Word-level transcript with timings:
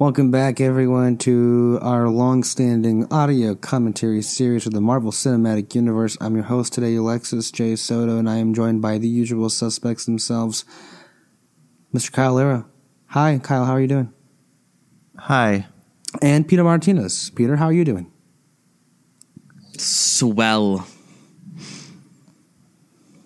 Welcome 0.00 0.30
back, 0.30 0.60
everyone, 0.60 1.16
to 1.18 1.80
our 1.82 2.08
long-standing 2.08 3.12
audio 3.12 3.56
commentary 3.56 4.22
series 4.22 4.64
of 4.64 4.72
the 4.72 4.80
Marvel 4.80 5.10
Cinematic 5.10 5.74
Universe. 5.74 6.16
I'm 6.20 6.36
your 6.36 6.44
host 6.44 6.72
today, 6.72 6.94
Alexis 6.94 7.50
J. 7.50 7.74
Soto, 7.74 8.16
and 8.16 8.30
I 8.30 8.36
am 8.36 8.54
joined 8.54 8.80
by 8.80 8.98
the 8.98 9.08
usual 9.08 9.50
suspects 9.50 10.04
themselves, 10.04 10.64
Mr. 11.92 12.12
Kyle 12.12 12.34
Lera. 12.34 12.66
Hi, 13.06 13.40
Kyle. 13.42 13.64
How 13.64 13.72
are 13.72 13.80
you 13.80 13.88
doing? 13.88 14.12
Hi. 15.16 15.66
And 16.22 16.46
Peter 16.46 16.62
Martinez. 16.62 17.30
Peter, 17.30 17.56
how 17.56 17.66
are 17.66 17.72
you 17.72 17.84
doing? 17.84 18.08
Swell. 19.78 20.86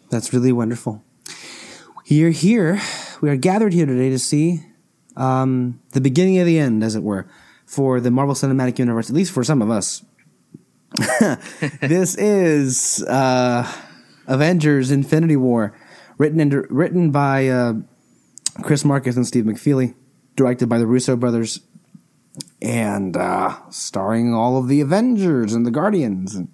That's 0.09 0.32
really 0.32 0.52
wonderful. 0.52 1.04
You're 2.07 2.30
here. 2.30 2.80
We 3.20 3.29
are 3.29 3.36
gathered 3.36 3.75
here 3.75 3.84
today 3.84 4.09
to 4.09 4.18
see 4.18 4.62
um, 5.17 5.80
the 5.93 6.01
beginning 6.01 6.39
of 6.39 6.47
the 6.47 6.59
end, 6.59 6.83
as 6.83 6.95
it 6.95 7.02
were, 7.02 7.27
for 7.66 8.01
the 8.01 8.11
Marvel 8.11 8.34
Cinematic 8.34 8.79
Universe, 8.79 9.09
at 9.09 9.16
least 9.16 9.33
for 9.33 9.45
some 9.45 9.62
of 9.62 9.70
us. 9.70 10.05
this 11.80 12.16
is 12.16 13.03
uh, 13.05 13.70
Avengers 14.27 14.91
Infinity 14.91 15.37
War, 15.37 15.75
written, 16.19 16.41
and, 16.41 16.70
written 16.70 17.11
by 17.11 17.48
uh, 17.48 17.75
Chris 18.62 18.84
Markus 18.84 19.17
and 19.17 19.27
Steve 19.27 19.45
McFeely, 19.45 19.95
directed 20.37 20.69
by 20.69 20.79
the 20.79 20.87
Russo 20.87 21.17
brothers, 21.17 21.61
and 22.61 23.17
uh, 23.17 23.56
starring 23.70 24.34
all 24.34 24.59
of 24.59 24.69
the 24.69 24.81
Avengers 24.81 25.55
and 25.55 25.65
the 25.65 25.70
Guardians. 25.70 26.34
And 26.34 26.48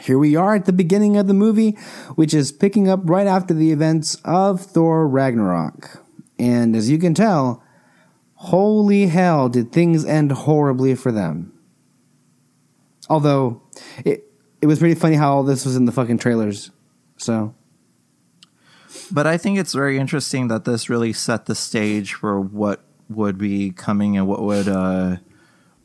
here 0.00 0.18
we 0.18 0.36
are 0.36 0.54
at 0.54 0.66
the 0.66 0.72
beginning 0.72 1.16
of 1.16 1.26
the 1.26 1.34
movie, 1.34 1.72
which 2.14 2.34
is 2.34 2.52
picking 2.52 2.88
up 2.88 3.00
right 3.04 3.26
after 3.26 3.54
the 3.54 3.72
events 3.72 4.16
of 4.24 4.60
Thor 4.60 5.08
Ragnarok. 5.08 6.02
And 6.38 6.76
as 6.76 6.90
you 6.90 6.98
can 6.98 7.14
tell, 7.14 7.62
holy 8.36 9.06
hell, 9.06 9.48
did 9.48 9.72
things 9.72 10.04
end 10.04 10.32
horribly 10.32 10.94
for 10.94 11.12
them. 11.12 11.52
Although, 13.08 13.62
it, 14.04 14.24
it 14.60 14.66
was 14.66 14.78
pretty 14.78 14.94
funny 14.94 15.16
how 15.16 15.34
all 15.34 15.42
this 15.42 15.64
was 15.64 15.76
in 15.76 15.84
the 15.84 15.92
fucking 15.92 16.18
trailers. 16.18 16.70
So. 17.16 17.54
But 19.10 19.26
I 19.26 19.36
think 19.36 19.58
it's 19.58 19.72
very 19.72 19.98
interesting 19.98 20.48
that 20.48 20.64
this 20.64 20.88
really 20.88 21.12
set 21.12 21.46
the 21.46 21.54
stage 21.54 22.14
for 22.14 22.40
what 22.40 22.82
would 23.08 23.38
be 23.38 23.70
coming 23.70 24.16
and 24.16 24.26
what 24.26 24.42
would 24.42 24.66
uh 24.66 25.16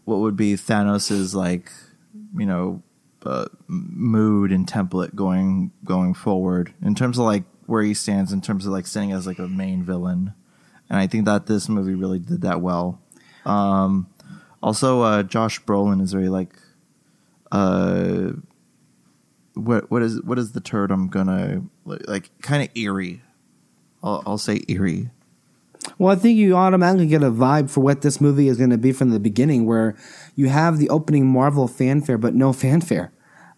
what 0.06 0.18
would 0.18 0.36
be 0.36 0.56
Thanos's 0.56 1.36
like, 1.36 1.72
you 2.36 2.48
know, 2.48 2.82
uh, 3.24 3.46
mood 3.68 4.52
and 4.52 4.66
template 4.66 5.14
going 5.14 5.72
going 5.84 6.14
forward 6.14 6.74
in 6.82 6.96
terms 6.96 7.20
of 7.20 7.26
like 7.26 7.44
where 7.68 7.84
he 7.84 7.94
stands 7.94 8.34
in 8.34 8.42
terms 8.42 8.66
of 8.66 8.72
like 8.72 8.88
standing 8.88 9.16
as 9.16 9.28
like 9.28 9.40
a 9.40 9.48
main 9.48 9.84
villain, 9.84 10.34
and 10.92 11.00
I 11.00 11.08
think 11.08 11.24
that 11.24 11.46
this 11.46 11.70
movie 11.70 11.96
really 11.96 12.20
did 12.20 12.42
that 12.42 12.60
well. 12.60 13.00
Um, 13.46 14.08
also, 14.62 15.02
uh, 15.02 15.24
Josh 15.24 15.64
Brolin 15.64 16.02
is 16.02 16.12
very 16.12 16.28
like, 16.28 16.54
uh, 17.50 18.34
what 19.54 19.90
what 19.90 20.04
is 20.04 20.22
what 20.22 20.38
is 20.38 20.52
the 20.52 20.60
term 20.60 20.92
I'm 20.92 21.08
gonna 21.08 21.64
like 21.86 22.30
kind 22.42 22.62
of 22.62 22.70
eerie. 22.76 23.22
I'll, 24.04 24.22
I'll 24.26 24.38
say 24.38 24.64
eerie. 24.68 25.10
Well, 25.98 26.12
I 26.12 26.20
think 26.20 26.38
you 26.38 26.56
automatically 26.56 27.08
get 27.08 27.24
a 27.24 27.32
vibe 27.32 27.70
for 27.70 27.80
what 27.80 28.02
this 28.02 28.20
movie 28.20 28.50
is 28.50 28.58
going 28.58 28.70
to 28.70 28.78
be 28.78 28.92
from 28.92 29.10
the 29.10 29.20
beginning, 29.20 29.66
where 29.66 29.96
you 30.36 30.50
have 30.50 30.78
the 30.78 30.90
opening 30.90 31.26
Marvel 31.26 31.68
fanfare, 31.68 32.18
but 32.18 32.36
no 32.36 32.54
fanfare. 32.54 33.12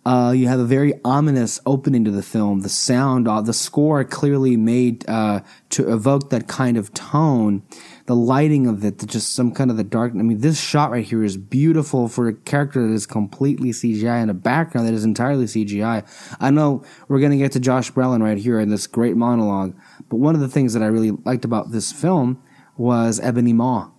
Uh, 0.06 0.34
you 0.36 0.50
have 0.50 0.60
a 0.60 0.66
very 0.66 0.94
ominous 1.06 1.62
opening 1.66 2.04
to 2.04 2.12
the 2.12 2.22
film. 2.22 2.60
The 2.60 2.70
sound, 2.70 3.28
uh, 3.28 3.42
the 3.42 3.54
score 3.54 4.04
clearly 4.04 4.58
made 4.58 5.08
uh, 5.10 5.42
to 5.70 5.92
evoke 5.94 6.30
that 6.30 6.48
kind 6.48 6.76
of 6.76 6.94
tone. 6.94 7.64
The 8.06 8.16
lighting 8.16 8.68
of 8.68 8.84
it, 8.84 8.98
just 9.08 9.34
some 9.34 9.54
kind 9.54 9.72
of 9.72 9.78
the 9.78 9.84
dark. 9.86 10.12
I 10.12 10.16
mean, 10.18 10.40
this 10.40 10.60
shot 10.60 10.92
right 10.92 11.06
here 11.06 11.24
is 11.24 11.38
beautiful 11.38 12.10
for 12.10 12.28
a 12.28 12.34
character 12.34 12.86
that 12.86 12.94
is 12.94 13.06
completely 13.06 13.70
CGI 13.70 14.22
and 14.22 14.30
a 14.30 14.34
background 14.34 14.88
that 14.88 14.94
is 14.94 15.06
entirely 15.06 15.46
CGI. 15.46 16.06
I 16.38 16.52
know 16.52 16.84
we're 17.08 17.20
going 17.20 17.32
to 17.32 17.38
get 17.38 17.54
to 17.54 17.62
Josh 17.62 17.90
Brolin 17.94 18.22
right 18.22 18.38
here 18.38 18.60
in 18.60 18.70
this 18.70 18.88
great 18.88 19.16
monologue, 19.16 19.74
but 20.10 20.18
one 20.18 20.36
of 20.36 20.42
the 20.42 20.50
things 20.50 20.74
that 20.74 20.84
I 20.84 20.88
really 20.88 21.12
liked 21.12 21.46
about 21.46 21.72
this 21.72 21.94
film 21.94 22.44
was 22.76 23.22
Ebony 23.22 23.54
Maw. 23.54 23.92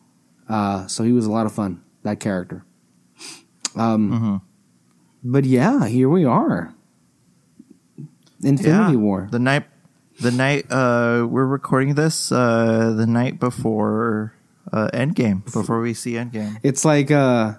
Uh, 0.51 0.87
so 0.87 1.03
he 1.03 1.13
was 1.13 1.25
a 1.25 1.33
lot 1.33 1.47
of 1.47 1.53
fun, 1.53 1.83
that 2.03 2.21
character. 2.21 2.67
Um, 3.75 4.13
Mm-hmm. 4.13 4.37
But 5.25 5.45
yeah, 5.45 5.87
here 5.87 6.09
we 6.09 6.25
are. 6.25 6.73
Infinity 8.43 8.93
Yeah. 8.93 8.99
War. 8.99 9.29
The 9.31 9.39
night, 9.39 9.65
the 10.21 10.31
night 10.31 10.67
uh, 10.71 11.27
we're 11.29 11.47
recording 11.47 11.95
this, 11.95 12.31
uh, 12.31 12.93
the 12.97 13.07
night 13.07 13.41
before 13.41 14.35
uh, 14.73 14.89
Endgame, 14.93 15.45
before 15.45 15.81
we 15.81 15.95
see 15.95 16.13
Endgame. 16.13 16.59
It's 16.63 16.85
like 16.85 17.11
uh, 17.11 17.55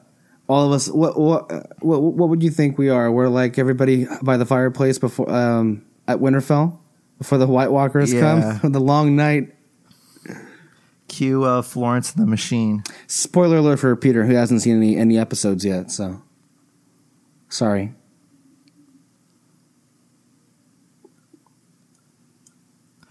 all 0.48 0.68
of 0.68 0.72
us. 0.74 0.88
What 0.90 1.20
what 1.20 1.50
what 1.82 2.02
what 2.02 2.30
would 2.30 2.44
you 2.44 2.52
think 2.52 2.78
we 2.78 2.90
are? 2.90 3.12
We're 3.12 3.30
like 3.30 3.58
everybody 3.58 4.08
by 4.22 4.38
the 4.38 4.46
fireplace 4.46 5.00
before 5.00 5.30
um, 5.32 5.84
at 6.08 6.20
Winterfell 6.20 6.78
before 7.18 7.38
the 7.40 7.48
White 7.48 7.72
Walkers 7.72 8.14
Yeah. 8.14 8.60
come. 8.62 8.72
the 8.74 8.80
long 8.82 9.16
night. 9.16 9.52
Cue 11.08 11.44
uh, 11.44 11.62
Florence 11.62 12.14
and 12.14 12.24
the 12.24 12.28
Machine. 12.30 12.84
Spoiler 13.08 13.58
alert 13.58 13.78
for 13.80 13.96
Peter, 13.96 14.26
who 14.26 14.34
hasn't 14.34 14.62
seen 14.64 14.78
any 14.78 14.98
any 14.98 15.18
episodes 15.18 15.64
yet. 15.64 15.92
So 15.92 16.22
sorry. 17.56 17.94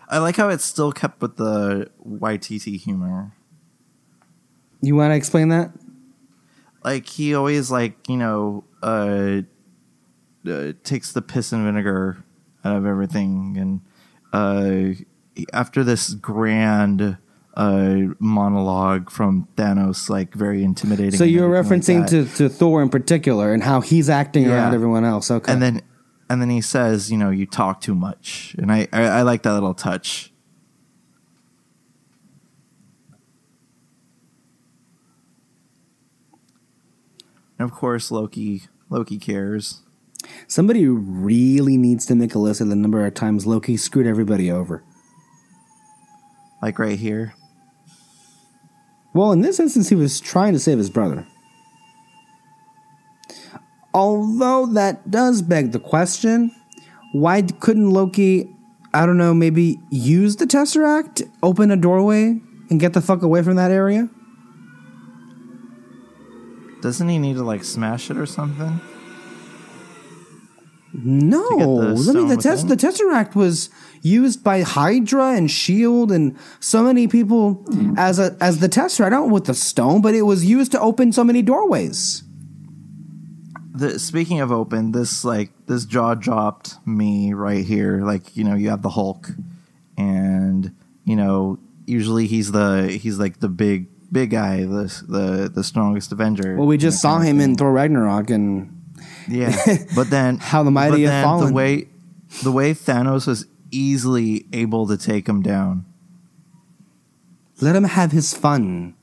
I 0.09 0.19
like 0.19 0.37
how 0.37 0.49
it's 0.51 0.65
still 0.65 0.93
kept 0.93 1.21
with 1.23 1.37
the 1.37 1.91
YTT 2.07 2.79
humor. 2.79 3.33
You 4.81 4.95
want 4.95 5.11
to 5.13 5.17
explain 5.17 5.49
that? 5.49 5.73
Like 6.85 7.09
he 7.09 7.35
always 7.35 7.71
like 7.71 7.97
you 8.09 8.19
know 8.19 8.65
uh, 8.83 9.41
uh, 10.47 10.73
takes 10.85 11.13
the 11.13 11.23
piss 11.23 11.53
and 11.53 11.65
vinegar 11.65 12.23
out 12.65 12.77
of 12.77 12.87
everything, 12.87 13.57
and 13.59 13.81
uh, 14.33 15.03
after 15.53 15.83
this 15.83 16.13
grand 16.13 17.17
uh, 17.57 17.97
monologue 18.19 19.11
from 19.11 19.47
Thanos, 19.57 20.09
like 20.09 20.35
very 20.35 20.65
intimidating. 20.65 21.17
So 21.19 21.25
you're 21.25 21.49
referencing 21.49 22.01
like 22.01 22.11
to, 22.11 22.25
to 22.37 22.49
Thor 22.49 22.83
in 22.83 22.89
particular 22.89 23.53
and 23.53 23.63
how 23.63 23.81
he's 23.81 24.11
acting 24.11 24.45
Yeah. 24.45 24.55
around 24.55 24.75
everyone 24.75 25.05
else. 25.05 25.31
Okay. 25.31 25.53
and 25.53 25.63
then 25.63 25.83
and 26.29 26.41
then 26.41 26.51
he 26.51 26.61
says, 26.61 27.11
you 27.13 27.19
know, 27.19 27.31
you 27.31 27.47
talk 27.47 27.81
too 27.81 27.95
much, 27.95 28.57
and 28.59 28.73
I 28.73 28.89
I, 28.93 29.03
I 29.03 29.23
like 29.23 29.43
that 29.45 29.53
little 29.53 29.75
touch. 29.75 30.33
And 37.59 37.69
of 37.71 37.73
course, 37.77 38.11
Loki 38.11 38.63
Loki 38.91 39.19
cares. 39.19 39.83
somebody 40.47 40.87
really 40.87 41.77
needs 41.77 42.07
to 42.07 42.15
make 42.15 42.35
a 42.35 42.39
list 42.39 42.61
of 42.61 42.69
the 42.69 42.77
number 42.77 43.05
of 43.05 43.15
times 43.15 43.47
Loki 43.47 43.77
screwed 43.77 44.07
everybody 44.07 44.51
over. 44.51 44.83
Like 46.63 46.79
right 46.79 46.99
here. 46.99 47.35
Well, 49.15 49.33
in 49.33 49.41
this 49.41 49.61
instance, 49.61 49.89
he 49.89 49.95
was 49.95 50.21
trying 50.21 50.53
to 50.53 50.59
save 50.59 50.79
his 50.79 50.91
brother. 50.91 51.27
Although 53.95 54.67
that 54.67 55.11
does 55.11 55.41
beg 55.41 55.71
the 55.71 55.79
question 55.79 56.51
why 57.13 57.43
couldn't 57.43 57.91
Loki, 57.91 58.53
I 58.93 59.07
don't 59.07 59.17
know, 59.17 59.33
maybe 59.33 59.79
use 59.89 60.35
the 60.37 60.47
Tesseract, 60.47 61.31
open 61.45 61.71
a 61.71 61.77
doorway, 61.77 62.41
and 62.71 62.81
get 62.81 62.93
the 62.93 63.01
fuck 63.01 63.23
away 63.23 63.41
from 63.43 63.55
that 63.55 63.71
area? 63.71 64.11
Doesn't 66.83 67.09
he 67.09 67.21
need 67.21 67.37
to 67.37 67.45
like 67.45 67.63
smash 67.63 68.11
it 68.11 68.19
or 68.19 68.27
something? 68.27 68.81
No, 70.93 71.49
To 71.49 71.57
get 71.57 71.65
the 71.65 72.13
let 72.13 72.17
me. 72.17 72.35
The, 72.35 72.43
tes- 72.43 72.65
the 72.65 72.77
Tesseract 72.77 73.35
was 73.37 73.71
used 74.05 74.45
by 74.45 74.61
Hydra 74.61 75.33
and 75.33 75.51
Shield 75.51 76.13
and 76.13 76.37
so 76.61 76.83
many 76.83 77.09
people 77.09 77.65
as 77.97 78.19
a 78.19 78.37
as 78.41 78.61
the 78.61 78.69
tester. 78.69 79.05
I 79.05 79.09
don't 79.09 79.29
know 79.29 79.35
with 79.35 79.47
the 79.47 79.55
stone, 79.55 80.03
but 80.03 80.15
it 80.15 80.23
was 80.23 80.45
used 80.45 80.71
to 80.73 80.81
open 80.81 81.11
so 81.11 81.25
many 81.25 81.43
doorways. 81.43 82.23
The, 83.77 83.99
speaking 83.99 84.41
of 84.41 84.53
open, 84.53 84.93
this 84.93 85.25
like 85.25 85.51
this 85.67 85.85
jaw 85.85 86.15
dropped 86.15 86.77
me 86.87 87.33
right 87.33 87.65
here. 87.65 88.05
Like 88.05 88.37
you 88.37 88.45
know, 88.45 88.55
you 88.55 88.69
have 88.69 88.83
the 88.83 88.91
Hulk, 88.91 89.31
and 89.97 90.77
you 91.05 91.17
know, 91.17 91.59
usually 91.87 92.27
he's 92.27 92.53
the 92.53 92.99
he's 93.01 93.19
like 93.19 93.41
the 93.41 93.49
big 93.49 93.89
big 94.13 94.31
guy, 94.31 94.59
the 94.61 95.03
the 95.09 95.51
the 95.53 95.65
strongest 95.65 96.13
Avenger. 96.13 96.57
Well, 96.57 96.67
we 96.67 96.77
just 96.77 97.01
saw 97.01 97.19
him 97.21 97.41
in. 97.41 97.57
Thor 97.57 97.73
Ragnarok, 97.73 98.31
and 98.31 98.85
Yeah, 99.29 99.57
but 99.97 100.11
then 100.11 100.37
How 100.41 100.63
the 100.63 100.71
mighty 100.71 101.05
have 101.05 101.25
fallen. 101.25 101.49
The 101.49 101.55
way 101.55 101.89
the 102.43 102.53
way 102.53 102.75
Thanos 102.75 103.27
was 103.27 103.47
easily 103.75 104.47
able 104.53 104.87
to 104.87 104.97
take 104.97 105.29
him 105.29 105.43
down. 105.43 105.85
let 107.61 107.77
him 107.77 107.85
have 107.85 108.13
his 108.13 108.35
fun. 108.35 108.95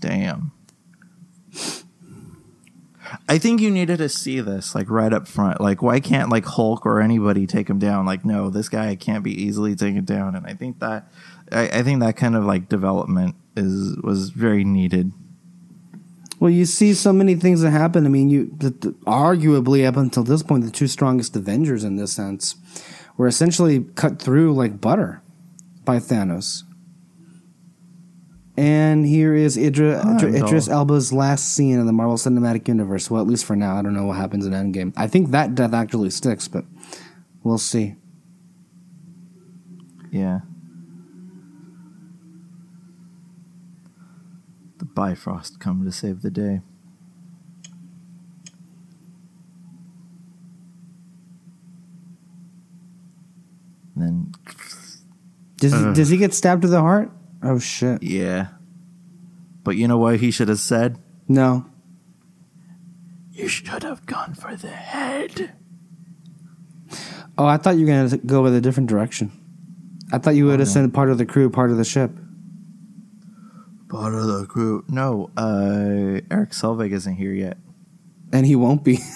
Damn. 0.00 0.52
I 3.28 3.38
think 3.38 3.60
you 3.60 3.70
needed 3.70 3.98
to 3.98 4.08
see 4.08 4.40
this 4.40 4.74
like 4.74 4.88
right 4.90 5.12
up 5.12 5.28
front. 5.28 5.60
Like, 5.60 5.82
why 5.82 6.00
can't 6.00 6.30
like 6.30 6.44
Hulk 6.44 6.86
or 6.86 7.00
anybody 7.00 7.46
take 7.46 7.68
him 7.68 7.78
down? 7.78 8.06
Like, 8.06 8.24
no, 8.24 8.48
this 8.50 8.68
guy 8.68 8.94
can't 8.94 9.24
be 9.24 9.32
easily 9.32 9.74
taken 9.74 10.04
down. 10.04 10.34
And 10.34 10.46
I 10.46 10.54
think 10.54 10.78
that 10.80 11.10
I, 11.52 11.68
I 11.68 11.82
think 11.82 12.00
that 12.00 12.16
kind 12.16 12.36
of 12.36 12.44
like 12.44 12.68
development 12.68 13.36
is 13.56 13.96
was 14.02 14.30
very 14.30 14.64
needed. 14.64 15.12
Well, 16.40 16.50
you 16.50 16.66
see 16.66 16.94
so 16.94 17.12
many 17.12 17.34
things 17.34 17.62
that 17.62 17.70
happen. 17.70 18.06
I 18.06 18.08
mean, 18.08 18.28
you 18.30 18.54
the, 18.56 18.70
the, 18.70 18.90
arguably 19.06 19.86
up 19.86 19.96
until 19.96 20.22
this 20.22 20.42
point, 20.42 20.64
the 20.64 20.70
two 20.70 20.86
strongest 20.86 21.34
Avengers 21.34 21.84
in 21.84 21.96
this 21.96 22.12
sense 22.12 22.56
were 23.16 23.26
essentially 23.26 23.84
cut 23.96 24.22
through 24.22 24.54
like 24.54 24.80
butter 24.80 25.20
by 25.84 25.98
Thanos. 25.98 26.62
And 28.56 29.06
here 29.06 29.34
is 29.34 29.56
Idra, 29.56 30.20
Idris 30.20 30.68
Elba's 30.68 31.12
last 31.12 31.54
scene 31.54 31.78
in 31.78 31.86
the 31.86 31.92
Marvel 31.92 32.16
Cinematic 32.16 32.66
Universe. 32.66 33.08
Well, 33.08 33.22
at 33.22 33.28
least 33.28 33.44
for 33.44 33.54
now. 33.54 33.76
I 33.76 33.82
don't 33.82 33.94
know 33.94 34.06
what 34.06 34.16
happens 34.16 34.46
in 34.46 34.52
Endgame. 34.52 34.92
I 34.96 35.06
think 35.06 35.30
that 35.30 35.54
death 35.54 35.72
actually 35.72 36.10
sticks, 36.10 36.48
but 36.48 36.64
we'll 37.44 37.58
see. 37.58 37.94
Yeah. 40.10 40.40
Bifrost 44.98 45.60
come 45.60 45.84
to 45.84 45.92
save 45.92 46.22
the 46.22 46.30
day. 46.30 46.60
And 53.94 54.02
then 54.02 54.32
does 55.58 55.72
he, 55.72 55.92
does 55.92 56.08
he 56.08 56.16
get 56.16 56.34
stabbed 56.34 56.62
to 56.62 56.68
the 56.68 56.80
heart? 56.80 57.12
Oh 57.44 57.60
shit! 57.60 58.02
Yeah, 58.02 58.48
but 59.62 59.76
you 59.76 59.86
know 59.86 59.98
what 59.98 60.18
he 60.18 60.32
should 60.32 60.48
have 60.48 60.58
said? 60.58 60.98
No. 61.28 61.66
You 63.30 63.46
should 63.46 63.84
have 63.84 64.04
gone 64.04 64.34
for 64.34 64.56
the 64.56 64.66
head. 64.66 65.52
Oh, 67.38 67.46
I 67.46 67.56
thought 67.56 67.76
you 67.76 67.86
were 67.86 67.92
gonna 67.92 68.18
go 68.18 68.42
with 68.42 68.56
a 68.56 68.60
different 68.60 68.88
direction. 68.88 69.30
I 70.12 70.18
thought 70.18 70.34
you 70.34 70.46
would 70.46 70.58
have 70.58 70.68
sent 70.68 70.92
part 70.92 71.08
of 71.08 71.18
the 71.18 71.26
crew, 71.26 71.48
part 71.50 71.70
of 71.70 71.76
the 71.76 71.84
ship. 71.84 72.10
Part 73.88 74.14
of 74.14 74.26
the 74.26 74.46
crew. 74.46 74.84
No, 74.88 75.30
uh, 75.36 76.20
Erik 76.30 76.50
Selvig 76.50 76.92
isn't 76.92 77.14
here 77.14 77.32
yet, 77.32 77.56
and 78.32 78.44
he 78.44 78.54
won't 78.54 78.84
be. 78.84 78.98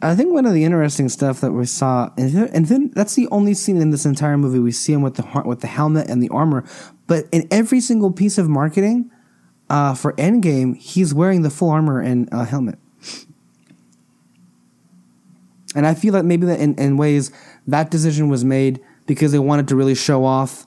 I 0.00 0.14
think 0.14 0.32
one 0.32 0.46
of 0.46 0.54
the 0.54 0.64
interesting 0.64 1.08
stuff 1.08 1.40
that 1.40 1.52
we 1.52 1.66
saw, 1.66 2.08
and 2.16 2.66
then 2.66 2.92
that's 2.94 3.14
the 3.14 3.28
only 3.30 3.54
scene 3.54 3.78
in 3.78 3.90
this 3.90 4.06
entire 4.06 4.38
movie 4.38 4.60
we 4.60 4.70
see 4.70 4.92
him 4.92 5.02
with 5.02 5.16
the 5.16 5.42
with 5.44 5.60
the 5.60 5.66
helmet 5.66 6.08
and 6.08 6.22
the 6.22 6.28
armor. 6.28 6.64
But 7.06 7.26
in 7.32 7.48
every 7.50 7.80
single 7.80 8.12
piece 8.12 8.38
of 8.38 8.48
marketing 8.48 9.10
uh, 9.70 9.94
for 9.94 10.12
Endgame, 10.14 10.76
he's 10.76 11.14
wearing 11.14 11.42
the 11.42 11.50
full 11.50 11.70
armor 11.70 12.00
and 12.00 12.28
uh, 12.32 12.44
helmet. 12.44 12.78
And 15.74 15.86
I 15.86 15.94
feel 15.94 16.12
that 16.12 16.24
maybe 16.24 16.46
that 16.46 16.60
in, 16.60 16.74
in 16.78 16.96
ways 16.96 17.32
that 17.66 17.90
decision 17.90 18.28
was 18.28 18.44
made 18.44 18.80
because 19.06 19.32
they 19.32 19.38
wanted 19.38 19.68
to 19.68 19.76
really 19.76 19.94
show 19.94 20.24
off 20.24 20.66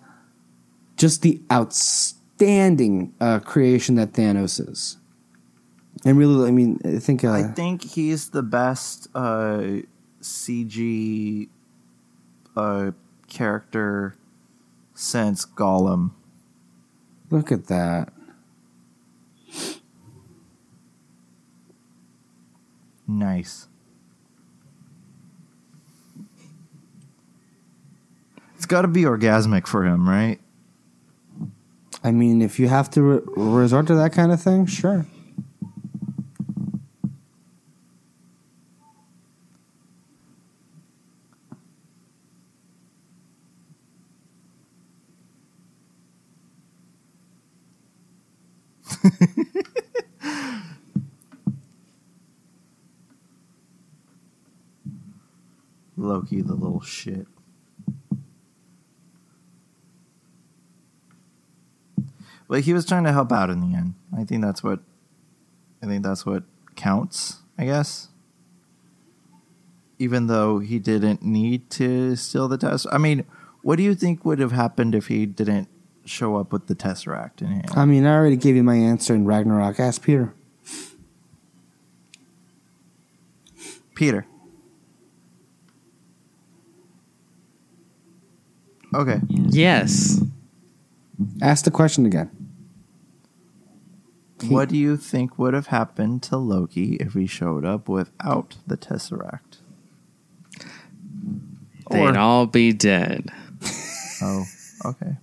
just 0.97 1.21
the 1.21 1.41
outstanding 1.51 3.13
uh, 3.21 3.39
creation 3.39 3.95
that 3.95 4.13
Thanos 4.13 4.59
is. 4.69 4.97
And 6.05 6.17
really, 6.17 6.47
I 6.47 6.51
mean, 6.51 6.79
I 6.85 7.00
think 7.00 7.23
uh, 7.23 7.31
I 7.31 7.43
think 7.43 7.83
he's 7.83 8.29
the 8.29 8.43
best 8.43 9.07
uh, 9.15 9.81
CG 10.21 11.50
uh, 12.55 12.91
character 13.27 14.15
since 14.93 15.45
Gollum. 15.45 16.11
Look 17.29 17.51
at 17.51 17.67
that. 17.67 18.13
Nice. 23.07 23.68
It's 28.56 28.65
got 28.65 28.81
to 28.81 28.88
be 28.88 29.04
orgasmic 29.04 29.68
for 29.68 29.83
him, 29.86 30.07
right? 30.09 30.39
I 32.04 32.12
mean, 32.12 32.42
if 32.42 32.59
you 32.59 32.68
have 32.68 32.89
to 32.92 33.01
re- 33.01 33.21
resort 33.36 33.88
to 33.88 33.95
that 33.95 34.13
kind 34.13 34.31
of 34.31 34.42
thing, 34.42 34.65
sure. 34.65 35.06
Loki, 56.07 56.42
the 56.42 56.54
little 56.54 56.81
shit. 56.81 57.27
But 62.48 62.62
he 62.62 62.74
was 62.74 62.86
trying 62.86 63.04
to 63.04 63.12
help 63.12 63.31
out 63.31 63.50
in 63.50 63.59
the 63.59 63.75
end. 63.77 63.95
I 64.18 64.24
think 64.24 64.42
that's 64.42 64.63
what 64.63 64.80
I 65.83 65.86
think 65.86 66.04
that's 66.04 66.25
what 66.25 66.44
counts, 66.75 67.42
I 67.57 67.65
guess. 67.65 68.07
Even 70.00 70.27
though 70.27 70.59
he 70.59 70.80
didn't 70.80 71.24
need 71.24 71.69
to 71.71 72.15
steal 72.15 72.48
the 72.48 72.57
test. 72.57 72.88
I 72.92 72.98
mean, 72.98 73.25
what 73.62 73.75
do 73.75 73.83
you 73.83 73.95
think 73.95 74.24
would 74.24 74.39
have 74.39 74.51
happened 74.51 74.95
if 74.95 75.07
he 75.07 75.25
didn't 75.25 75.68
show 76.06 76.38
up 76.38 76.53
with 76.53 76.68
the 76.68 76.75
Tesseract 76.75 77.42
in 77.42 77.48
hand? 77.48 77.71
I 77.75 77.86
mean, 77.86 78.06
I 78.06 78.15
already 78.15 78.38
gave 78.38 78.56
you 78.56 78.63
my 78.63 78.75
answer 78.75 79.13
in 79.13 79.25
Ragnarok. 79.25 79.80
Ask 79.80 80.03
Peter. 80.03 80.33
Peter. 83.95 84.25
Okay. 88.94 89.19
Yes. 89.30 90.22
Ask 91.42 91.66
the 91.66 91.72
question 91.72 92.06
again. 92.06 92.30
What 94.48 94.69
do 94.69 94.78
you 94.78 94.98
think 94.98 95.39
would 95.39 95.54
have 95.56 95.68
happened 95.68 96.22
to 96.24 96.38
Loki 96.38 96.95
if 96.98 97.13
he 97.13 97.25
showed 97.25 97.66
up 97.66 97.89
without 97.89 98.57
the 98.68 98.78
Tesseract? 98.78 99.57
They'd 101.89 102.16
or, 102.16 102.18
all 102.18 102.45
be 102.45 102.72
dead. 102.72 103.31
Oh, 104.22 104.44
okay. 104.86 105.18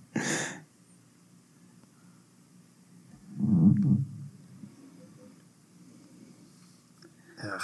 Ugh. 7.43 7.61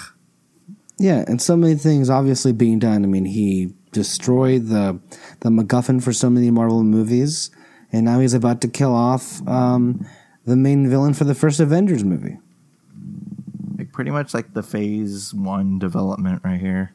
Yeah, 0.98 1.24
and 1.26 1.42
so 1.42 1.56
many 1.56 1.74
things 1.74 2.08
obviously 2.08 2.52
being 2.52 2.78
done. 2.78 3.02
I 3.04 3.06
mean, 3.08 3.24
he 3.24 3.74
destroyed 3.92 4.66
the 4.66 4.98
the 5.40 5.50
MacGuffin 5.50 6.02
for 6.02 6.12
so 6.12 6.28
many 6.28 6.50
Marvel 6.50 6.82
movies, 6.82 7.50
and 7.92 8.04
now 8.04 8.20
he's 8.20 8.34
about 8.34 8.60
to 8.62 8.68
kill 8.68 8.94
off 8.94 9.46
um, 9.46 10.06
the 10.44 10.56
main 10.56 10.88
villain 10.88 11.14
for 11.14 11.24
the 11.24 11.34
first 11.34 11.60
Avengers 11.60 12.04
movie. 12.04 12.38
Like 13.78 13.92
pretty 13.92 14.10
much 14.10 14.34
like 14.34 14.54
the 14.54 14.62
Phase 14.62 15.32
One 15.32 15.78
development 15.78 16.42
right 16.44 16.60
here. 16.60 16.92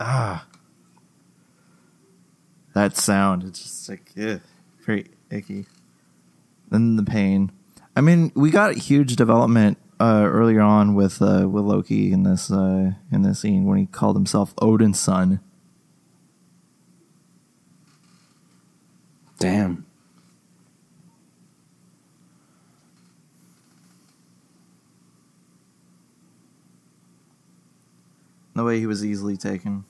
Ah. 0.00 0.46
That 2.78 2.96
sound, 2.96 3.42
it's 3.42 3.60
just 3.60 3.88
like, 3.88 4.12
ugh, 4.16 4.40
very 4.86 5.06
icky. 5.32 5.66
Then 6.70 6.94
the 6.94 7.02
pain. 7.02 7.50
I 7.96 8.00
mean, 8.00 8.30
we 8.36 8.52
got 8.52 8.70
a 8.70 8.78
huge 8.78 9.16
development 9.16 9.78
uh, 9.98 10.28
earlier 10.30 10.60
on 10.60 10.94
with 10.94 11.20
uh, 11.20 11.48
with 11.48 11.64
Loki 11.64 12.12
in 12.12 12.22
this 12.22 12.52
uh, 12.52 12.92
in 13.10 13.22
this 13.22 13.40
scene 13.40 13.64
when 13.64 13.78
he 13.78 13.86
called 13.86 14.14
himself 14.14 14.54
Odin's 14.62 15.00
son. 15.00 15.40
Damn. 19.40 19.84
The 28.54 28.62
way 28.62 28.78
he 28.78 28.86
was 28.86 29.04
easily 29.04 29.36
taken. 29.36 29.84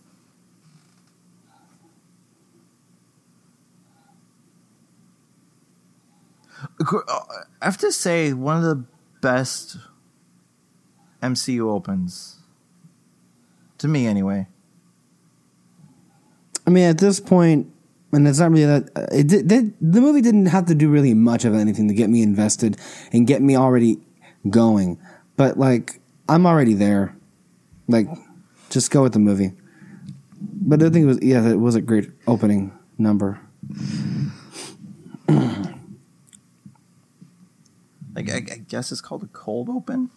I 6.81 7.65
have 7.65 7.79
to 7.79 7.93
say, 7.93 8.33
one 8.33 8.57
of 8.57 8.63
the 8.63 8.85
best 9.21 9.77
MCU 11.23 11.71
opens. 11.71 12.37
To 13.79 13.89
me, 13.89 14.07
anyway. 14.07 14.49
I 16.67 16.71
mean, 16.71 16.85
at 16.85 16.99
this 16.99 17.21
point, 17.21 17.73
and 18.13 18.27
it's 18.27 18.39
not 18.41 18.51
really 18.51 18.65
that. 18.67 18.91
uh, 18.97 19.07
It 19.13 19.29
did, 19.29 19.49
did, 19.49 19.75
the 19.81 20.01
movie 20.01 20.21
didn't 20.21 20.47
have 20.47 20.67
to 20.67 20.75
do 20.75 20.89
really 20.89 21.15
much 21.15 21.45
of 21.45 21.55
anything 21.55 21.89
to 21.89 21.95
get 21.95 22.11
me 22.11 22.23
invested 22.23 22.77
and 23.13 23.27
get 23.27 23.41
me 23.43 23.57
already 23.57 23.99
going. 24.51 24.99
But 25.37 25.59
like, 25.59 26.01
I'm 26.29 26.47
already 26.47 26.75
there. 26.75 27.17
Like, 27.87 28.09
just 28.71 28.91
go 28.91 29.03
with 29.03 29.13
the 29.13 29.19
movie. 29.19 29.53
But 30.41 30.83
I 30.83 30.91
think 30.91 31.05
it 31.05 31.07
was 31.07 31.23
yeah, 31.23 31.49
it 31.49 31.59
was 31.59 31.75
a 31.75 31.81
great 31.81 32.11
opening 32.27 32.73
number. 32.99 33.41
Like 38.19 38.31
I, 38.31 38.55
I 38.55 38.57
guess 38.57 38.91
it's 38.91 39.01
called 39.01 39.23
a 39.23 39.29
cold 39.29 39.69
open. 39.69 40.11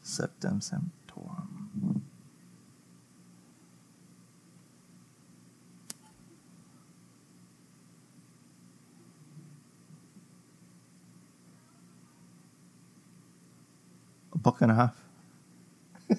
Sanctum 0.00 0.60
Sanctorum. 0.60 2.04
A 14.32 14.35
buck 14.46 14.62
and 14.62 14.70
a 14.70 14.74
half. 14.76 14.94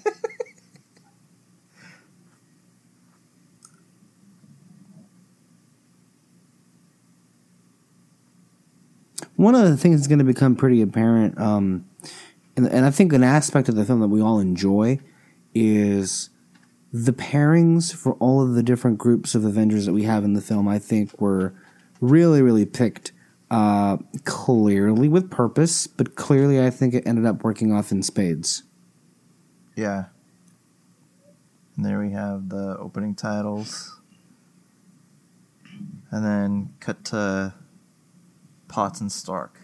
One 9.38 9.56
of 9.56 9.62
the 9.62 9.78
things 9.78 10.02
that's 10.02 10.08
going 10.08 10.20
to 10.20 10.26
become 10.26 10.58
pretty 10.58 10.82
apparent, 10.82 11.40
um, 11.40 11.88
and, 12.58 12.68
and 12.68 12.86
I 12.86 12.92
think 12.92 13.14
an 13.14 13.24
aspect 13.24 13.70
of 13.70 13.76
the 13.76 13.86
film 13.86 14.02
that 14.02 14.10
we 14.10 14.20
all 14.20 14.40
enjoy 14.40 15.00
is 15.56 16.30
the 16.92 17.14
pairings 17.14 17.96
for 17.96 18.16
all 18.16 18.42
of 18.42 18.56
the 18.56 18.64
different 18.64 18.98
groups 18.98 19.36
of 19.36 19.46
Avengers 19.46 19.86
that 19.86 19.94
we 19.94 20.04
have 20.04 20.26
in 20.26 20.34
the 20.34 20.42
film. 20.42 20.68
I 20.68 20.80
think 20.80 21.18
were 21.22 21.54
really, 22.02 22.42
really 22.42 22.66
picked 22.66 23.14
uh, 23.50 23.98
clearly 24.26 25.08
with 25.08 25.30
purpose, 25.32 25.88
but 25.88 26.16
clearly 26.16 26.64
I 26.64 26.70
think 26.70 26.94
it 26.94 27.04
ended 27.06 27.26
up 27.26 27.44
working 27.44 27.72
off 27.72 27.92
in 27.92 28.04
spades. 28.04 28.64
Yeah. 29.76 30.06
And 31.76 31.86
there 31.86 32.00
we 32.00 32.12
have 32.12 32.50
the 32.50 32.78
opening 32.80 33.16
titles. 33.16 34.00
And 36.10 36.26
then 36.26 36.74
cut 36.80 37.06
to 37.06 37.54
Potts 38.68 39.02
and 39.02 39.12
Stark. 39.12 39.60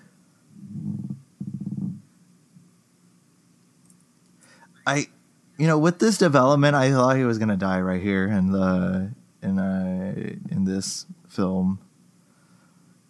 I 4.86 5.08
you 5.58 5.68
know, 5.68 5.78
with 5.78 6.00
this 6.00 6.18
development 6.18 6.76
I 6.76 6.92
thought 6.92 7.16
he 7.16 7.24
was 7.24 7.38
gonna 7.38 7.58
die 7.58 7.82
right 7.82 8.02
here 8.02 8.28
in 8.28 8.52
the 8.52 9.12
in 9.42 9.60
uh 9.60 10.14
in 10.52 10.66
this 10.66 11.06
film. 11.28 11.80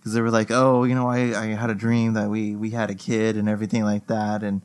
Because 0.03 0.15
they 0.15 0.21
were 0.21 0.31
like, 0.31 0.51
oh, 0.51 0.83
you 0.83 0.95
know, 0.95 1.07
I, 1.07 1.43
I 1.43 1.45
had 1.55 1.69
a 1.69 1.75
dream 1.75 2.11
that 2.15 2.29
we, 2.29 2.57
we 2.57 2.71
had 2.71 2.89
a 2.89 2.93
kid 2.93 3.37
and 3.37 3.47
everything 3.47 3.85
like 3.85 4.07
that, 4.07 4.43
and 4.43 4.61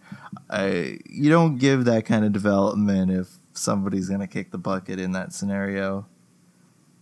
I 0.51 0.99
you 1.09 1.31
don't 1.31 1.59
give 1.59 1.85
that 1.85 2.07
kind 2.07 2.25
of 2.25 2.33
development 2.33 3.13
if 3.13 3.29
somebody's 3.53 4.09
gonna 4.09 4.27
kick 4.27 4.51
the 4.51 4.59
bucket 4.59 4.99
in 4.99 5.13
that 5.13 5.33
scenario, 5.33 6.07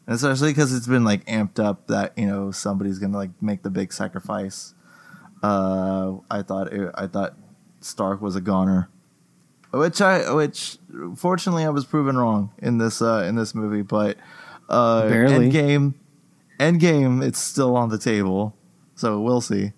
and 0.06 0.14
especially 0.14 0.50
because 0.50 0.74
it's 0.74 0.86
been 0.86 1.02
like 1.02 1.24
amped 1.24 1.58
up 1.58 1.86
that 1.86 2.12
you 2.18 2.26
know 2.26 2.50
somebody's 2.50 2.98
gonna 2.98 3.16
like 3.16 3.30
make 3.40 3.62
the 3.62 3.70
big 3.70 3.90
sacrifice. 3.90 4.74
Uh, 5.42 6.16
I 6.30 6.42
thought 6.42 6.72
it, 6.74 6.90
I 6.94 7.06
thought 7.06 7.36
Stark 7.80 8.20
was 8.20 8.36
a 8.36 8.42
goner, 8.42 8.90
which 9.72 10.02
I 10.02 10.30
which 10.34 10.76
fortunately 11.16 11.64
I 11.64 11.70
was 11.70 11.86
proven 11.86 12.18
wrong 12.18 12.52
in 12.58 12.76
this 12.76 13.00
uh, 13.00 13.24
in 13.26 13.36
this 13.36 13.54
movie, 13.54 13.82
but 13.82 14.18
uh, 14.68 15.08
Barely. 15.08 15.50
Endgame, 15.50 15.94
Endgame, 16.58 17.22
it's 17.22 17.38
still 17.38 17.76
on 17.76 17.90
the 17.90 17.98
table, 17.98 18.56
so 18.94 19.20
we'll 19.20 19.40
see. 19.40 19.72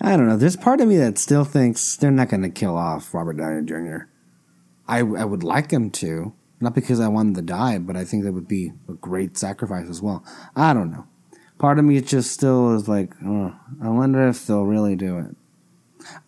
I 0.00 0.16
don't 0.16 0.26
know. 0.26 0.36
There's 0.36 0.56
part 0.56 0.80
of 0.80 0.88
me 0.88 0.96
that 0.96 1.16
still 1.16 1.44
thinks 1.44 1.96
they're 1.96 2.10
not 2.10 2.28
going 2.28 2.42
to 2.42 2.50
kill 2.50 2.76
off 2.76 3.14
Robert 3.14 3.36
Downey 3.36 3.64
Jr. 3.64 4.06
I, 4.88 4.98
I 4.98 5.24
would 5.24 5.44
like 5.44 5.70
him 5.70 5.90
to, 5.92 6.34
not 6.60 6.74
because 6.74 6.98
I 6.98 7.06
want 7.06 7.28
him 7.28 7.34
to 7.36 7.42
die, 7.42 7.78
but 7.78 7.96
I 7.96 8.04
think 8.04 8.24
that 8.24 8.32
would 8.32 8.48
be 8.48 8.72
a 8.88 8.94
great 8.94 9.38
sacrifice 9.38 9.88
as 9.88 10.02
well. 10.02 10.24
I 10.56 10.72
don't 10.72 10.90
know. 10.90 11.06
Part 11.58 11.78
of 11.78 11.84
me 11.84 12.00
just 12.00 12.32
still 12.32 12.74
is 12.74 12.88
like, 12.88 13.14
oh, 13.24 13.54
I 13.80 13.88
wonder 13.90 14.26
if 14.26 14.44
they'll 14.44 14.64
really 14.64 14.96
do 14.96 15.18
it. 15.18 15.36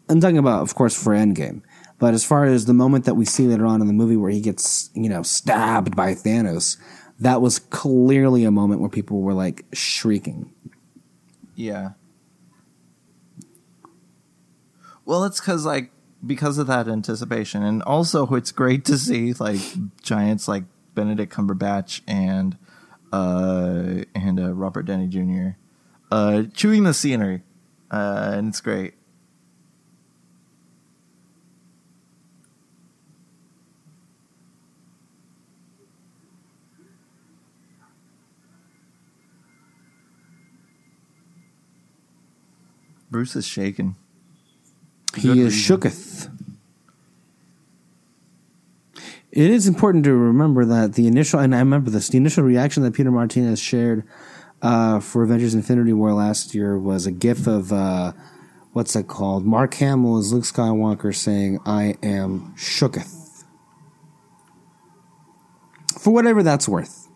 I'm 0.09 0.21
talking 0.21 0.39
about, 0.39 0.63
of 0.63 0.77
course, 0.77 0.95
for 0.95 1.13
Endgame. 1.13 1.63
But 1.99 2.15
as 2.15 2.25
far 2.25 2.45
as 2.45 2.67
the 2.67 2.75
moment 2.75 3.05
that 3.05 3.15
we 3.15 3.25
see 3.25 3.47
later 3.47 3.67
on 3.67 3.81
in 3.81 3.87
the 3.87 3.93
movie 3.93 4.17
where 4.17 4.31
he 4.31 4.41
gets, 4.41 4.91
you 4.95 5.09
know, 5.09 5.23
stabbed 5.23 5.95
by 5.95 6.15
Thanos, 6.15 6.77
that 7.21 7.41
was 7.41 7.59
clearly 7.59 8.45
a 8.45 8.51
moment 8.51 8.81
where 8.81 8.91
people 8.91 9.21
were 9.21 9.35
like 9.35 9.65
shrieking. 9.73 10.53
Yeah. 11.55 11.91
Well, 15.05 15.25
it's 15.25 15.41
because 15.41 15.65
like 15.65 15.91
because 16.27 16.59
of 16.59 16.67
that 16.67 16.89
anticipation, 16.89 17.63
and 17.63 17.83
also 17.83 18.27
it's 18.35 18.53
great 18.53 18.85
to 18.87 18.99
see 18.99 19.33
like 19.35 19.61
giants 20.03 20.49
like 20.49 20.65
Benedict 20.95 21.33
Cumberbatch 21.33 22.01
and 22.07 22.57
uh 23.13 24.05
and 24.15 24.41
uh, 24.41 24.53
Robert 24.53 24.87
Downey 24.87 25.07
Jr. 25.07 25.57
uh 26.11 26.45
chewing 26.55 26.85
the 26.85 26.95
scenery, 26.95 27.43
uh, 27.91 28.33
and 28.35 28.49
it's 28.49 28.61
great. 28.61 28.95
Bruce 43.15 43.37
is 43.37 43.47
shaking. 43.47 43.95
He 45.15 45.29
Good 45.29 45.39
is 45.39 45.55
reason. 45.55 45.77
shooketh. 45.79 46.31
It 49.31 49.51
is 49.53 49.69
important 49.69 50.03
to 50.03 50.13
remember 50.13 50.65
that 50.65 50.95
the 50.95 51.07
initial, 51.07 51.39
and 51.39 51.55
I 51.55 51.61
remember 51.61 51.91
this, 51.93 52.09
the 52.09 52.17
initial 52.17 52.43
reaction 52.43 52.83
that 52.83 52.93
Peter 52.93 53.13
Martinez 53.13 53.61
shared 53.61 54.03
uh, 54.63 54.99
for 54.99 55.23
Avengers 55.23 55.55
Infinity 55.55 55.93
War 55.93 56.13
last 56.13 56.57
year 56.57 56.77
was 56.77 57.07
a 57.07 57.13
gif 57.13 57.47
of, 57.47 57.73
uh, 57.73 58.15
what's 58.73 58.97
it 58.97 59.07
called? 59.07 59.47
Mark 59.47 59.75
Hamill 59.75 60.19
as 60.19 60.33
Luke 60.33 60.43
Skywalker 60.43 61.15
saying, 61.15 61.61
I 61.65 61.95
am 62.03 62.53
shooketh. 62.57 63.45
For 66.01 66.13
whatever 66.13 66.43
that's 66.43 66.69
worth. 66.69 67.07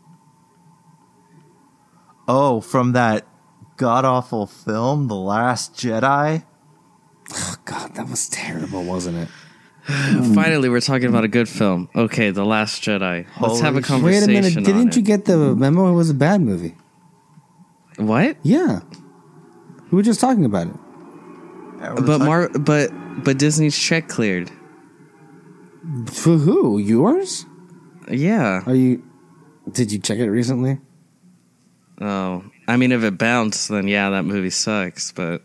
Oh, 2.28 2.60
from 2.60 2.92
that 2.92 3.26
god 3.78 4.04
awful 4.04 4.46
film, 4.46 5.08
The 5.08 5.14
Last 5.16 5.72
Jedi. 5.74 6.44
Oh, 7.32 7.54
God, 7.64 7.94
that 7.94 8.08
was 8.08 8.28
terrible, 8.28 8.84
wasn't 8.84 9.16
it? 9.18 9.28
Finally, 10.34 10.68
we're 10.68 10.80
talking 10.80 11.08
about 11.08 11.24
a 11.24 11.28
good 11.28 11.48
film. 11.48 11.88
Okay, 11.96 12.30
The 12.30 12.44
Last 12.44 12.82
Jedi. 12.82 13.26
Let's 13.40 13.60
have 13.60 13.76
a 13.76 13.80
conversation. 13.80 14.28
Wait 14.28 14.38
a 14.38 14.40
minute, 14.50 14.64
didn't 14.64 14.88
it. 14.88 14.96
you 14.96 15.02
get 15.02 15.24
the 15.24 15.54
memo? 15.56 15.90
It 15.90 15.94
was 15.94 16.10
a 16.10 16.14
bad 16.14 16.42
movie. 16.42 16.74
what? 17.96 18.36
Yeah. 18.42 18.80
We 19.90 19.96
were 19.96 20.02
just 20.02 20.20
talking 20.20 20.44
about 20.44 20.66
it. 20.66 20.74
Yeah, 21.80 21.94
But 21.94 22.06
talking- 22.06 22.26
Mar, 22.26 22.48
but 22.50 22.90
but 23.24 23.38
Disney's 23.38 23.78
check 23.78 24.08
cleared. 24.08 24.50
For 26.06 26.36
who? 26.36 26.76
Yours? 26.78 27.46
Yeah. 28.10 28.62
Are 28.66 28.74
you? 28.74 29.02
Did 29.72 29.90
you 29.92 29.98
check 29.98 30.18
it 30.18 30.28
recently? 30.30 30.80
Oh, 32.00 32.44
I 32.68 32.76
mean, 32.76 32.92
if 32.92 33.02
it 33.02 33.18
bounced, 33.18 33.68
then 33.70 33.88
yeah, 33.88 34.10
that 34.10 34.24
movie 34.24 34.50
sucks. 34.50 35.10
But 35.10 35.42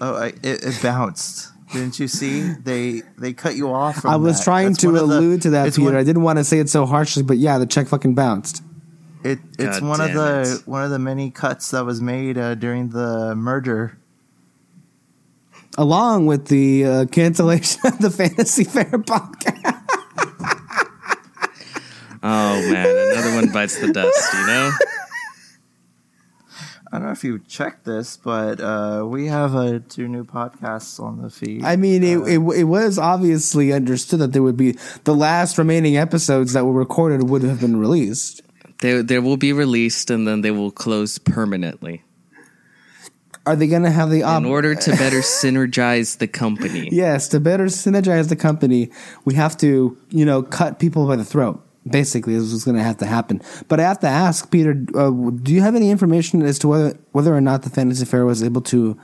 oh, 0.00 0.14
I, 0.14 0.26
it, 0.28 0.64
it 0.64 0.78
bounced. 0.82 1.52
Didn't 1.72 1.98
you 1.98 2.06
see? 2.06 2.42
They 2.52 3.02
they 3.18 3.32
cut 3.32 3.56
you 3.56 3.70
off. 3.72 3.96
From 4.02 4.10
I 4.10 4.16
was 4.16 4.38
that. 4.38 4.44
trying 4.44 4.68
That's 4.68 4.78
to 4.82 4.86
one 4.92 4.96
of 5.02 5.08
the- 5.08 5.16
allude 5.18 5.42
to 5.42 5.50
that, 5.50 5.70
Peter. 5.74 5.82
one- 5.82 5.96
I 5.96 6.04
didn't 6.04 6.22
want 6.22 6.38
to 6.38 6.44
say 6.44 6.60
it 6.60 6.68
so 6.70 6.86
harshly, 6.86 7.24
but 7.24 7.38
yeah, 7.38 7.58
the 7.58 7.66
check 7.66 7.88
fucking 7.88 8.14
bounced. 8.14 8.62
It, 9.24 9.40
it's 9.58 9.80
God 9.80 9.88
one 9.88 10.00
of 10.00 10.12
the 10.14 10.60
it. 10.62 10.68
one 10.68 10.84
of 10.84 10.90
the 10.90 11.00
many 11.00 11.32
cuts 11.32 11.72
that 11.72 11.84
was 11.84 12.00
made 12.00 12.38
uh, 12.38 12.54
during 12.54 12.90
the 12.90 13.34
merger. 13.34 13.98
Along 15.76 16.26
with 16.26 16.46
the 16.46 16.84
uh, 16.86 17.04
cancellation 17.06 17.80
of 17.84 17.98
the 17.98 18.10
Fantasy 18.10 18.62
Fair 18.64 18.84
podcast. 18.84 19.82
oh 22.22 22.70
man, 22.72 22.86
another 23.12 23.34
one 23.34 23.52
bites 23.52 23.78
the 23.80 23.92
dust. 23.92 24.32
You 24.34 24.46
know. 24.46 24.70
I 26.96 26.98
don't 26.98 27.08
know 27.08 27.12
if 27.12 27.24
you 27.24 27.40
checked 27.40 27.84
this, 27.84 28.16
but 28.16 28.58
uh, 28.58 29.04
we 29.06 29.26
have 29.26 29.54
uh, 29.54 29.80
two 29.86 30.08
new 30.08 30.24
podcasts 30.24 30.98
on 30.98 31.20
the 31.20 31.28
feed. 31.28 31.62
I 31.62 31.76
mean, 31.76 32.02
it, 32.02 32.16
it 32.20 32.38
it 32.38 32.64
was 32.64 32.98
obviously 32.98 33.70
understood 33.74 34.20
that 34.20 34.32
there 34.32 34.42
would 34.42 34.56
be 34.56 34.78
the 35.04 35.14
last 35.14 35.58
remaining 35.58 35.98
episodes 35.98 36.54
that 36.54 36.64
were 36.64 36.72
recorded 36.72 37.28
would 37.28 37.42
have 37.42 37.60
been 37.60 37.76
released. 37.76 38.40
They 38.78 39.02
they 39.02 39.18
will 39.18 39.36
be 39.36 39.52
released 39.52 40.08
and 40.08 40.26
then 40.26 40.40
they 40.40 40.50
will 40.50 40.70
close 40.70 41.18
permanently 41.18 42.02
Are 43.44 43.56
they 43.56 43.66
going 43.66 43.82
to 43.82 43.90
have 43.90 44.08
the 44.08 44.22
in 44.22 44.46
order 44.46 44.74
to 44.74 44.90
better 44.92 45.20
synergize 45.20 46.16
the 46.16 46.26
company. 46.26 46.88
Yes, 46.92 47.28
to 47.28 47.40
better 47.40 47.66
synergize 47.66 48.30
the 48.30 48.36
company, 48.36 48.90
we 49.26 49.34
have 49.34 49.54
to, 49.58 49.98
you 50.08 50.24
know, 50.24 50.42
cut 50.42 50.78
people 50.78 51.06
by 51.06 51.16
the 51.16 51.26
throat. 51.26 51.62
Basically, 51.88 52.34
is 52.34 52.52
what's 52.52 52.64
going 52.64 52.76
to 52.76 52.82
have 52.82 52.96
to 52.98 53.06
happen. 53.06 53.40
But 53.68 53.78
I 53.78 53.84
have 53.84 54.00
to 54.00 54.08
ask 54.08 54.50
Peter: 54.50 54.70
uh, 54.94 55.10
Do 55.10 55.52
you 55.52 55.60
have 55.60 55.74
any 55.74 55.90
information 55.90 56.42
as 56.42 56.58
to 56.60 56.68
whether 56.68 56.98
whether 57.12 57.34
or 57.34 57.40
not 57.40 57.62
the 57.62 57.70
Fantasy 57.70 58.04
Fair 58.04 58.24
was 58.24 58.42
able 58.42 58.60
to 58.62 58.98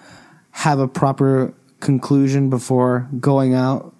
have 0.50 0.78
a 0.78 0.88
proper 0.88 1.54
conclusion 1.80 2.50
before 2.50 3.08
going 3.20 3.54
out, 3.54 3.94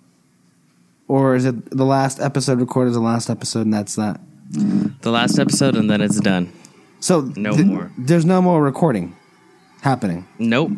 or 1.08 1.36
is 1.36 1.44
it 1.44 1.70
the 1.70 1.84
last 1.84 2.20
episode 2.20 2.58
recorded 2.60 2.90
is 2.90 2.96
the 2.96 3.02
last 3.02 3.30
episode 3.30 3.62
and 3.62 3.74
that's 3.74 3.94
that? 3.96 4.20
The 4.50 5.10
last 5.10 5.38
episode 5.38 5.76
and 5.76 5.88
then 5.88 6.00
it's 6.00 6.20
done. 6.20 6.52
So 7.00 7.22
No 7.36 7.56
more. 7.56 7.90
There's 7.98 8.24
no 8.24 8.42
more 8.42 8.62
recording 8.62 9.16
happening. 9.80 10.26
Nope. 10.38 10.72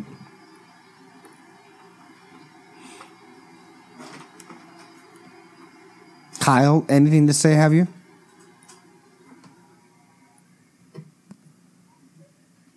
Kyle, 6.39 6.85
anything 6.89 7.25
to 7.27 7.33
say? 7.33 7.53
Have 7.53 7.73
you? 7.73 7.87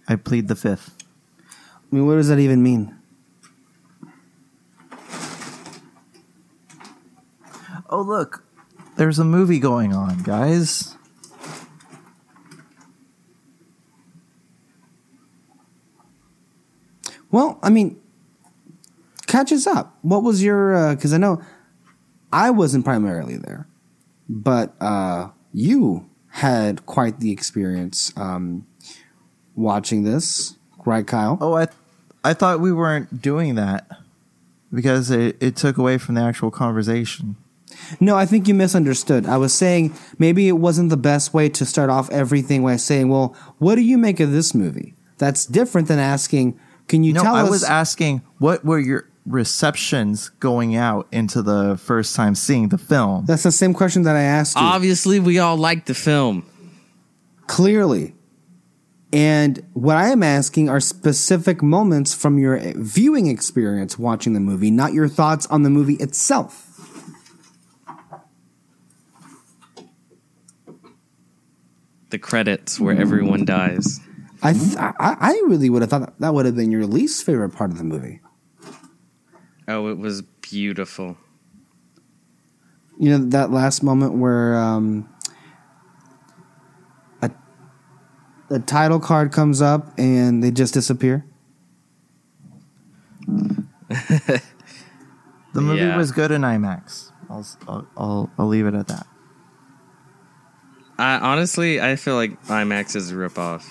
I 0.08 0.16
plead 0.16 0.48
the 0.48 0.56
fifth. 0.56 0.94
I 1.40 1.94
mean, 1.94 2.06
what 2.06 2.14
does 2.14 2.28
that 2.28 2.38
even 2.38 2.62
mean? 2.62 2.94
Oh, 7.90 8.02
look, 8.02 8.44
there's 8.96 9.18
a 9.18 9.24
movie 9.24 9.58
going 9.58 9.94
on, 9.94 10.22
guys. 10.22 10.96
Well, 17.30 17.58
I 17.62 17.68
mean, 17.70 18.00
catch 19.26 19.52
us 19.52 19.66
up. 19.66 19.96
What 20.02 20.22
was 20.22 20.42
your? 20.42 20.94
Because 20.94 21.12
I 21.12 21.18
know 21.18 21.42
I 22.32 22.50
wasn't 22.50 22.84
primarily 22.84 23.36
there, 23.36 23.66
but 24.28 24.74
uh, 24.80 25.30
you 25.52 26.08
had 26.28 26.86
quite 26.86 27.20
the 27.20 27.30
experience 27.30 28.12
um, 28.16 28.66
watching 29.58 30.04
this, 30.04 30.56
right, 30.86 31.06
Kyle? 31.06 31.36
Oh, 31.40 31.54
I, 31.54 31.66
I 32.24 32.32
thought 32.34 32.60
we 32.60 32.72
weren't 32.72 33.20
doing 33.20 33.56
that 33.56 33.86
because 34.72 35.10
it, 35.10 35.36
it 35.40 35.56
took 35.56 35.78
away 35.78 35.98
from 35.98 36.14
the 36.14 36.22
actual 36.22 36.50
conversation. 36.50 37.36
No, 38.00 38.16
I 38.16 38.26
think 38.26 38.48
you 38.48 38.54
misunderstood. 38.54 39.26
I 39.26 39.36
was 39.36 39.52
saying 39.52 39.94
maybe 40.18 40.48
it 40.48 40.52
wasn't 40.52 40.90
the 40.90 40.96
best 40.96 41.32
way 41.32 41.48
to 41.50 41.64
start 41.64 41.90
off 41.90 42.10
everything 42.10 42.62
by 42.62 42.76
saying, 42.76 43.08
"Well, 43.08 43.36
what 43.58 43.76
do 43.76 43.82
you 43.82 43.98
make 43.98 44.20
of 44.20 44.32
this 44.32 44.54
movie?" 44.54 44.94
That's 45.18 45.46
different 45.46 45.88
than 45.88 45.98
asking, 45.98 46.58
"Can 46.88 47.04
you 47.04 47.12
no, 47.12 47.22
tell 47.22 47.34
I 47.34 47.42
us?" 47.42 47.48
I 47.48 47.50
was 47.50 47.64
asking 47.64 48.22
what 48.38 48.64
were 48.64 48.78
your 48.78 49.08
receptions 49.26 50.30
going 50.40 50.74
out 50.74 51.06
into 51.12 51.42
the 51.42 51.76
first 51.76 52.16
time 52.16 52.34
seeing 52.34 52.68
the 52.68 52.78
film? 52.78 53.26
That's 53.26 53.42
the 53.42 53.52
same 53.52 53.74
question 53.74 54.02
that 54.04 54.16
I 54.16 54.22
asked 54.22 54.56
you. 54.56 54.62
Obviously, 54.62 55.20
we 55.20 55.38
all 55.38 55.56
like 55.56 55.84
the 55.86 55.94
film. 55.94 56.44
clearly. 57.46 58.14
And 59.12 59.66
what 59.72 59.96
I 59.96 60.08
am 60.08 60.22
asking 60.22 60.68
are 60.68 60.80
specific 60.80 61.62
moments 61.62 62.14
from 62.14 62.38
your 62.38 62.60
viewing 62.76 63.26
experience 63.26 63.98
watching 63.98 64.34
the 64.34 64.40
movie, 64.40 64.70
not 64.70 64.92
your 64.92 65.08
thoughts 65.08 65.46
on 65.46 65.62
the 65.62 65.70
movie 65.70 65.94
itself. 65.94 66.64
The 72.10 72.18
credits 72.18 72.80
where 72.80 72.98
everyone 72.98 73.44
dies. 73.44 74.00
I 74.42 74.52
th- 74.52 74.76
I, 74.76 74.92
I 74.98 75.42
really 75.46 75.68
would 75.68 75.82
have 75.82 75.90
thought 75.90 76.00
that, 76.00 76.18
that 76.20 76.34
would 76.34 76.46
have 76.46 76.56
been 76.56 76.70
your 76.70 76.86
least 76.86 77.24
favorite 77.24 77.50
part 77.50 77.70
of 77.70 77.78
the 77.78 77.84
movie. 77.84 78.20
Oh, 79.66 79.88
it 79.88 79.98
was 79.98 80.22
beautiful. 80.22 81.18
You 82.98 83.10
know 83.10 83.18
that 83.30 83.50
last 83.50 83.82
moment 83.82 84.14
where 84.14 84.56
um, 84.56 85.08
a 87.20 87.30
the 88.48 88.58
title 88.58 88.98
card 89.00 89.32
comes 89.32 89.60
up 89.62 89.92
and 89.98 90.42
they 90.42 90.50
just 90.50 90.74
disappear. 90.74 91.24
The 95.54 95.62
movie 95.62 95.80
Yeah. 95.80 95.96
was 95.96 96.12
good 96.12 96.30
in 96.30 96.42
IMAX. 96.42 97.10
I'll, 97.30 97.46
I'll, 97.66 97.86
I'll, 97.96 98.30
I'll 98.38 98.46
leave 98.46 98.66
it 98.66 98.74
at 98.74 98.86
that. 98.88 99.06
I 100.98 101.18
honestly, 101.18 101.80
I 101.80 101.96
feel 101.96 102.14
like 102.16 102.40
IMAX 102.44 102.94
is 102.94 103.10
a 103.10 103.14
ripoff. 103.14 103.64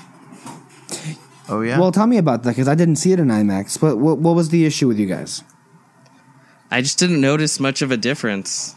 Oh, 1.50 1.62
yeah? 1.62 1.80
Well, 1.80 1.92
tell 1.92 2.08
me 2.08 2.18
about 2.18 2.44
that 2.44 2.50
because 2.52 2.68
I 2.68 2.74
didn't 2.76 2.96
see 2.96 3.12
it 3.12 3.20
in 3.20 3.28
IMAX. 3.28 3.80
But 3.80 3.98
what, 3.98 4.18
what 4.18 4.36
was 4.36 4.50
the 4.50 4.66
issue 4.66 4.88
with 4.88 4.98
you 5.00 5.06
guys? 5.06 5.44
I 6.72 6.82
just 6.82 6.98
didn't 7.00 7.22
notice 7.22 7.60
much 7.60 7.82
of 7.84 7.92
a 7.92 7.98
difference. 7.98 8.76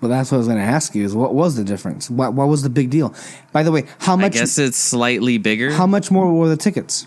Well, 0.00 0.08
that's 0.08 0.30
what 0.30 0.36
I 0.36 0.38
was 0.38 0.46
going 0.46 0.58
to 0.58 0.64
ask 0.64 0.94
you: 0.94 1.04
is 1.04 1.14
what 1.14 1.34
was 1.34 1.56
the 1.56 1.64
difference? 1.64 2.08
What, 2.08 2.32
what 2.32 2.48
was 2.48 2.62
the 2.62 2.70
big 2.70 2.90
deal? 2.90 3.14
By 3.52 3.62
the 3.62 3.70
way, 3.70 3.84
how 3.98 4.16
much? 4.16 4.22
I 4.22 4.26
much? 4.26 4.32
guess 4.34 4.58
it's 4.58 4.78
slightly 4.78 5.38
bigger. 5.38 5.72
How 5.72 5.86
much 5.86 6.10
more 6.10 6.32
were 6.32 6.48
the 6.48 6.56
tickets? 6.56 7.06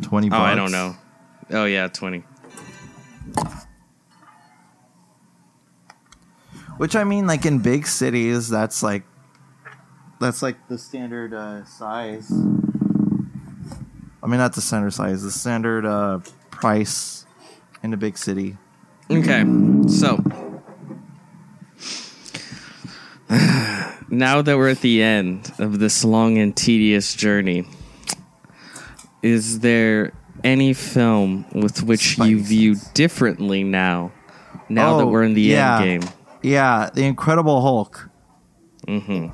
20 0.00 0.30
oh. 0.30 0.36
I 0.36 0.54
don't 0.54 0.72
know. 0.72 0.96
Oh 1.50 1.64
yeah, 1.64 1.88
twenty. 1.88 2.24
Which 6.78 6.96
I 6.96 7.04
mean, 7.04 7.26
like 7.26 7.44
in 7.44 7.58
big 7.58 7.86
cities, 7.86 8.48
that's 8.48 8.82
like 8.82 9.04
that's 10.20 10.42
like 10.42 10.68
the 10.68 10.78
standard 10.78 11.34
uh, 11.34 11.64
size. 11.64 12.30
I 14.22 14.26
mean, 14.26 14.38
not 14.38 14.54
the 14.54 14.60
standard 14.60 14.92
size, 14.92 15.22
the 15.22 15.30
standard 15.30 15.84
uh, 15.84 16.20
price 16.50 17.26
in 17.82 17.92
a 17.92 17.96
big 17.96 18.16
city. 18.16 18.56
Okay, 19.10 19.44
so 19.88 20.16
now 24.10 24.42
that 24.42 24.56
we're 24.56 24.68
at 24.70 24.80
the 24.80 25.02
end 25.02 25.52
of 25.58 25.78
this 25.78 26.04
long 26.04 26.38
and 26.38 26.54
tedious 26.56 27.14
journey, 27.14 27.64
is 29.22 29.60
there 29.60 30.12
any 30.44 30.72
film 30.74 31.46
with 31.52 31.82
which 31.82 32.18
you 32.18 32.42
view 32.42 32.76
differently 32.94 33.62
now? 33.64 34.12
Now 34.68 34.98
that 34.98 35.04
Oh, 35.04 35.08
we're 35.08 35.22
in 35.22 35.34
the 35.34 35.42
yeah. 35.42 35.80
end 35.82 36.02
game, 36.02 36.10
Yeah, 36.42 36.90
the 36.92 37.04
Incredible 37.04 37.60
Hulk. 37.62 38.08
hmm 38.86 39.28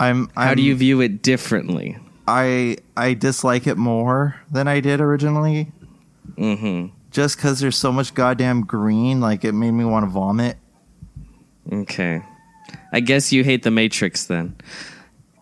I'm. 0.00 0.28
how 0.36 0.50
I'm, 0.50 0.56
do 0.56 0.62
you 0.62 0.76
view 0.76 1.00
it 1.00 1.22
differently? 1.22 1.96
I 2.28 2.76
I 2.96 3.14
dislike 3.14 3.66
it 3.66 3.76
more 3.76 4.36
than 4.52 4.68
I 4.68 4.80
did 4.80 5.00
originally, 5.00 5.72
hmm 6.36 6.86
just 7.10 7.36
because 7.36 7.58
there's 7.58 7.76
so 7.76 7.90
much 7.90 8.14
goddamn 8.14 8.60
green. 8.66 9.20
Like 9.20 9.44
it 9.44 9.52
made 9.52 9.70
me 9.72 9.84
want 9.84 10.04
to 10.04 10.10
vomit. 10.10 10.56
Okay. 11.72 12.22
I 12.92 13.00
guess 13.00 13.32
you 13.32 13.44
hate 13.44 13.62
the 13.62 13.70
Matrix 13.70 14.24
then. 14.24 14.56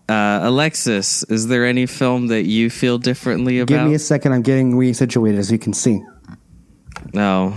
Uh, 0.08 0.40
Alexis, 0.42 1.24
is 1.24 1.48
there 1.48 1.66
any 1.66 1.86
film 1.86 2.28
that 2.28 2.44
you 2.44 2.70
feel 2.70 2.98
differently 2.98 3.58
about? 3.58 3.74
Give 3.74 3.86
me 3.86 3.94
a 3.94 3.98
second. 3.98 4.32
I'm 4.32 4.42
getting 4.42 4.74
resituated, 4.74 5.36
as 5.38 5.50
you 5.50 5.58
can 5.58 5.72
see. 5.72 6.00
No, 7.12 7.54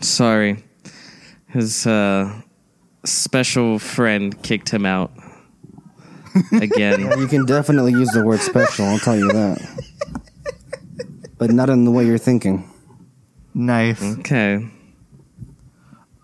sorry. 0.00 0.62
His 1.48 1.86
uh, 1.86 2.40
special 3.04 3.78
friend 3.78 4.40
kicked 4.42 4.68
him 4.68 4.86
out 4.86 5.12
again. 6.52 7.00
You 7.18 7.26
can 7.26 7.46
definitely 7.46 7.92
use 7.92 8.10
the 8.10 8.22
word 8.24 8.40
special. 8.40 8.84
I'll 8.84 8.98
tell 8.98 9.16
you 9.16 9.28
that, 9.32 9.84
but 11.36 11.50
not 11.50 11.68
in 11.68 11.84
the 11.84 11.90
way 11.90 12.06
you're 12.06 12.18
thinking. 12.18 12.70
Nice. 13.54 14.00
okay. 14.20 14.64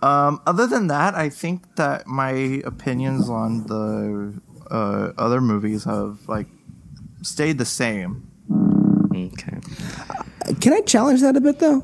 Um, 0.05 0.43
other 0.47 0.67
than 0.67 0.89
that, 0.89 1.15
I 1.15 1.31
think 1.31 1.77
that 1.77 2.07
my 2.07 2.61
opinions 2.67 3.31
on 3.31 3.67
the 3.67 4.39
uh, 4.71 5.13
other 5.17 5.41
movies 5.41 5.85
have 5.85 6.29
like 6.29 6.47
stayed 7.23 7.57
the 7.57 7.65
same. 7.65 8.31
Okay. 9.11 9.61
Can 10.61 10.75
I 10.75 10.83
challenge 10.83 11.23
that 11.23 11.37
a 11.37 11.41
bit, 11.41 11.59
though? 11.59 11.83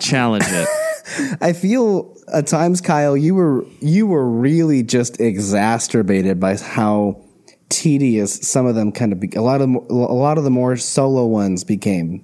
Challenge 0.00 0.44
it. 0.46 0.68
I 1.40 1.54
feel 1.54 2.14
at 2.30 2.46
times, 2.46 2.82
Kyle, 2.82 3.16
you 3.16 3.36
were 3.36 3.64
you 3.80 4.06
were 4.06 4.28
really 4.28 4.82
just 4.82 5.18
exacerbated 5.18 6.38
by 6.38 6.58
how 6.58 7.24
tedious 7.70 8.34
some 8.46 8.66
of 8.66 8.74
them 8.74 8.92
kind 8.92 9.14
of 9.14 9.20
be. 9.20 9.30
A 9.34 9.40
lot 9.40 9.62
of 9.62 9.70
a 9.70 9.94
lot 9.94 10.36
of 10.36 10.44
the 10.44 10.50
more 10.50 10.76
solo 10.76 11.24
ones 11.24 11.64
became. 11.64 12.22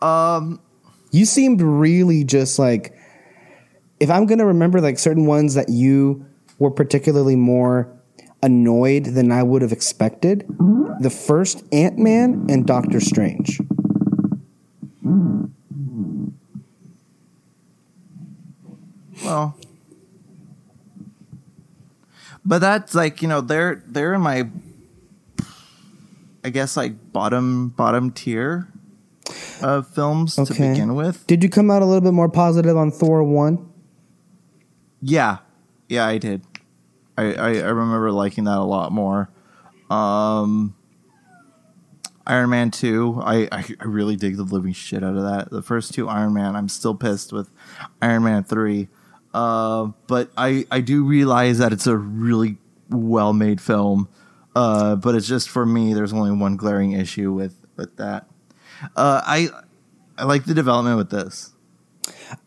Um, 0.00 0.62
You 1.10 1.24
seemed 1.24 1.60
really 1.60 2.24
just 2.24 2.58
like 2.58 2.94
if 4.00 4.10
I'm 4.10 4.26
going 4.26 4.38
to 4.38 4.46
remember 4.46 4.80
like 4.80 4.98
certain 4.98 5.26
ones 5.26 5.54
that 5.54 5.68
you 5.68 6.26
were 6.58 6.70
particularly 6.70 7.36
more 7.36 7.92
annoyed 8.42 9.04
than 9.04 9.30
I 9.30 9.42
would 9.42 9.62
have 9.62 9.72
expected. 9.72 10.46
Mm-hmm. 10.48 11.02
The 11.02 11.10
first 11.10 11.64
Ant 11.72 11.98
Man 11.98 12.46
and 12.48 12.66
Doctor 12.66 13.00
Strange. 13.00 13.60
Well, 19.22 19.54
but 22.44 22.58
that's 22.60 22.94
like 22.94 23.20
you 23.20 23.28
know 23.28 23.42
they're 23.42 23.82
they're 23.86 24.14
in 24.14 24.22
my, 24.22 24.48
I 26.42 26.48
guess 26.48 26.76
like 26.76 27.12
bottom 27.12 27.68
bottom 27.68 28.10
tier 28.12 28.66
of 29.62 29.88
films 29.88 30.36
to 30.36 30.44
begin 30.46 30.94
with. 30.94 31.26
Did 31.26 31.42
you 31.42 31.50
come 31.50 31.70
out 31.70 31.82
a 31.82 31.84
little 31.84 32.00
bit 32.00 32.12
more 32.12 32.28
positive 32.28 32.76
on 32.76 32.90
Thor 32.90 33.22
1? 33.22 33.72
Yeah, 35.02 35.38
yeah, 35.88 36.06
I 36.06 36.18
did. 36.18 36.42
I 37.16 37.34
I, 37.34 37.48
I 37.48 37.68
remember 37.68 38.12
liking 38.12 38.44
that 38.44 38.58
a 38.58 38.64
lot 38.64 38.92
more. 38.92 39.30
Um, 39.88 40.74
Iron 42.26 42.50
Man 42.50 42.70
two, 42.70 43.20
I, 43.24 43.48
I 43.50 43.64
I 43.80 43.84
really 43.84 44.16
dig 44.16 44.36
the 44.36 44.44
living 44.44 44.72
shit 44.72 45.02
out 45.02 45.16
of 45.16 45.22
that. 45.22 45.50
The 45.50 45.62
first 45.62 45.94
two 45.94 46.08
Iron 46.08 46.32
Man, 46.32 46.54
I'm 46.54 46.68
still 46.68 46.94
pissed 46.94 47.32
with 47.32 47.50
Iron 48.00 48.22
Man 48.24 48.44
three. 48.44 48.88
Uh, 49.34 49.90
but 50.06 50.30
I 50.36 50.66
I 50.70 50.80
do 50.80 51.04
realize 51.04 51.58
that 51.58 51.72
it's 51.72 51.86
a 51.86 51.96
really 51.96 52.58
well 52.88 53.32
made 53.32 53.60
film. 53.60 54.08
Uh, 54.54 54.96
but 54.96 55.14
it's 55.14 55.26
just 55.26 55.48
for 55.48 55.64
me. 55.64 55.94
There's 55.94 56.12
only 56.12 56.32
one 56.32 56.56
glaring 56.56 56.92
issue 56.92 57.32
with 57.32 57.54
with 57.76 57.96
that. 57.96 58.29
Uh, 58.96 59.20
I 59.24 59.48
I 60.18 60.24
like 60.24 60.44
the 60.44 60.54
development 60.54 60.96
with 60.96 61.10
this. 61.10 61.52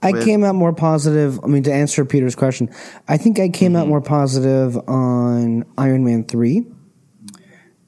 I 0.02 0.12
With- 0.12 0.24
came 0.26 0.44
out 0.44 0.56
more 0.56 0.74
positive. 0.74 1.40
I 1.44 1.48
mean, 1.48 1.64
to 1.64 1.74
answer 1.74 2.06
Peter's 2.06 2.36
question, 2.36 2.70
I 3.08 3.18
think 3.18 3.40
I 3.40 3.50
came 3.50 3.76
out 3.76 3.88
more 3.88 4.02
positive 4.02 4.78
on 4.88 5.66
Iron 5.78 6.06
Man 6.06 6.24
3, 6.24 6.66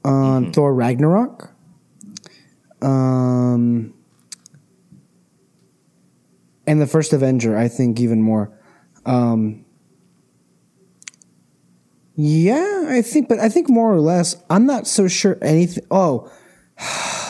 on 0.04 0.52
Thor 0.52 0.74
Ragnarok, 0.74 1.50
um, 2.82 3.94
and 6.66 6.80
the 6.80 6.86
first 6.86 7.12
Avenger, 7.12 7.56
I 7.56 7.68
think 7.68 7.98
even 8.00 8.20
more. 8.22 8.50
Um, 9.06 9.64
yeah, 12.14 12.86
I 12.88 13.02
think, 13.02 13.28
but 13.28 13.38
I 13.38 13.48
think 13.48 13.68
more 13.68 13.92
or 13.92 14.00
less, 14.00 14.36
I'm 14.50 14.66
not 14.66 14.86
so 14.86 15.08
sure 15.08 15.38
anything. 15.42 15.84
Oh, 15.90 16.30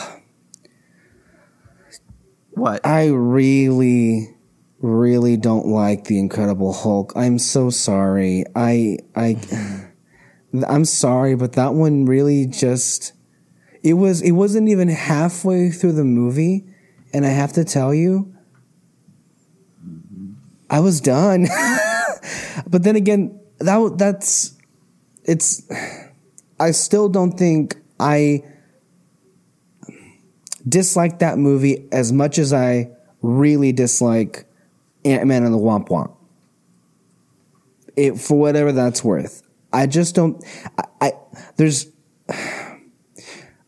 What? 2.57 2.83
I 2.83 3.09
really, 3.09 4.35
really 4.79 5.37
don't 5.37 5.67
like 5.67 6.05
the 6.05 6.17
Incredible 6.17 6.73
Hulk. 6.73 7.13
I'm 7.15 7.37
so 7.37 7.69
sorry. 7.69 8.45
I, 8.55 8.97
I, 9.15 9.39
I'm 10.67 10.83
sorry, 10.83 11.35
but 11.35 11.53
that 11.53 11.75
one 11.75 12.05
really 12.05 12.47
just, 12.47 13.13
it 13.83 13.93
was, 13.93 14.23
it 14.23 14.31
wasn't 14.31 14.69
even 14.69 14.87
halfway 14.87 15.69
through 15.69 15.91
the 15.91 16.03
movie, 16.03 16.65
and 17.13 17.27
I 17.27 17.29
have 17.29 17.53
to 17.53 17.63
tell 17.63 17.93
you, 17.93 18.33
I 20.67 20.79
was 20.79 20.99
done. 20.99 21.45
but 22.67 22.81
then 22.81 22.95
again, 22.95 23.39
that 23.59 23.99
that's, 23.99 24.57
it's, 25.25 25.61
I 26.59 26.71
still 26.71 27.07
don't 27.07 27.33
think 27.33 27.77
I 27.99 28.41
dislike 30.67 31.19
that 31.19 31.37
movie 31.37 31.87
as 31.91 32.11
much 32.11 32.37
as 32.37 32.53
I 32.53 32.91
really 33.21 33.71
dislike 33.71 34.45
Ant 35.05 35.25
Man 35.27 35.43
and 35.43 35.53
the 35.53 35.59
Womp 35.59 35.89
Womp. 35.89 36.13
It 37.95 38.19
for 38.19 38.39
whatever 38.39 38.71
that's 38.71 39.03
worth. 39.03 39.43
I 39.73 39.87
just 39.87 40.15
don't. 40.15 40.43
I, 40.77 40.83
I 41.01 41.11
there's. 41.57 41.87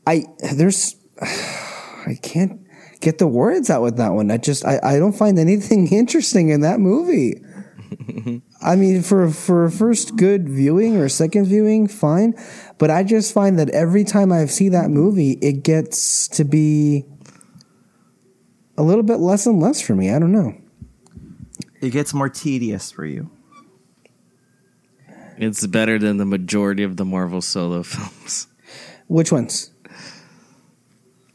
I 0.06 0.26
there's. 0.54 0.96
I 1.20 2.18
can't 2.22 2.62
get 3.02 3.18
the 3.18 3.28
words 3.28 3.70
out 3.70 3.82
with 3.82 3.98
that 3.98 4.14
one. 4.14 4.32
I 4.32 4.38
just 4.38 4.66
I, 4.66 4.80
I 4.84 5.00
don't 5.00 5.14
find 5.14 5.40
anything 5.40 5.88
interesting 5.92 6.50
in 6.50 6.62
that 6.62 6.80
movie. 6.80 7.42
I 8.62 8.76
mean, 8.76 9.02
for 9.02 9.30
for 9.30 9.66
a 9.66 9.72
first 9.72 10.18
good 10.18 10.50
viewing 10.50 10.98
or 10.98 11.08
second 11.08 11.46
viewing, 11.46 11.88
fine. 11.88 12.36
But 12.78 12.92
I 12.92 13.04
just 13.04 13.34
find 13.34 13.58
that 13.58 13.70
every 13.70 14.04
time 14.04 14.32
I 14.32 14.46
see 14.46 14.70
that 14.70 14.90
movie, 14.90 15.34
it 15.42 15.64
gets 15.64 16.28
to 16.30 16.44
be 16.44 17.06
a 18.78 18.84
little 18.84 19.04
bit 19.04 19.18
less 19.18 19.46
and 19.46 19.62
less 19.62 19.82
for 19.82 19.96
me. 19.96 20.10
I 20.10 20.20
don't 20.20 20.32
know. 20.32 20.56
It 21.82 21.92
gets 21.92 22.14
more 22.14 22.28
tedious 22.28 22.92
for 22.92 23.06
you. 23.06 23.30
It's 25.38 25.66
better 25.66 25.98
than 25.98 26.18
the 26.18 26.26
majority 26.26 26.84
of 26.84 26.98
the 26.98 27.06
Marvel 27.06 27.42
solo 27.42 27.84
films. 27.84 28.48
Which 29.08 29.32
ones? 29.32 29.72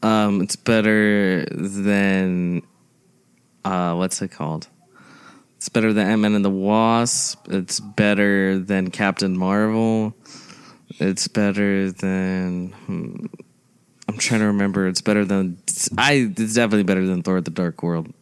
Um, 0.03 0.41
it's 0.41 0.55
better 0.55 1.45
than 1.49 2.61
uh, 3.63 3.95
what's 3.95 4.21
it 4.21 4.29
called? 4.29 4.67
It's 5.57 5.69
better 5.69 5.93
than 5.93 6.07
Ant 6.07 6.21
Man 6.21 6.35
and 6.35 6.45
the 6.45 6.49
Wasp. 6.49 7.47
It's 7.49 7.79
better 7.79 8.59
than 8.59 8.91
Captain 8.91 9.37
Marvel. 9.37 10.13
It's 10.99 11.27
better 11.27 11.91
than. 11.91 12.71
hmm, 12.85 13.25
I'm 14.07 14.17
trying 14.17 14.41
to 14.41 14.47
remember. 14.47 14.87
It's 14.87 15.01
better 15.01 15.25
than. 15.25 15.57
I. 15.97 16.31
It's 16.37 16.53
definitely 16.53 16.83
better 16.83 17.05
than 17.05 17.23
Thor: 17.23 17.41
The 17.41 17.51
Dark 17.51 17.81
World. 17.83 18.13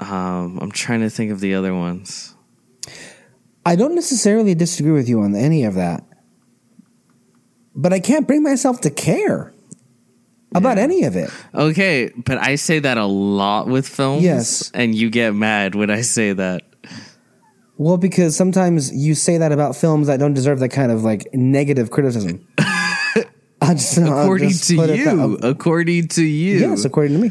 Um, 0.00 0.58
I'm 0.60 0.72
trying 0.72 1.00
to 1.00 1.10
think 1.10 1.30
of 1.30 1.40
the 1.40 1.54
other 1.54 1.74
ones. 1.74 2.34
I 3.64 3.76
don't 3.76 3.94
necessarily 3.94 4.54
disagree 4.54 4.92
with 4.92 5.08
you 5.08 5.20
on 5.20 5.36
any 5.36 5.64
of 5.64 5.74
that, 5.74 6.04
but 7.76 7.92
I 7.92 8.00
can't 8.00 8.26
bring 8.26 8.42
myself 8.42 8.80
to 8.80 8.90
care 8.90 9.52
about 10.54 10.76
Yeah. 10.76 10.82
any 10.84 11.04
of 11.04 11.16
it. 11.16 11.30
Okay, 11.54 12.10
but 12.24 12.38
I 12.38 12.54
say 12.56 12.78
that 12.78 12.98
a 12.98 13.06
lot 13.06 13.68
with 13.68 13.86
films. 13.88 14.22
Yes. 14.22 14.70
and 14.74 14.94
you 14.94 15.10
get 15.10 15.34
mad 15.34 15.74
when 15.74 15.90
I 15.90 16.00
say 16.02 16.32
that. 16.32 16.62
Well, 17.78 17.96
because 17.96 18.36
sometimes 18.36 18.92
you 18.94 19.14
say 19.14 19.38
that 19.38 19.50
about 19.50 19.74
films 19.76 20.06
that 20.06 20.18
don't 20.20 20.34
deserve 20.34 20.60
that 20.60 20.68
kind 20.68 20.92
of 20.92 21.02
like 21.04 21.26
negative 21.32 21.90
criticism. 21.90 22.46
Just, 23.64 23.96
according 23.98 24.50
to 24.50 24.74
it 24.82 24.86
that- 24.88 24.96
you, 24.98 25.38
according 25.42 26.08
to 26.08 26.22
you. 26.24 26.58
yes, 26.58 26.84
according 26.84 27.14
to 27.14 27.18
me. 27.28 27.30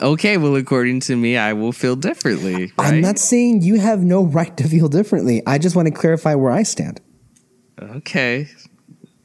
Okay, 0.00 0.36
well, 0.36 0.56
according 0.56 1.00
to 1.00 1.16
me, 1.16 1.36
I 1.36 1.52
will 1.54 1.72
feel 1.72 1.96
differently. 1.96 2.72
I'm 2.78 3.00
not 3.00 3.18
saying 3.18 3.62
you 3.62 3.78
have 3.80 4.00
no 4.02 4.24
right 4.24 4.54
to 4.58 4.68
feel 4.68 4.88
differently. 4.88 5.42
I 5.46 5.58
just 5.58 5.74
want 5.76 5.86
to 5.86 5.94
clarify 5.94 6.34
where 6.34 6.50
I 6.52 6.64
stand. 6.64 7.00
Okay. 7.80 8.48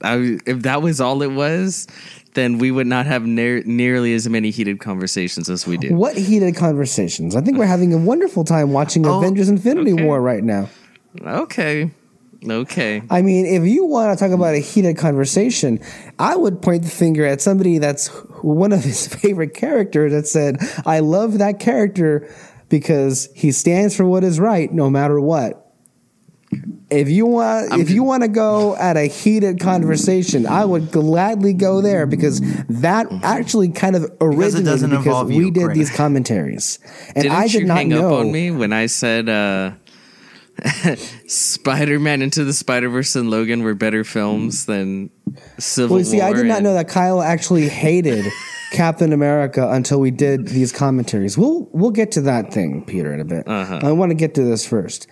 I, 0.01 0.37
if 0.45 0.61
that 0.61 0.81
was 0.81 1.01
all 1.01 1.21
it 1.23 1.31
was, 1.31 1.87
then 2.33 2.57
we 2.57 2.71
would 2.71 2.87
not 2.87 3.05
have 3.05 3.25
near, 3.25 3.63
nearly 3.63 4.13
as 4.13 4.27
many 4.29 4.51
heated 4.51 4.79
conversations 4.79 5.49
as 5.49 5.65
we 5.65 5.77
do. 5.77 5.95
What 5.95 6.17
heated 6.17 6.55
conversations? 6.55 7.35
I 7.35 7.41
think 7.41 7.57
we're 7.57 7.65
having 7.65 7.93
a 7.93 7.97
wonderful 7.97 8.43
time 8.43 8.71
watching 8.71 9.05
Oh, 9.05 9.17
Avengers 9.19 9.49
Infinity 9.49 9.93
okay. 9.93 10.03
War 10.03 10.21
right 10.21 10.43
now. 10.43 10.69
Okay. 11.21 11.91
Okay. 12.47 13.03
I 13.09 13.21
mean, 13.21 13.45
if 13.45 13.63
you 13.63 13.83
want 13.85 14.17
to 14.17 14.23
talk 14.25 14.33
about 14.33 14.53
a 14.55 14.59
heated 14.59 14.97
conversation, 14.97 15.79
I 16.17 16.35
would 16.35 16.61
point 16.61 16.83
the 16.83 16.89
finger 16.89 17.25
at 17.25 17.41
somebody 17.41 17.79
that's 17.79 18.07
one 18.41 18.71
of 18.71 18.83
his 18.83 19.07
favorite 19.13 19.53
characters 19.53 20.13
that 20.13 20.27
said, 20.27 20.57
I 20.85 20.99
love 20.99 21.39
that 21.39 21.59
character 21.59 22.33
because 22.69 23.29
he 23.35 23.51
stands 23.51 23.95
for 23.95 24.05
what 24.05 24.23
is 24.23 24.39
right 24.39 24.71
no 24.71 24.89
matter 24.89 25.19
what. 25.19 25.68
If 26.91 27.09
you 27.09 27.27
want, 27.27 27.71
I'm 27.71 27.81
if 27.81 27.89
you 27.91 28.03
want 28.03 28.23
to 28.23 28.29
go 28.29 28.75
at 28.75 28.97
a 28.97 29.05
heated 29.05 29.59
conversation, 29.59 30.47
I 30.47 30.65
would 30.65 30.91
gladly 30.91 31.53
go 31.53 31.81
there 31.81 32.07
because 32.07 32.41
that 32.67 33.07
actually 33.23 33.69
kind 33.69 33.95
of 33.95 34.11
originated 34.19 34.65
doesn't 34.65 34.89
because 34.89 35.27
we 35.27 35.35
you, 35.35 35.51
did 35.51 35.73
these 35.73 35.95
commentaries, 35.95 36.79
and 37.15 37.23
Didn't 37.23 37.31
I 37.31 37.47
did 37.47 37.61
you 37.61 37.65
not 37.67 37.77
hang 37.77 37.89
know. 37.89 38.07
up 38.07 38.19
on 38.21 38.31
me 38.31 38.49
when 38.49 38.73
I 38.73 38.87
said 38.87 39.29
uh, 39.29 39.73
Spider-Man 41.27 42.21
Into 42.21 42.43
the 42.43 42.53
Spider-Verse 42.53 43.15
and 43.15 43.29
Logan 43.29 43.63
were 43.63 43.75
better 43.75 44.03
films 44.03 44.65
than 44.65 45.09
Civil 45.57 45.95
Well, 45.95 45.99
you 45.99 46.05
see, 46.05 46.17
War? 46.17 46.27
I 46.27 46.33
did 46.33 46.45
not 46.45 46.63
know 46.63 46.73
that 46.73 46.87
Kyle 46.87 47.21
actually 47.21 47.69
hated 47.69 48.25
Captain 48.71 49.13
America 49.13 49.69
until 49.69 49.99
we 49.99 50.11
did 50.11 50.47
these 50.47 50.71
commentaries. 50.71 51.37
We'll 51.37 51.69
we'll 51.71 51.91
get 51.91 52.11
to 52.13 52.21
that 52.21 52.53
thing, 52.53 52.85
Peter, 52.85 53.13
in 53.13 53.19
a 53.19 53.25
bit. 53.25 53.47
Uh-huh. 53.47 53.79
I 53.83 53.91
want 53.91 54.11
to 54.11 54.15
get 54.15 54.35
to 54.35 54.43
this 54.43 54.65
first, 54.65 55.07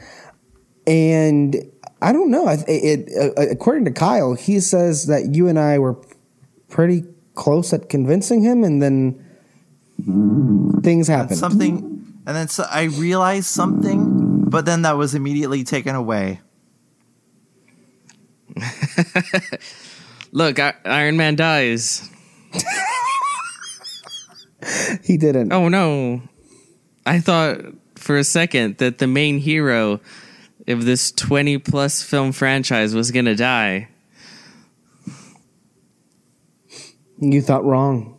and 0.87 1.55
I 2.01 2.13
don't 2.13 2.31
know. 2.31 2.47
It, 2.47 2.65
it 2.67 3.09
uh, 3.37 3.41
according 3.51 3.85
to 3.85 3.91
Kyle, 3.91 4.33
he 4.33 4.59
says 4.59 5.05
that 5.07 5.35
you 5.35 5.47
and 5.47 5.59
I 5.59 5.77
were 5.77 5.97
pretty 6.69 7.03
close 7.35 7.73
at 7.73 7.89
convincing 7.89 8.41
him, 8.41 8.63
and 8.63 8.81
then 8.81 9.23
things 10.81 11.07
happened. 11.07 11.37
Something, 11.37 11.77
and 12.25 12.35
then 12.35 12.47
so 12.47 12.65
I 12.71 12.83
realized 12.83 13.47
something, 13.47 14.49
but 14.49 14.65
then 14.65 14.83
that 14.83 14.97
was 14.97 15.13
immediately 15.13 15.63
taken 15.63 15.95
away. 15.95 16.39
Look, 20.31 20.59
I- 20.59 20.73
Iron 20.85 21.17
Man 21.17 21.35
dies. 21.35 22.09
he 25.03 25.17
didn't. 25.17 25.51
Oh 25.51 25.67
no. 25.69 26.21
I 27.05 27.19
thought 27.19 27.59
for 27.95 28.17
a 28.17 28.23
second 28.23 28.77
that 28.79 28.97
the 28.97 29.07
main 29.07 29.37
hero 29.39 29.99
if 30.67 30.81
this 30.81 31.11
20 31.13 31.57
plus 31.59 32.03
film 32.03 32.33
franchise 32.33 32.93
was 32.93 33.09
going 33.11 33.25
to 33.25 33.35
die. 33.35 33.87
You 37.19 37.41
thought 37.41 37.65
wrong. 37.65 38.17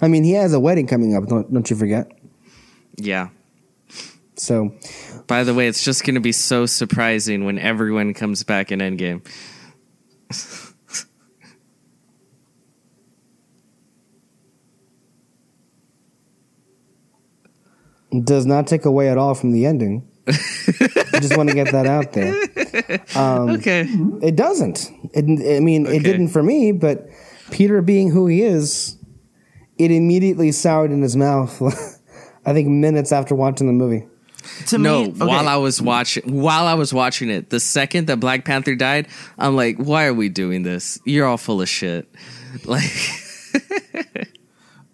I 0.00 0.08
mean, 0.08 0.24
he 0.24 0.32
has 0.32 0.54
a 0.54 0.60
wedding 0.60 0.86
coming 0.86 1.14
up. 1.14 1.26
Don't 1.26 1.52
don't 1.52 1.68
you 1.68 1.76
forget? 1.76 2.10
Yeah. 2.96 3.28
So 4.36 4.74
By 5.26 5.44
the 5.44 5.52
way, 5.54 5.68
it's 5.68 5.84
just 5.84 6.04
going 6.04 6.14
to 6.14 6.20
be 6.20 6.32
so 6.32 6.64
surprising 6.66 7.44
when 7.44 7.58
everyone 7.58 8.14
comes 8.14 8.42
back 8.42 8.72
in 8.72 8.78
Endgame. 8.78 9.26
does 18.24 18.46
not 18.46 18.66
take 18.66 18.84
away 18.84 19.08
at 19.08 19.18
all 19.18 19.34
from 19.34 19.52
the 19.52 19.66
ending. 19.66 20.08
I 20.26 21.18
just 21.20 21.36
want 21.36 21.48
to 21.48 21.54
get 21.54 21.72
that 21.72 21.86
out 21.86 22.12
there. 22.12 22.34
Um, 23.14 23.50
okay. 23.50 23.82
It 24.22 24.34
doesn't. 24.36 24.90
It, 25.12 25.56
I 25.56 25.60
mean, 25.60 25.86
Okay. 25.86 25.96
it 25.96 26.02
didn't 26.02 26.28
for 26.28 26.42
me, 26.42 26.72
but 26.72 27.06
Peter 27.50 27.82
being 27.82 28.10
who 28.10 28.26
he 28.26 28.40
is, 28.42 28.96
it 29.78 29.90
immediately 29.90 30.52
soured 30.52 30.90
in 30.90 31.02
his 31.02 31.14
mouth. 31.16 31.60
I 32.46 32.52
think 32.54 32.68
minutes 32.68 33.12
after 33.12 33.34
watching 33.34 33.66
the 33.66 33.72
movie. 33.74 34.06
To 34.68 34.78
no, 34.78 35.04
me, 35.04 35.10
okay, 35.10 35.24
while 35.26 35.48
I 35.48 35.56
was 35.56 35.82
watching 35.82 36.40
while 36.40 36.66
I 36.66 36.74
was 36.74 36.94
watching 36.94 37.28
it, 37.30 37.50
the 37.50 37.60
second 37.60 38.06
that 38.06 38.18
Black 38.20 38.44
Panther 38.44 38.74
died, 38.74 39.08
I'm 39.38 39.54
like, 39.54 39.76
why 39.76 40.06
are 40.06 40.14
we 40.14 40.28
doing 40.30 40.62
this? 40.62 40.98
You're 41.04 41.26
all 41.26 41.36
full 41.38 41.60
of 41.60 41.68
shit. 41.68 42.08
Like 42.64 42.90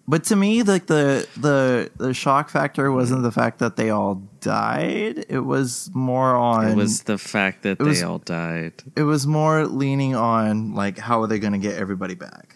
But 0.09 0.23
to 0.25 0.35
me, 0.35 0.63
like 0.63 0.87
the 0.87 1.27
the 1.37 1.91
the 1.97 2.15
shock 2.15 2.49
factor 2.49 2.91
wasn't 2.91 3.21
the 3.21 3.31
fact 3.31 3.59
that 3.59 3.75
they 3.75 3.91
all 3.91 4.15
died. 4.41 5.23
It 5.29 5.45
was 5.45 5.91
more 5.93 6.35
on 6.35 6.69
it 6.69 6.75
was 6.75 7.03
the 7.03 7.19
fact 7.19 7.61
that 7.61 7.77
they 7.77 7.85
was- 7.85 8.01
all 8.01 8.17
died. 8.17 8.73
it 8.95 9.03
was 9.03 9.27
more 9.27 9.67
leaning 9.67 10.15
on 10.15 10.73
like 10.73 10.97
how 10.97 11.21
are 11.21 11.27
they 11.27 11.37
going 11.37 11.53
to 11.53 11.59
get 11.59 11.75
everybody 11.75 12.15
back? 12.15 12.55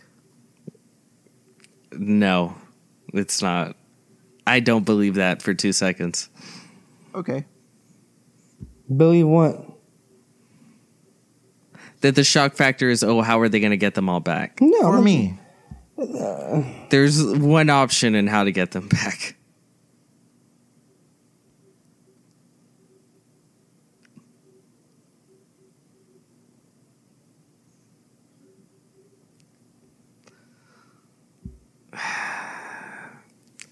No, 1.91 2.55
it's 3.13 3.43
not. 3.43 3.75
I 4.47 4.59
don't 4.59 4.83
believe 4.83 5.13
that 5.15 5.43
for 5.43 5.53
two 5.53 5.73
seconds. 5.73 6.29
Okay. 7.13 7.45
Believe 8.97 9.27
what? 9.27 9.63
That 12.01 12.15
the 12.15 12.23
shock 12.23 12.55
factor 12.55 12.89
is, 12.89 13.03
oh, 13.03 13.21
how 13.21 13.39
are 13.41 13.47
they 13.47 13.59
going 13.59 13.71
to 13.71 13.77
get 13.77 13.93
them 13.93 14.09
all 14.09 14.19
back? 14.19 14.57
No, 14.59 14.91
For 14.91 14.97
no. 14.97 15.37
There's 16.89 17.23
one 17.23 17.69
option 17.69 18.15
in 18.15 18.27
how 18.27 18.43
to 18.43 18.51
get 18.51 18.71
them 18.71 18.87
back. 18.87 19.35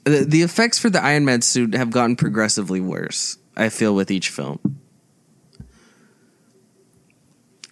The 0.04 0.42
effects 0.42 0.80
for 0.80 0.90
the 0.90 1.02
Iron 1.02 1.26
Man 1.26 1.44
suit 1.44 1.76
have 1.76 1.92
gotten 1.92 2.16
progressively 2.16 2.82
worse. 2.82 3.38
I 3.56 3.70
feel 3.70 3.94
with 3.94 4.10
each 4.10 4.30
film, 4.30 4.81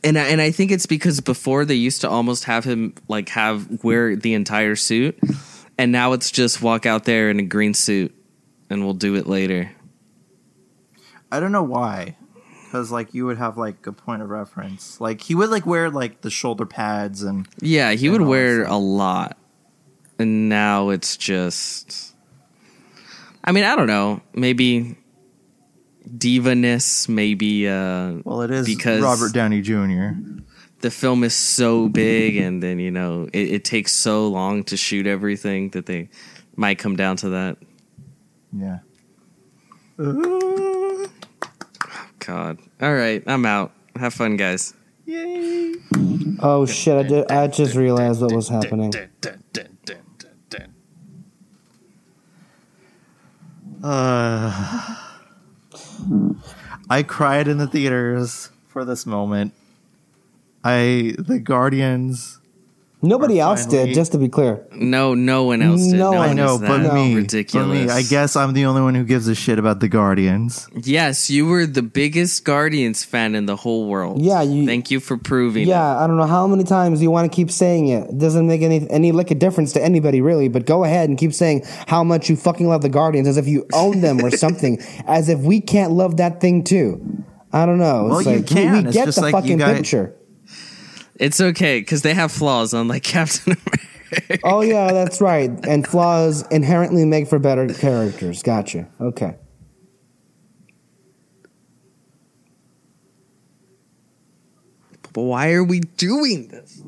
and 0.03 0.17
I, 0.17 0.27
and 0.27 0.41
I 0.41 0.51
think 0.51 0.71
it's 0.71 0.85
because 0.85 1.19
before 1.19 1.65
they 1.65 1.75
used 1.75 2.01
to 2.01 2.09
almost 2.09 2.45
have 2.45 2.63
him 2.63 2.93
like 3.07 3.29
have 3.29 3.83
wear 3.83 4.15
the 4.15 4.33
entire 4.33 4.75
suit, 4.75 5.19
and 5.77 5.91
now 5.91 6.13
it's 6.13 6.31
just 6.31 6.62
walk 6.62 6.85
out 6.85 7.05
there 7.05 7.29
in 7.29 7.39
a 7.39 7.43
green 7.43 7.73
suit, 7.73 8.15
and 8.69 8.83
we'll 8.83 8.93
do 8.93 9.15
it 9.15 9.27
later. 9.27 9.71
I 11.31 11.39
don't 11.39 11.51
know 11.51 11.63
why. 11.63 12.15
Because 12.65 12.91
like 12.91 13.15
you 13.15 13.25
would 13.25 13.39
have 13.39 13.57
like 13.57 13.88
a 13.88 13.91
point 13.91 14.21
of 14.21 14.29
reference. 14.29 15.01
Like 15.01 15.21
he 15.21 15.33
would 15.33 15.49
like 15.49 15.65
wear 15.65 15.89
like 15.89 16.21
the 16.21 16.29
shoulder 16.29 16.67
pads 16.67 17.23
and 17.23 17.47
Yeah, 17.59 17.91
he 17.93 18.07
And 18.07 18.19
would 18.19 18.27
wear 18.27 18.63
a 18.63 18.77
lot, 18.77 19.38
and 20.19 20.49
now 20.49 20.89
it's 20.89 21.17
just. 21.17 22.13
I 23.43 23.51
mean, 23.51 23.63
I 23.63 23.75
don't 23.75 23.88
know. 23.88 24.21
Maybe 24.33 24.98
divaness. 26.07 27.07
Maybe 27.09 27.67
uh, 27.67 28.15
well, 28.23 28.41
it 28.41 28.51
is 28.51 28.65
Because- 28.65 29.01
Robert 29.01 29.33
Downey 29.33 29.62
Jr. 29.62 30.12
the 30.81 30.89
film 30.91 31.23
is 31.23 31.33
so 31.35 31.89
big, 31.89 32.38
and 32.38 32.62
then 32.63 32.79
you 32.79 32.91
know 32.91 33.27
it, 33.33 33.51
it 33.51 33.65
takes 33.65 33.91
so 33.93 34.27
long 34.27 34.63
to 34.65 34.77
shoot 34.77 35.07
everything 35.07 35.69
that 35.71 35.85
they 35.85 36.09
might 36.55 36.77
come 36.79 36.95
down 36.95 37.15
to 37.17 37.29
that. 37.29 37.57
Yeah. 38.53 38.79
Oh 39.97 41.07
God. 42.19 42.59
All 42.81 42.93
right, 42.93 43.21
I'm 43.27 43.45
out. 43.45 43.73
Have 43.95 44.13
fun, 44.13 44.38
guys. 44.38 44.73
Yay. 45.05 45.73
Oh 46.41 46.65
shit! 46.65 46.95
I, 46.95 47.03
did, 47.03 47.31
I 47.31 47.47
just 47.47 47.75
realized 47.75 48.21
what 48.21 48.31
was 48.33 48.47
happening. 48.47 48.93
Uh, 53.81 54.95
I 56.89 57.03
cried 57.03 57.47
in 57.47 57.57
the 57.57 57.67
theaters 57.67 58.49
for 58.67 58.85
this 58.85 59.05
moment. 59.05 59.53
I 60.63 61.15
the 61.17 61.39
Guardians. 61.39 62.38
Nobody 63.01 63.39
else 63.39 63.65
finally- 63.65 63.85
did. 63.88 63.95
Just 63.95 64.12
to 64.12 64.17
be 64.17 64.27
clear, 64.27 64.62
No, 64.75 65.13
no 65.13 65.45
one 65.45 65.62
else 65.62 65.83
did. 65.88 65.93
No 65.97 66.12
No, 66.12 66.17
one 66.19 66.29
I 66.29 66.33
know, 66.33 66.57
but 66.59 66.83
that 66.83 66.93
me, 66.93 67.15
ridiculous. 67.15 67.67
but 67.67 67.73
me. 67.73 67.89
I 67.89 68.01
guess 68.01 68.35
I'm 68.35 68.51
the 68.53 68.65
only 68.65 68.81
one 68.81 68.93
who 68.93 69.05
gives 69.05 69.27
a 69.29 69.35
shit 69.35 69.57
about 69.57 69.79
the 69.79 69.88
Guardians. 69.88 70.67
Yes, 70.83 71.29
you 71.29 71.45
were 71.45 71.65
the 71.65 71.81
biggest 71.81 72.43
Guardians 72.43 73.05
fan 73.05 73.35
in 73.35 73.45
the 73.45 73.55
whole 73.55 73.88
world. 73.88 74.21
Yeah, 74.21 74.41
you- 74.41 74.65
Thank 74.65 74.91
you 74.91 74.99
for 74.99 75.15
proving. 75.17 75.63
it. 75.63 75.67
yeah. 75.69 75.97
I 75.97 76.07
don't 76.07 76.17
know 76.17 76.25
how 76.27 76.45
many 76.45 76.65
times 76.65 77.01
you 77.01 77.09
want 77.09 77.31
to 77.31 77.33
keep 77.33 77.51
saying 77.51 77.88
it. 77.88 78.09
It 78.09 78.17
doesn't 78.17 78.45
make 78.47 78.62
any 78.62 78.85
any 78.89 79.13
lick 79.13 79.31
of 79.31 79.39
difference 79.39 79.71
to 79.73 79.83
anybody 79.83 80.19
really. 80.19 80.49
But 80.49 80.65
go 80.65 80.83
ahead 80.83 81.07
and 81.07 81.17
keep 81.17 81.33
saying 81.33 81.63
how 81.88 82.03
much 82.03 82.29
you 82.29 82.35
fucking 82.35 82.67
love 82.67 82.81
the 82.81 82.89
Guardians, 82.89 83.27
as 83.29 83.38
if 83.38 83.47
you 83.47 83.65
own 83.71 84.01
them 84.01 84.19
or 84.23 84.29
something. 84.45 84.77
as 85.07 85.29
if 85.29 85.39
we 85.39 85.62
can't 85.62 85.91
love 85.93 86.17
that 86.17 86.41
thing 86.41 86.63
too. 86.65 86.99
I 87.53 87.65
don't 87.65 87.79
know. 87.79 88.07
Well, 88.09 88.19
It's 88.19 88.27
you 88.27 88.35
like, 88.35 88.47
can. 88.47 88.73
We, 88.73 88.79
It's 88.89 88.93
get 88.97 89.05
just 89.05 89.15
the 89.15 89.21
like 89.23 89.33
you 89.35 89.39
fucking 89.41 89.57
guys- 89.57 89.77
picture. 89.77 90.15
It's 91.19 91.41
okay 91.41 91.82
because 91.82 92.01
they 92.01 92.13
have 92.13 92.32
flaws, 92.32 92.73
unlike 92.73 93.03
Captain 93.15 93.53
America. 93.53 94.39
Oh 94.43 94.62
yeah, 94.62 94.91
that's 94.91 95.21
right. 95.21 95.51
And 95.67 95.86
flaws 95.86 96.47
inherently 96.49 97.05
make 97.05 97.27
for 97.27 97.38
better 97.38 97.67
characters. 97.71 98.41
Gotcha. 98.41 98.88
Okay. 98.99 99.36
But 105.13 105.21
why 105.23 105.51
are 105.51 105.63
we 105.63 105.82
doing 105.82 106.47
this? 106.47 106.82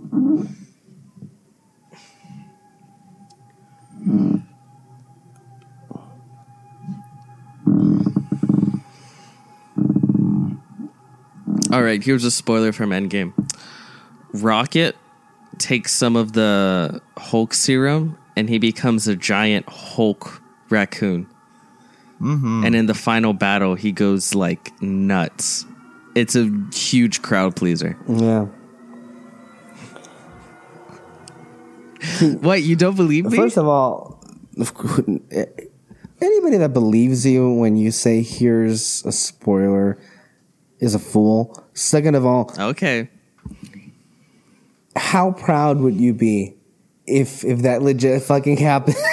All 11.71 11.83
right, 11.83 12.03
here's 12.03 12.25
a 12.25 12.31
spoiler 12.31 12.73
from 12.73 12.89
Endgame. 12.89 13.33
Rocket 14.33 14.95
takes 15.57 15.93
some 15.93 16.15
of 16.15 16.33
the 16.33 17.01
Hulk 17.17 17.53
serum 17.53 18.17
and 18.35 18.49
he 18.49 18.57
becomes 18.57 19.07
a 19.07 19.15
giant 19.15 19.67
Hulk 19.67 20.41
raccoon. 20.69 21.27
Mm-hmm. 22.21 22.63
And 22.65 22.75
in 22.75 22.85
the 22.85 22.93
final 22.93 23.33
battle, 23.33 23.75
he 23.75 23.91
goes 23.91 24.35
like 24.35 24.71
nuts. 24.81 25.65
It's 26.15 26.35
a 26.35 26.49
huge 26.73 27.21
crowd 27.21 27.55
pleaser. 27.55 27.97
Yeah. 28.07 28.47
What 32.41 32.63
you 32.63 32.75
don't 32.75 32.95
believe 32.95 33.25
me? 33.25 33.37
First 33.37 33.57
of 33.57 33.67
all, 33.67 34.23
anybody 36.19 36.57
that 36.57 36.73
believes 36.73 37.25
you 37.25 37.53
when 37.53 37.75
you 37.75 37.91
say 37.91 38.21
here's 38.21 39.05
a 39.05 39.11
spoiler 39.11 39.99
is 40.79 40.95
a 40.95 40.99
fool. 40.99 41.63
Second 41.73 42.15
of 42.15 42.25
all, 42.25 42.51
okay, 42.57 43.09
how 44.95 45.31
proud 45.31 45.79
would 45.79 45.95
you 45.95 46.13
be 46.13 46.55
if 47.07 47.43
if 47.43 47.59
that 47.63 47.81
legit 47.81 48.21
fucking 48.23 48.57
happened? 48.57 48.95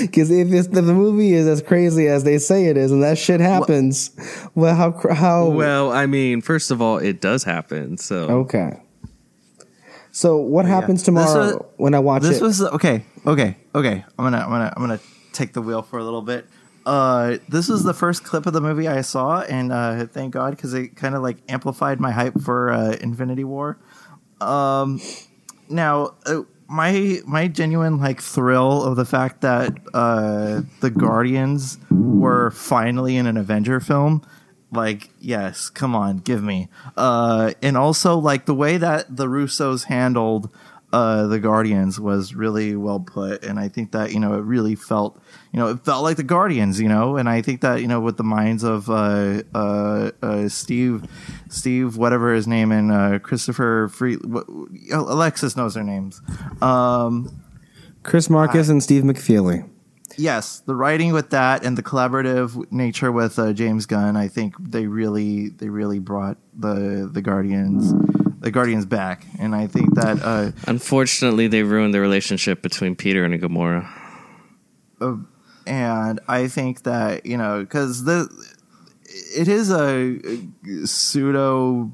Because 0.00 0.30
if, 0.30 0.52
if 0.52 0.70
the 0.70 0.82
movie 0.82 1.32
is 1.32 1.46
as 1.46 1.62
crazy 1.62 2.08
as 2.08 2.22
they 2.22 2.38
say 2.38 2.66
it 2.66 2.76
is, 2.76 2.92
and 2.92 3.02
that 3.02 3.16
shit 3.16 3.40
happens, 3.40 4.10
well, 4.54 4.74
how 4.74 4.92
how 5.14 5.48
well, 5.48 5.90
I 5.92 6.04
mean, 6.06 6.42
first 6.42 6.70
of 6.70 6.82
all, 6.82 6.98
it 6.98 7.20
does 7.22 7.42
happen. 7.42 7.96
So 7.96 8.16
okay. 8.44 8.80
So 10.12 10.36
what 10.36 10.66
happens 10.66 11.00
This 11.00 11.04
tomorrow 11.06 11.56
was- 11.56 11.64
when 11.76 11.94
I 11.94 12.00
watch 12.00 12.22
This 12.22 12.38
it? 12.38 12.42
was 12.42 12.60
okay. 12.62 13.04
Okay. 13.26 13.56
Okay. 13.74 14.04
I'm 14.18 14.24
gonna. 14.24 14.38
I'm 14.38 14.50
gonna. 14.50 14.72
I'm 14.76 14.82
gonna 14.82 15.00
take 15.32 15.52
the 15.52 15.62
wheel 15.62 15.82
for 15.82 15.98
a 15.98 16.04
little 16.04 16.22
bit. 16.22 16.46
Uh, 16.84 17.38
this 17.48 17.68
was 17.68 17.82
the 17.84 17.94
first 17.94 18.24
clip 18.24 18.46
of 18.46 18.52
the 18.52 18.60
movie 18.60 18.88
I 18.88 19.00
saw, 19.02 19.40
and 19.42 19.72
uh, 19.72 20.06
thank 20.06 20.32
God 20.34 20.50
because 20.56 20.74
it 20.74 20.96
kind 20.96 21.14
of 21.14 21.22
like 21.22 21.38
amplified 21.48 21.98
my 22.00 22.10
hype 22.10 22.40
for 22.40 22.70
uh, 22.72 22.96
Infinity 23.00 23.44
War. 23.44 23.78
Um, 24.40 25.00
now, 25.68 26.14
uh, 26.26 26.42
my 26.68 27.20
my 27.26 27.48
genuine 27.48 27.98
like 27.98 28.20
thrill 28.20 28.84
of 28.84 28.96
the 28.96 29.04
fact 29.06 29.40
that 29.40 29.72
uh 29.94 30.60
the 30.80 30.90
Guardians 30.90 31.78
were 31.90 32.50
finally 32.50 33.16
in 33.16 33.26
an 33.26 33.36
Avenger 33.36 33.80
film. 33.80 34.22
Like, 34.70 35.08
yes, 35.18 35.70
come 35.70 35.94
on, 35.94 36.18
give 36.18 36.42
me. 36.42 36.68
Uh 36.96 37.52
and 37.62 37.76
also 37.76 38.18
like 38.18 38.44
the 38.44 38.54
way 38.54 38.76
that 38.76 39.16
the 39.16 39.26
Russos 39.26 39.84
handled 39.84 40.50
uh 40.92 41.26
the 41.26 41.38
Guardians 41.38 42.00
was 42.00 42.34
really 42.34 42.74
well 42.76 43.00
put 43.00 43.44
and 43.44 43.58
I 43.60 43.68
think 43.68 43.92
that, 43.92 44.12
you 44.12 44.20
know, 44.20 44.34
it 44.34 44.42
really 44.42 44.74
felt 44.74 45.20
you 45.52 45.58
know, 45.58 45.68
it 45.68 45.84
felt 45.84 46.02
like 46.02 46.16
the 46.16 46.22
Guardians, 46.22 46.80
you 46.80 46.88
know, 46.88 47.16
and 47.16 47.28
I 47.28 47.42
think 47.42 47.60
that, 47.60 47.80
you 47.80 47.88
know, 47.88 48.00
with 48.00 48.16
the 48.16 48.24
minds 48.24 48.62
of 48.64 48.88
uh 48.88 49.42
uh, 49.54 50.10
uh 50.22 50.48
Steve 50.48 51.04
Steve 51.48 51.96
whatever 51.96 52.32
his 52.32 52.46
name 52.46 52.72
and 52.72 52.90
uh 52.92 53.18
Christopher 53.18 53.88
Free 53.88 54.16
what, 54.16 54.46
Alexis 54.92 55.56
knows 55.56 55.74
their 55.74 55.84
names. 55.84 56.22
Um 56.62 57.42
Chris 58.02 58.30
Markus 58.30 58.68
and 58.68 58.82
Steve 58.82 59.02
McFeely. 59.02 59.68
yes, 60.16 60.60
the 60.60 60.74
writing 60.74 61.12
with 61.12 61.30
that 61.30 61.64
and 61.64 61.76
the 61.76 61.82
collaborative 61.82 62.70
nature 62.72 63.12
with 63.12 63.38
uh, 63.38 63.52
James 63.52 63.86
Gunn, 63.86 64.16
I 64.16 64.28
think 64.28 64.54
they 64.58 64.86
really 64.86 65.50
they 65.50 65.68
really 65.68 65.98
brought 65.98 66.38
the 66.56 67.08
the 67.12 67.20
Guardians 67.20 67.92
the 68.40 68.50
Guardians 68.50 68.86
back, 68.86 69.26
and 69.38 69.54
I 69.54 69.66
think 69.66 69.94
that 69.94 70.20
uh, 70.22 70.52
Unfortunately, 70.66 71.48
they 71.48 71.62
ruined 71.62 71.94
the 71.94 72.00
relationship 72.00 72.62
between 72.62 72.94
Peter 72.94 73.24
and 73.24 73.34
Gamora. 73.40 73.88
and 75.66 76.20
I 76.28 76.48
think 76.48 76.82
that 76.84 77.26
you 77.26 77.36
know 77.36 77.60
because 77.60 78.04
the 78.04 78.28
it 79.36 79.48
is 79.48 79.70
a 79.70 80.18
pseudo 80.84 81.92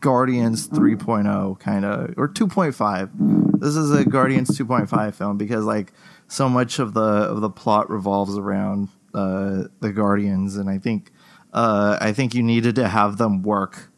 Guardians 0.00 0.68
3.0 0.68 1.58
kind 1.58 1.84
of 1.84 2.14
or 2.16 2.28
2.5. 2.28 3.60
This 3.60 3.76
is 3.76 3.90
a 3.90 4.04
Guardians 4.04 4.56
2.5 4.56 5.14
film 5.14 5.36
because 5.36 5.64
like 5.64 5.92
so 6.28 6.48
much 6.48 6.78
of 6.78 6.94
the 6.94 7.00
of 7.00 7.40
the 7.40 7.50
plot 7.50 7.90
revolves 7.90 8.38
around 8.38 8.88
uh, 9.14 9.64
the 9.80 9.92
Guardians, 9.92 10.56
and 10.56 10.70
I 10.70 10.78
think 10.78 11.10
uh, 11.52 11.98
I 12.00 12.12
think 12.12 12.34
you 12.34 12.42
needed 12.42 12.76
to 12.76 12.88
have 12.88 13.16
them 13.18 13.42
work 13.42 13.89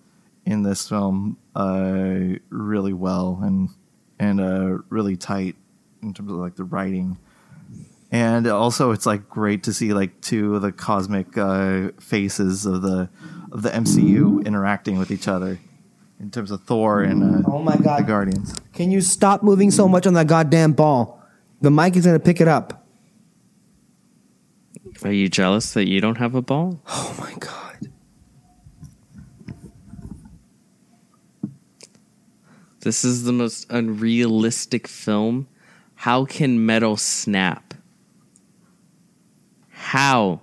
in 0.44 0.62
this 0.62 0.88
film 0.88 1.36
uh, 1.54 2.38
really 2.50 2.92
well 2.92 3.40
and 3.42 3.68
and 4.18 4.40
uh, 4.40 4.78
really 4.88 5.16
tight 5.16 5.56
in 6.02 6.12
terms 6.14 6.30
of 6.30 6.36
like 6.38 6.56
the 6.56 6.64
writing. 6.64 7.16
And 8.10 8.46
also, 8.46 8.90
it's 8.90 9.06
like 9.06 9.28
great 9.28 9.62
to 9.64 9.72
see 9.72 9.94
like 9.94 10.20
two 10.20 10.54
of 10.56 10.62
the 10.62 10.70
cosmic 10.70 11.36
uh, 11.38 11.88
faces 11.98 12.66
of 12.66 12.82
the 12.82 13.08
of 13.50 13.62
the 13.62 13.70
MCU 13.70 14.44
interacting 14.44 14.98
with 14.98 15.10
each 15.10 15.26
other 15.28 15.58
in 16.20 16.30
terms 16.30 16.50
of 16.50 16.62
Thor 16.64 17.02
and 17.02 17.44
uh, 17.44 17.48
Oh 17.50 17.62
my 17.62 17.76
God. 17.76 18.00
the 18.00 18.04
Guardians. 18.06 18.54
Can 18.74 18.90
you 18.90 19.00
stop 19.00 19.42
moving 19.42 19.70
so 19.70 19.88
much 19.88 20.06
on 20.06 20.14
that 20.14 20.26
goddamn 20.26 20.72
ball? 20.72 21.22
The 21.62 21.70
mic 21.70 21.96
is 21.96 22.04
going 22.04 22.18
to 22.18 22.24
pick 22.24 22.40
it 22.40 22.48
up. 22.48 22.86
Are 25.04 25.12
you 25.12 25.28
jealous 25.28 25.72
that 25.72 25.88
you 25.88 26.00
don't 26.00 26.18
have 26.18 26.34
a 26.34 26.42
ball? 26.42 26.80
Oh 26.88 27.16
my 27.18 27.32
God. 27.38 27.61
This 32.82 33.04
is 33.04 33.24
the 33.24 33.32
most 33.32 33.66
unrealistic 33.70 34.88
film. 34.88 35.46
How 35.94 36.24
can 36.24 36.66
metal 36.66 36.96
snap? 36.96 37.74
How? 39.70 40.40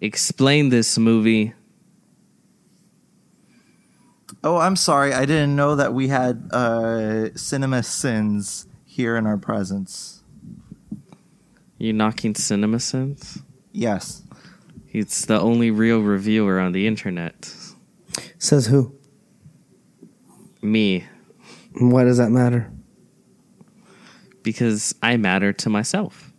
Explain 0.00 0.70
this 0.70 0.98
movie. 0.98 1.54
Oh, 4.42 4.56
I'm 4.58 4.76
sorry. 4.76 5.12
I 5.14 5.24
didn't 5.24 5.54
know 5.54 5.76
that 5.76 5.94
we 5.94 6.08
had 6.08 6.50
uh, 6.52 7.34
Cinema 7.36 7.82
Sins 7.82 8.66
here 8.84 9.16
in 9.16 9.26
our 9.26 9.38
presence. 9.38 10.22
You 11.78 11.92
knocking 11.92 12.34
cinema 12.34 12.80
sins? 12.80 13.42
Yes. 13.72 14.22
He's 14.86 15.26
the 15.26 15.40
only 15.40 15.70
real 15.70 16.00
reviewer 16.00 16.58
on 16.58 16.72
the 16.72 16.86
internet. 16.86 17.54
Says 18.38 18.66
who? 18.66 18.94
Me. 20.64 21.04
Why 21.78 22.04
does 22.04 22.16
that 22.16 22.30
matter? 22.30 22.72
Because 24.42 24.94
I 25.02 25.16
matter 25.18 25.52
to 25.52 25.68
myself. 25.68 26.32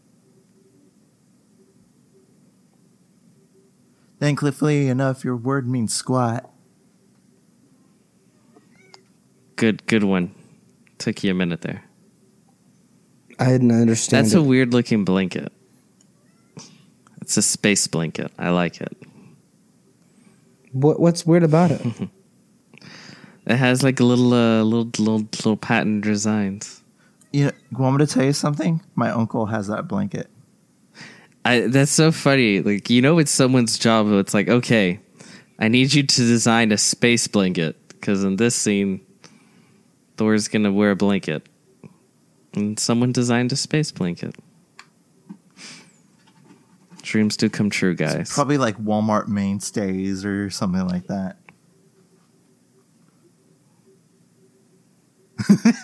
Thankfully 4.19 4.87
enough, 4.87 5.23
your 5.23 5.35
word 5.35 5.67
means 5.67 5.93
squat. 5.93 6.49
Good 9.57 9.85
good 9.85 10.03
one. 10.03 10.33
Took 10.97 11.23
you 11.23 11.31
a 11.31 11.33
minute 11.35 11.61
there. 11.61 11.83
I 13.37 13.45
didn't 13.51 13.71
understand. 13.71 14.25
That's 14.25 14.33
it. 14.33 14.39
a 14.39 14.41
weird 14.41 14.73
looking 14.73 15.05
blanket. 15.05 15.51
It's 17.21 17.37
a 17.37 17.41
space 17.41 17.85
blanket. 17.85 18.31
I 18.39 18.49
like 18.49 18.81
it. 18.81 18.97
what, 20.71 20.99
what's 20.99 21.25
weird 21.25 21.43
about 21.43 21.71
it? 21.71 21.81
It 23.45 23.57
has 23.57 23.83
like 23.83 23.99
a 23.99 24.03
little 24.03 24.33
uh, 24.33 24.63
little 24.63 24.89
little 24.97 25.19
little 25.19 25.57
pattern 25.57 26.01
designs. 26.01 26.81
You, 27.31 27.45
know, 27.45 27.51
you 27.71 27.77
want 27.77 27.97
me 27.97 28.05
to 28.05 28.11
tell 28.11 28.23
you 28.23 28.33
something? 28.33 28.81
My 28.95 29.11
uncle 29.11 29.45
has 29.47 29.67
that 29.67 29.87
blanket. 29.87 30.29
I 31.43 31.61
that's 31.67 31.91
so 31.91 32.11
funny. 32.11 32.61
Like 32.61 32.89
you 32.89 33.01
know, 33.01 33.19
it's 33.19 33.31
someone's 33.31 33.77
job. 33.77 34.07
It's 34.13 34.33
like, 34.33 34.49
okay, 34.49 34.99
I 35.59 35.67
need 35.67 35.93
you 35.93 36.03
to 36.03 36.17
design 36.17 36.71
a 36.71 36.77
space 36.77 37.27
blanket 37.27 37.75
because 37.89 38.23
in 38.23 38.37
this 38.37 38.55
scene, 38.55 39.05
Thor's 40.17 40.47
gonna 40.47 40.71
wear 40.71 40.91
a 40.91 40.95
blanket, 40.95 41.47
and 42.55 42.79
someone 42.79 43.11
designed 43.11 43.51
a 43.51 43.55
space 43.55 43.91
blanket. 43.91 44.35
Dreams 47.03 47.37
do 47.37 47.51
come 47.51 47.69
true, 47.69 47.93
guys. 47.93 48.33
Probably 48.33 48.57
like 48.57 48.77
Walmart 48.77 49.27
mainstays 49.27 50.25
or 50.25 50.49
something 50.49 50.87
like 50.87 51.05
that. 51.07 51.37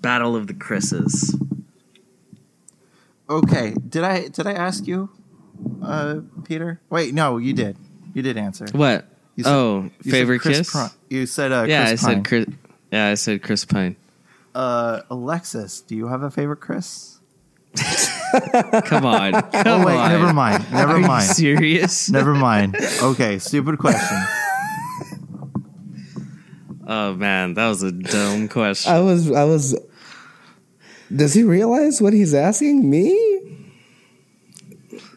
Battle 0.00 0.34
of 0.36 0.46
the 0.46 0.54
Chris's. 0.54 1.36
Okay, 3.28 3.74
did 3.88 4.02
I 4.02 4.28
did 4.28 4.46
I 4.46 4.52
ask 4.52 4.86
you, 4.86 5.10
uh, 5.82 6.20
Peter? 6.44 6.80
Wait, 6.90 7.14
no, 7.14 7.36
you 7.36 7.52
did. 7.52 7.76
You 8.14 8.22
did 8.22 8.36
answer. 8.36 8.66
What? 8.72 9.04
You 9.36 9.44
said- 9.44 9.52
oh, 9.52 9.82
You 10.02 10.10
said 10.10 10.10
favorite 10.12 10.40
Chris 10.40 10.58
kiss? 10.58 10.70
Pri- 10.72 10.90
you 11.08 11.26
said 11.26 11.52
uh, 11.52 11.64
yeah, 11.68 11.86
Chris 11.88 12.02
I 12.02 12.06
Pine. 12.06 12.16
said 12.16 12.24
Chris. 12.28 12.46
Yeah, 12.90 13.06
I 13.08 13.14
said 13.14 13.42
Chris 13.42 13.64
Pine. 13.64 13.96
Uh, 14.54 15.02
Alexis, 15.10 15.80
do 15.82 15.94
you 15.94 16.08
have 16.08 16.22
a 16.22 16.30
favorite 16.30 16.60
Chris? 16.60 17.19
Come 18.86 19.06
on, 19.06 19.34
oh, 19.34 19.42
come 19.42 19.66
Oh 19.66 19.86
wait, 19.86 19.96
on. 19.96 20.08
never 20.10 20.32
mind. 20.32 20.64
Never 20.72 20.92
Are 20.92 21.00
you 21.00 21.06
mind. 21.06 21.24
serious? 21.30 22.08
Never 22.10 22.34
mind. 22.34 22.76
Okay, 23.02 23.38
stupid 23.38 23.78
question. 23.78 24.18
Oh 26.92 27.14
man, 27.14 27.54
that 27.54 27.68
was 27.68 27.84
a 27.84 27.92
dumb 27.92 28.48
question. 28.48 28.92
I 28.92 28.98
was. 28.98 29.30
I 29.30 29.44
was. 29.44 29.78
Does 31.14 31.34
he 31.34 31.44
realize 31.44 32.02
what 32.02 32.12
he's 32.12 32.34
asking 32.34 32.90
me? 32.90 33.14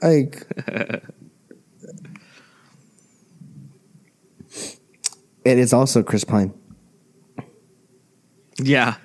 Like. 0.03 0.45
it 5.45 5.57
is 5.57 5.73
also 5.73 6.03
Chris 6.03 6.23
Pine. 6.23 6.53
Yeah. 8.61 8.95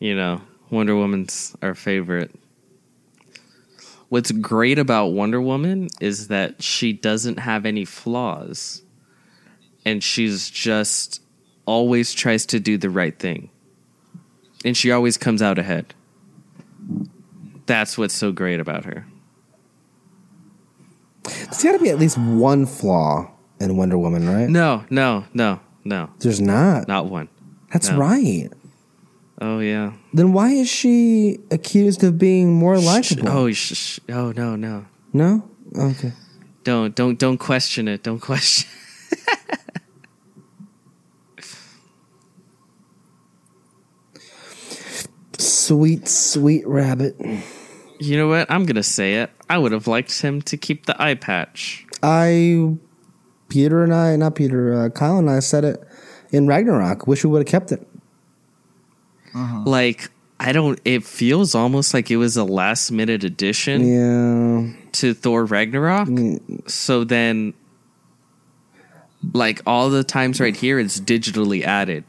you 0.00 0.16
know, 0.16 0.40
Wonder 0.70 0.96
Woman's 0.96 1.56
our 1.62 1.74
favorite. 1.74 2.34
What's 4.08 4.30
great 4.32 4.78
about 4.78 5.08
Wonder 5.08 5.40
Woman 5.40 5.88
is 6.00 6.28
that 6.28 6.62
she 6.62 6.92
doesn't 6.92 7.38
have 7.38 7.66
any 7.66 7.84
flaws. 7.84 8.82
And 9.84 10.02
she's 10.02 10.50
just 10.50 11.22
always 11.64 12.12
tries 12.12 12.46
to 12.46 12.60
do 12.60 12.76
the 12.76 12.90
right 12.90 13.18
thing. 13.18 13.50
And 14.64 14.76
she 14.76 14.90
always 14.90 15.16
comes 15.16 15.42
out 15.42 15.58
ahead. 15.58 15.94
That's 17.66 17.96
what's 17.96 18.14
so 18.14 18.32
great 18.32 18.60
about 18.60 18.84
her. 18.84 19.06
There's 21.22 21.62
got 21.62 21.72
to 21.72 21.78
be 21.78 21.90
at 21.90 21.98
least 21.98 22.18
one 22.18 22.66
flaw 22.66 23.30
in 23.60 23.76
Wonder 23.76 23.96
Woman, 23.98 24.28
right? 24.28 24.48
No, 24.48 24.84
no, 24.90 25.24
no, 25.32 25.60
no. 25.84 26.10
There's 26.18 26.40
not. 26.40 26.88
Not 26.88 27.06
one. 27.06 27.28
That's 27.72 27.90
no. 27.90 27.98
right. 27.98 28.48
Oh 29.40 29.58
yeah. 29.60 29.92
Then 30.12 30.32
why 30.32 30.50
is 30.50 30.68
she 30.68 31.38
accused 31.50 32.04
of 32.04 32.18
being 32.18 32.52
more 32.52 32.78
likable? 32.78 33.28
Oh, 33.28 33.50
sh- 33.52 33.98
oh 34.08 34.32
no, 34.32 34.54
no. 34.56 34.86
no. 35.12 35.48
Okay. 35.76 36.12
Don't 36.64 36.94
don't 36.94 37.18
don't 37.18 37.38
question 37.38 37.88
it. 37.88 38.02
Don't 38.02 38.20
question. 38.20 38.68
Sweet, 45.38 46.06
sweet 46.08 46.66
rabbit. 46.66 47.16
You 47.98 48.16
know 48.16 48.28
what? 48.28 48.50
I'm 48.50 48.66
gonna 48.66 48.82
say 48.82 49.14
it. 49.16 49.30
I 49.48 49.56
would 49.56 49.72
have 49.72 49.86
liked 49.86 50.20
him 50.20 50.42
to 50.42 50.56
keep 50.56 50.86
the 50.86 51.00
eye 51.00 51.14
patch. 51.14 51.86
I, 52.02 52.76
Peter 53.48 53.82
and 53.84 53.94
I, 53.94 54.16
not 54.16 54.34
Peter, 54.34 54.74
uh, 54.74 54.88
Kyle 54.90 55.18
and 55.18 55.30
I 55.30 55.38
said 55.38 55.64
it 55.64 55.80
in 56.30 56.46
Ragnarok. 56.46 57.06
Wish 57.06 57.24
we 57.24 57.30
would 57.30 57.38
have 57.38 57.46
kept 57.46 57.72
it. 57.72 57.86
Uh-huh. 59.34 59.62
Like 59.64 60.10
I 60.38 60.52
don't. 60.52 60.80
It 60.84 61.04
feels 61.04 61.54
almost 61.54 61.92
like 61.92 62.10
it 62.10 62.16
was 62.16 62.36
a 62.36 62.44
last 62.44 62.90
minute 62.90 63.24
addition 63.24 63.86
Yeah. 63.86 64.72
to 64.92 65.12
Thor 65.14 65.44
Ragnarok. 65.44 66.08
So 66.66 67.04
then, 67.04 67.52
like 69.34 69.60
all 69.66 69.90
the 69.90 70.02
times 70.04 70.40
right 70.40 70.56
here, 70.56 70.78
it's 70.78 70.98
digitally 71.00 71.62
added, 71.62 72.04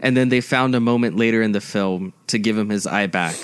and 0.00 0.16
then 0.16 0.28
they 0.28 0.40
found 0.40 0.74
a 0.74 0.80
moment 0.80 1.16
later 1.16 1.42
in 1.42 1.52
the 1.52 1.60
film 1.60 2.12
to 2.28 2.38
give 2.38 2.56
him 2.56 2.68
his 2.70 2.86
eye 2.86 3.08
back, 3.08 3.34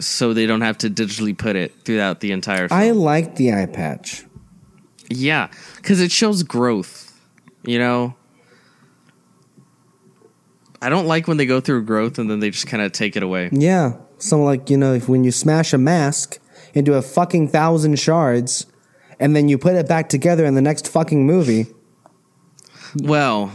so 0.00 0.32
they 0.32 0.46
don't 0.46 0.60
have 0.60 0.78
to 0.78 0.88
digitally 0.90 1.36
put 1.36 1.56
it 1.56 1.72
throughout 1.84 2.20
the 2.20 2.30
entire 2.32 2.68
film. 2.68 2.80
I 2.80 2.90
like 2.92 3.34
the 3.36 3.52
eye 3.52 3.66
patch. 3.66 4.24
Yeah, 5.10 5.48
because 5.76 6.00
it 6.00 6.12
shows 6.12 6.42
growth. 6.44 7.08
You 7.64 7.78
know, 7.78 8.14
I 10.82 10.88
don't 10.88 11.06
like 11.06 11.28
when 11.28 11.36
they 11.36 11.46
go 11.46 11.60
through 11.60 11.84
growth 11.84 12.18
and 12.18 12.28
then 12.28 12.40
they 12.40 12.50
just 12.50 12.66
kind 12.66 12.82
of 12.82 12.90
take 12.92 13.16
it 13.16 13.22
away. 13.22 13.48
Yeah. 13.52 13.94
So, 14.18 14.42
like, 14.42 14.68
you 14.68 14.76
know, 14.76 14.94
if 14.94 15.08
when 15.08 15.24
you 15.24 15.30
smash 15.30 15.72
a 15.72 15.78
mask 15.78 16.38
into 16.74 16.94
a 16.94 17.02
fucking 17.02 17.48
thousand 17.48 17.98
shards 17.98 18.66
and 19.20 19.36
then 19.36 19.48
you 19.48 19.58
put 19.58 19.76
it 19.76 19.88
back 19.88 20.08
together 20.08 20.44
in 20.44 20.54
the 20.54 20.60
next 20.60 20.88
fucking 20.88 21.24
movie. 21.24 21.66
Well, 22.96 23.52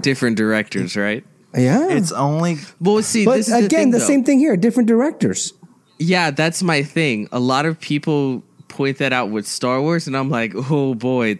different 0.00 0.36
directors, 0.36 0.96
right? 0.96 1.24
Yeah. 1.54 1.88
It's 1.90 2.12
only 2.12 2.58
Well, 2.80 3.02
see, 3.02 3.24
but 3.24 3.36
this 3.36 3.48
is 3.48 3.58
the, 3.58 3.66
again, 3.66 3.80
thing, 3.80 3.90
the, 3.90 4.00
same 4.00 4.24
thing 4.24 4.38
here, 4.38 4.56
different 4.56 4.88
directors. 4.88 5.52
Yeah, 5.98 6.30
that's 6.30 6.62
my 6.62 6.82
thing. 6.82 7.28
A 7.32 7.40
lot 7.40 7.66
of 7.66 7.80
people 7.80 8.42
point 8.68 8.98
that 8.98 9.12
out 9.12 9.30
with 9.30 9.46
Star 9.46 9.80
Wars, 9.80 10.06
and 10.06 10.16
I'm 10.16 10.30
like, 10.30 10.52
oh 10.54 10.94
boy, 10.94 11.38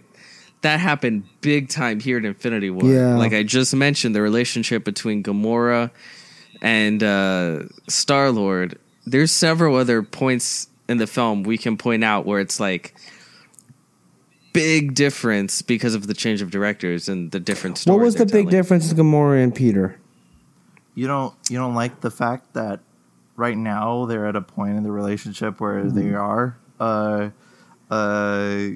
that 0.62 0.80
happened 0.80 1.24
big 1.40 1.68
time 1.68 2.00
here 2.00 2.18
at 2.18 2.24
Infinity 2.24 2.70
War. 2.70 2.84
Yeah. 2.90 3.16
Like 3.16 3.32
I 3.32 3.42
just 3.42 3.74
mentioned, 3.74 4.14
the 4.14 4.22
relationship 4.22 4.84
between 4.84 5.22
Gamora 5.22 5.90
and 6.60 7.02
uh, 7.02 7.62
Star 7.88 8.30
Lord. 8.30 8.78
There's 9.04 9.30
several 9.32 9.76
other 9.76 10.02
points 10.02 10.68
in 10.88 10.98
the 10.98 11.06
film 11.06 11.42
we 11.42 11.58
can 11.58 11.76
point 11.76 12.04
out 12.04 12.24
where 12.26 12.40
it's 12.40 12.60
like 12.60 12.94
big 14.52 14.94
difference 14.94 15.62
because 15.62 15.94
of 15.94 16.06
the 16.06 16.14
change 16.14 16.42
of 16.42 16.50
directors 16.50 17.08
and 17.08 17.30
the 17.32 17.40
different 17.40 17.78
stories. 17.78 17.98
What 17.98 18.04
was 18.04 18.14
the 18.14 18.24
they're 18.24 18.26
big 18.42 18.46
telling. 18.46 18.50
difference 18.50 18.90
in 18.92 18.96
Gamora 18.98 19.42
and 19.42 19.54
Peter? 19.54 19.98
you 20.94 21.06
don't 21.06 21.34
you 21.48 21.56
don't 21.56 21.74
like 21.74 22.02
the 22.02 22.10
fact 22.10 22.52
that 22.52 22.80
right 23.36 23.56
now 23.56 24.04
they're 24.04 24.26
at 24.26 24.36
a 24.36 24.42
point 24.42 24.76
in 24.76 24.82
the 24.82 24.90
relationship 24.92 25.58
where 25.58 25.82
Mm-hmm. 25.82 25.98
they 25.98 26.14
are 26.14 26.58
uh 26.78 27.30
uh 27.90 28.68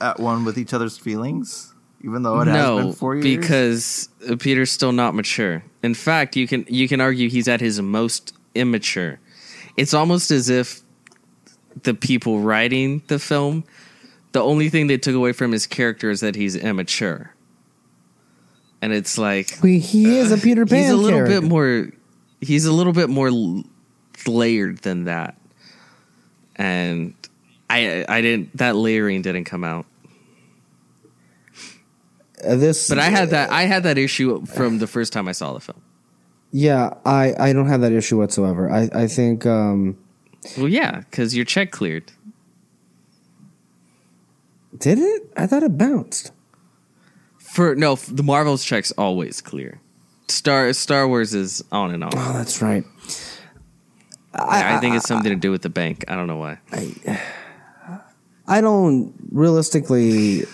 at 0.00 0.18
one 0.18 0.44
with 0.44 0.58
each 0.58 0.72
other's 0.72 0.98
feelings 0.98 1.74
even 2.04 2.22
though 2.22 2.40
it 2.40 2.48
has 2.48 2.54
no, 2.54 2.76
been 2.78 2.92
four 2.92 3.16
years 3.16 3.24
because 3.24 4.08
uh, 4.28 4.36
Peter's 4.36 4.70
still 4.70 4.92
not 4.92 5.14
mature. 5.14 5.64
In 5.82 5.94
fact, 5.94 6.36
you 6.36 6.46
can 6.46 6.66
you 6.68 6.86
can 6.86 7.00
argue 7.00 7.30
he's 7.30 7.48
at 7.48 7.60
his 7.60 7.80
most 7.80 8.36
immature. 8.54 9.18
It's 9.78 9.94
almost 9.94 10.30
as 10.30 10.50
if 10.50 10.82
the 11.82 11.94
people 11.94 12.40
writing 12.40 13.02
the 13.06 13.18
film, 13.18 13.64
the 14.32 14.42
only 14.42 14.68
thing 14.68 14.86
they 14.86 14.98
took 14.98 15.14
away 15.14 15.32
from 15.32 15.50
his 15.50 15.66
character 15.66 16.10
is 16.10 16.20
that 16.20 16.34
he's 16.34 16.54
immature. 16.54 17.34
And 18.82 18.92
it's 18.92 19.16
like 19.16 19.58
We, 19.62 19.78
he 19.78 20.18
is 20.18 20.30
a 20.30 20.36
Peter 20.36 20.66
Pan 20.66 20.82
he's 20.82 20.90
a 20.90 20.96
little 20.96 21.20
character. 21.20 21.40
bit 21.40 21.48
more 21.48 21.88
he's 22.42 22.66
a 22.66 22.72
little 22.72 22.92
bit 22.92 23.08
more 23.08 23.30
layered 24.26 24.78
than 24.78 25.04
that. 25.04 25.38
And 26.56 27.14
I 27.74 28.04
I 28.08 28.20
didn't 28.20 28.56
that 28.56 28.76
layering 28.76 29.22
didn't 29.22 29.44
come 29.44 29.64
out. 29.64 29.86
Uh, 32.44 32.56
this, 32.56 32.88
But 32.88 32.98
I 32.98 33.08
had 33.08 33.30
that 33.30 33.50
I 33.50 33.62
had 33.62 33.84
that 33.84 33.96
issue 33.98 34.44
from 34.46 34.78
the 34.78 34.86
first 34.86 35.12
time 35.12 35.28
I 35.28 35.32
saw 35.32 35.52
the 35.54 35.60
film. 35.60 35.80
Yeah, 36.56 36.94
I, 37.04 37.34
I 37.38 37.52
don't 37.52 37.66
have 37.66 37.80
that 37.80 37.90
issue 37.92 38.16
whatsoever. 38.18 38.70
I, 38.70 38.88
I 38.94 39.06
think 39.08 39.44
um, 39.44 39.98
Well, 40.56 40.68
yeah, 40.68 41.00
because 41.00 41.34
your 41.34 41.44
check 41.44 41.72
cleared. 41.72 42.12
did 44.78 44.98
it? 44.98 45.32
I 45.36 45.46
thought 45.46 45.62
it 45.64 45.76
bounced. 45.76 46.30
For 47.38 47.74
no, 47.74 47.96
the 47.96 48.22
Marvel's 48.22 48.64
checks 48.64 48.92
always 48.92 49.40
clear. 49.40 49.80
Star 50.28 50.72
Star 50.72 51.08
Wars 51.08 51.34
is 51.34 51.64
on 51.72 51.92
and 51.92 52.04
on. 52.04 52.10
Oh, 52.14 52.32
that's 52.34 52.60
right. 52.62 52.84
I, 54.34 54.76
I 54.76 54.80
think 54.80 54.96
it's 54.96 55.06
something 55.06 55.30
to 55.30 55.36
do 55.36 55.50
with 55.50 55.62
the 55.62 55.68
bank. 55.70 56.04
I 56.08 56.16
don't 56.16 56.26
know 56.26 56.36
why. 56.38 56.58
I 56.72 57.20
don't 58.60 59.14
realistically 59.30 60.44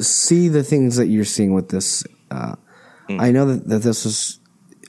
see 0.00 0.48
the 0.48 0.62
things 0.62 0.96
that 0.96 1.08
you're 1.08 1.24
seeing 1.24 1.52
with 1.54 1.68
this. 1.68 2.04
Uh, 2.30 2.56
I 3.08 3.30
know 3.30 3.46
that, 3.46 3.68
that 3.68 3.78
this 3.82 4.06
is. 4.06 4.40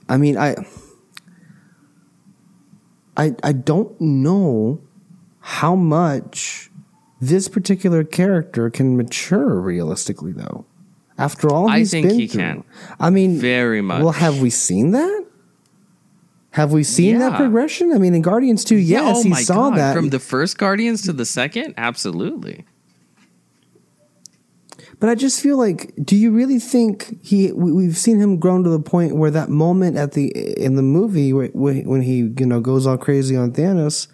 I 0.07 0.17
mean, 0.17 0.37
I. 0.37 0.55
I 3.15 3.35
I 3.43 3.51
don't 3.51 3.99
know 4.01 4.81
how 5.39 5.75
much 5.75 6.71
this 7.19 7.47
particular 7.47 8.03
character 8.03 8.69
can 8.69 8.97
mature 8.97 9.59
realistically, 9.59 10.31
though. 10.31 10.65
After 11.17 11.51
all, 11.51 11.69
I 11.69 11.83
think 11.83 12.07
been 12.07 12.19
he 12.19 12.27
through. 12.27 12.41
can. 12.41 12.63
I 12.99 13.09
mean, 13.09 13.39
Very 13.39 13.81
much. 13.81 14.01
Well, 14.01 14.13
have 14.13 14.41
we 14.41 14.49
seen 14.49 14.91
that? 14.91 15.25
Have 16.53 16.71
we 16.71 16.83
seen 16.83 17.17
that 17.19 17.35
progression? 17.37 17.91
I 17.93 17.97
mean, 17.97 18.13
in 18.13 18.21
Guardians 18.21 18.63
Two, 18.63 18.75
yes, 18.77 19.17
oh 19.17 19.23
he 19.23 19.33
saw 19.35 19.69
God. 19.71 19.77
that. 19.79 19.95
from 19.95 20.09
the 20.09 20.19
first 20.19 20.57
Guardians 20.57 21.01
to 21.03 21.13
the 21.13 21.25
second. 21.25 21.73
Absolutely. 21.77 22.65
But 24.99 25.09
I 25.09 25.15
just 25.15 25.41
feel 25.41 25.57
like, 25.57 25.91
do 26.01 26.15
you 26.15 26.31
really 26.31 26.59
think 26.59 27.17
he? 27.25 27.51
we- 27.51 27.71
We've 27.71 27.97
seen 27.97 28.19
him 28.19 28.37
grown 28.37 28.63
to 28.63 28.69
the 28.69 28.79
point 28.79 29.15
where 29.15 29.31
that 29.31 29.49
moment 29.49 29.97
at 29.97 30.13
the 30.13 30.27
in 30.63 30.75
the 30.75 30.83
movie 30.83 31.33
where- 31.33 31.49
when 31.49 32.01
he 32.03 32.17
you 32.37 32.45
know 32.45 32.61
goes 32.61 32.85
all 32.87 32.97
crazy 32.97 33.35
on 33.35 33.51
Thanos. 33.51 34.07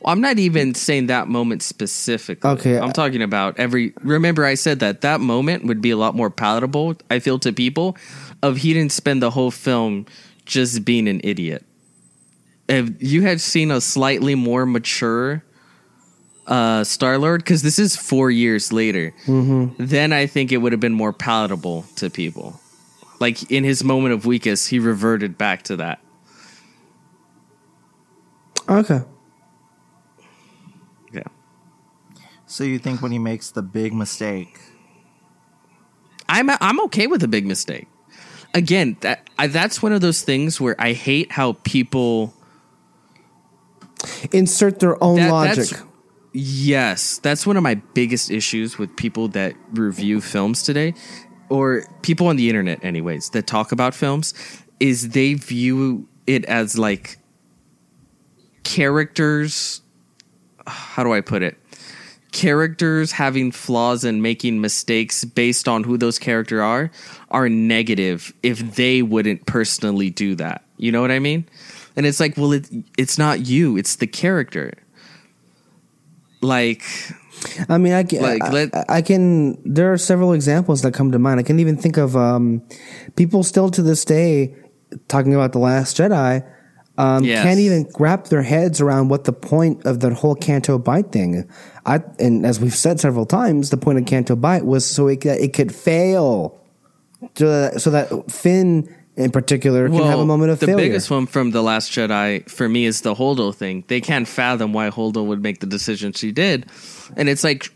Well, 0.00 0.12
I'm 0.12 0.20
not 0.20 0.38
even 0.38 0.74
saying 0.74 1.06
that 1.06 1.28
moment 1.28 1.62
specifically. 1.62 2.50
Okay. 2.50 2.78
I'm 2.78 2.92
talking 2.92 3.22
about 3.22 3.58
every. 3.58 3.92
Remember, 4.02 4.44
I 4.44 4.54
said 4.54 4.80
that 4.80 5.02
that 5.02 5.20
moment 5.20 5.64
would 5.66 5.80
be 5.80 5.90
a 5.90 5.96
lot 5.96 6.14
more 6.16 6.30
palatable. 6.30 6.96
I 7.10 7.18
feel 7.20 7.38
to 7.40 7.52
people, 7.52 7.96
of 8.42 8.58
he 8.58 8.72
didn't 8.74 8.92
spend 8.92 9.22
the 9.22 9.30
whole 9.30 9.50
film 9.50 10.06
just 10.48 10.84
being 10.84 11.06
an 11.06 11.20
idiot. 11.22 11.64
If 12.68 13.00
you 13.00 13.22
had 13.22 13.40
seen 13.40 13.70
a 13.70 13.80
slightly 13.80 14.34
more 14.34 14.66
mature 14.66 15.44
uh, 16.48 16.82
Star 16.82 17.18
Lord, 17.18 17.42
because 17.44 17.60
this 17.62 17.78
is 17.78 17.94
four 17.94 18.30
years 18.30 18.72
later, 18.72 19.12
then 19.26 20.12
I 20.14 20.26
think 20.26 20.50
it 20.50 20.56
would 20.56 20.72
have 20.72 20.80
been 20.80 20.94
more 20.94 21.12
palatable 21.12 21.84
to 21.96 22.08
people. 22.10 22.58
Like 23.20 23.50
in 23.50 23.64
his 23.64 23.84
moment 23.84 24.14
of 24.14 24.24
weakest, 24.24 24.70
he 24.70 24.78
reverted 24.78 25.36
back 25.36 25.62
to 25.64 25.76
that. 25.76 26.00
Okay, 28.68 29.00
Yeah. 31.12 31.22
so 32.46 32.64
you 32.64 32.78
think 32.78 33.00
when 33.02 33.12
he 33.12 33.18
makes 33.18 33.50
the 33.50 33.62
big 33.62 33.94
mistake 33.94 34.58
I'm 36.28 36.50
I'm 36.50 36.78
okay 36.84 37.06
with 37.06 37.22
a 37.24 37.28
big 37.28 37.46
mistake. 37.46 37.88
Again, 38.54 38.96
that 39.00 39.28
I, 39.38 39.46
that's 39.46 39.82
one 39.82 39.92
of 39.92 40.00
those 40.00 40.22
things 40.22 40.60
where 40.60 40.74
I 40.78 40.92
hate 40.92 41.32
how 41.32 41.52
people 41.64 42.34
insert 44.32 44.80
their 44.80 45.02
own 45.02 45.16
that, 45.16 45.30
logic. 45.30 45.56
That's, 45.56 45.82
yes, 46.32 47.18
that's 47.18 47.46
one 47.46 47.56
of 47.56 47.62
my 47.62 47.74
biggest 47.76 48.30
issues 48.30 48.78
with 48.78 48.96
people 48.96 49.28
that 49.28 49.54
review 49.70 50.20
films 50.20 50.62
today, 50.62 50.94
or 51.48 51.84
people 52.02 52.26
on 52.26 52.36
the 52.36 52.48
internet, 52.48 52.84
anyways, 52.84 53.30
that 53.30 53.46
talk 53.46 53.70
about 53.70 53.94
films, 53.94 54.34
is 54.80 55.10
they 55.10 55.34
view 55.34 56.08
it 56.26 56.44
as 56.46 56.78
like 56.78 57.18
characters. 58.64 59.82
How 60.66 61.04
do 61.04 61.12
I 61.12 61.20
put 61.20 61.42
it? 61.42 61.56
Characters 62.38 63.10
having 63.10 63.50
flaws 63.50 64.04
and 64.04 64.22
making 64.22 64.60
mistakes 64.60 65.24
based 65.24 65.66
on 65.66 65.82
who 65.82 65.96
those 65.98 66.20
characters 66.20 66.60
are 66.60 66.90
are 67.32 67.48
negative 67.48 68.32
if 68.44 68.76
they 68.76 69.02
wouldn't 69.02 69.44
personally 69.46 70.08
do 70.10 70.36
that. 70.36 70.62
You 70.76 70.92
know 70.92 71.00
what 71.00 71.10
I 71.10 71.18
mean? 71.18 71.46
And 71.96 72.06
it's 72.06 72.20
like, 72.20 72.36
well, 72.36 72.52
it, 72.52 72.68
it's 72.96 73.18
not 73.18 73.46
you; 73.48 73.76
it's 73.76 73.96
the 73.96 74.06
character. 74.06 74.72
Like, 76.40 76.84
I 77.68 77.76
mean, 77.78 77.92
I 77.92 78.04
can, 78.04 78.22
Like, 78.22 78.42
I, 78.42 78.50
let- 78.50 78.90
I- 78.90 79.02
can. 79.02 79.58
There 79.64 79.92
are 79.92 79.98
several 79.98 80.32
examples 80.32 80.82
that 80.82 80.94
come 80.94 81.10
to 81.10 81.18
mind. 81.18 81.40
I 81.40 81.42
can 81.42 81.58
even 81.58 81.76
think 81.76 81.96
of 81.96 82.16
um, 82.16 82.62
people 83.16 83.42
still 83.42 83.68
to 83.70 83.82
this 83.82 84.04
day 84.04 84.54
talking 85.08 85.34
about 85.34 85.50
the 85.52 85.58
Last 85.58 85.96
Jedi. 85.96 86.46
Um, 86.98 87.24
Yes. 87.24 87.44
Can't 87.44 87.60
even 87.60 87.88
wrap 87.98 88.24
their 88.26 88.42
heads 88.42 88.80
around 88.80 89.08
what 89.08 89.24
the 89.24 89.32
point 89.32 89.86
of 89.86 90.00
the 90.00 90.12
whole 90.12 90.34
Canto 90.34 90.78
Bight 90.78 91.12
thing. 91.12 91.48
I 91.86 92.02
and 92.18 92.44
as 92.44 92.60
we've 92.60 92.74
said 92.74 92.98
several 93.00 93.24
times, 93.24 93.70
the 93.70 93.76
point 93.76 93.98
of 93.98 94.04
Canto 94.04 94.34
Bight 94.36 94.66
was 94.66 94.84
so 94.84 95.06
it, 95.06 95.24
it 95.24 95.52
could 95.54 95.72
fail, 95.72 96.60
so 97.36 97.46
that, 97.48 97.80
so 97.80 97.90
that 97.90 98.30
Finn 98.30 98.92
in 99.16 99.30
particular 99.30 99.88
can 99.88 100.02
have 100.02 100.18
a 100.18 100.26
moment 100.26 100.50
of 100.50 100.60
the 100.60 100.66
failure. 100.66 100.82
The 100.82 100.88
biggest 100.88 101.10
one 101.10 101.26
from 101.26 101.50
the 101.52 101.62
Last 101.62 101.90
Jedi 101.92 102.48
for 102.50 102.68
me 102.68 102.84
is 102.84 103.00
the 103.00 103.14
Holdo 103.14 103.54
thing. 103.54 103.84
They 103.88 104.00
can't 104.00 104.28
fathom 104.28 104.72
why 104.72 104.90
Holdo 104.90 105.24
would 105.24 105.42
make 105.42 105.60
the 105.60 105.66
decision 105.66 106.12
she 106.12 106.32
did, 106.32 106.66
and 107.16 107.28
it's 107.28 107.44
like 107.44 107.72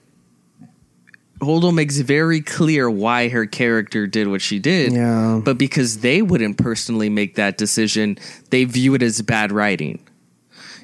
Holdo 1.43 1.75
makes 1.75 1.99
very 1.99 2.41
clear 2.41 2.89
why 2.89 3.29
her 3.29 3.47
character 3.47 4.07
did 4.07 4.29
what 4.29 4.41
she 4.41 4.59
did. 4.59 4.93
Yeah. 4.93 5.41
but 5.45 5.59
because 5.59 5.99
they 5.99 6.23
wouldn't 6.23 6.57
personally 6.57 7.09
make 7.09 7.35
that 7.35 7.59
decision, 7.59 8.17
they 8.51 8.65
view 8.65 8.95
it 8.95 9.03
as 9.03 9.21
bad 9.23 9.51
writing. 9.51 9.99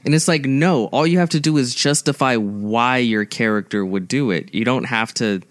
And 0.05 0.15
it's 0.15 0.29
like, 0.29 0.45
no, 0.45 0.87
all 0.87 1.07
you 1.07 1.19
have 1.19 1.31
to 1.31 1.41
do 1.41 1.57
is 1.59 1.75
justify 1.75 2.37
why 2.37 2.99
your 2.99 3.25
character 3.25 3.85
would 3.85 4.09
do 4.09 4.31
it. 4.31 4.53
You 4.55 4.65
don't 4.65 4.85
have 4.85 5.13
to 5.15 5.43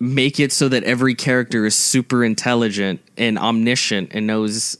make 0.00 0.38
it 0.40 0.52
so 0.52 0.68
that 0.68 0.84
every 0.84 1.14
character 1.14 1.64
is 1.64 1.74
super 1.74 2.24
intelligent 2.24 3.00
and 3.16 3.38
omniscient 3.38 4.10
and 4.12 4.26
knows 4.26 4.76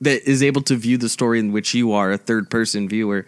that 0.00 0.28
is 0.28 0.42
able 0.42 0.62
to 0.62 0.76
view 0.76 0.98
the 0.98 1.08
story 1.08 1.38
in 1.38 1.52
which 1.52 1.74
you 1.74 1.92
are 1.92 2.12
a 2.12 2.18
third 2.18 2.50
person 2.50 2.88
viewer. 2.88 3.26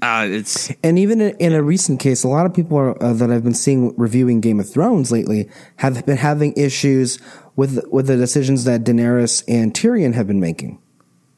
Uh, 0.00 0.26
it's 0.30 0.72
And 0.84 0.98
even 0.98 1.20
in, 1.20 1.36
in 1.38 1.52
a 1.52 1.62
recent 1.62 1.98
case, 1.98 2.22
a 2.22 2.28
lot 2.28 2.46
of 2.46 2.54
people 2.54 2.76
are, 2.78 3.02
uh, 3.02 3.12
that 3.14 3.30
I've 3.30 3.42
been 3.42 3.54
seeing 3.54 3.94
reviewing 3.96 4.40
Game 4.40 4.60
of 4.60 4.70
Thrones 4.70 5.10
lately 5.10 5.48
have 5.76 6.06
been 6.06 6.18
having 6.18 6.52
issues 6.56 7.18
with 7.56 7.84
with 7.90 8.06
the 8.06 8.16
decisions 8.16 8.64
that 8.64 8.84
Daenerys 8.84 9.42
and 9.48 9.74
Tyrion 9.74 10.14
have 10.14 10.28
been 10.28 10.40
making, 10.40 10.80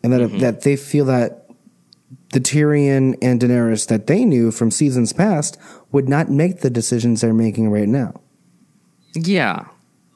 and 0.03 0.13
that 0.13 0.39
that 0.41 0.61
they 0.63 0.77
feel 0.77 1.07
that 1.07 1.49
the 2.33 2.41
Tyrion 2.41 3.17
and 3.23 3.41
Daenerys 3.41 3.89
that 3.89 4.07
they 4.07 4.25
knew 4.25 4.51
from 4.51 4.71
seasons 4.71 5.13
past 5.13 5.57
would 5.91 6.09
not 6.09 6.29
make 6.29 6.61
the 6.61 6.71
decisions 6.71 7.23
they're 7.23 7.33
making 7.33 7.71
right 7.71 7.89
now. 7.89 8.21
yeah, 9.15 9.65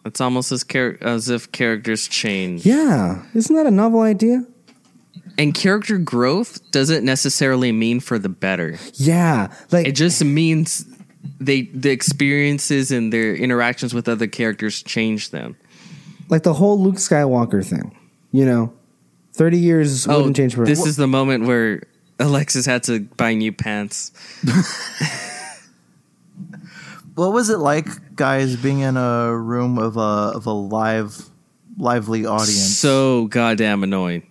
it's 0.05 0.21
almost 0.21 0.53
as 0.53 0.65
char- 0.65 0.99
as 1.01 1.31
if 1.31 1.51
characters 1.51 2.07
change. 2.09 2.67
Yeah, 2.67 3.23
isn't 3.35 3.57
that 3.57 3.67
a 3.67 3.71
novel 3.71 4.01
idea? 4.01 4.45
And 5.37 5.55
character 5.55 5.99
growth 5.99 6.71
doesn't 6.71 7.05
necessarily 7.05 7.73
mean 7.73 8.01
for 8.01 8.19
the 8.19 8.29
better. 8.29 8.79
Yeah, 8.95 9.53
like 9.73 9.87
It 9.89 9.93
just 9.93 10.25
means 10.25 10.87
they 11.41 11.63
the 11.63 11.91
experiences 11.91 12.91
and 12.91 13.13
their 13.13 13.35
interactions 13.35 13.93
with 13.95 14.09
other 14.09 14.27
characters 14.27 14.83
change 14.83 15.31
them. 15.31 15.57
like 16.29 16.43
the 16.45 16.55
whole 16.55 16.81
Luke 16.81 16.97
Skywalker 16.97 17.65
thing. 17.65 17.97
You 18.33 18.45
know, 18.47 18.73
thirty 19.33 19.59
years 19.59 20.07
oh, 20.07 20.19
wouldn't 20.19 20.37
change. 20.37 20.55
for- 20.55 20.63
Oh, 20.63 20.67
this 20.67 20.87
is 20.87 20.97
the 20.97 21.07
moment 21.09 21.47
where 21.47 21.83
Alexis 22.21 22.67
had 22.67 22.83
to 22.85 23.01
buy 23.01 23.35
new 23.35 23.53
pants. 23.53 24.13
What 27.15 27.33
was 27.33 27.49
it 27.49 27.59
like, 27.59 28.17
guys, 28.17 28.57
being 28.57 28.81
in 28.81 28.97
a 28.97 29.37
room 29.37 29.79
of 29.79 29.97
a 29.97 30.33
of 30.35 30.47
a 30.47 30.53
live, 30.53 31.17
lively 31.79 32.27
audience? 32.27 32.77
So 32.77 33.27
goddamn 33.29 33.85
annoying. 33.85 34.27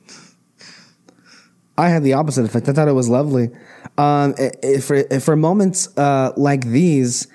I 1.77 1.89
had 1.89 2.03
the 2.03 2.13
opposite 2.13 2.45
effect. 2.45 2.69
I 2.69 2.73
thought 2.73 2.87
it 2.87 2.93
was 2.93 3.09
lovely. 3.09 3.49
Um, 3.97 4.35
for 4.81 5.03
for 5.19 5.35
moments 5.35 5.87
uh, 5.97 6.31
like 6.37 6.65
these, 6.67 7.27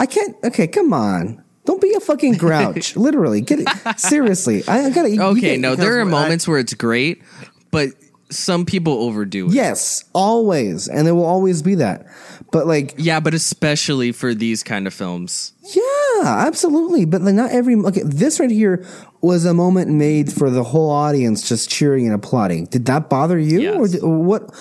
I 0.00 0.06
can't. 0.06 0.36
Okay, 0.44 0.66
come 0.66 0.92
on. 0.92 1.42
Don't 1.64 1.80
be 1.80 1.94
a 1.94 2.00
fucking 2.00 2.34
grouch. 2.34 2.94
Literally, 2.96 3.40
get 3.40 3.60
it 3.60 3.68
seriously. 3.98 4.62
I, 4.68 4.86
I 4.86 4.90
gotta. 4.90 5.08
Okay, 5.22 5.56
no, 5.56 5.74
there 5.74 6.00
are 6.00 6.04
because 6.04 6.18
I- 6.18 6.22
moments 6.22 6.48
where 6.48 6.58
it's 6.58 6.74
great, 6.74 7.22
but 7.70 7.90
some 8.30 8.66
people 8.66 8.92
overdo 9.04 9.46
it. 9.46 9.52
Yes, 9.54 10.04
always, 10.12 10.88
and 10.88 11.06
there 11.06 11.14
will 11.14 11.24
always 11.24 11.62
be 11.62 11.76
that. 11.76 12.06
But 12.52 12.66
like, 12.66 12.94
Yeah, 12.98 13.20
but 13.20 13.32
especially 13.34 14.12
for 14.12 14.34
these 14.34 14.62
kind 14.62 14.86
of 14.86 14.94
films. 14.94 15.52
yeah, 15.74 15.82
absolutely. 16.24 17.04
But 17.04 17.22
like, 17.22 17.34
not 17.34 17.50
every. 17.50 17.74
Okay, 17.76 18.02
this 18.04 18.38
right 18.40 18.50
here 18.50 18.86
was 19.20 19.44
a 19.44 19.54
moment 19.54 19.90
made 19.90 20.32
for 20.32 20.50
the 20.50 20.62
whole 20.62 20.90
audience 20.90 21.48
just 21.48 21.68
cheering 21.70 22.06
and 22.06 22.14
applauding. 22.14 22.66
Did 22.66 22.86
that 22.86 23.08
bother 23.08 23.38
you, 23.38 23.60
Yes. 23.60 23.76
or, 23.76 23.88
did, 23.88 24.02
what? 24.02 24.54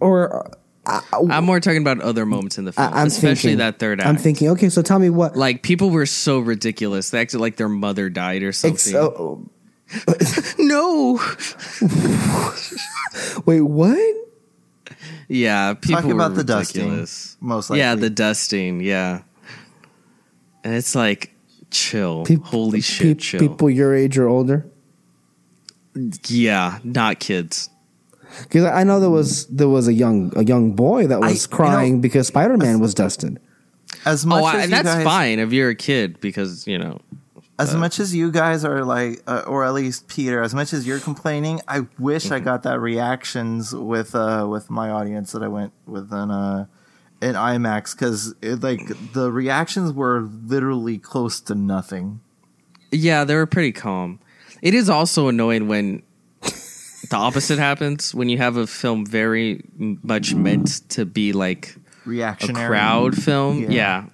Or 0.00 0.52
uh, 0.86 1.00
I'm 1.30 1.44
more 1.44 1.58
talking 1.60 1.80
about 1.82 2.00
other 2.00 2.24
moments 2.26 2.58
in 2.58 2.64
the 2.64 2.72
film, 2.72 2.92
I, 2.92 3.00
am 3.00 3.06
especially 3.08 3.50
thinking, 3.50 3.58
that 3.58 3.78
third 3.78 4.00
act. 4.00 4.08
I'm 4.08 4.16
thinking. 4.16 4.48
Okay, 4.50 4.68
so 4.68 4.82
tell 4.82 4.98
me 4.98 5.10
what. 5.10 5.36
like 5.36 5.62
people 5.62 5.90
were 5.90 6.06
so 6.06 6.38
ridiculous. 6.38 7.10
They 7.10 7.20
acted 7.20 7.40
like 7.40 7.56
their 7.56 7.68
mother 7.68 8.08
died 8.08 8.42
or 8.42 8.52
something. 8.52 8.94
Ex- 8.94 8.94
oh, 8.94 9.48
no. 10.58 11.20
wait, 13.46 13.60
what? 13.62 14.16
Yeah, 15.28 15.74
people 15.74 15.96
Talking 15.96 16.08
were 16.16 16.24
about 16.24 16.36
the 16.36 16.44
dusting, 16.44 16.82
ridiculous. 16.84 17.36
most 17.40 17.70
Yeah, 17.70 17.94
the 17.96 18.10
dusting. 18.10 18.80
Yeah, 18.80 19.22
and 20.66 20.74
it's 20.74 20.96
like 20.96 21.32
chill. 21.70 22.24
Peop- 22.24 22.44
Holy 22.44 22.80
shit, 22.80 23.18
peop- 23.18 23.20
chill. 23.20 23.40
People 23.40 23.70
your 23.70 23.94
age 23.94 24.18
or 24.18 24.26
older. 24.26 24.66
yeah, 26.26 26.78
not 26.84 27.20
kids. 27.20 27.70
Because 28.42 28.64
I 28.64 28.82
know 28.84 29.00
there 29.00 29.08
was 29.10 29.46
there 29.46 29.68
was 29.68 29.88
a 29.88 29.92
young 29.94 30.32
a 30.36 30.44
young 30.44 30.72
boy 30.72 31.06
that 31.06 31.22
I- 31.22 31.28
was 31.30 31.44
you 31.46 31.50
know- 31.50 31.56
crying 31.56 32.00
because 32.00 32.26
Spider 32.26 32.56
Man 32.56 32.80
was 32.80 32.94
dusted. 32.94 33.38
as 34.04 34.26
much 34.26 34.42
Oh, 34.42 34.48
as 34.48 34.54
I, 34.54 34.64
you 34.64 34.70
that's 34.70 34.82
guys, 34.88 35.04
fine 35.04 35.38
if 35.38 35.52
you're 35.52 35.70
a 35.70 35.74
kid 35.74 36.20
because 36.20 36.66
you 36.66 36.78
know. 36.78 37.00
As 37.58 37.74
much 37.74 37.98
as 38.00 38.14
you 38.14 38.30
guys 38.30 38.66
are 38.66 38.84
like, 38.84 39.22
uh, 39.26 39.44
or 39.46 39.64
at 39.64 39.72
least 39.72 40.08
Peter, 40.08 40.42
as 40.42 40.54
much 40.54 40.74
as 40.74 40.86
you're 40.86 41.00
complaining, 41.00 41.62
I 41.66 41.86
wish 41.98 42.30
I 42.30 42.38
got 42.38 42.64
that 42.64 42.80
reactions 42.80 43.74
with 43.74 44.14
uh 44.14 44.46
with 44.50 44.68
my 44.68 44.90
audience 44.90 45.32
that 45.32 45.42
I 45.42 45.48
went 45.48 45.72
with 45.86 46.12
in 46.12 46.30
uh 46.30 46.66
in 47.20 47.34
IMAX 47.34 47.96
because 47.96 48.34
like 48.62 48.80
the 49.12 49.30
reactions 49.32 49.92
were 49.92 50.22
literally 50.22 50.98
close 50.98 51.40
to 51.42 51.54
nothing. 51.54 52.20
Yeah, 52.92 53.24
they 53.24 53.34
were 53.34 53.46
pretty 53.46 53.72
calm. 53.72 54.20
It 54.62 54.74
is 54.74 54.88
also 54.88 55.28
annoying 55.28 55.68
when 55.68 56.02
the 56.42 57.16
opposite 57.16 57.58
happens 57.58 58.14
when 58.14 58.28
you 58.28 58.38
have 58.38 58.56
a 58.56 58.66
film 58.66 59.06
very 59.06 59.62
much 59.76 60.34
meant 60.34 60.88
to 60.90 61.04
be 61.04 61.32
like 61.32 61.76
a 61.76 62.08
Reactionary 62.08 62.66
crowd 62.66 63.16
film. 63.16 63.62
Yeah. 63.62 63.70
Yeah. 63.70 64.04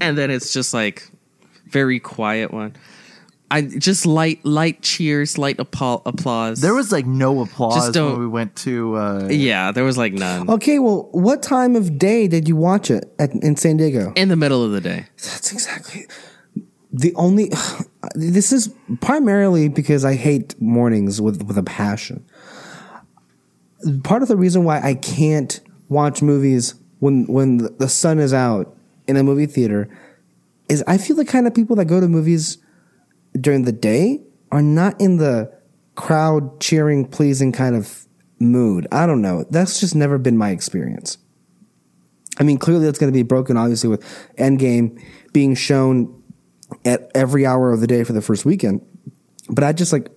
And 0.00 0.18
then 0.18 0.30
it's 0.30 0.52
just 0.52 0.74
like 0.74 1.08
very 1.66 2.00
quiet 2.00 2.52
one. 2.52 2.74
I 3.56 3.62
just 3.62 4.04
light 4.04 4.44
light 4.44 4.82
cheers, 4.82 5.38
light 5.38 5.58
appa- 5.60 6.02
applause. 6.06 6.60
There 6.60 6.74
was 6.74 6.90
like 6.90 7.06
no 7.06 7.40
applause 7.40 7.76
Just 7.76 7.92
don't- 7.94 8.12
when 8.12 8.20
we 8.20 8.26
went 8.26 8.56
to. 8.66 8.96
Uh, 8.96 9.28
yeah, 9.30 9.70
there 9.72 9.84
was 9.84 9.96
like 9.96 10.12
none 10.12 10.50
Okay, 10.50 10.78
well, 10.80 11.08
what 11.12 11.42
time 11.42 11.76
of 11.76 11.96
day 11.98 12.26
did 12.28 12.48
you 12.48 12.56
watch 12.56 12.90
it 12.90 13.04
at, 13.18 13.30
in 13.46 13.54
San 13.56 13.76
Diego? 13.76 14.12
in 14.16 14.28
the 14.28 14.36
middle 14.36 14.62
of 14.64 14.72
the 14.72 14.80
day. 14.80 15.06
That's 15.16 15.52
exactly 15.52 16.06
the 16.92 17.14
only. 17.14 17.50
This 18.14 18.52
is 18.52 18.68
primarily 19.00 19.68
because 19.70 20.04
I 20.04 20.14
hate 20.14 20.60
mornings 20.60 21.20
with 21.22 21.42
with 21.44 21.56
a 21.56 21.62
passion. 21.62 22.22
Part 24.02 24.22
of 24.22 24.28
the 24.28 24.36
reason 24.36 24.64
why 24.64 24.80
I 24.80 24.94
can't 24.94 25.60
watch 25.88 26.20
movies 26.22 26.74
when 27.00 27.24
when 27.26 27.58
the 27.78 27.88
sun 27.88 28.18
is 28.18 28.32
out 28.34 28.76
in 29.08 29.16
a 29.16 29.22
movie 29.22 29.46
theater 29.46 29.88
is 30.68 30.82
I 30.86 30.98
feel 30.98 31.16
the 31.16 31.24
kind 31.24 31.46
of 31.46 31.54
people 31.54 31.76
that 31.76 31.86
go 31.86 32.00
to 32.00 32.08
movies 32.08 32.58
during 33.40 33.64
the 33.64 33.72
day 33.72 34.22
are 34.52 34.62
not 34.62 35.00
in 35.00 35.16
the 35.16 35.52
crowd 35.94 36.60
cheering, 36.60 37.06
pleasing 37.06 37.52
kind 37.52 37.76
of 37.76 38.06
mood. 38.38 38.86
I 38.92 39.06
don't 39.06 39.22
know. 39.22 39.44
That's 39.50 39.80
just 39.80 39.94
never 39.94 40.18
been 40.18 40.36
my 40.36 40.50
experience. 40.50 41.18
I 42.38 42.42
mean, 42.42 42.58
clearly 42.58 42.84
that's 42.84 42.98
going 42.98 43.12
to 43.12 43.16
be 43.16 43.22
broken, 43.22 43.56
obviously, 43.56 43.88
with 43.88 44.02
Endgame 44.36 45.00
being 45.32 45.54
shown 45.54 46.22
at 46.84 47.10
every 47.14 47.46
hour 47.46 47.72
of 47.72 47.80
the 47.80 47.86
day 47.86 48.02
for 48.04 48.12
the 48.12 48.22
first 48.22 48.44
weekend. 48.44 48.80
But 49.48 49.62
I 49.62 49.72
just 49.72 49.92
like, 49.92 50.10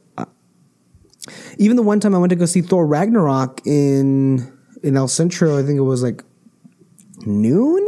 even 1.58 1.76
the 1.76 1.84
one 1.84 2.00
time 2.00 2.16
I 2.16 2.18
went 2.18 2.30
to 2.32 2.36
go 2.36 2.46
see 2.46 2.62
Thor 2.62 2.88
Ragnarok 2.88 3.62
in 3.66 4.58
in 4.84 4.96
El 4.96 5.08
Centro, 5.08 5.58
I 5.58 5.64
think 5.64 5.78
it 5.78 5.82
was 5.82 6.02
like 6.02 6.24
noon. 7.26 7.86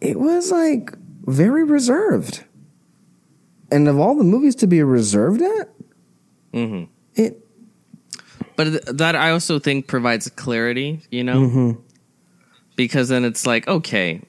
It 0.00 0.18
was 0.18 0.50
like 0.50 0.92
very 1.26 1.64
reserved, 1.64 2.44
and 3.70 3.88
of 3.88 3.98
all 3.98 4.16
the 4.16 4.24
movies 4.24 4.54
to 4.56 4.66
be 4.66 4.82
reserved 4.82 5.42
at, 5.42 5.68
hmm 6.52 6.84
it 7.14 7.44
But 8.56 8.98
that 8.98 9.14
I 9.14 9.30
also 9.30 9.58
think 9.58 9.86
provides 9.86 10.28
clarity, 10.30 11.02
you 11.10 11.22
know? 11.22 11.40
Mm-hmm. 11.40 11.80
Because 12.76 13.08
then 13.08 13.24
it's 13.24 13.46
like, 13.46 13.66
okay, 13.68 14.22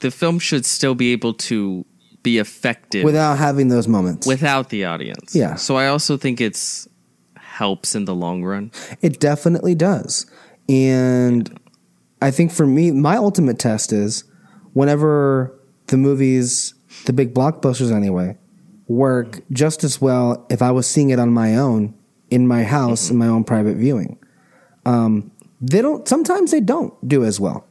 the 0.00 0.10
film 0.10 0.38
should 0.38 0.66
still 0.66 0.94
be 0.94 1.12
able 1.12 1.34
to 1.34 1.84
be 2.22 2.38
effective 2.38 3.04
without 3.04 3.38
having 3.38 3.68
those 3.68 3.86
moments. 3.86 4.26
without 4.26 4.70
the 4.70 4.84
audience. 4.84 5.34
Yeah. 5.34 5.54
So 5.56 5.76
I 5.76 5.88
also 5.88 6.16
think 6.16 6.40
it's 6.40 6.88
helps 7.36 7.94
in 7.94 8.04
the 8.04 8.14
long 8.14 8.42
run. 8.42 8.72
It 9.00 9.20
definitely 9.20 9.74
does. 9.74 10.26
And 10.68 11.58
I 12.20 12.30
think 12.30 12.50
for 12.50 12.66
me, 12.66 12.90
my 12.90 13.16
ultimate 13.16 13.58
test 13.58 13.92
is 13.92 14.24
whenever 14.72 15.54
the 15.86 15.96
movies, 15.96 16.74
the 17.04 17.12
big 17.12 17.34
blockbusters 17.34 17.92
anyway, 17.94 18.36
work 18.88 19.40
just 19.50 19.84
as 19.84 20.00
well 20.00 20.46
if 20.50 20.62
I 20.62 20.70
was 20.70 20.86
seeing 20.86 21.10
it 21.10 21.18
on 21.18 21.30
my 21.30 21.56
own 21.56 21.94
in 22.30 22.46
my 22.46 22.64
house 22.64 23.10
in 23.10 23.16
my 23.16 23.28
own 23.28 23.44
private 23.44 23.76
viewing. 23.76 24.18
Um, 24.84 25.30
they 25.60 25.80
don't, 25.80 26.06
sometimes 26.06 26.50
they 26.50 26.60
don't 26.60 26.92
do 27.06 27.24
as 27.24 27.40
well. 27.40 27.66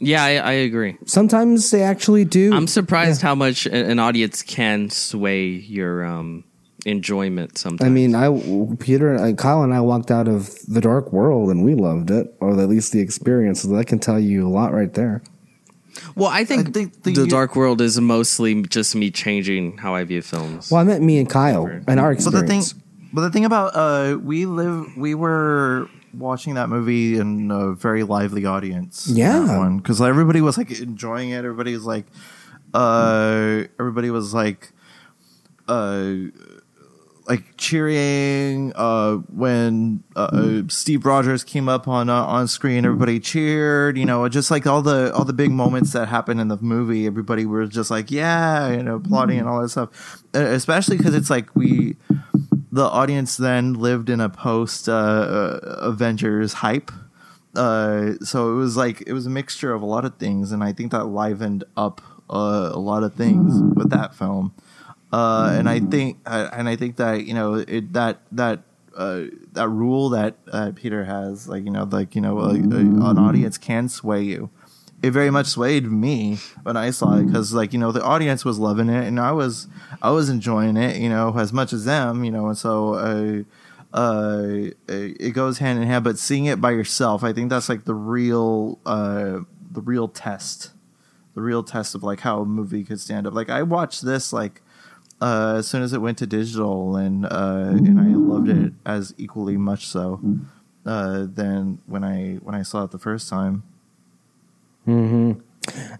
Yeah, 0.00 0.24
I, 0.24 0.30
I 0.36 0.52
agree. 0.52 0.96
Sometimes 1.04 1.70
they 1.70 1.82
actually 1.82 2.24
do. 2.24 2.52
I'm 2.54 2.66
surprised 2.66 3.20
how 3.20 3.34
much 3.34 3.66
an 3.66 3.98
audience 3.98 4.42
can 4.42 4.88
sway 4.88 5.46
your 5.46 6.04
um, 6.04 6.44
enjoyment. 6.86 7.58
Sometimes. 7.58 7.86
I 7.86 7.92
mean, 7.92 8.14
I 8.14 8.76
Peter, 8.76 9.12
and 9.12 9.36
Kyle, 9.36 9.62
and 9.62 9.74
I 9.74 9.80
walked 9.82 10.10
out 10.10 10.26
of 10.26 10.58
the 10.66 10.80
Dark 10.80 11.12
World, 11.12 11.50
and 11.50 11.64
we 11.64 11.74
loved 11.74 12.10
it, 12.10 12.34
or 12.40 12.58
at 12.58 12.68
least 12.70 12.92
the 12.92 13.00
experience. 13.00 13.60
So 13.60 13.68
that 13.68 13.86
can 13.86 13.98
tell 13.98 14.18
you 14.18 14.46
a 14.46 14.48
lot 14.48 14.72
right 14.72 14.92
there. 14.92 15.22
Well, 16.16 16.28
I 16.28 16.44
think, 16.44 16.68
I 16.68 16.70
think 16.72 17.02
the- 17.02 17.12
the 17.12 17.26
Dark 17.26 17.56
World 17.56 17.80
is 17.80 18.00
mostly 18.00 18.62
just 18.62 18.94
me 18.94 19.10
changing 19.10 19.78
how 19.78 19.94
I 19.94 20.04
view 20.04 20.22
films. 20.22 20.70
Well, 20.70 20.80
I 20.80 20.84
meant 20.84 21.02
me 21.02 21.18
and 21.18 21.28
Kyle 21.28 21.66
and 21.86 22.00
our 22.00 22.14
But 22.14 22.24
the 22.24 22.30
thing, 22.46 22.58
experience. 22.60 22.74
but 23.12 23.20
the 23.22 23.30
thing 23.30 23.44
about 23.44 23.74
uh, 23.74 24.18
we 24.22 24.46
live, 24.46 24.96
we 24.96 25.14
were 25.14 25.88
watching 26.12 26.54
that 26.54 26.68
movie 26.68 27.16
in 27.18 27.50
a 27.50 27.72
very 27.72 28.02
lively 28.02 28.44
audience. 28.44 29.08
Yeah. 29.12 29.70
because 29.76 30.00
everybody 30.00 30.40
was 30.40 30.58
like 30.58 30.70
enjoying 30.80 31.30
it. 31.30 31.38
Everybody 31.44 31.72
was 31.74 31.84
like, 31.84 32.06
uh, 32.74 33.64
everybody 33.78 34.10
was 34.10 34.34
like, 34.34 34.72
uh, 35.68 36.04
like 37.30 37.56
cheering 37.56 38.72
uh, 38.74 39.14
when 39.28 40.02
uh, 40.16 40.62
Steve 40.66 41.06
Rogers 41.06 41.44
came 41.44 41.68
up 41.68 41.86
on 41.86 42.10
uh, 42.10 42.24
on 42.24 42.48
screen. 42.48 42.84
Everybody 42.84 43.20
cheered. 43.20 43.96
You 43.96 44.04
know, 44.04 44.28
just 44.28 44.50
like 44.50 44.66
all 44.66 44.82
the 44.82 45.14
all 45.14 45.24
the 45.24 45.32
big 45.32 45.52
moments 45.52 45.92
that 45.92 46.08
happened 46.08 46.40
in 46.40 46.48
the 46.48 46.58
movie. 46.60 47.06
Everybody 47.06 47.46
was 47.46 47.70
just 47.70 47.88
like, 47.88 48.10
yeah, 48.10 48.72
you 48.72 48.82
know, 48.82 48.96
applauding 48.96 49.38
and 49.38 49.48
all 49.48 49.62
that 49.62 49.68
stuff. 49.68 50.24
Especially 50.34 50.96
because 50.96 51.14
it's 51.14 51.30
like 51.30 51.54
we, 51.54 51.96
the 52.72 52.84
audience, 52.84 53.36
then 53.36 53.74
lived 53.74 54.10
in 54.10 54.20
a 54.20 54.28
post 54.28 54.88
uh, 54.88 54.92
uh, 54.92 55.60
Avengers 55.82 56.54
hype. 56.54 56.90
Uh, 57.54 58.14
so 58.24 58.52
it 58.52 58.56
was 58.56 58.76
like 58.76 59.04
it 59.06 59.12
was 59.12 59.26
a 59.26 59.30
mixture 59.30 59.72
of 59.72 59.82
a 59.82 59.86
lot 59.86 60.04
of 60.04 60.16
things, 60.16 60.50
and 60.50 60.64
I 60.64 60.72
think 60.72 60.90
that 60.90 61.06
livened 61.06 61.62
up 61.76 62.00
uh, 62.28 62.70
a 62.72 62.78
lot 62.80 63.04
of 63.04 63.14
things 63.14 63.62
with 63.76 63.90
that 63.90 64.16
film. 64.16 64.52
Uh, 65.12 65.54
and 65.58 65.68
I 65.68 65.80
think, 65.80 66.18
uh, 66.24 66.50
and 66.52 66.68
I 66.68 66.76
think 66.76 66.96
that 66.96 67.24
you 67.24 67.34
know 67.34 67.54
it, 67.54 67.92
that 67.94 68.20
that 68.32 68.60
uh, 68.96 69.24
that 69.52 69.68
rule 69.68 70.10
that 70.10 70.36
uh, 70.52 70.72
Peter 70.74 71.04
has, 71.04 71.48
like 71.48 71.64
you 71.64 71.70
know, 71.70 71.84
like 71.90 72.14
you 72.14 72.20
know, 72.20 72.36
like, 72.36 72.62
uh, 72.62 72.76
an 72.76 73.18
audience 73.18 73.58
can 73.58 73.88
sway 73.88 74.22
you. 74.22 74.50
It 75.02 75.12
very 75.12 75.30
much 75.30 75.46
swayed 75.46 75.90
me 75.90 76.38
when 76.62 76.76
I 76.76 76.90
saw 76.90 77.16
it 77.16 77.24
because, 77.24 77.54
like 77.54 77.72
you 77.72 77.78
know, 77.78 77.90
the 77.90 78.04
audience 78.04 78.44
was 78.44 78.58
loving 78.58 78.88
it, 78.88 79.06
and 79.06 79.18
I 79.18 79.32
was 79.32 79.66
I 80.02 80.10
was 80.10 80.28
enjoying 80.28 80.76
it, 80.76 80.96
you 80.98 81.08
know, 81.08 81.36
as 81.38 81.52
much 81.52 81.72
as 81.72 81.84
them, 81.84 82.24
you 82.24 82.30
know, 82.30 82.48
and 82.48 82.58
so. 82.58 82.94
Uh, 82.94 83.42
uh, 83.92 84.70
it 84.86 85.34
goes 85.34 85.58
hand 85.58 85.82
in 85.82 85.88
hand, 85.88 86.04
but 86.04 86.16
seeing 86.16 86.44
it 86.44 86.60
by 86.60 86.70
yourself, 86.70 87.24
I 87.24 87.32
think 87.32 87.50
that's 87.50 87.68
like 87.68 87.86
the 87.86 87.94
real, 87.94 88.78
uh, 88.86 89.40
the 89.68 89.80
real 89.80 90.06
test, 90.06 90.70
the 91.34 91.40
real 91.40 91.64
test 91.64 91.96
of 91.96 92.04
like 92.04 92.20
how 92.20 92.42
a 92.42 92.44
movie 92.44 92.84
could 92.84 93.00
stand 93.00 93.26
up. 93.26 93.34
Like 93.34 93.50
I 93.50 93.64
watched 93.64 94.02
this 94.02 94.32
like 94.32 94.62
uh, 95.20 95.56
as 95.58 95.68
soon 95.68 95.82
as 95.82 95.92
it 95.92 96.00
went 96.00 96.18
to 96.18 96.26
digital, 96.26 96.96
and 96.96 97.26
uh, 97.26 97.72
and 97.72 98.00
I 98.00 98.06
loved 98.14 98.48
it 98.48 98.72
as 98.86 99.14
equally 99.18 99.56
much 99.56 99.86
so 99.86 100.20
uh, 100.86 101.26
than 101.28 101.80
when 101.86 102.04
I 102.04 102.38
when 102.42 102.54
I 102.54 102.62
saw 102.62 102.84
it 102.84 102.90
the 102.90 102.98
first 102.98 103.28
time. 103.28 103.62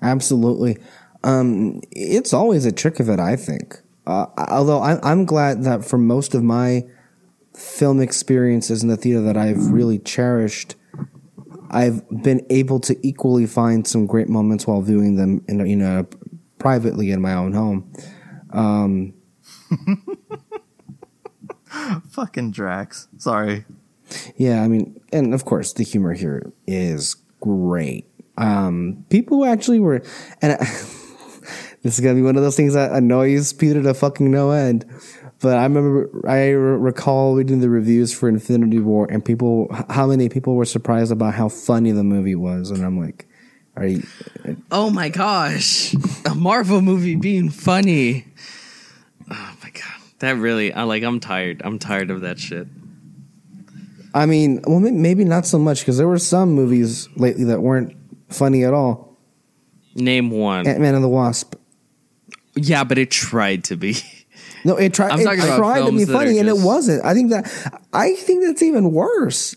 Absolutely. 0.03 0.79
Um, 1.23 1.83
it's 1.91 2.33
always 2.33 2.65
a 2.65 2.73
trick 2.73 2.99
of 2.99 3.09
it, 3.09 3.21
I 3.21 3.37
think. 3.37 3.81
Uh, 4.07 4.27
although 4.49 4.81
I, 4.81 4.99
I'm 5.09 5.27
glad 5.27 5.65
that 5.65 5.85
for 5.85 5.99
most 5.99 6.35
of 6.35 6.43
my 6.43 6.87
film 7.55 8.01
experiences 8.01 8.83
in 8.83 8.89
the 8.89 8.97
theater 8.97 9.21
that 9.21 9.37
I've 9.37 9.71
really 9.71 9.99
cherished, 9.99 10.77
I've 11.71 12.09
been 12.23 12.45
able 12.49 12.81
to 12.81 12.99
equally 13.07 13.47
find 13.47 13.87
some 13.87 14.07
great 14.07 14.29
moments 14.29 14.67
while 14.67 14.81
viewing 14.81 15.17
them 15.17 15.45
in 15.47 15.65
you 15.67 15.77
know 15.77 16.07
privately 16.59 17.11
in 17.11 17.21
my 17.21 17.35
own 17.35 17.53
home. 17.53 17.93
Fucking 22.11 22.51
Drax. 22.51 23.09
Sorry. 23.19 23.65
Yeah, 24.37 24.63
I 24.63 24.69
mean, 24.69 25.01
and 25.13 25.33
of 25.35 25.45
course, 25.45 25.73
the 25.73 25.85
humor 25.85 26.15
here 26.15 26.53
is 26.67 27.17
great. 27.41 28.07
Um, 28.37 29.05
people 29.11 29.39
who 29.39 29.45
actually 29.45 29.81
were, 29.81 30.03
and 30.43 30.53
I, 30.53 30.57
this 31.83 31.99
is 31.99 32.01
gonna 32.01 32.15
be 32.15 32.23
one 32.23 32.37
of 32.37 32.43
those 32.43 32.57
things 32.57 32.75
that 32.75 32.93
annoys 32.93 33.53
Peter 33.53 33.83
to 33.83 33.95
fucking 33.95 34.31
no 34.31 34.51
end. 34.51 34.85
But 35.41 35.57
I 35.57 35.63
remember, 35.63 36.29
I 36.29 36.51
re- 36.51 36.77
recall 36.77 37.35
reading 37.35 37.61
the 37.61 37.71
reviews 37.71 38.13
for 38.13 38.29
Infinity 38.29 38.79
War, 38.79 39.07
and 39.11 39.25
people, 39.25 39.69
how 39.89 40.07
many 40.07 40.29
people 40.29 40.55
were 40.55 40.67
surprised 40.67 41.13
about 41.13 41.35
how 41.35 41.49
funny 41.49 41.93
the 41.93 42.05
movie 42.05 42.35
was, 42.35 42.71
and 42.71 42.85
I'm 42.85 42.99
like, 43.01 43.27
are 43.77 43.87
you? 43.87 44.03
oh 44.71 44.91
my 44.91 45.09
gosh, 45.09 45.95
a 46.27 46.35
Marvel 46.35 46.83
movie 46.83 47.15
being 47.15 47.49
funny. 47.49 48.27
My 50.23 50.29
god, 50.29 50.37
that 50.37 50.41
really, 50.41 50.73
I 50.73 50.83
like. 50.85 51.03
I'm 51.03 51.21
tired. 51.21 51.63
I'm 51.65 51.79
tired 51.79 52.11
of 52.11 52.23
that 52.23 52.39
shit. 52.39 52.67
I 54.13 54.27
mean, 54.27 54.61
well, 54.67 54.81
maybe 54.81 55.25
not 55.25 55.47
so 55.47 55.59
much 55.59 55.81
because 55.81 55.97
there 55.97 56.09
were 56.09 56.19
some 56.19 56.53
movies 56.53 57.09
lately 57.17 57.45
that 57.45 57.61
weren't 57.61 57.97
funny 58.29 58.65
at 58.65 58.75
all. 58.75 59.17
Name 59.95 60.31
one. 60.31 60.67
Ant 60.67 60.81
Man 60.81 60.95
and 60.95 61.05
the 61.05 61.09
Wasp. 61.09 61.55
yeah, 62.57 62.85
but 62.85 62.99
it 62.99 63.11
tried 63.11 63.65
to 63.65 63.77
be. 63.77 63.97
No, 64.63 64.77
it 64.77 64.93
tried. 64.93 65.13
I'm 65.13 65.21
It 65.21 65.25
talking 65.25 65.41
about 65.43 65.57
tried 65.57 65.79
to 65.79 65.85
be 65.87 65.91
films 65.91 66.07
that 66.09 66.13
are 66.15 66.19
funny, 66.19 66.39
and 66.39 66.47
it 66.47 66.57
wasn't. 66.59 67.03
I 67.03 67.15
think 67.15 67.31
that. 67.31 67.51
I 67.95 68.15
think 68.15 68.45
that's 68.45 68.61
even 68.63 68.93
worse. 68.93 69.57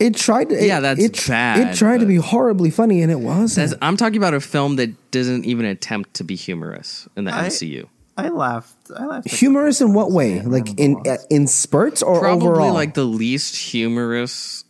It 0.00 0.16
tried 0.16 0.48
to. 0.48 0.66
Yeah, 0.66 0.78
it, 0.78 0.80
that's 0.80 1.00
it, 1.00 1.24
bad, 1.28 1.58
It 1.74 1.76
tried 1.76 2.00
to 2.00 2.06
be 2.06 2.16
horribly 2.16 2.70
funny, 2.70 3.02
and 3.02 3.12
it 3.12 3.20
wasn't. 3.20 3.74
I'm 3.80 3.96
talking 3.96 4.16
about 4.16 4.34
a 4.34 4.40
film 4.40 4.76
that 4.76 5.12
doesn't 5.12 5.44
even 5.44 5.64
attempt 5.64 6.14
to 6.14 6.24
be 6.24 6.34
humorous 6.34 7.06
in 7.16 7.22
the 7.24 7.32
I- 7.32 7.46
MCU. 7.46 7.86
I 8.16 8.28
laughed. 8.28 8.90
I 8.96 9.06
laughed. 9.06 9.30
Humorous 9.30 9.80
in 9.80 9.92
what 9.92 10.10
way? 10.10 10.40
Like 10.42 10.78
in 10.80 11.02
in 11.30 11.46
spurts 11.46 12.02
or 12.02 12.20
Probably 12.20 12.48
overall? 12.48 12.72
like 12.72 12.94
the 12.94 13.04
least 13.04 13.56
humorous 13.56 14.64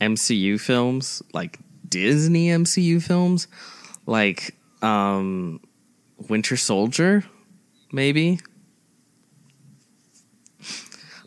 MCU 0.00 0.60
films, 0.60 1.22
like 1.32 1.58
Disney 1.88 2.48
MCU 2.48 3.02
films, 3.02 3.48
like 4.06 4.54
um 4.82 5.60
Winter 6.28 6.56
Soldier, 6.56 7.24
maybe. 7.92 8.38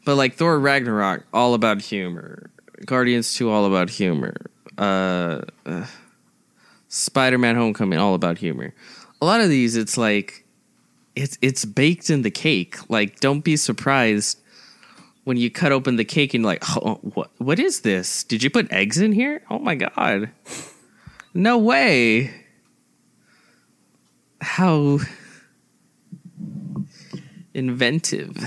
But 0.05 0.15
like 0.15 0.35
Thor 0.35 0.59
Ragnarok, 0.59 1.25
all 1.33 1.53
about 1.53 1.81
humor. 1.81 2.51
Guardians 2.85 3.33
2, 3.35 3.49
all 3.49 3.65
about 3.65 3.89
humor. 3.89 4.35
Uh, 4.77 5.41
uh 5.65 5.85
Spider 6.89 7.37
Man 7.37 7.55
Homecoming, 7.55 7.97
all 7.97 8.13
about 8.13 8.37
humor. 8.37 8.73
A 9.21 9.25
lot 9.25 9.39
of 9.39 9.49
these, 9.49 9.75
it's 9.77 9.97
like 9.97 10.42
it's 11.15 11.37
it's 11.41 11.65
baked 11.65 12.09
in 12.09 12.21
the 12.21 12.31
cake. 12.31 12.89
Like, 12.89 13.19
don't 13.19 13.41
be 13.41 13.55
surprised 13.55 14.39
when 15.23 15.37
you 15.37 15.49
cut 15.49 15.71
open 15.71 15.95
the 15.95 16.05
cake 16.05 16.33
and 16.33 16.45
like, 16.45 16.63
oh, 16.77 16.99
what 17.01 17.31
what 17.37 17.59
is 17.59 17.81
this? 17.81 18.23
Did 18.23 18.43
you 18.43 18.49
put 18.49 18.71
eggs 18.71 18.99
in 18.99 19.11
here? 19.11 19.41
Oh 19.49 19.59
my 19.59 19.75
god. 19.75 20.29
No 21.33 21.57
way. 21.57 22.33
How 24.41 24.99
inventive. 27.53 28.37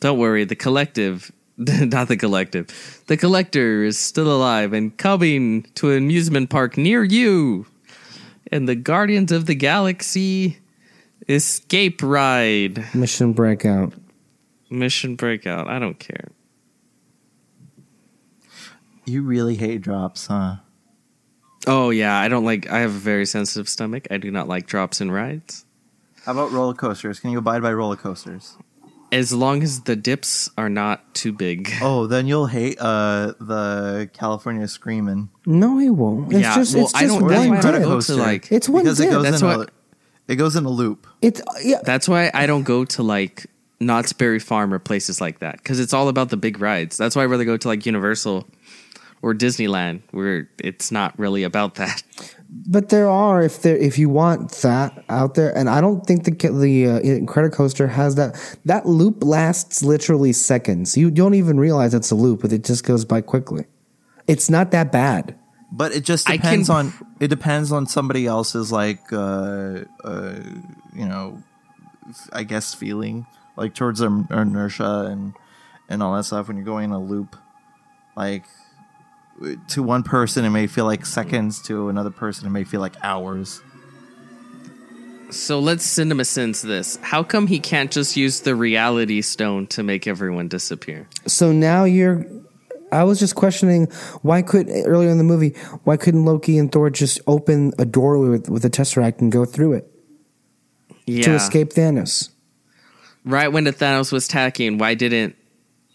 Don't 0.00 0.18
worry, 0.18 0.44
the 0.44 0.56
collective, 0.56 1.30
not 1.58 2.08
the 2.08 2.16
collective, 2.16 3.02
the 3.06 3.18
collector 3.18 3.84
is 3.84 3.98
still 3.98 4.34
alive 4.34 4.72
and 4.72 4.96
coming 4.96 5.64
to 5.74 5.90
an 5.90 5.98
amusement 5.98 6.48
park 6.48 6.78
near 6.78 7.04
you. 7.04 7.66
And 8.50 8.68
the 8.68 8.74
Guardians 8.74 9.30
of 9.32 9.46
the 9.46 9.54
Galaxy 9.54 10.58
Escape 11.28 12.02
Ride. 12.02 12.94
Mission 12.94 13.32
Breakout. 13.32 13.92
Mission 14.68 15.16
Breakout. 15.16 15.68
I 15.68 15.78
don't 15.78 15.98
care. 15.98 16.32
You 19.04 19.22
really 19.22 19.56
hate 19.56 19.82
drops, 19.82 20.26
huh? 20.26 20.56
Oh, 21.66 21.90
yeah. 21.90 22.18
I 22.18 22.28
don't 22.28 22.44
like, 22.44 22.70
I 22.70 22.80
have 22.80 22.90
a 22.90 22.98
very 22.98 23.26
sensitive 23.26 23.68
stomach. 23.68 24.06
I 24.10 24.16
do 24.16 24.30
not 24.30 24.48
like 24.48 24.66
drops 24.66 25.00
and 25.00 25.12
rides. 25.12 25.64
How 26.24 26.32
about 26.32 26.52
roller 26.52 26.74
coasters? 26.74 27.20
Can 27.20 27.30
you 27.30 27.38
abide 27.38 27.62
by 27.62 27.72
roller 27.72 27.96
coasters? 27.96 28.56
As 29.12 29.32
long 29.32 29.62
as 29.62 29.80
the 29.82 29.96
dips 29.96 30.48
are 30.56 30.68
not 30.68 31.14
too 31.14 31.32
big. 31.32 31.70
Oh, 31.82 32.06
then 32.06 32.26
you'll 32.28 32.46
hate 32.46 32.78
uh, 32.80 33.34
the 33.40 34.08
California 34.12 34.68
Screaming. 34.68 35.30
No, 35.46 35.78
he 35.78 35.90
won't. 35.90 36.32
It's 36.32 36.42
Yeah, 36.42 36.54
just 36.54 36.74
well, 36.74 36.84
it's 36.84 36.94
I 36.94 37.00
just 37.02 37.14
don't- 37.18 37.24
one 37.24 37.34
I 37.34 37.60
don't 37.60 37.72
dip. 37.72 37.82
go 37.82 38.00
to, 38.00 38.14
like- 38.16 38.52
It's 38.52 38.68
one 38.68 38.84
because 38.84 39.00
it 39.00 39.10
goes 39.10 39.24
That's 39.24 39.42
in 39.42 39.48
why- 39.48 39.64
a, 39.64 39.66
it 40.28 40.36
goes 40.36 40.54
in 40.54 40.64
a 40.64 40.70
loop. 40.70 41.08
It's 41.22 41.42
yeah. 41.64 41.80
That's 41.82 42.08
why 42.08 42.30
I 42.32 42.46
don't 42.46 42.62
go 42.62 42.84
to 42.84 43.02
like 43.02 43.46
Knott's 43.80 44.12
Berry 44.12 44.38
Farm 44.38 44.72
or 44.72 44.78
places 44.78 45.20
like 45.20 45.40
that 45.40 45.56
because 45.56 45.80
it's 45.80 45.92
all 45.92 46.06
about 46.08 46.28
the 46.28 46.36
big 46.36 46.60
rides. 46.60 46.96
That's 46.96 47.16
why 47.16 47.22
I 47.22 47.26
rather 47.26 47.44
go 47.44 47.56
to 47.56 47.66
like 47.68 47.84
Universal 47.86 48.46
or 49.22 49.34
Disneyland 49.34 50.02
where 50.12 50.48
it's 50.58 50.92
not 50.92 51.18
really 51.18 51.42
about 51.42 51.74
that. 51.76 52.02
But 52.52 52.88
there 52.88 53.08
are 53.08 53.42
if 53.42 53.62
there 53.62 53.76
if 53.76 53.98
you 53.98 54.08
want 54.08 54.50
that 54.62 55.04
out 55.08 55.34
there, 55.34 55.56
and 55.56 55.70
I 55.70 55.80
don't 55.80 56.04
think 56.04 56.24
the 56.24 56.32
the 56.32 56.86
uh, 56.86 57.00
Incredicoaster 57.00 57.88
has 57.88 58.16
that. 58.16 58.58
That 58.64 58.86
loop 58.86 59.22
lasts 59.22 59.82
literally 59.82 60.32
seconds. 60.32 60.96
You 60.96 61.10
don't 61.10 61.34
even 61.34 61.60
realize 61.60 61.94
it's 61.94 62.10
a 62.10 62.16
loop, 62.16 62.42
but 62.42 62.52
it 62.52 62.64
just 62.64 62.84
goes 62.84 63.04
by 63.04 63.20
quickly. 63.20 63.66
It's 64.26 64.50
not 64.50 64.72
that 64.72 64.90
bad. 64.90 65.36
But 65.72 65.92
it 65.92 66.04
just 66.04 66.28
I 66.28 66.36
can- 66.38 66.42
depends 66.42 66.70
on 66.70 66.92
it 67.20 67.28
depends 67.28 67.70
on 67.70 67.86
somebody 67.86 68.26
else's 68.26 68.72
like 68.72 69.12
uh, 69.12 69.84
uh, 70.02 70.34
you 70.94 71.06
know, 71.06 71.42
I 72.32 72.42
guess 72.42 72.74
feeling 72.74 73.26
like 73.56 73.74
towards 73.74 74.00
their 74.00 74.10
inertia 74.30 75.06
and 75.08 75.34
and 75.88 76.02
all 76.02 76.16
that 76.16 76.24
stuff 76.24 76.48
when 76.48 76.56
you're 76.56 76.66
going 76.66 76.86
in 76.86 76.90
a 76.92 77.00
loop. 77.00 77.36
Like 78.16 78.44
to 79.68 79.82
one 79.82 80.02
person 80.02 80.44
it 80.44 80.50
may 80.50 80.66
feel 80.66 80.84
like 80.84 81.06
seconds, 81.06 81.62
to 81.62 81.88
another 81.88 82.10
person 82.10 82.46
it 82.46 82.50
may 82.50 82.64
feel 82.64 82.80
like 82.80 82.94
hours. 83.02 83.62
So 85.30 85.60
let's 85.60 85.84
cinema 85.84 86.24
sense 86.24 86.60
this. 86.62 86.96
How 87.02 87.22
come 87.22 87.46
he 87.46 87.60
can't 87.60 87.90
just 87.90 88.16
use 88.16 88.40
the 88.40 88.54
reality 88.56 89.22
stone 89.22 89.66
to 89.68 89.82
make 89.82 90.06
everyone 90.06 90.48
disappear? 90.48 91.08
So 91.26 91.52
now 91.52 91.84
you're. 91.84 92.26
I 92.92 93.04
was 93.04 93.20
just 93.20 93.36
questioning 93.36 93.86
why 94.22 94.42
could 94.42 94.68
earlier 94.68 95.10
in 95.10 95.18
the 95.18 95.22
movie 95.24 95.50
why 95.84 95.96
couldn't 95.96 96.24
Loki 96.24 96.58
and 96.58 96.72
Thor 96.72 96.90
just 96.90 97.20
open 97.28 97.72
a 97.78 97.84
doorway 97.84 98.28
with, 98.30 98.50
with 98.50 98.64
a 98.64 98.70
tesseract 98.70 99.20
and 99.20 99.30
go 99.30 99.44
through 99.44 99.74
it 99.74 99.88
Yeah. 101.06 101.22
to 101.26 101.34
escape 101.34 101.68
Thanos? 101.72 102.30
Right 103.24 103.46
when 103.52 103.62
the 103.62 103.72
Thanos 103.72 104.10
was 104.10 104.26
attacking, 104.26 104.78
why 104.78 104.94
didn't 104.94 105.36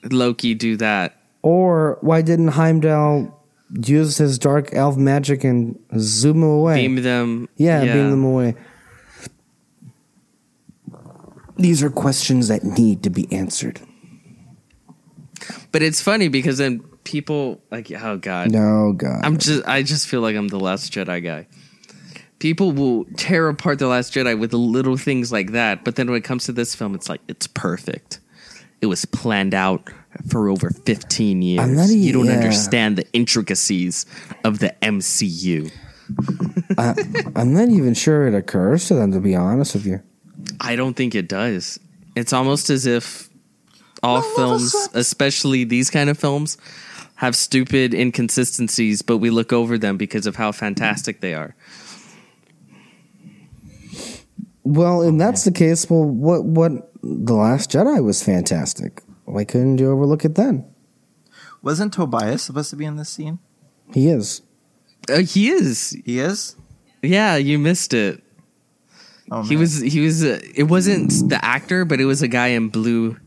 Loki 0.09 0.53
do 0.53 0.77
that? 0.77 1.14
Or 1.45 1.99
why 2.01 2.23
didn't 2.23 2.47
Heimdall 2.47 3.39
use 3.71 4.17
his 4.17 4.39
dark 4.39 4.73
elf 4.73 4.97
magic 4.97 5.43
and 5.43 5.77
zoom 5.95 6.41
them 6.41 6.49
away? 6.49 6.87
Beam 6.87 6.95
them. 7.03 7.49
yeah, 7.55 7.83
beam 7.83 8.09
them 8.09 8.23
away. 8.23 8.55
These 11.55 11.83
are 11.83 11.91
questions 11.91 12.47
that 12.47 12.63
need 12.63 13.03
to 13.03 13.11
be 13.11 13.31
answered. 13.31 13.79
But 15.71 15.83
it's 15.83 16.01
funny 16.01 16.29
because 16.29 16.57
then 16.57 16.79
people 17.03 17.61
like, 17.69 17.91
oh 17.91 18.17
god, 18.17 18.51
No, 18.51 18.93
God. 18.93 19.23
I'm 19.23 19.37
just, 19.37 19.67
I 19.67 19.83
just 19.83 20.07
feel 20.07 20.21
like 20.21 20.35
I'm 20.35 20.47
the 20.47 20.59
Last 20.59 20.91
Jedi 20.91 21.23
guy. 21.23 21.45
People 22.39 22.71
will 22.71 23.05
tear 23.17 23.49
apart 23.49 23.77
the 23.77 23.85
Last 23.87 24.11
Jedi 24.15 24.37
with 24.37 24.51
little 24.51 24.97
things 24.97 25.31
like 25.31 25.51
that, 25.51 25.85
but 25.85 25.95
then 25.95 26.07
when 26.07 26.17
it 26.17 26.23
comes 26.23 26.45
to 26.45 26.51
this 26.53 26.73
film, 26.73 26.95
it's 26.95 27.07
like 27.07 27.21
it's 27.27 27.45
perfect. 27.45 28.19
It 28.81 28.87
was 28.87 29.05
planned 29.05 29.53
out 29.53 29.91
for 30.29 30.49
over 30.49 30.69
15 30.69 31.41
years. 31.41 31.59
I'm 31.59 31.75
not 31.75 31.89
you 31.89 32.13
don't 32.13 32.25
yeah. 32.25 32.33
understand 32.33 32.97
the 32.97 33.05
intricacies 33.13 34.05
of 34.43 34.59
the 34.59 34.75
MCU. 34.81 35.71
I'm 37.35 37.53
not 37.53 37.69
even 37.69 37.93
sure 37.93 38.27
it 38.27 38.35
occurs 38.35 38.87
to 38.87 38.95
them, 38.95 39.11
to 39.11 39.19
be 39.19 39.35
honest 39.35 39.73
with 39.73 39.85
you. 39.85 40.01
I 40.61 40.75
don't 40.75 40.95
think 40.95 41.15
it 41.15 41.27
does. 41.27 41.79
It's 42.15 42.33
almost 42.33 42.69
as 42.69 42.85
if 42.85 43.29
all 44.03 44.21
films, 44.21 44.73
especially 44.93 45.63
these 45.63 45.89
kind 45.89 46.09
of 46.09 46.17
films, 46.17 46.57
have 47.15 47.35
stupid 47.35 47.93
inconsistencies, 47.93 49.01
but 49.01 49.17
we 49.17 49.29
look 49.29 49.51
over 49.51 49.77
them 49.77 49.97
because 49.97 50.27
of 50.27 50.35
how 50.35 50.51
fantastic 50.51 51.21
they 51.21 51.33
are. 51.33 51.55
Well, 54.63 55.01
and 55.01 55.21
that's 55.21 55.43
the 55.43 55.51
case. 55.51 55.89
Well, 55.89 56.03
what 56.03 56.43
what 56.43 56.91
the 57.03 57.35
Last 57.35 57.71
Jedi 57.71 58.03
was 58.03 58.23
fantastic. 58.23 59.01
Why 59.25 59.43
couldn't 59.43 59.79
you 59.79 59.91
overlook 59.91 60.23
it 60.25 60.35
then? 60.35 60.65
Wasn't 61.61 61.93
Tobias 61.93 62.43
supposed 62.43 62.69
to 62.69 62.75
be 62.75 62.85
in 62.85 62.95
this 62.95 63.09
scene? 63.09 63.39
He 63.93 64.07
is. 64.07 64.41
Uh, 65.09 65.19
he 65.19 65.49
is. 65.49 65.91
He 66.05 66.19
is? 66.19 66.55
Yeah, 67.01 67.35
you 67.35 67.57
missed 67.59 67.93
it. 67.93 68.23
Oh, 69.31 69.41
He 69.41 69.55
man. 69.55 69.59
was. 69.61 69.79
He 69.79 69.99
was. 70.01 70.23
Uh, 70.23 70.39
it 70.55 70.63
wasn't 70.63 71.11
the 71.29 71.43
actor, 71.43 71.83
but 71.85 71.99
it 71.99 72.05
was 72.05 72.21
a 72.21 72.27
guy 72.27 72.47
in 72.47 72.69
blue. 72.69 73.17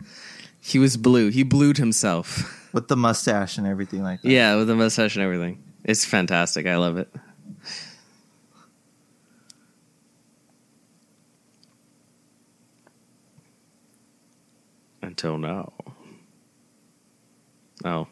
He 0.60 0.78
was 0.78 0.96
blue. 0.96 1.30
He 1.30 1.42
blued 1.42 1.78
himself. 1.78 2.54
with 2.72 2.88
the 2.88 2.96
mustache 2.96 3.58
and 3.58 3.66
everything 3.66 4.02
like 4.02 4.22
that. 4.22 4.28
Yeah, 4.30 4.56
with 4.56 4.68
the 4.68 4.76
mustache 4.76 5.16
and 5.16 5.24
everything. 5.24 5.62
It's 5.84 6.04
fantastic. 6.04 6.66
I 6.66 6.76
love 6.76 6.98
it. 6.98 7.08
Until 15.02 15.38
now. 15.38 15.72
Oh. 17.84 18.08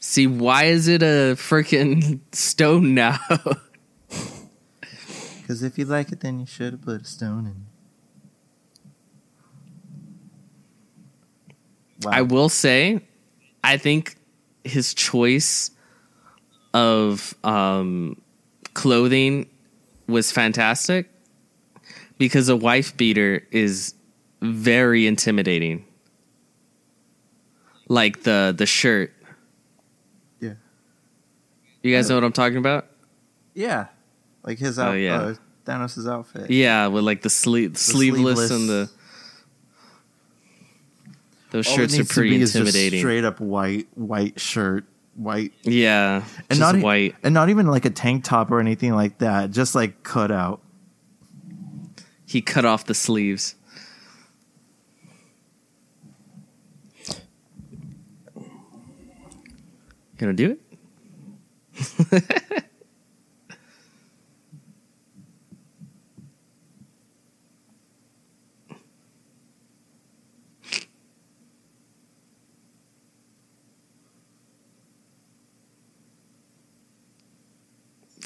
See, 0.00 0.26
why 0.26 0.64
is 0.64 0.88
it 0.88 1.02
a 1.02 1.34
freaking 1.36 2.20
stone 2.32 2.94
now? 2.94 3.18
Because 5.48 5.62
if 5.62 5.78
you 5.78 5.86
like 5.86 6.12
it, 6.12 6.20
then 6.20 6.40
you 6.40 6.44
should 6.44 6.74
have 6.74 6.82
put 6.82 7.00
a 7.00 7.04
stone 7.06 7.46
in. 7.46 7.64
it. 12.02 12.04
Wow. 12.04 12.12
I 12.12 12.20
will 12.20 12.50
say, 12.50 13.00
I 13.64 13.78
think 13.78 14.16
his 14.62 14.92
choice 14.92 15.70
of 16.74 17.34
um, 17.44 18.20
clothing 18.74 19.48
was 20.06 20.30
fantastic 20.30 21.10
because 22.18 22.50
a 22.50 22.56
wife 22.56 22.94
beater 22.98 23.46
is 23.50 23.94
very 24.42 25.06
intimidating. 25.06 25.82
Like 27.88 28.22
the 28.22 28.54
the 28.56 28.66
shirt. 28.66 29.12
Yeah. 30.40 30.54
You 31.82 31.94
guys 31.94 32.08
know 32.08 32.16
what 32.16 32.24
I'm 32.24 32.32
talking 32.32 32.58
about? 32.58 32.86
Yeah. 33.54 33.86
Like 34.44 34.58
his 34.58 34.78
Oh, 34.78 34.84
out, 34.84 34.92
yeah. 34.94 35.18
uh, 35.20 35.34
Thanos' 35.66 36.10
outfit. 36.10 36.50
Yeah, 36.50 36.86
with 36.86 37.04
like 37.04 37.22
the 37.22 37.30
sleeve 37.30 37.76
sleeveless, 37.76 38.38
sleeveless. 38.38 38.50
and 38.50 38.68
the 38.68 38.90
those 41.50 41.66
All 41.68 41.76
shirts 41.76 41.98
are 41.98 42.04
pretty 42.04 42.30
be 42.30 42.42
is 42.42 42.52
just 42.52 42.56
intimidating. 42.56 43.00
straight 43.00 43.24
up 43.24 43.40
white, 43.40 43.88
white 43.94 44.38
shirt, 44.38 44.84
white, 45.14 45.52
yeah, 45.62 46.24
and 46.50 46.58
just 46.58 46.60
not 46.60 46.82
white. 46.82 47.14
and 47.22 47.32
not 47.32 47.48
even 47.48 47.66
like 47.66 47.84
a 47.86 47.90
tank 47.90 48.24
top 48.24 48.50
or 48.50 48.60
anything 48.60 48.94
like 48.94 49.18
that. 49.18 49.50
Just 49.50 49.74
like 49.74 50.02
cut 50.02 50.30
out. 50.30 50.60
He 52.26 52.42
cut 52.42 52.66
off 52.66 52.84
the 52.84 52.94
sleeves. 52.94 53.54
Gonna 60.18 60.32
do 60.32 60.50
it? 60.50 60.60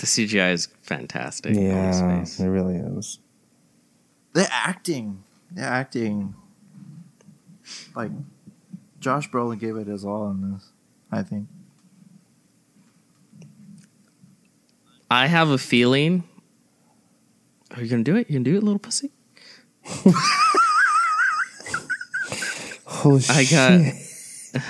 the 0.03 0.07
CGI 0.07 0.53
is 0.55 0.69
fantastic. 0.81 1.55
Yeah, 1.55 2.23
it 2.23 2.41
really 2.41 2.77
is. 2.77 3.19
The 4.33 4.49
acting, 4.51 5.23
the 5.51 5.61
acting, 5.61 6.35
like 7.95 8.11
Josh 8.99 9.31
Brolin 9.31 9.61
gave 9.61 9.77
it 9.77 9.89
his 9.89 10.07
all 10.07 10.31
in 10.31 10.53
this. 10.55 10.71
I 11.11 11.23
think. 11.23 11.49
I 15.13 15.27
have 15.27 15.51
a 15.51 15.59
feeling. 15.59 16.25
Are 17.77 17.83
you 17.83 17.89
gonna 17.91 18.03
do 18.03 18.17
it? 18.17 18.31
You 18.31 18.35
gonna 18.39 18.45
do 18.45 18.57
it, 18.57 18.63
little 18.63 18.79
pussy? 18.79 19.11
Oh 23.05 23.17
I 23.29 23.45
shit! 23.45 23.95
got- 24.55 24.63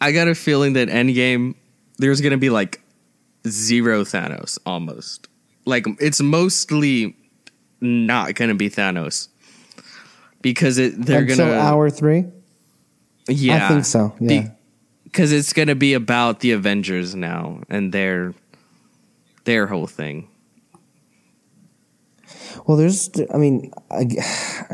I 0.00 0.12
got 0.12 0.28
a 0.28 0.34
feeling 0.34 0.72
that 0.74 0.88
Endgame, 0.88 1.54
there's 1.98 2.20
gonna 2.20 2.38
be 2.38 2.50
like 2.50 2.80
zero 3.46 4.02
Thanos 4.04 4.58
almost. 4.66 5.28
Like 5.66 5.86
it's 6.00 6.20
mostly 6.20 7.16
not 7.80 8.34
gonna 8.34 8.54
be 8.54 8.68
Thanos 8.70 9.28
because 10.42 10.78
it 10.78 11.00
they're 11.04 11.20
Until 11.20 11.36
gonna 11.48 11.52
hour 11.58 11.88
three. 11.90 12.24
yeah 13.28 13.64
I 13.66 13.68
think 13.68 13.84
so. 13.84 14.14
Yeah. 14.20 14.50
because 15.04 15.32
it's 15.32 15.52
gonna 15.52 15.74
be 15.74 15.92
about 15.94 16.40
the 16.40 16.52
Avengers 16.52 17.14
now 17.14 17.60
and 17.68 17.92
their 17.92 18.34
their 19.44 19.66
whole 19.66 19.86
thing. 19.86 20.28
Well, 22.66 22.76
there's, 22.76 23.10
I 23.32 23.36
mean, 23.36 23.72
I, 23.90 24.06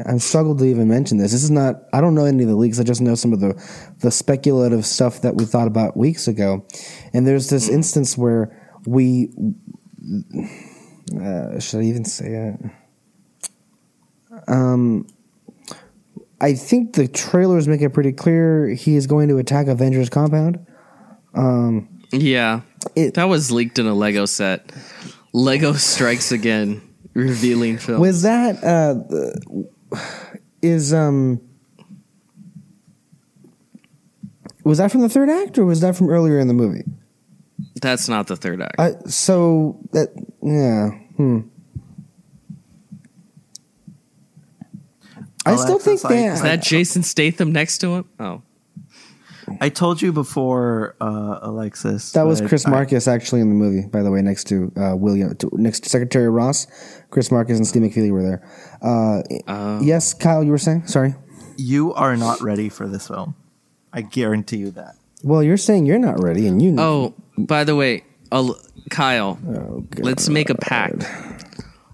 I'm 0.07 0.19
struggled 0.19 0.59
to 0.59 0.64
even 0.64 0.89
mention 0.89 1.19
this. 1.19 1.33
This 1.33 1.45
is 1.45 1.51
not, 1.51 1.85
I 1.93 2.01
don't 2.01 2.14
know 2.14 2.25
any 2.25 2.43
of 2.43 2.49
the 2.49 2.57
leaks. 2.57 2.81
I 2.81 2.83
just 2.83 3.01
know 3.01 3.14
some 3.14 3.33
of 3.33 3.41
the, 3.41 3.55
the 4.01 4.11
speculative 4.11 4.85
stuff 4.85 5.23
that 5.23 5.37
we 5.37 5.45
thought 5.45 5.69
about 5.69 5.97
weeks 5.97 6.27
ago. 6.29 6.67
And 7.12 7.27
there's 7.27 7.49
this 7.49 7.69
instance 7.69 8.19
where 8.19 8.75
we, 8.87 9.31
uh, 11.21 11.59
should 11.61 11.81
I 11.81 11.85
even 11.85 12.05
say 12.05 12.27
it? 12.27 12.61
Um, 14.49 15.07
I 16.41 16.55
think 16.55 16.95
the 16.95 17.09
trailers 17.09 17.67
make 17.67 17.81
it 17.81 17.91
pretty 17.91 18.12
clear 18.12 18.69
he 18.69 18.97
is 18.97 19.07
going 19.07 19.29
to 19.29 19.39
attack 19.39 19.69
Avengers 19.69 20.11
compound. 20.11 20.67
Yeah, 22.12 22.61
It- 22.94 23.14
that 23.14 23.24
was 23.24 23.50
leaked 23.50 23.78
in 23.78 23.86
a 23.86 23.94
Lego 23.94 24.26
set. 24.26 24.70
Lego 25.32 25.72
Strikes 25.74 26.32
Again, 26.32 26.80
revealing 27.14 27.78
film. 27.78 28.00
Was 28.00 28.22
that 28.22 28.62
uh 28.64 28.94
is 30.62 30.92
um 30.94 31.40
Was 34.64 34.78
that 34.78 34.90
from 34.90 35.00
the 35.02 35.09
third 35.09 35.28
act, 35.28 35.59
or 35.59 35.64
was 35.64 35.80
that 35.80 35.94
from 35.96 36.09
earlier 36.11 36.38
in 36.38 36.48
the 36.48 36.54
movie? 36.54 36.82
That's 37.80 38.09
not 38.09 38.26
the 38.26 38.36
third 38.36 38.61
act. 38.62 38.74
I, 38.80 38.94
so 39.09 39.78
that 39.92 40.09
yeah. 40.42 40.90
Hmm. 41.16 41.40
I 45.44 45.54
still 45.57 45.78
think 45.78 46.00
they. 46.02 46.28
I- 46.28 46.32
Is 46.32 46.42
that 46.42 46.62
Jason 46.62 47.02
Statham 47.02 47.52
next 47.52 47.78
to 47.78 47.94
him? 47.96 48.04
Oh, 48.18 48.42
I 49.61 49.68
told 49.68 50.03
you 50.03 50.12
before, 50.12 50.97
uh, 51.01 51.38
Alexis. 51.42 52.12
That 52.12 52.26
was 52.26 52.40
Chris 52.40 52.66
I- 52.66 52.70
Markus 52.70 53.07
actually 53.09 53.40
in 53.40 53.49
the 53.49 53.55
movie, 53.55 53.86
by 53.88 54.03
the 54.03 54.11
way, 54.11 54.20
next 54.22 54.44
to 54.49 54.72
uh, 54.76 54.97
William, 54.97 55.34
to, 55.36 55.51
next 55.53 55.80
to 55.84 55.88
Secretary 55.88 56.28
Ross. 56.28 56.66
Chris 57.11 57.30
Markus 57.30 57.57
and 57.57 57.66
Steve 57.66 57.82
McFeely 57.82 58.11
were 58.11 58.22
there. 58.22 58.49
Uh, 58.82 59.22
Oh. 59.49 59.80
yes, 59.82 60.12
Kyle, 60.14 60.42
you 60.44 60.51
were 60.51 60.59
saying? 60.59 60.86
Sorry. 60.86 61.14
you 61.57 61.94
are 61.94 62.16
not 62.16 62.40
ready 62.42 62.68
for 62.68 62.86
this 62.88 63.09
film. 63.09 63.34
I 63.92 64.03
guarantee 64.03 64.59
you 64.59 64.70
that. 64.72 64.97
Well, 65.24 65.42
you're 65.42 65.57
saying 65.57 65.86
you're 65.86 65.99
not 65.99 66.22
ready, 66.22 66.47
and 66.47 66.61
you 66.61 66.72
know. 66.72 67.14
oh. 67.38 67.42
By 67.42 67.64
the 67.64 67.74
way, 67.76 68.05
Al- 68.32 68.59
Kyle, 68.90 69.38
Oh, 69.49 69.86
let's 69.99 70.28
make 70.28 70.51
a 70.51 70.55
pact. 70.55 71.05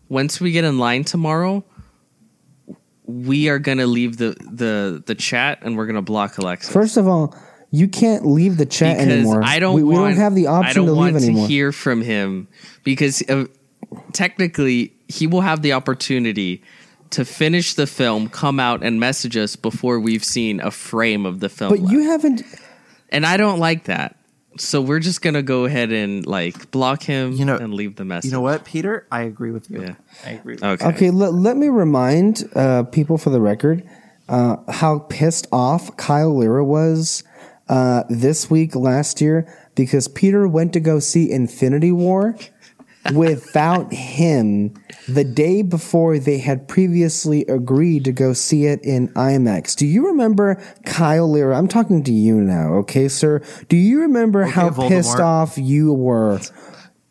Once 0.08 0.40
we 0.40 0.50
get 0.52 0.64
in 0.64 0.78
line 0.78 1.04
tomorrow, 1.04 1.64
we 3.12 3.48
are 3.48 3.58
gonna 3.58 3.86
leave 3.86 4.16
the 4.16 4.36
the 4.50 5.02
the 5.06 5.14
chat 5.14 5.60
and 5.62 5.76
we're 5.76 5.86
gonna 5.86 6.02
block 6.02 6.38
Alexis. 6.38 6.72
First 6.72 6.96
of 6.96 7.06
all, 7.06 7.36
you 7.70 7.88
can't 7.88 8.26
leave 8.26 8.56
the 8.56 8.66
chat 8.66 8.98
because 8.98 9.12
anymore. 9.12 9.42
I 9.44 9.58
don't 9.58 9.74
we, 9.76 9.82
we 9.82 9.94
don't 9.94 10.16
have 10.16 10.34
the 10.34 10.46
I 10.46 10.52
option 10.52 10.76
don't 10.76 10.86
to 10.86 10.94
want 10.94 11.14
leave 11.14 11.22
anymore. 11.24 11.46
to 11.46 11.52
hear 11.52 11.72
from 11.72 12.02
him 12.02 12.48
because 12.84 13.22
uh, 13.28 13.46
technically 14.12 14.94
he 15.08 15.26
will 15.26 15.40
have 15.42 15.62
the 15.62 15.72
opportunity 15.72 16.62
to 17.10 17.24
finish 17.24 17.74
the 17.74 17.86
film, 17.86 18.28
come 18.28 18.58
out 18.58 18.82
and 18.82 18.98
message 18.98 19.36
us 19.36 19.54
before 19.54 20.00
we've 20.00 20.24
seen 20.24 20.60
a 20.60 20.70
frame 20.70 21.26
of 21.26 21.40
the 21.40 21.48
film. 21.50 21.70
but 21.70 21.90
you 21.90 22.04
haven't. 22.04 22.42
and 23.10 23.26
I 23.26 23.36
don't 23.36 23.58
like 23.58 23.84
that. 23.84 24.16
So 24.58 24.80
we're 24.82 25.00
just 25.00 25.22
gonna 25.22 25.42
go 25.42 25.64
ahead 25.64 25.92
and 25.92 26.26
like 26.26 26.70
block 26.70 27.02
him 27.02 27.32
You 27.32 27.44
know- 27.44 27.56
and 27.56 27.72
leave 27.74 27.96
the 27.96 28.04
message. 28.04 28.26
You 28.30 28.32
know 28.32 28.40
what, 28.42 28.64
Peter? 28.64 29.06
I 29.10 29.22
agree 29.22 29.50
with 29.50 29.70
you. 29.70 29.82
Yeah. 29.82 29.94
I 30.26 30.30
agree. 30.32 30.54
With 30.54 30.62
you. 30.62 30.68
Okay. 30.68 30.86
Okay, 30.86 31.10
let, 31.10 31.32
let 31.32 31.56
me 31.56 31.68
remind 31.68 32.48
uh, 32.54 32.82
people 32.84 33.18
for 33.18 33.30
the 33.30 33.40
record 33.40 33.82
uh, 34.28 34.56
how 34.70 35.00
pissed 35.00 35.46
off 35.52 35.96
Kyle 35.96 36.36
Lira 36.36 36.64
was 36.64 37.24
uh, 37.68 38.04
this 38.08 38.50
week 38.50 38.74
last 38.76 39.20
year 39.20 39.46
because 39.74 40.06
Peter 40.08 40.46
went 40.46 40.72
to 40.74 40.80
go 40.80 40.98
see 40.98 41.30
Infinity 41.30 41.92
War 41.92 42.36
without 43.10 43.92
him 43.92 44.74
the 45.08 45.24
day 45.24 45.62
before 45.62 46.18
they 46.18 46.38
had 46.38 46.68
previously 46.68 47.44
agreed 47.46 48.04
to 48.04 48.12
go 48.12 48.32
see 48.32 48.66
it 48.66 48.80
in 48.84 49.08
IMAX. 49.08 49.74
Do 49.74 49.86
you 49.86 50.06
remember 50.06 50.62
Kyle 50.84 51.30
Lira? 51.30 51.56
I'm 51.58 51.68
talking 51.68 52.04
to 52.04 52.12
you 52.12 52.40
now, 52.40 52.74
okay, 52.74 53.08
sir? 53.08 53.42
Do 53.68 53.76
you 53.76 54.00
remember 54.02 54.44
how 54.44 54.70
Voldemort. 54.70 54.88
pissed 54.88 55.20
off 55.20 55.58
you 55.58 55.92
were? 55.92 56.40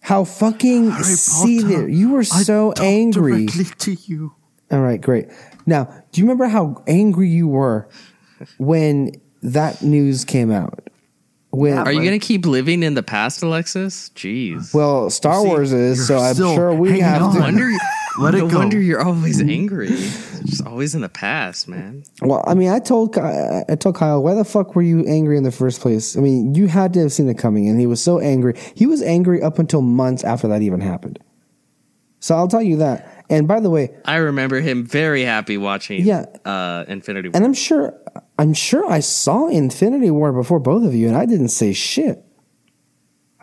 How 0.01 0.23
fucking 0.23 0.93
seated 1.03 1.93
you 1.93 2.11
were 2.11 2.23
so 2.23 2.73
angry. 2.79 3.47
to 3.47 3.93
you. 3.93 4.33
All 4.71 4.81
right, 4.81 4.99
great. 4.99 5.27
Now, 5.65 5.93
do 6.11 6.21
you 6.21 6.25
remember 6.25 6.47
how 6.47 6.83
angry 6.87 7.29
you 7.29 7.47
were 7.47 7.87
when 8.57 9.11
that 9.43 9.83
news 9.83 10.25
came 10.25 10.51
out? 10.51 10.80
When 11.51 11.77
Are 11.77 11.91
you 11.91 12.03
gonna 12.03 12.17
keep 12.19 12.45
living 12.45 12.81
in 12.81 12.93
the 12.93 13.03
past, 13.03 13.41
Alexis? 13.43 14.09
Jeez. 14.15 14.73
well, 14.73 15.09
Star 15.09 15.41
See, 15.41 15.47
Wars 15.47 15.73
is, 15.73 16.07
so 16.07 16.17
I'm 16.17 16.33
still 16.33 16.55
sure 16.55 16.73
we 16.73 16.99
have 17.01 17.21
on. 17.21 17.31
to. 17.33 17.39
no 17.39 17.45
wonder. 17.45 17.69
Let 18.19 18.33
no 18.33 18.45
it 18.45 18.51
go. 18.51 18.57
wonder 18.59 18.79
you're 18.79 19.01
always 19.01 19.41
angry. 19.41 19.87
Just 19.87 20.65
always 20.65 20.95
in 20.95 21.01
the 21.01 21.09
past, 21.09 21.67
man. 21.67 22.03
Well, 22.21 22.43
I 22.47 22.53
mean, 22.53 22.69
I 22.69 22.79
told 22.79 23.17
I 23.17 23.75
told 23.79 23.95
Kyle, 23.95 24.23
why 24.23 24.33
the 24.33 24.43
fuck 24.45 24.75
were 24.75 24.81
you 24.81 25.05
angry 25.07 25.37
in 25.37 25.43
the 25.43 25.51
first 25.51 25.81
place? 25.81 26.17
I 26.17 26.21
mean, 26.21 26.55
you 26.55 26.67
had 26.67 26.93
to 26.93 27.01
have 27.01 27.11
seen 27.11 27.27
it 27.29 27.37
coming, 27.37 27.67
and 27.67 27.79
he 27.79 27.85
was 27.87 28.01
so 28.01 28.19
angry. 28.19 28.53
He 28.75 28.85
was 28.85 29.01
angry 29.01 29.41
up 29.41 29.59
until 29.59 29.81
months 29.81 30.23
after 30.23 30.47
that 30.49 30.61
even 30.61 30.79
happened. 30.81 31.19
So 32.21 32.35
I'll 32.35 32.47
tell 32.47 32.61
you 32.61 32.77
that. 32.77 33.25
And 33.29 33.47
by 33.47 33.59
the 33.59 33.69
way, 33.69 33.89
I 34.05 34.17
remember 34.17 34.59
him 34.61 34.85
very 34.85 35.23
happy 35.23 35.57
watching. 35.57 36.03
Yeah. 36.05 36.25
Uh, 36.45 36.83
Infinity 36.87 37.29
War. 37.29 37.35
and 37.35 37.45
I'm 37.45 37.53
sure, 37.53 37.93
I'm 38.41 38.55
sure 38.55 38.89
I 38.91 39.01
saw 39.01 39.49
Infinity 39.49 40.09
War 40.09 40.33
before 40.33 40.59
both 40.59 40.83
of 40.83 40.95
you, 40.95 41.07
and 41.07 41.15
I 41.15 41.27
didn't 41.27 41.49
say 41.49 41.73
shit. 41.73 42.25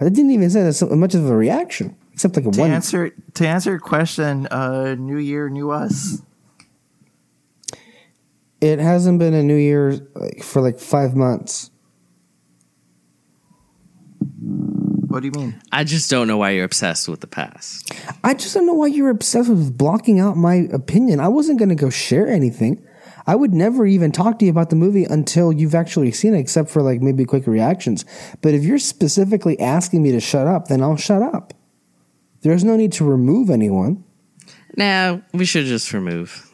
I 0.00 0.08
didn't 0.08 0.32
even 0.32 0.50
say 0.50 0.64
that 0.64 0.96
much 0.96 1.14
of 1.14 1.24
a 1.30 1.36
reaction, 1.36 1.94
except 2.12 2.34
like 2.34 2.46
a 2.46 2.50
To 2.50 2.60
one. 2.60 2.70
answer 2.72 3.10
to 3.34 3.46
answer 3.46 3.70
your 3.70 3.78
question, 3.78 4.48
uh, 4.48 4.96
New 4.98 5.18
Year, 5.18 5.48
New 5.50 5.70
Us. 5.70 6.20
It 8.60 8.80
hasn't 8.80 9.20
been 9.20 9.34
a 9.34 9.42
New 9.44 9.54
Year 9.54 10.00
like, 10.16 10.42
for 10.42 10.60
like 10.60 10.80
five 10.80 11.14
months. 11.14 11.70
What 14.18 15.20
do 15.20 15.26
you 15.26 15.32
mean? 15.32 15.62
I 15.70 15.84
just 15.84 16.10
don't 16.10 16.26
know 16.26 16.38
why 16.38 16.50
you're 16.50 16.64
obsessed 16.64 17.08
with 17.08 17.20
the 17.20 17.28
past. 17.28 17.92
I 18.24 18.34
just 18.34 18.52
don't 18.52 18.66
know 18.66 18.74
why 18.74 18.88
you're 18.88 19.10
obsessed 19.10 19.48
with 19.48 19.78
blocking 19.78 20.18
out 20.18 20.36
my 20.36 20.66
opinion. 20.72 21.20
I 21.20 21.28
wasn't 21.28 21.60
going 21.60 21.68
to 21.68 21.76
go 21.76 21.88
share 21.88 22.26
anything. 22.26 22.84
I 23.28 23.36
would 23.36 23.52
never 23.52 23.84
even 23.84 24.10
talk 24.10 24.38
to 24.38 24.46
you 24.46 24.50
about 24.50 24.70
the 24.70 24.76
movie 24.76 25.04
until 25.04 25.52
you've 25.52 25.74
actually 25.74 26.12
seen 26.12 26.34
it, 26.34 26.38
except 26.38 26.70
for 26.70 26.80
like 26.80 27.02
maybe 27.02 27.26
quick 27.26 27.46
reactions. 27.46 28.06
But 28.40 28.54
if 28.54 28.64
you're 28.64 28.78
specifically 28.78 29.60
asking 29.60 30.02
me 30.02 30.12
to 30.12 30.18
shut 30.18 30.46
up, 30.46 30.68
then 30.68 30.82
I'll 30.82 30.96
shut 30.96 31.22
up. 31.22 31.52
There's 32.40 32.64
no 32.64 32.74
need 32.74 32.92
to 32.92 33.04
remove 33.04 33.50
anyone. 33.50 34.02
Nah, 34.78 35.18
we 35.34 35.44
should 35.44 35.66
just 35.66 35.92
remove. 35.92 36.50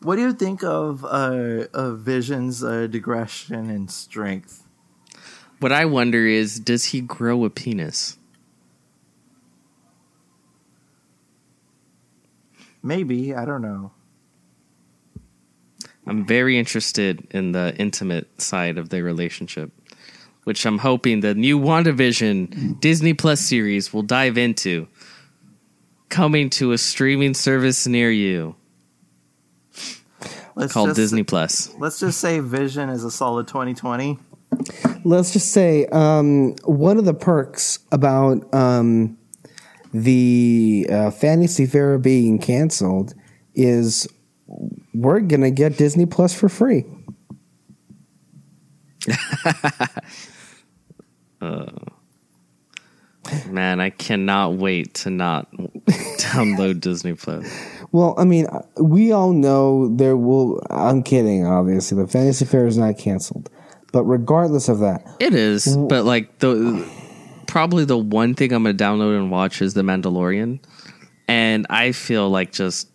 What 0.00 0.16
do 0.16 0.22
you 0.22 0.32
think 0.32 0.64
of 0.64 1.04
uh, 1.04 1.68
of 1.72 2.00
Vision's 2.00 2.64
uh, 2.64 2.88
digression 2.88 3.70
and 3.70 3.88
strength? 3.88 4.66
What 5.60 5.70
I 5.70 5.84
wonder 5.84 6.26
is, 6.26 6.58
does 6.58 6.86
he 6.86 7.00
grow 7.00 7.44
a 7.44 7.50
penis? 7.50 8.18
Maybe 12.82 13.34
I 13.34 13.44
don't 13.44 13.62
know. 13.62 13.92
I'm 16.06 16.26
very 16.26 16.58
interested 16.58 17.26
in 17.30 17.52
the 17.52 17.74
intimate 17.78 18.40
side 18.40 18.76
of 18.76 18.88
their 18.88 19.04
relationship, 19.04 19.70
which 20.44 20.66
I'm 20.66 20.78
hoping 20.78 21.20
the 21.20 21.34
new 21.34 21.60
WandaVision 21.60 22.80
Disney 22.80 23.14
Plus 23.14 23.40
series 23.40 23.92
will 23.92 24.02
dive 24.02 24.36
into. 24.36 24.88
Coming 26.08 26.50
to 26.50 26.72
a 26.72 26.78
streaming 26.78 27.32
service 27.32 27.86
near 27.86 28.10
you 28.10 28.56
Let's 30.54 30.72
called 30.72 30.88
just, 30.88 30.96
Disney 30.96 31.22
Plus. 31.22 31.74
Let's 31.78 31.98
just 32.00 32.20
say 32.20 32.40
Vision 32.40 32.88
is 32.88 33.04
a 33.04 33.10
solid 33.10 33.48
2020. 33.48 34.18
Let's 35.04 35.32
just 35.32 35.52
say 35.52 35.86
um, 35.86 36.54
one 36.64 36.98
of 36.98 37.04
the 37.04 37.14
perks 37.14 37.78
about 37.90 38.52
um, 38.52 39.16
the 39.92 40.86
uh, 40.90 41.10
Fantasy 41.10 41.66
Fair 41.66 41.98
being 41.98 42.38
canceled 42.38 43.14
is 43.54 44.08
we're 44.94 45.20
gonna 45.20 45.50
get 45.50 45.76
Disney 45.76 46.06
Plus 46.06 46.34
for 46.34 46.48
free. 46.48 46.84
uh, 51.40 51.66
Man, 53.48 53.80
I 53.80 53.90
cannot 53.90 54.54
wait 54.54 54.94
to 54.94 55.10
not 55.10 55.50
download 55.52 56.80
Disney 56.80 57.14
Plus. 57.14 57.46
Well, 57.92 58.14
I 58.18 58.24
mean, 58.24 58.46
we 58.80 59.12
all 59.12 59.32
know 59.32 59.94
there 59.94 60.16
will. 60.16 60.60
I'm 60.70 61.02
kidding, 61.02 61.46
obviously. 61.46 62.02
The 62.02 62.08
Fantasy 62.08 62.44
Fair 62.44 62.66
is 62.66 62.76
not 62.76 62.98
canceled, 62.98 63.48
but 63.92 64.04
regardless 64.04 64.68
of 64.68 64.80
that, 64.80 65.06
It 65.20 65.34
is, 65.34 65.76
but 65.76 66.04
like 66.04 66.38
the 66.38 66.84
probably 67.52 67.84
the 67.84 67.98
one 67.98 68.34
thing 68.34 68.50
I'm 68.50 68.62
gonna 68.62 68.74
download 68.74 69.14
and 69.14 69.30
watch 69.30 69.60
is 69.60 69.74
The 69.74 69.82
Mandalorian, 69.82 70.58
and 71.28 71.66
I 71.68 71.92
feel 71.92 72.30
like 72.30 72.50
just 72.50 72.88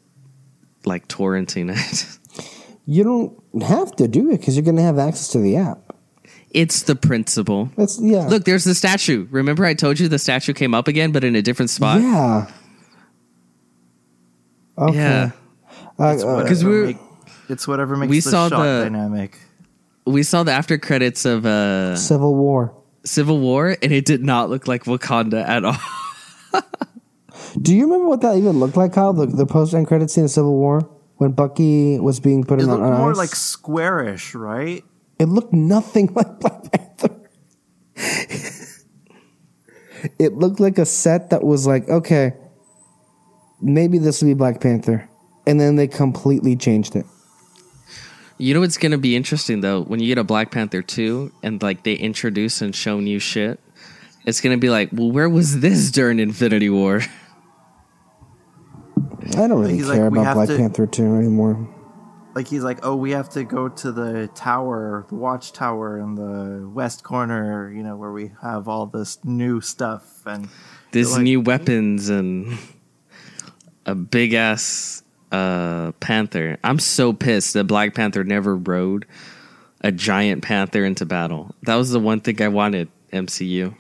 like 0.84 1.08
torrenting 1.08 1.70
it. 1.78 2.44
you 2.88 3.04
don't 3.04 3.62
have 3.64 3.96
to 3.98 4.08
do 4.08 4.32
it 4.32 4.40
because 4.40 4.56
you're 4.58 4.66
gonna 4.66 4.82
have 4.82 4.98
access 4.98 5.28
to 5.30 5.38
the 5.40 5.58
app. 5.58 5.78
It's 6.50 6.82
the 6.84 6.96
principle. 6.96 7.70
That's 7.78 8.00
yeah. 8.02 8.26
Look, 8.28 8.46
there's 8.46 8.64
the 8.64 8.74
statue. 8.74 9.28
Remember, 9.30 9.64
I 9.64 9.76
told 9.76 10.00
you 10.00 10.08
the 10.08 10.18
statue 10.18 10.54
came 10.54 10.74
up 10.74 10.88
again, 10.88 11.12
but 11.12 11.24
in 11.24 11.36
a 11.36 11.42
different 11.44 11.70
spot. 11.70 12.02
yeah. 12.02 12.50
Okay. 14.78 14.96
Yeah. 14.96 15.32
Uh, 16.00 16.04
uh, 16.04 16.46
we're- 16.64 16.86
make- 16.88 16.98
it's 17.50 17.68
whatever 17.68 17.96
makes 17.96 18.10
we 18.10 18.18
the 18.22 18.30
saw 18.30 18.50
shot 18.50 18.64
the- 18.64 18.84
dynamic. 18.84 19.38
We 20.06 20.24
saw 20.24 20.44
the 20.44 20.52
after 20.52 20.78
credits 20.78 21.26
of 21.26 21.46
uh, 21.46 21.96
Civil 21.96 22.34
War. 22.36 22.74
Civil 23.08 23.40
War, 23.40 23.76
and 23.82 23.92
it 23.92 24.06
did 24.06 24.24
not 24.24 24.50
look 24.50 24.68
like 24.68 24.84
Wakanda 24.86 25.48
at 25.48 25.64
all. 25.66 25.78
Do 27.62 27.76
you 27.76 27.84
remember 27.86 28.08
what 28.08 28.22
that 28.22 28.36
even 28.38 28.60
looked 28.60 28.78
like, 28.78 28.94
Kyle? 28.94 29.14
The, 29.14 29.26
the 29.26 29.46
post 29.46 29.74
end 29.74 29.88
credit 29.88 30.10
scene 30.12 30.26
of 30.26 30.30
Civil 30.32 30.56
War 30.56 30.82
when 31.18 31.32
Bucky 31.32 32.00
was 32.00 32.20
being 32.20 32.44
put 32.44 32.60
It 32.60 32.64
in 32.64 32.70
looked 32.70 32.84
on, 32.84 32.94
on 32.94 33.00
more 33.00 33.12
ice? 33.12 33.18
like 33.18 33.30
squarish, 33.36 34.36
right? 34.36 34.84
It 35.20 35.26
looked 35.30 35.54
nothing 35.54 36.08
like 36.16 36.40
Black 36.40 36.72
Panther. 36.72 37.16
it 40.20 40.34
looked 40.34 40.60
like 40.60 40.78
a 40.78 40.86
set 40.86 41.30
that 41.32 41.44
was 41.44 41.66
like, 41.66 41.88
okay, 41.90 42.34
maybe 43.62 43.98
this 43.98 44.22
will 44.22 44.30
be 44.30 44.34
Black 44.36 44.62
Panther. 44.62 45.10
And 45.46 45.60
then 45.60 45.76
they 45.76 45.88
completely 45.88 46.56
changed 46.56 46.96
it. 46.96 47.06
You 48.40 48.54
know 48.54 48.60
what's 48.60 48.78
gonna 48.78 48.98
be 49.00 49.16
interesting 49.16 49.62
though 49.62 49.82
when 49.84 50.00
you 50.00 50.08
get 50.08 50.18
a 50.20 50.24
Black 50.24 50.52
Panther 50.52 50.82
two 50.82 51.32
and 51.42 51.62
like 51.64 51.84
they 51.84 51.94
introduce 51.94 52.62
and 52.62 52.76
show 52.76 53.00
new 53.00 53.20
shit. 53.20 53.60
It's 54.26 54.42
gonna 54.42 54.58
be 54.58 54.70
like, 54.70 54.90
well, 54.92 55.12
where 55.12 55.30
was 55.30 55.60
this 55.62 55.90
during 55.92 56.20
Infinity 56.20 56.70
War? 56.70 57.02
I 59.36 59.48
don't 59.48 59.60
really 59.60 59.74
He's 59.78 59.90
care 59.90 60.10
we 60.10 60.20
about 60.20 60.36
Black 60.36 60.50
to- 60.50 60.58
Panther 60.58 60.88
2 60.88 61.04
anymore. 61.16 61.68
Like 62.36 62.48
he's 62.48 62.64
like, 62.64 62.80
oh, 62.84 62.96
we 62.96 63.12
have 63.12 63.30
to 63.32 63.44
go 63.44 63.68
to 63.68 63.92
the 63.92 64.28
tower, 64.36 65.06
the 65.10 65.16
watchtower 65.16 65.98
in 66.00 66.14
the 66.16 66.68
west 66.70 67.04
corner, 67.04 67.72
you 67.72 67.82
know, 67.82 67.96
where 67.96 68.12
we 68.12 68.32
have 68.44 68.68
all 68.68 68.86
this 68.86 69.18
new 69.26 69.60
stuff 69.60 70.22
and 70.26 70.48
There's 70.92 71.14
like- 71.14 71.24
new 71.24 71.42
weapons 71.42 72.10
and 72.10 72.58
a 73.88 73.96
big 73.96 74.34
ass 74.34 75.02
uh, 75.32 75.92
panther. 76.00 76.58
I'm 76.64 76.80
so 76.80 77.14
pissed 77.14 77.54
that 77.54 77.66
Black 77.66 77.94
Panther 77.96 78.24
never 78.24 78.56
rode 78.56 79.06
a 79.82 79.92
giant 79.92 80.42
panther 80.44 80.84
into 80.86 81.06
battle. 81.06 81.54
That 81.64 81.76
was 81.76 81.92
the 81.92 82.00
one 82.00 82.20
thing 82.22 82.42
I 82.42 82.48
wanted. 82.48 82.90
MCU. 83.14 83.76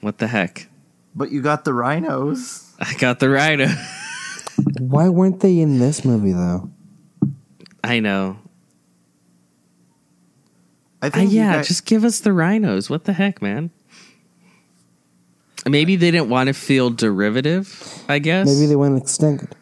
What 0.00 0.18
the 0.18 0.26
heck? 0.26 0.68
But 1.14 1.30
you 1.32 1.40
got 1.42 1.64
the 1.64 1.72
rhinos. 1.72 2.72
I 2.80 2.92
got 2.94 3.20
the 3.20 3.28
rhino. 3.30 3.68
Why 4.80 5.08
weren't 5.08 5.40
they 5.40 5.60
in 5.60 5.78
this 5.78 6.04
movie 6.04 6.32
though? 6.32 6.70
I 7.84 8.00
know. 8.00 8.38
I 11.02 11.06
Uh, 11.06 11.10
think 11.10 11.30
you 11.30 11.38
yeah, 11.38 11.56
guys- 11.56 11.68
just 11.68 11.84
give 11.86 12.04
us 12.04 12.20
the 12.20 12.32
rhinos. 12.32 12.88
What 12.90 13.04
the 13.04 13.12
heck, 13.12 13.40
man? 13.42 13.70
Maybe 15.68 15.96
they 15.96 16.10
didn't 16.12 16.28
want 16.28 16.46
to 16.46 16.52
feel 16.52 16.90
derivative. 16.90 18.04
I 18.08 18.18
guess 18.20 18.46
Maybe 18.46 18.66
they 18.66 18.76
went 18.76 18.96
extinct. 18.96 19.55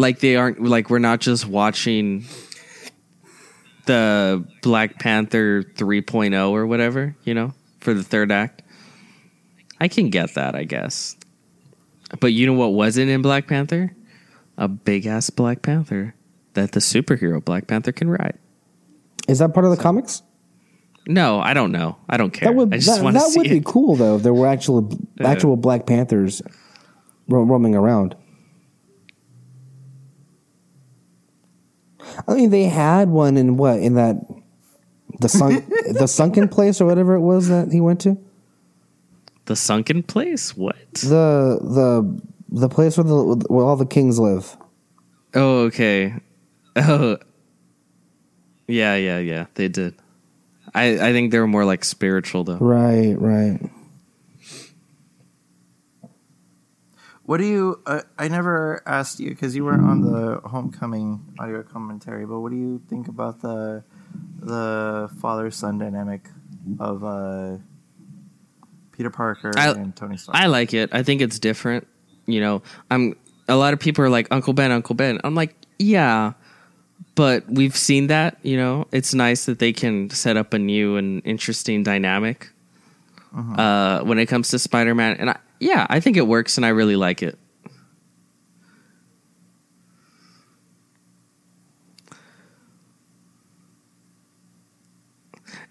Like 0.00 0.20
they 0.20 0.36
aren't 0.36 0.62
like 0.62 0.90
we're 0.90 0.98
not 0.98 1.20
just 1.20 1.46
watching 1.46 2.24
the 3.86 4.44
Black 4.62 4.98
Panther 4.98 5.62
3.0 5.62 6.50
or 6.50 6.66
whatever, 6.66 7.14
you 7.24 7.34
know, 7.34 7.52
for 7.80 7.94
the 7.94 8.02
third 8.02 8.32
act. 8.32 8.62
I 9.80 9.88
can 9.88 10.10
get 10.10 10.34
that, 10.34 10.54
I 10.54 10.64
guess. 10.64 11.16
But 12.18 12.32
you 12.32 12.46
know 12.46 12.54
what 12.54 12.72
wasn't 12.72 13.10
in 13.10 13.22
Black 13.22 13.46
Panther? 13.46 13.94
A 14.56 14.68
big 14.68 15.06
ass 15.06 15.30
Black 15.30 15.62
Panther 15.62 16.14
that 16.54 16.72
the 16.72 16.80
superhero 16.80 17.42
Black 17.44 17.66
Panther 17.66 17.92
can 17.92 18.10
ride. 18.10 18.38
Is 19.28 19.38
that 19.38 19.54
part 19.54 19.64
of 19.64 19.70
the 19.70 19.82
comics? 19.82 20.22
No, 21.06 21.40
I 21.40 21.54
don't 21.54 21.72
know. 21.72 21.96
I 22.08 22.16
don't 22.16 22.30
care. 22.30 22.48
That 22.48 22.56
would 22.56 22.74
I 22.74 22.78
just 22.78 23.02
that, 23.02 23.12
that 23.12 23.22
see 23.22 23.38
would 23.38 23.48
be 23.48 23.56
it. 23.58 23.64
cool 23.64 23.96
though 23.96 24.16
if 24.16 24.22
there 24.22 24.34
were 24.34 24.46
actual 24.46 24.90
actual 25.20 25.56
Black 25.56 25.86
Panthers 25.86 26.42
roaming 27.28 27.74
around. 27.74 28.16
I 32.28 32.34
mean, 32.34 32.50
they 32.50 32.64
had 32.64 33.08
one 33.08 33.36
in 33.36 33.56
what 33.56 33.78
in 33.78 33.94
that 33.94 34.16
the 35.20 35.28
sunk 35.28 35.66
the 35.92 36.06
sunken 36.06 36.48
place 36.48 36.80
or 36.80 36.86
whatever 36.86 37.14
it 37.14 37.20
was 37.20 37.48
that 37.48 37.72
he 37.72 37.80
went 37.80 38.00
to. 38.02 38.16
The 39.46 39.56
sunken 39.56 40.02
place? 40.02 40.56
What? 40.56 40.76
The 40.94 41.58
the 41.60 42.20
the 42.50 42.68
place 42.68 42.96
where 42.96 43.04
the 43.04 43.44
where 43.48 43.64
all 43.64 43.76
the 43.76 43.86
kings 43.86 44.18
live. 44.18 44.56
Oh, 45.34 45.64
okay. 45.64 46.14
Oh, 46.76 47.18
yeah, 48.68 48.94
yeah, 48.94 49.18
yeah. 49.18 49.46
They 49.54 49.66
did. 49.66 49.94
I 50.72 51.08
I 51.08 51.12
think 51.12 51.32
they 51.32 51.40
were 51.40 51.48
more 51.48 51.64
like 51.64 51.84
spiritual 51.84 52.44
though. 52.44 52.58
Right, 52.58 53.16
right. 53.18 53.58
What 57.30 57.38
do 57.38 57.46
you? 57.46 57.80
Uh, 57.86 58.00
I 58.18 58.26
never 58.26 58.82
asked 58.86 59.20
you 59.20 59.28
because 59.28 59.54
you 59.54 59.64
weren't 59.64 59.84
on 59.84 60.00
the 60.00 60.40
homecoming 60.48 61.32
audio 61.38 61.62
commentary. 61.62 62.26
But 62.26 62.40
what 62.40 62.50
do 62.50 62.56
you 62.56 62.82
think 62.88 63.06
about 63.06 63.40
the 63.40 63.84
the 64.40 65.08
father 65.20 65.48
son 65.52 65.78
dynamic 65.78 66.28
of 66.80 67.04
uh, 67.04 67.58
Peter 68.90 69.10
Parker 69.10 69.52
I- 69.56 69.70
and 69.70 69.94
Tony 69.94 70.16
Stark? 70.16 70.36
I 70.36 70.46
like 70.46 70.74
it. 70.74 70.90
I 70.92 71.04
think 71.04 71.20
it's 71.20 71.38
different. 71.38 71.86
You 72.26 72.40
know, 72.40 72.62
I'm 72.90 73.14
a 73.48 73.54
lot 73.54 73.74
of 73.74 73.78
people 73.78 74.04
are 74.04 74.10
like 74.10 74.26
Uncle 74.32 74.52
Ben, 74.52 74.72
Uncle 74.72 74.96
Ben. 74.96 75.20
I'm 75.22 75.36
like, 75.36 75.54
yeah, 75.78 76.32
but 77.14 77.48
we've 77.48 77.76
seen 77.76 78.08
that. 78.08 78.38
You 78.42 78.56
know, 78.56 78.88
it's 78.90 79.14
nice 79.14 79.44
that 79.44 79.60
they 79.60 79.72
can 79.72 80.10
set 80.10 80.36
up 80.36 80.52
a 80.52 80.58
new 80.58 80.96
and 80.96 81.22
interesting 81.24 81.84
dynamic 81.84 82.50
uh, 83.32 84.00
when 84.00 84.18
it 84.18 84.26
comes 84.26 84.48
to 84.48 84.58
Spider-Man, 84.58 85.18
and 85.20 85.30
I, 85.30 85.38
yeah, 85.60 85.86
I 85.88 86.00
think 86.00 86.16
it 86.16 86.26
works, 86.26 86.56
and 86.56 86.66
I 86.66 86.70
really 86.70 86.96
like 86.96 87.22
it. 87.22 87.38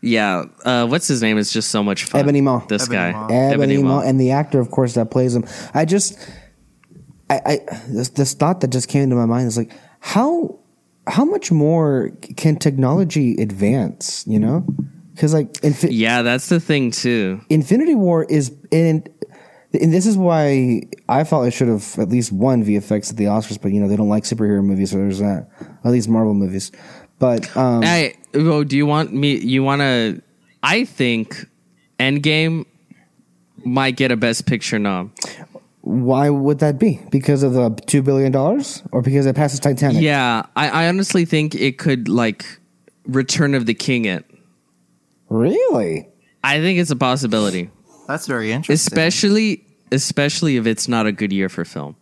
Yeah, 0.02 0.46
uh, 0.64 0.88
what's 0.88 1.10
his 1.10 1.22
name? 1.22 1.38
Is 1.38 1.52
just 1.52 1.72
so 1.72 1.84
much 1.84 2.06
fun. 2.06 2.22
Ebony 2.22 2.40
Maw. 2.40 2.60
This 2.68 2.84
Ebony 2.84 2.96
guy, 2.96 3.12
Maw. 3.12 3.28
Ebony 3.28 3.78
Maw. 3.80 3.90
Maw, 3.96 4.02
and 4.02 4.18
the 4.18 4.32
actor, 4.32 4.62
of 4.62 4.72
course, 4.72 4.94
that 4.94 5.12
plays 5.12 5.36
him. 5.36 5.44
I 5.74 5.84
just, 5.84 6.18
I, 7.30 7.42
I 7.46 7.60
this, 7.90 8.08
this 8.10 8.34
thought 8.34 8.62
that 8.62 8.70
just 8.70 8.88
came 8.88 9.04
into 9.04 9.18
my 9.18 9.26
mind 9.26 9.48
is 9.48 9.58
like, 9.58 9.74
how, 10.00 10.58
how 11.06 11.26
much 11.26 11.52
more 11.52 12.12
can 12.38 12.56
technology 12.56 13.36
advance? 13.42 14.24
You 14.26 14.40
know, 14.40 14.66
because 15.14 15.34
like, 15.34 15.52
Infi- 15.56 15.90
Yeah, 15.92 16.22
that's 16.22 16.48
the 16.48 16.62
thing 16.62 16.92
too. 16.92 17.42
Infinity 17.50 17.96
War 17.96 18.24
is 18.24 18.56
in. 18.72 19.06
And 19.72 19.94
this 19.94 20.08
is 20.08 20.18
why 20.18 20.82
I 21.08 21.24
felt 21.24 21.46
I 21.46 21.50
should 21.52 21.68
have 21.68 22.00
at 22.00 22.10
least 22.10 22.32
won 22.32 22.66
VFX 22.66 23.12
at 23.12 23.18
the 23.18 23.26
Oscars, 23.26 23.62
but 23.62 23.72
you 23.72 23.80
know 23.80 23.88
they 23.88 23.96
don't 23.96 24.10
like 24.10 24.24
superhero 24.24 24.64
movies, 24.64 24.92
so 24.92 24.98
there's 24.98 25.20
that. 25.20 25.48
At 25.84 25.92
least 25.92 26.10
Marvel 26.10 26.34
movies, 26.34 26.72
but 27.20 27.56
um, 27.56 27.84
Hey, 27.84 28.16
oh, 28.34 28.64
do 28.64 28.76
you 28.76 28.86
want 28.88 29.14
me? 29.14 29.38
You 29.38 29.64
want 29.64 29.82
to? 29.82 30.22
I 30.64 30.86
think 30.86 31.46
Endgame 32.00 32.66
might 33.64 33.96
get 33.96 34.12
a 34.12 34.18
Best 34.18 34.48
Picture 34.48 34.80
nom. 34.80 35.14
why 35.82 36.30
would 36.30 36.60
that 36.60 36.80
be? 36.80 37.00
Because 37.12 37.44
of 37.44 37.54
the 37.54 37.70
two 37.86 38.02
billion 38.02 38.32
dollars, 38.32 38.82
or 38.92 39.02
because 39.04 39.26
it 39.28 39.36
passes 39.36 39.60
Titanic? 39.60 40.02
Yeah, 40.02 40.48
I, 40.56 40.70
I 40.70 40.88
honestly 40.88 41.26
think 41.26 41.54
it 41.54 41.78
could 41.78 42.08
like 42.10 42.44
Return 43.06 43.54
of 43.54 43.68
the 43.68 43.74
King. 43.76 44.06
It. 44.06 44.26
really. 45.30 46.08
I 46.44 46.60
think 46.60 46.80
it's 46.80 46.90
a 46.90 46.96
possibility, 46.96 47.70
That's 48.10 48.26
very 48.26 48.52
interesting. 48.52 48.74
especially 48.74 49.64
especially 49.92 50.58
if 50.58 50.66
it's 50.66 50.88
not 50.88 51.06
a 51.06 51.12
good 51.12 51.32
year 51.32 51.48
for 51.48 51.64
film. 51.64 51.96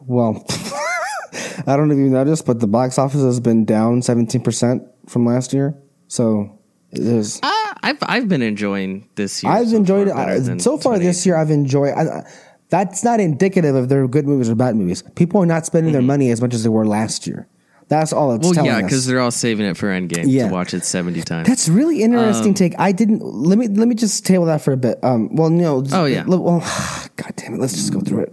Well, 0.00 0.44
I 1.66 1.76
don't 1.76 1.88
know 1.88 1.94
if 1.94 1.98
you 1.98 2.08
noticed, 2.08 2.46
but 2.46 2.60
the 2.60 2.66
box 2.66 2.98
office 2.98 3.20
has 3.22 3.38
been 3.40 3.64
down 3.64 4.00
17% 4.00 4.88
from 5.06 5.26
last 5.26 5.52
year. 5.52 5.74
So 6.08 6.58
there's, 6.92 7.40
Uh, 7.42 7.74
I've 7.82 7.98
I've 8.02 8.28
been 8.28 8.40
enjoying 8.42 9.06
this 9.16 9.42
year. 9.42 9.52
I've 9.52 9.68
so 9.68 9.76
enjoyed 9.76 10.08
far 10.08 10.30
it. 10.34 10.62
So 10.62 10.78
far 10.78 10.98
this 10.98 11.26
year, 11.26 11.36
I've 11.36 11.50
enjoyed 11.50 11.92
I, 11.94 12.02
I- 12.20 12.24
That's 12.70 13.04
not 13.04 13.20
indicative 13.20 13.74
of 13.74 13.88
they're 13.90 14.08
good 14.08 14.26
movies 14.26 14.48
or 14.48 14.54
bad 14.54 14.76
movies. 14.76 15.02
People 15.14 15.42
are 15.42 15.46
not 15.46 15.66
spending 15.66 15.92
their 15.92 16.02
money 16.02 16.30
as 16.30 16.40
much 16.40 16.54
as 16.54 16.62
they 16.62 16.68
were 16.70 16.86
last 16.86 17.26
year. 17.26 17.46
That's 17.88 18.12
all 18.12 18.34
it's. 18.34 18.44
Well, 18.44 18.52
telling 18.52 18.70
yeah, 18.70 18.76
us. 18.78 18.82
because 18.82 19.06
they're 19.06 19.20
all 19.20 19.30
saving 19.30 19.64
it 19.66 19.76
for 19.76 19.88
Endgame 19.88 20.24
Yeah. 20.26 20.48
to 20.48 20.52
watch 20.52 20.74
it 20.74 20.84
seventy 20.84 21.22
times. 21.22 21.48
That's 21.48 21.68
really 21.68 22.02
interesting 22.02 22.52
take. 22.54 22.74
I 22.78 22.92
didn't 22.92 23.22
let 23.22 23.56
me 23.58 23.66
let 23.68 23.88
me 23.88 23.94
just 23.94 24.26
table 24.26 24.44
that 24.46 24.60
for 24.60 24.72
a 24.72 24.76
bit. 24.76 24.98
Um, 25.02 25.34
well, 25.34 25.48
no. 25.50 25.82
Oh, 25.92 26.04
yeah. 26.04 26.24
Well, 26.26 26.60
God 27.16 27.32
damn 27.36 27.54
it. 27.54 27.60
Let's 27.60 27.72
just 27.72 27.92
go 27.92 28.00
through 28.00 28.24
it. 28.24 28.32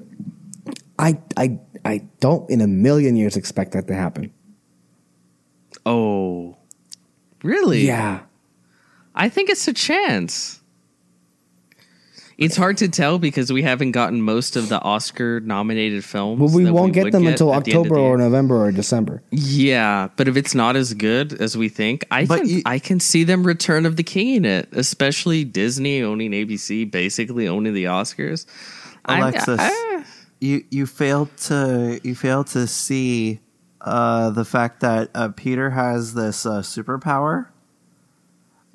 I 1.00 1.18
I 1.38 1.60
I 1.86 2.06
don't 2.20 2.50
in 2.50 2.60
a 2.62 2.68
million 2.68 3.16
years 3.16 3.38
expect 3.38 3.72
that 3.74 3.88
to 3.88 3.94
happen. 3.96 4.34
oh, 5.86 6.58
really? 7.44 7.86
Yeah. 7.86 8.22
I 9.14 9.30
think 9.30 9.50
it's 9.50 9.68
a 9.68 9.74
chance. 9.74 10.62
It's 12.38 12.58
hard 12.58 12.78
to 12.78 12.90
tell 12.90 13.18
because 13.18 13.52
we 13.54 13.62
haven't 13.64 13.92
gotten 13.92 14.22
most 14.22 14.58
of 14.58 14.68
the 14.68 14.82
Oscar 14.82 15.40
nominated 15.40 16.04
films. 16.04 16.40
Well, 16.40 16.50
we 16.54 16.66
that 16.66 16.74
won't 16.74 16.92
get 16.92 17.06
would 17.06 17.14
them 17.14 17.28
until 17.28 17.54
at 17.54 17.64
the 17.64 17.72
October 17.72 17.96
the 17.96 18.02
or. 18.02 18.18
November 18.18 18.66
or 18.66 18.72
December. 18.74 19.24
Yeah, 19.32 20.10
but 20.18 20.28
if 20.28 20.36
it's 20.36 20.54
not 20.54 20.76
as 20.76 20.94
good 20.94 21.34
as 21.34 21.56
we 21.58 21.70
think, 21.70 22.04
I 22.12 22.26
But 22.26 22.40
can 22.42 22.50
you- 22.50 22.62
I 22.66 22.80
can 22.80 23.00
see 23.00 23.24
them 23.24 23.46
Return 23.48 23.86
of 23.86 23.96
the 23.96 24.04
King 24.04 24.36
in 24.36 24.46
it, 24.46 24.68
especially 24.74 25.46
Disney 25.46 26.02
owning 26.02 26.32
ABC, 26.34 26.84
basically 26.84 27.48
owning 27.48 27.74
the 27.74 27.86
Oscars. 27.86 28.46
I'm- 29.06 29.22
Alexis, 29.22 29.60
I- 29.62 30.04
you 30.42 30.64
you 30.70 30.86
failed 30.86 31.30
to 31.38 32.00
you 32.04 32.16
failed 32.16 32.48
to 32.48 32.68
see 32.68 33.40
uh, 33.80 34.30
the 34.32 34.44
fact 34.44 34.82
that 34.82 35.10
uh, 35.16 35.30
Peter 35.30 35.70
has 35.70 36.14
this 36.14 36.46
uh, 36.46 36.60
superpower. 36.62 37.48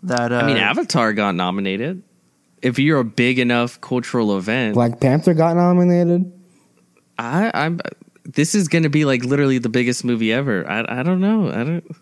That 0.03 0.33
uh, 0.33 0.37
I 0.37 0.47
mean, 0.47 0.57
Avatar 0.57 1.13
got 1.13 1.35
nominated. 1.35 2.03
If 2.63 2.79
you're 2.79 3.01
a 3.01 3.05
big 3.05 3.39
enough 3.39 3.81
cultural 3.81 4.37
event, 4.37 4.75
Black 4.75 5.01
Panther 5.01 5.35
got 5.35 5.57
nominated. 5.57 6.33
I, 7.19 7.51
I'm. 7.55 7.81
This 8.25 8.55
is 8.55 8.69
going 8.69 8.83
to 8.85 8.91
be 8.91 9.05
like 9.05 9.25
literally 9.25 9.59
the 9.59 9.69
biggest 9.69 10.05
movie 10.05 10.33
ever. 10.33 10.69
I, 10.69 11.01
I 11.01 11.03
don't 11.03 11.21
know. 11.21 11.49
I 11.51 11.65
don't. 11.65 11.97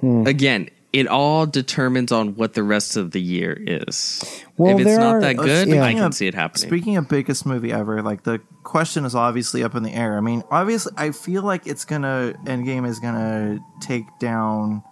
Hmm. 0.00 0.26
Again, 0.26 0.68
it 0.92 1.08
all 1.08 1.46
determines 1.46 2.12
on 2.12 2.34
what 2.36 2.54
the 2.54 2.62
rest 2.62 2.96
of 2.96 3.10
the 3.10 3.20
year 3.20 3.56
is. 3.66 4.42
Well, 4.56 4.74
if 4.74 4.80
it's 4.80 4.90
there 4.90 4.98
not 4.98 5.16
are- 5.16 5.20
that 5.20 5.38
uh, 5.38 5.42
good, 5.42 5.68
yeah. 5.68 5.82
I 5.84 5.92
can 5.94 5.98
Speaking 5.98 6.12
see 6.12 6.26
it 6.26 6.34
happening. 6.34 6.68
Speaking 6.68 6.96
of 6.96 7.08
biggest 7.08 7.46
movie 7.46 7.72
ever, 7.72 8.02
like 8.02 8.24
the 8.24 8.40
question 8.62 9.04
is 9.04 9.14
obviously 9.14 9.62
up 9.62 9.74
in 9.74 9.82
the 9.82 9.92
air. 9.92 10.16
I 10.16 10.20
mean, 10.20 10.42
obviously, 10.50 10.92
I 10.96 11.12
feel 11.12 11.42
like 11.42 11.66
it's 11.66 11.84
gonna 11.84 12.34
Endgame 12.44 12.86
is 12.86 12.98
gonna 12.98 13.60
take 13.80 14.04
down 14.18 14.82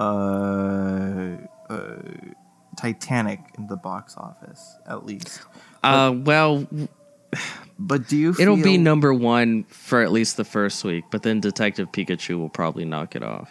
uh, 0.00 1.36
uh, 1.68 1.96
Titanic 2.76 3.40
in 3.58 3.66
the 3.66 3.76
box 3.76 4.14
office 4.16 4.76
at 4.86 5.04
least. 5.04 5.42
uh, 5.82 6.12
well, 6.16 6.66
But 7.78 8.08
do 8.08 8.16
you? 8.16 8.34
it'll 8.38 8.56
be 8.56 8.76
number 8.78 9.12
one 9.14 9.64
for 9.64 10.02
at 10.02 10.10
least 10.12 10.36
the 10.36 10.44
first 10.44 10.82
week, 10.84 11.04
but 11.10 11.22
then 11.22 11.40
Detective 11.40 11.92
Pikachu 11.92 12.38
will 12.38 12.48
probably 12.48 12.84
knock 12.84 13.14
it 13.14 13.22
off. 13.22 13.50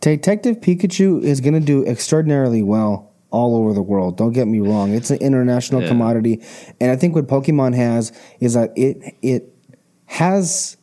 Detective 0.00 0.60
Pikachu 0.60 1.22
is 1.22 1.40
going 1.40 1.54
to 1.54 1.60
do 1.60 1.84
extraordinarily 1.86 2.62
well 2.62 3.12
all 3.30 3.56
over 3.56 3.72
the 3.72 3.82
world. 3.82 4.16
Don't 4.16 4.32
get 4.32 4.46
me 4.46 4.60
wrong; 4.60 4.94
it's 4.94 5.10
an 5.10 5.18
international 5.18 5.82
Yeah. 5.82 5.88
commodity, 5.88 6.42
and 6.80 6.90
I 6.90 6.96
think 6.96 7.14
what 7.14 7.26
Pokemon 7.26 7.74
has 7.74 8.12
is 8.40 8.54
that 8.54 8.72
it 8.76 9.16
it 9.22 9.52
has 10.06 10.76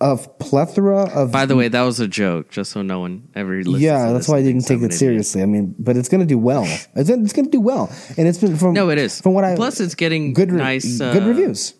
a 0.00 0.16
plethora 0.16 1.08
of. 1.10 1.32
By 1.32 1.46
the 1.46 1.56
way, 1.56 1.68
that 1.68 1.82
was 1.82 2.00
a 2.00 2.08
joke, 2.08 2.50
just 2.50 2.72
so 2.72 2.82
no 2.82 3.00
one 3.00 3.28
ever 3.34 3.56
listens. 3.58 3.80
yeah, 3.80 4.12
that's 4.12 4.28
why 4.28 4.38
I 4.38 4.42
didn't 4.42 4.62
take 4.66 4.82
it 4.82 4.92
seriously. 4.92 5.42
I 5.42 5.46
mean, 5.46 5.74
but 5.78 5.96
it's 5.96 6.08
going 6.08 6.20
to 6.20 6.26
do 6.26 6.38
well. 6.38 6.64
It's, 6.96 7.10
it's 7.10 7.32
going 7.32 7.46
to 7.46 7.50
do 7.50 7.60
well, 7.60 7.90
and 8.16 8.28
it's 8.28 8.38
been 8.38 8.56
from 8.56 8.74
No, 8.74 8.90
it 8.90 8.98
is. 8.98 9.20
from 9.20 9.34
what 9.34 9.44
I 9.44 9.56
Plus, 9.56 9.80
it's 9.80 9.94
getting 9.94 10.32
good 10.32 10.52
re- 10.52 10.58
nice, 10.58 10.98
good 10.98 11.22
uh, 11.22 11.26
reviews. 11.26 11.74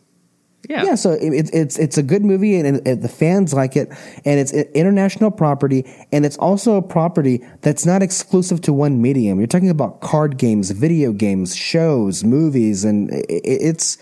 Yeah, 0.68 0.84
Yeah, 0.84 0.94
so 0.94 1.12
it, 1.12 1.50
it's 1.52 1.78
it's 1.78 1.98
a 1.98 2.02
good 2.02 2.24
movie 2.24 2.56
and, 2.56 2.86
and 2.86 3.02
the 3.02 3.08
fans 3.08 3.52
like 3.52 3.76
it, 3.76 3.88
and 4.24 4.40
it's 4.40 4.52
an 4.52 4.64
international 4.74 5.30
property, 5.30 5.84
and 6.10 6.24
it's 6.24 6.38
also 6.38 6.76
a 6.76 6.82
property 6.82 7.44
that's 7.60 7.84
not 7.84 8.02
exclusive 8.02 8.62
to 8.62 8.72
one 8.72 9.02
medium. 9.02 9.38
You're 9.38 9.46
talking 9.46 9.68
about 9.68 10.00
card 10.00 10.38
games, 10.38 10.70
video 10.70 11.12
games, 11.12 11.54
shows, 11.54 12.24
movies, 12.24 12.82
and 12.84 13.10
it, 13.10 13.26
it's 13.28 13.98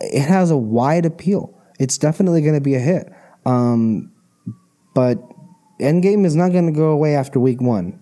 it 0.00 0.20
has 0.22 0.50
a 0.50 0.56
wide 0.56 1.06
appeal. 1.06 1.58
It's 1.78 1.96
definitely 1.98 2.42
going 2.42 2.54
to 2.54 2.60
be 2.60 2.74
a 2.74 2.78
hit, 2.80 3.10
um, 3.46 4.12
but 4.94 5.18
Endgame 5.80 6.24
is 6.26 6.34
not 6.36 6.52
going 6.52 6.66
to 6.66 6.72
go 6.72 6.88
away 6.90 7.14
after 7.14 7.38
week 7.40 7.60
one. 7.60 8.00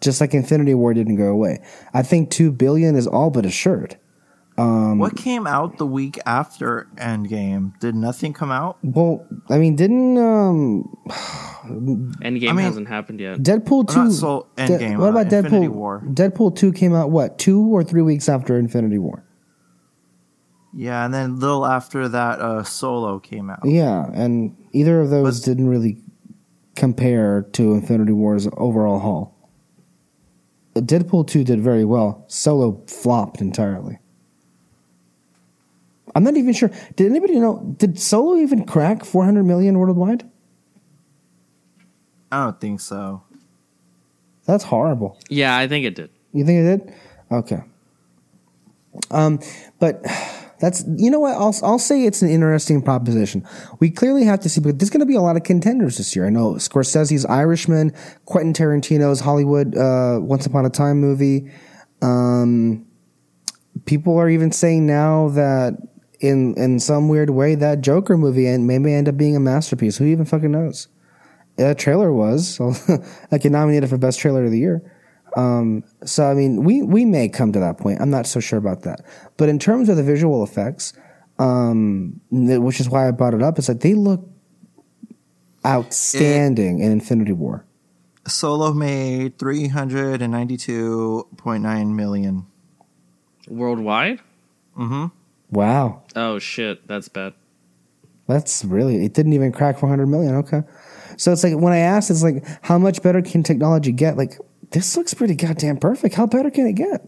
Just 0.00 0.20
like 0.20 0.32
Infinity 0.32 0.74
War 0.74 0.94
didn't 0.94 1.16
go 1.16 1.26
away, 1.28 1.60
I 1.92 2.02
think 2.02 2.30
two 2.30 2.52
billion 2.52 2.94
is 2.96 3.06
all 3.06 3.30
but 3.30 3.44
assured. 3.44 3.98
Um, 4.56 4.98
What 4.98 5.16
came 5.16 5.46
out 5.46 5.78
the 5.78 5.86
week 5.86 6.18
after 6.26 6.88
Endgame? 6.96 7.78
Did 7.80 7.94
nothing 7.94 8.32
come 8.32 8.50
out? 8.50 8.78
Well, 8.82 9.24
I 9.48 9.58
mean, 9.58 9.76
didn't 9.76 10.18
um, 10.18 10.84
Endgame 11.64 12.48
I 12.50 12.52
mean- 12.52 12.58
hasn't 12.58 12.88
happened 12.88 13.20
yet. 13.20 13.38
Deadpool 13.38 13.88
two? 13.88 14.04
not 14.04 14.12
so 14.12 14.46
De- 14.56 14.62
Endgame, 14.66 14.98
what 14.98 15.08
uh, 15.08 15.10
about 15.20 15.32
Infinity 15.32 15.66
Deadpool? 15.66 15.72
War. 15.72 16.02
Deadpool 16.06 16.56
two 16.56 16.72
came 16.72 16.94
out 16.94 17.10
what 17.10 17.38
two 17.38 17.60
or 17.74 17.82
three 17.84 18.02
weeks 18.02 18.28
after 18.28 18.56
Infinity 18.58 18.98
War? 18.98 19.24
Yeah, 20.74 21.04
and 21.04 21.14
then 21.14 21.30
a 21.30 21.34
little 21.34 21.66
after 21.66 22.08
that, 22.08 22.40
uh, 22.40 22.62
Solo 22.62 23.18
came 23.18 23.50
out. 23.50 23.60
Yeah, 23.64 24.06
and 24.12 24.56
either 24.72 25.00
of 25.00 25.10
those 25.10 25.40
didn't 25.40 25.68
really 25.68 25.98
compare 26.76 27.42
to 27.52 27.72
Infinity 27.72 28.12
War's 28.12 28.46
overall 28.56 28.98
haul. 28.98 29.34
Deadpool 30.74 31.26
two 31.26 31.42
did 31.42 31.60
very 31.60 31.84
well. 31.84 32.24
Solo 32.28 32.82
flopped 32.86 33.40
entirely. 33.40 33.98
I'm 36.14 36.24
not 36.24 36.36
even 36.36 36.52
sure. 36.52 36.70
Did 36.96 37.10
anybody 37.10 37.38
know? 37.38 37.74
Did 37.78 37.98
Solo 37.98 38.36
even 38.36 38.64
crack 38.64 39.04
400 39.04 39.44
million 39.44 39.78
worldwide? 39.78 40.28
I 42.30 42.44
don't 42.44 42.60
think 42.60 42.80
so. 42.80 43.22
That's 44.46 44.64
horrible. 44.64 45.18
Yeah, 45.28 45.56
I 45.56 45.68
think 45.68 45.84
it 45.86 45.94
did. 45.94 46.10
You 46.32 46.44
think 46.44 46.64
it 46.64 46.78
did? 46.78 46.94
Okay. 47.30 47.62
Um, 49.10 49.40
but 49.78 50.04
that's 50.60 50.84
you 50.96 51.10
know 51.10 51.20
what 51.20 51.34
I'll 51.34 51.54
I'll 51.62 51.78
say 51.78 52.04
it's 52.04 52.22
an 52.22 52.30
interesting 52.30 52.82
proposition. 52.82 53.46
We 53.80 53.90
clearly 53.90 54.24
have 54.24 54.40
to 54.40 54.48
see, 54.48 54.60
but 54.60 54.78
there's 54.78 54.90
going 54.90 55.00
to 55.00 55.06
be 55.06 55.14
a 55.14 55.20
lot 55.20 55.36
of 55.36 55.44
contenders 55.44 55.98
this 55.98 56.16
year. 56.16 56.26
I 56.26 56.30
know 56.30 56.54
Scorsese's 56.54 57.24
Irishman, 57.26 57.92
Quentin 58.24 58.52
Tarantino's 58.52 59.20
Hollywood 59.20 59.76
uh, 59.76 60.18
Once 60.20 60.46
Upon 60.46 60.66
a 60.66 60.70
Time 60.70 61.00
movie. 61.00 61.50
Um, 62.02 62.86
people 63.86 64.18
are 64.18 64.28
even 64.28 64.52
saying 64.52 64.86
now 64.86 65.28
that 65.30 65.74
in 66.20 66.54
in 66.56 66.80
some 66.80 67.08
weird 67.08 67.30
way 67.30 67.54
that 67.54 67.80
Joker 67.80 68.16
movie 68.16 68.46
and 68.46 68.66
maybe 68.66 68.92
end 68.92 69.08
up 69.08 69.16
being 69.16 69.36
a 69.36 69.40
masterpiece. 69.40 69.96
Who 69.98 70.04
even 70.04 70.24
fucking 70.24 70.50
knows? 70.50 70.88
That 71.56 71.78
trailer 71.78 72.12
was 72.12 72.48
so 72.48 72.72
I 73.32 73.38
get 73.38 73.52
nominated 73.52 73.88
for 73.88 73.98
best 73.98 74.18
trailer 74.18 74.44
of 74.44 74.50
the 74.50 74.58
year. 74.58 74.92
Um, 75.38 75.84
so 76.04 76.24
I 76.26 76.34
mean, 76.34 76.64
we 76.64 76.82
we 76.82 77.04
may 77.04 77.28
come 77.28 77.52
to 77.52 77.60
that 77.60 77.78
point. 77.78 78.00
I'm 78.00 78.10
not 78.10 78.26
so 78.26 78.40
sure 78.40 78.58
about 78.58 78.82
that. 78.82 79.04
But 79.36 79.48
in 79.48 79.58
terms 79.58 79.88
of 79.88 79.96
the 79.96 80.02
visual 80.02 80.42
effects, 80.42 80.92
um, 81.38 82.20
which 82.30 82.80
is 82.80 82.88
why 82.88 83.06
I 83.06 83.12
brought 83.12 83.34
it 83.34 83.42
up, 83.42 83.58
is 83.58 83.66
that 83.68 83.80
they 83.80 83.94
look 83.94 84.28
outstanding 85.64 86.80
in 86.80 86.90
Infinity 86.92 87.32
War. 87.32 87.64
Solo 88.26 88.72
made 88.72 89.38
three 89.38 89.68
hundred 89.68 90.22
and 90.22 90.32
ninety-two 90.32 91.28
point 91.36 91.62
nine 91.62 91.94
million. 91.96 92.46
Worldwide? 93.48 94.20
Mhm. 94.76 95.12
Wow, 95.50 96.02
Oh 96.14 96.38
shit, 96.38 96.86
that's 96.86 97.08
bad. 97.08 97.32
that's 98.26 98.64
really 98.64 99.04
it. 99.06 99.14
Didn't 99.14 99.32
even 99.32 99.50
crack 99.50 99.78
400 99.78 100.06
million. 100.06 100.34
Okay, 100.36 100.62
so 101.16 101.32
it's 101.32 101.42
like 101.42 101.54
when 101.56 101.72
I 101.72 101.78
asked, 101.78 102.10
it's 102.10 102.22
like 102.22 102.44
how 102.60 102.76
much 102.76 103.02
better 103.02 103.22
can 103.22 103.42
technology 103.42 103.90
get? 103.92 104.18
Like 104.18 104.38
this 104.70 104.96
looks 104.96 105.14
pretty 105.14 105.34
goddamn 105.34 105.78
perfect. 105.78 106.14
How 106.14 106.26
better 106.26 106.50
can 106.50 106.66
it 106.66 106.74
get? 106.74 107.06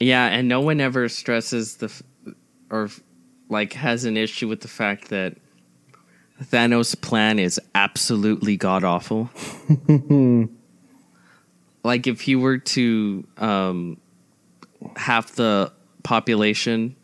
Yeah, 0.00 0.26
and 0.26 0.48
no 0.48 0.60
one 0.60 0.80
ever 0.80 1.08
stresses 1.08 1.76
the 1.76 1.86
f- 1.86 2.02
or 2.70 2.90
like 3.48 3.74
has 3.74 4.04
an 4.04 4.16
issue 4.16 4.48
with 4.48 4.60
the 4.60 4.68
fact 4.68 5.08
that 5.10 5.36
Thanos' 6.42 7.00
plan 7.00 7.38
is 7.38 7.60
absolutely 7.74 8.56
god 8.56 8.82
awful. 8.84 9.30
like 11.84 12.06
if 12.06 12.26
you 12.26 12.40
were 12.40 12.58
to 12.58 13.26
um, 13.38 13.98
half 14.96 15.32
the 15.32 15.72
population 16.02 16.96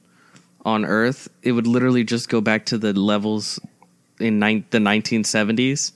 on 0.65 0.85
Earth, 0.85 1.29
it 1.43 1.53
would 1.53 1.67
literally 1.67 2.05
just 2.05 2.29
go 2.29 2.41
back 2.41 2.67
to 2.67 2.77
the 2.77 2.93
levels 2.93 3.61
in 4.21 4.39
nine 4.39 4.65
the 4.71 4.79
1970s, 4.79 5.93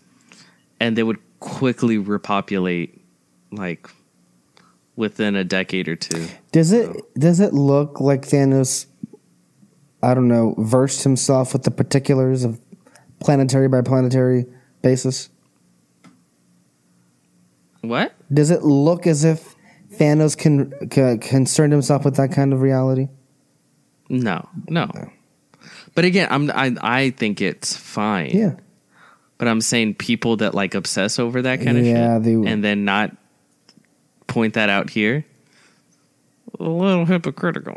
and 0.80 0.96
they 0.96 1.02
would 1.02 1.18
quickly 1.40 1.98
repopulate 1.98 3.00
like 3.52 3.88
within 4.96 5.36
a 5.36 5.44
decade 5.44 5.88
or 5.88 5.96
two. 5.96 6.26
Does 6.52 6.72
it 6.72 6.90
does 7.14 7.40
it 7.40 7.52
look 7.52 8.00
like 8.00 8.22
Thanos? 8.22 8.86
I 10.02 10.14
don't 10.14 10.28
know. 10.28 10.54
Versed 10.58 11.02
himself 11.02 11.52
with 11.52 11.62
the 11.62 11.70
particulars 11.70 12.44
of 12.44 12.60
planetary 13.20 13.68
by 13.68 13.80
planetary 13.80 14.46
basis. 14.82 15.30
What? 17.80 18.14
Does 18.32 18.50
it 18.50 18.62
look 18.62 19.06
as 19.06 19.24
if 19.24 19.54
Thanos 19.92 20.36
can, 20.36 20.72
c- 20.90 21.18
concerned 21.18 21.72
himself 21.72 22.04
with 22.04 22.16
that 22.16 22.32
kind 22.32 22.52
of 22.52 22.62
reality? 22.62 23.08
No, 24.08 24.48
no. 24.68 24.90
But 25.94 26.04
again, 26.04 26.28
I'm 26.30 26.50
I 26.50 26.74
I 26.80 27.10
think 27.10 27.40
it's 27.40 27.76
fine. 27.76 28.30
Yeah. 28.30 28.54
But 29.38 29.48
I'm 29.48 29.60
saying 29.60 29.94
people 29.94 30.36
that 30.38 30.54
like 30.54 30.74
obsess 30.74 31.18
over 31.18 31.42
that 31.42 31.60
kind 31.60 31.76
of 31.78 31.84
Yeah, 31.84 32.16
shit 32.16 32.24
they- 32.24 32.50
and 32.50 32.62
then 32.64 32.84
not 32.84 33.16
point 34.26 34.54
that 34.54 34.68
out 34.68 34.90
here. 34.90 35.24
A 36.60 36.62
little 36.64 37.04
hypocritical. 37.04 37.76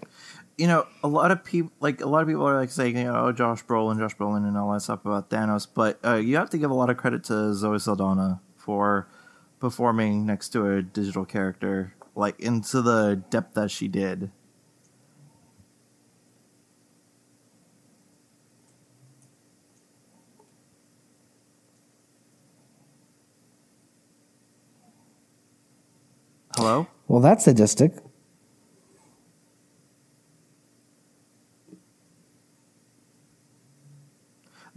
You 0.57 0.67
know, 0.67 0.85
a 1.03 1.07
lot 1.07 1.31
of 1.31 1.43
people 1.43 1.71
like 1.79 2.01
a 2.01 2.07
lot 2.07 2.21
of 2.21 2.27
people 2.27 2.47
are 2.47 2.59
like 2.59 2.69
saying, 2.71 2.97
you 2.97 3.03
know, 3.05 3.25
oh, 3.27 3.31
Josh 3.31 3.63
Brolin, 3.65 3.97
Josh 3.99 4.15
Brolin, 4.15 4.47
and 4.47 4.57
all 4.57 4.71
that 4.73 4.81
stuff 4.81 5.05
about 5.05 5.29
Thanos. 5.29 5.67
But 5.71 5.99
uh, 6.03 6.15
you 6.15 6.35
have 6.37 6.49
to 6.51 6.57
give 6.57 6.71
a 6.71 6.73
lot 6.75 6.89
of 6.89 6.97
credit 6.97 7.23
to 7.25 7.53
Zoe 7.53 7.77
Saldana 7.79 8.41
for 8.55 9.07
performing 9.59 10.25
next 10.25 10.49
to 10.49 10.71
a 10.71 10.81
digital 10.81 11.25
character, 11.25 11.93
like 12.15 12.39
into 12.39 12.81
the 12.81 13.21
depth 13.29 13.53
that 13.55 13.69
she 13.71 13.87
did. 13.87 14.31
Hello. 26.57 26.87
Well, 27.07 27.21
that's 27.21 27.45
sadistic. 27.45 27.93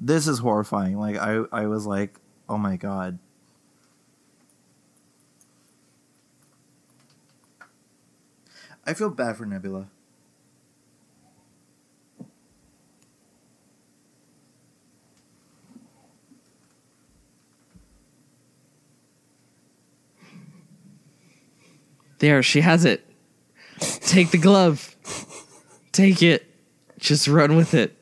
this 0.00 0.26
is 0.26 0.38
horrifying. 0.38 0.98
Like 0.98 1.16
I, 1.16 1.44
I 1.52 1.66
was 1.66 1.86
like, 1.86 2.18
oh 2.48 2.58
my 2.58 2.76
god. 2.76 3.18
I 8.86 8.94
feel 8.94 9.10
bad 9.10 9.36
for 9.36 9.44
Nebula. 9.44 9.88
There, 22.20 22.42
she 22.42 22.60
has 22.60 22.84
it. 22.84 23.04
Take 23.80 24.30
the 24.30 24.38
glove. 24.38 24.94
Take 25.92 26.22
it. 26.22 26.46
Just 26.98 27.26
run 27.28 27.56
with 27.56 27.74
it. 27.74 27.96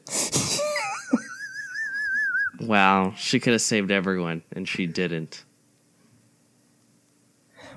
wow, 2.60 3.14
she 3.16 3.38
could 3.40 3.52
have 3.52 3.62
saved 3.62 3.90
everyone, 3.90 4.42
and 4.52 4.68
she 4.68 4.86
didn't. 4.86 5.44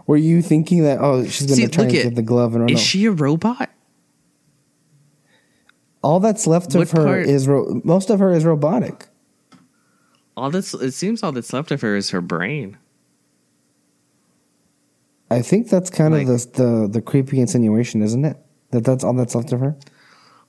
Were 0.07 0.17
you 0.17 0.41
thinking 0.41 0.83
that 0.83 0.99
oh 0.99 1.23
she's 1.25 1.47
going 1.47 1.69
to 1.69 1.73
try 1.73 1.83
and 1.85 1.93
get 1.93 2.15
the 2.15 2.21
glove 2.23 2.53
and 2.55 2.61
run 2.63 2.69
Is 2.71 2.79
off? 2.79 2.85
she 2.85 3.05
a 3.05 3.11
robot? 3.11 3.69
All 6.03 6.19
that's 6.19 6.47
left 6.47 6.73
of 6.73 6.89
her 6.91 7.05
part- 7.05 7.25
is 7.27 7.47
ro- 7.47 7.79
most 7.83 8.09
of 8.09 8.19
her 8.19 8.31
is 8.33 8.43
robotic. 8.43 9.07
All 10.35 10.49
that's 10.49 10.73
it 10.73 10.93
seems 10.93 11.21
all 11.21 11.31
that's 11.31 11.53
left 11.53 11.69
of 11.71 11.81
her 11.81 11.95
is 11.95 12.09
her 12.09 12.19
brain. 12.21 12.77
I 15.31 15.41
think 15.41 15.69
that's 15.69 15.89
kind 15.89 16.13
Like- 16.13 16.27
of 16.27 16.53
the, 16.53 16.63
the 16.63 16.87
the 16.95 17.01
creepy 17.01 17.39
insinuation, 17.39 18.01
isn't 18.03 18.25
it? 18.25 18.37
That 18.71 18.83
that's 18.83 19.03
all 19.03 19.13
that's 19.13 19.33
left 19.33 19.51
of 19.53 19.59
her. 19.61 19.75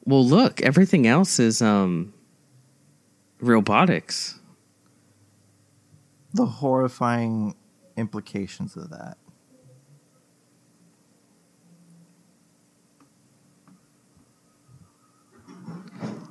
Well, 0.04 0.24
look, 0.26 0.60
everything 0.62 1.06
else 1.06 1.38
is 1.38 1.62
um 1.62 2.12
robotics. 3.40 4.38
The 6.34 6.46
horrifying 6.46 7.54
implications 7.96 8.76
of 8.76 8.90
that. 8.90 9.16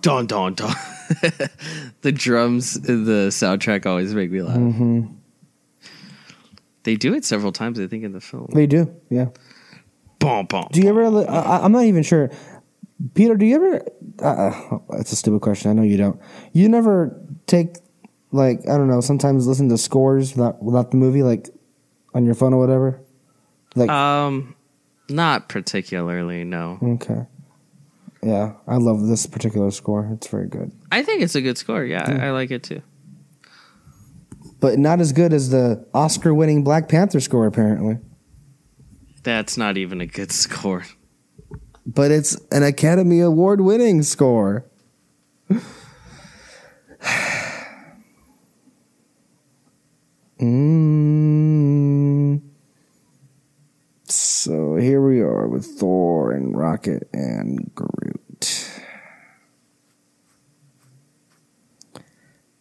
Don 0.02 0.26
don 0.26 0.53
don. 0.56 0.73
the 2.02 2.11
drums 2.11 2.76
in 2.76 3.06
the 3.06 3.28
soundtrack 3.30 3.86
always 3.86 4.14
make 4.15 4.32
me 4.32 4.41
laugh. 4.41 4.56
hmm 4.57 5.06
They 6.83 6.95
do 6.95 7.13
it 7.13 7.25
several 7.25 7.51
times, 7.51 7.79
I 7.79 7.87
think, 7.87 8.03
in 8.03 8.11
the 8.11 8.21
film. 8.21 8.47
They 8.53 8.65
do, 8.67 8.93
yeah. 9.09 9.27
Bom, 10.19 10.45
bom. 10.45 10.67
Do 10.71 10.81
you 10.81 10.89
ever? 10.89 11.03
I, 11.29 11.59
I'm 11.63 11.71
not 11.71 11.85
even 11.85 12.03
sure. 12.03 12.31
Peter, 13.15 13.35
do 13.35 13.45
you 13.45 13.55
ever? 13.55 13.85
Uh, 14.21 14.77
it's 14.99 15.11
a 15.11 15.15
stupid 15.15 15.41
question. 15.41 15.71
I 15.71 15.73
know 15.73 15.81
you 15.81 15.97
don't. 15.97 16.19
You 16.53 16.69
never 16.69 17.19
take 17.47 17.77
like 18.31 18.61
I 18.67 18.77
don't 18.77 18.87
know. 18.87 19.01
Sometimes 19.01 19.47
listen 19.47 19.69
to 19.69 19.77
scores 19.77 20.35
without 20.35 20.61
without 20.61 20.91
the 20.91 20.97
movie, 20.97 21.23
like 21.23 21.49
on 22.13 22.25
your 22.25 22.35
phone 22.35 22.53
or 22.53 22.59
whatever. 22.59 23.01
Like 23.75 23.89
Um, 23.89 24.55
not 25.09 25.49
particularly. 25.49 26.43
No, 26.43 26.77
okay, 26.83 27.25
yeah, 28.21 28.53
I 28.67 28.77
love 28.77 29.07
this 29.07 29.25
particular 29.25 29.71
score. 29.71 30.09
It's 30.13 30.27
very 30.27 30.47
good, 30.47 30.71
I 30.91 31.03
think 31.03 31.21
it's 31.21 31.35
a 31.35 31.41
good 31.41 31.57
score. 31.57 31.83
Yeah, 31.83 32.03
I, 32.05 32.27
I 32.27 32.31
like 32.31 32.51
it 32.51 32.63
too. 32.63 32.81
But 34.61 34.79
not 34.79 35.01
as 35.01 35.11
good 35.11 35.33
as 35.33 35.49
the 35.49 35.85
Oscar-winning 35.93 36.63
Black 36.63 36.88
Panther 36.88 37.19
score, 37.19 37.47
apparently. 37.47 37.97
That's 39.23 39.57
not 39.57 39.75
even 39.75 39.99
a 39.99 40.05
good 40.05 40.31
score. 40.31 40.85
But 41.85 42.11
it's 42.11 42.39
an 42.51 42.63
Academy 42.63 43.19
Award-winning 43.19 44.03
score. 44.03 44.65
Mm. 50.39 52.41
So 54.05 54.75
here 54.75 55.05
we 55.05 55.19
are 55.19 55.47
with 55.47 55.65
Thor 55.65 56.31
and 56.31 56.57
Rocket 56.57 57.07
and 57.13 57.69
Groot. 57.75 58.20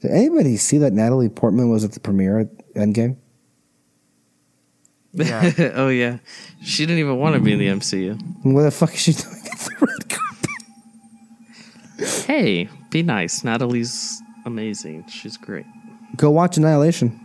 Did 0.00 0.12
anybody 0.12 0.56
see 0.56 0.78
that 0.78 0.92
Natalie 0.92 1.28
Portman 1.28 1.68
was 1.68 1.82
at 1.84 1.92
the 1.92 2.00
premiere 2.00 2.38
at 2.40 2.48
Endgame? 2.74 3.16
Yeah. 5.12 5.52
oh 5.74 5.88
yeah, 5.88 6.18
she 6.62 6.86
didn't 6.86 7.00
even 7.00 7.18
want 7.18 7.34
to 7.34 7.40
be 7.40 7.52
in 7.52 7.58
the 7.58 7.66
MCU. 7.66 8.18
What 8.44 8.62
the 8.62 8.70
fuck 8.70 8.94
is 8.94 9.00
she 9.00 9.12
doing 9.12 9.42
at 9.44 9.58
the 9.58 9.70
red 9.80 10.08
carpet? 10.08 10.50
Hey, 12.26 12.68
be 12.90 13.02
nice. 13.02 13.44
Natalie's 13.44 14.22
amazing. 14.46 15.06
She's 15.08 15.36
great. 15.36 15.66
Go 16.16 16.30
watch 16.30 16.56
Annihilation. 16.56 17.20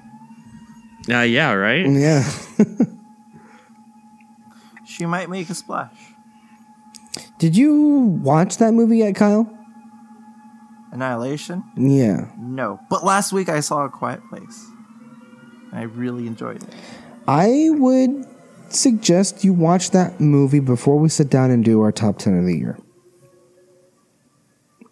Uh, 1.09 1.21
yeah, 1.21 1.53
right. 1.53 1.87
Yeah. 1.87 2.29
She 4.95 5.05
might 5.05 5.29
make 5.29 5.49
a 5.49 5.53
splash. 5.53 5.91
Did 7.37 7.57
you 7.57 8.17
watch 8.23 8.59
that 8.59 8.73
movie 8.73 8.99
yet, 8.99 9.13
Kyle? 9.15 9.45
Annihilation? 10.95 11.61
Yeah. 11.75 12.31
No. 12.37 12.79
But 12.89 13.03
last 13.03 13.33
week 13.33 13.49
I 13.49 13.59
saw 13.59 13.83
A 13.83 13.89
Quiet 13.89 14.21
Place. 14.29 14.65
And 15.71 15.79
I 15.79 15.83
really 15.83 16.25
enjoyed 16.25 16.63
it. 16.63 16.69
I 17.27 17.67
would 17.71 18.25
suggest 18.69 19.43
you 19.43 19.51
watch 19.51 19.91
that 19.91 20.21
movie 20.21 20.61
before 20.61 20.97
we 20.97 21.09
sit 21.09 21.29
down 21.29 21.51
and 21.51 21.65
do 21.65 21.81
our 21.81 21.91
top 21.91 22.17
10 22.17 22.37
of 22.39 22.45
the 22.45 22.57
year. 22.57 22.79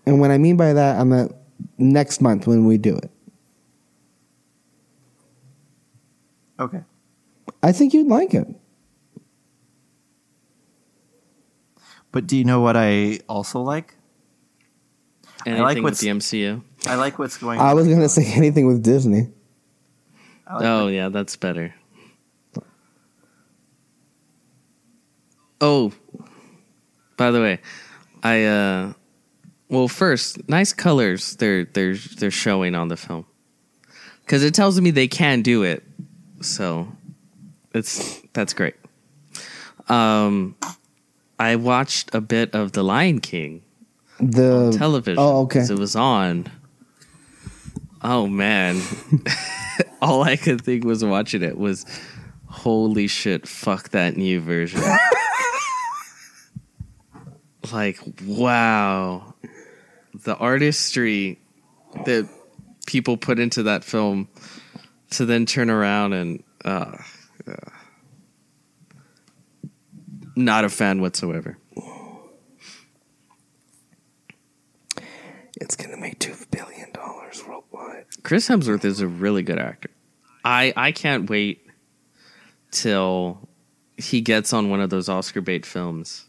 And 0.06 0.20
what 0.20 0.30
I 0.30 0.38
mean 0.38 0.58
by 0.58 0.74
that, 0.74 1.00
I'm 1.00 1.14
at 1.14 1.32
next 1.78 2.20
month 2.20 2.48
when 2.48 2.66
we 2.66 2.78
do 2.78 2.98
it. 2.98 3.10
Okay. 6.60 6.82
I 7.62 7.72
think 7.72 7.94
you'd 7.94 8.08
like 8.08 8.34
it. 8.34 8.48
But 12.12 12.28
do 12.28 12.36
you 12.36 12.44
know 12.44 12.60
what 12.60 12.76
I 12.76 13.22
also 13.30 13.62
like? 13.62 13.96
Anything 15.46 15.64
like 15.64 15.84
with 15.84 16.00
the 16.00 16.08
MCU. 16.08 16.62
I 16.86 16.96
like 16.96 17.20
what's 17.20 17.38
going 17.38 17.60
I 17.60 17.74
was 17.74 17.88
going 17.88 18.00
to 18.00 18.10
say 18.10 18.26
anything 18.34 18.68
with 18.68 18.84
Disney. 18.84 19.30
Like 20.52 20.64
Oh 20.64 20.86
what- 20.86 20.94
yeah, 20.94 21.10
that's 21.10 21.36
better. 21.36 21.74
Oh, 25.62 25.94
by 27.16 27.32
the 27.32 27.40
way, 27.40 27.60
I 28.22 28.44
uh, 28.44 28.94
well, 29.70 29.88
first, 29.88 30.48
nice 30.50 30.74
colors 30.74 31.38
they're 31.38 31.64
they're 31.66 31.96
they're 31.96 32.32
showing 32.32 32.76
on 32.76 32.90
the 32.90 32.98
film 32.98 33.26
because 34.26 34.44
it 34.44 34.54
tells 34.54 34.80
me 34.82 34.92
they 34.92 35.08
can 35.08 35.42
do 35.42 35.64
it. 35.64 35.84
So 36.42 36.92
it's 37.74 38.22
that's 38.34 38.54
great. 38.54 38.76
Um, 39.88 40.56
I 41.40 41.56
watched 41.56 42.14
a 42.14 42.22
bit 42.22 42.54
of 42.54 42.74
The 42.74 42.84
Lion 42.84 43.20
King 43.20 43.62
The 44.32 44.76
television. 44.78 45.20
Oh, 45.22 45.42
okay. 45.44 45.60
'cause 45.60 45.70
It 45.70 45.80
was 45.80 45.96
on. 45.96 46.48
Oh 48.02 48.28
man, 48.28 48.82
all 50.02 50.24
I 50.24 50.36
could 50.36 50.62
think 50.62 50.84
was 50.84 51.06
watching 51.06 51.42
it 51.42 51.58
was, 51.58 51.86
holy 52.48 53.08
shit, 53.08 53.48
fuck 53.48 53.90
that 53.90 54.18
new 54.18 54.42
version. 54.42 54.82
like 57.72 58.00
wow, 58.26 59.34
the 60.26 60.36
artistry 60.36 61.40
that 62.06 62.28
people 62.86 63.16
put 63.16 63.40
into 63.40 63.64
that 63.64 63.86
film 63.86 64.28
to 65.12 65.26
then 65.26 65.46
turn 65.46 65.70
around 65.70 66.12
and 66.14 66.44
uh, 66.66 66.98
uh, 67.48 67.54
not 70.36 70.66
a 70.66 70.70
fan 70.70 71.00
whatsoever. 71.02 71.58
It's 75.64 75.78
going 75.78 75.92
to 75.92 75.98
make 75.98 76.20
$2 76.20 76.52
billion 76.52 76.90
worldwide. 77.48 78.06
Chris 78.24 78.50
Hemsworth 78.50 78.84
is 78.84 79.00
a 79.00 79.08
really 79.08 79.44
good 79.44 79.58
actor. 79.60 79.90
I 80.44 80.74
I 80.76 80.92
can't 80.92 81.30
wait 81.30 81.66
till 82.72 83.48
he 83.96 84.20
gets 84.20 84.52
on 84.52 84.70
one 84.70 84.82
of 84.82 84.90
those 84.90 85.08
Oscar 85.08 85.40
bait 85.40 85.66
films 85.66 86.26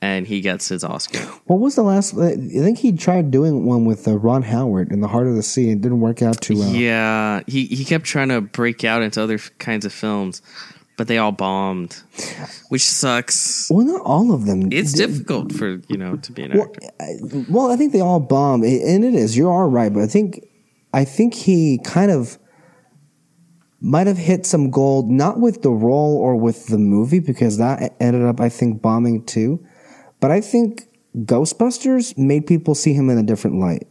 and 0.00 0.28
he 0.28 0.40
gets 0.40 0.68
his 0.68 0.84
Oscar. 0.84 1.18
What 1.46 1.58
was 1.58 1.74
the 1.74 1.82
last? 1.82 2.16
I 2.16 2.36
think 2.36 2.78
he 2.78 2.92
tried 2.92 3.32
doing 3.32 3.64
one 3.66 3.84
with 3.84 4.06
uh, 4.06 4.16
Ron 4.16 4.42
Howard 4.42 4.92
in 4.92 5.00
The 5.00 5.08
Heart 5.08 5.26
of 5.26 5.34
the 5.34 5.42
Sea. 5.42 5.70
It 5.70 5.80
didn't 5.80 6.00
work 6.00 6.22
out 6.22 6.40
too 6.40 6.58
well. 6.58 6.68
Yeah, 6.70 7.40
he 7.48 7.66
he 7.66 7.84
kept 7.84 8.04
trying 8.04 8.28
to 8.28 8.40
break 8.40 8.84
out 8.84 9.02
into 9.02 9.20
other 9.20 9.34
f- 9.34 9.50
kinds 9.58 9.84
of 9.84 9.92
films, 9.92 10.40
but 10.96 11.08
they 11.08 11.18
all 11.18 11.32
bombed, 11.32 12.02
which 12.68 12.84
sucks. 12.86 13.68
Well, 13.70 13.84
not 13.86 14.00
all 14.02 14.32
of 14.32 14.46
them. 14.46 14.68
It's 14.72 14.92
Did- 14.92 15.08
difficult 15.10 15.52
for 15.52 15.80
you 15.88 15.96
know 15.96 16.16
to 16.16 16.32
be 16.32 16.42
an 16.42 16.52
Well, 16.52 16.70
actor. 16.72 16.88
I, 17.00 17.44
well, 17.48 17.70
I 17.72 17.76
think 17.76 17.92
they 17.92 18.00
all 18.00 18.20
bomb, 18.20 18.62
and 18.62 19.04
it 19.04 19.14
is. 19.14 19.36
You 19.36 19.48
are 19.50 19.68
right, 19.68 19.92
but 19.92 20.02
I 20.02 20.06
think, 20.06 20.46
I 20.92 21.04
think 21.04 21.34
he 21.34 21.78
kind 21.84 22.10
of 22.10 22.38
might 23.80 24.06
have 24.06 24.16
hit 24.18 24.46
some 24.46 24.70
gold, 24.70 25.10
not 25.10 25.40
with 25.40 25.62
the 25.62 25.70
role 25.70 26.16
or 26.16 26.36
with 26.36 26.66
the 26.68 26.78
movie, 26.78 27.18
because 27.20 27.58
that 27.58 27.94
ended 28.00 28.22
up, 28.22 28.40
I 28.40 28.48
think, 28.48 28.80
bombing 28.80 29.24
too. 29.24 29.64
But 30.20 30.30
I 30.30 30.40
think 30.40 30.88
Ghostbusters 31.18 32.16
made 32.16 32.46
people 32.46 32.74
see 32.74 32.94
him 32.94 33.10
in 33.10 33.18
a 33.18 33.22
different 33.22 33.58
light. 33.60 33.86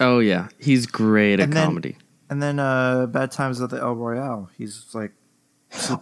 Oh 0.00 0.18
yeah, 0.18 0.48
he's 0.58 0.86
great 0.86 1.40
at 1.40 1.50
then- 1.50 1.66
comedy. 1.66 1.96
And 2.28 2.42
then 2.42 2.58
uh, 2.58 3.06
Bad 3.06 3.30
Times 3.30 3.60
at 3.60 3.70
the 3.70 3.76
El 3.80 3.94
Royale. 3.94 4.50
He's 4.58 4.86
like. 4.94 5.12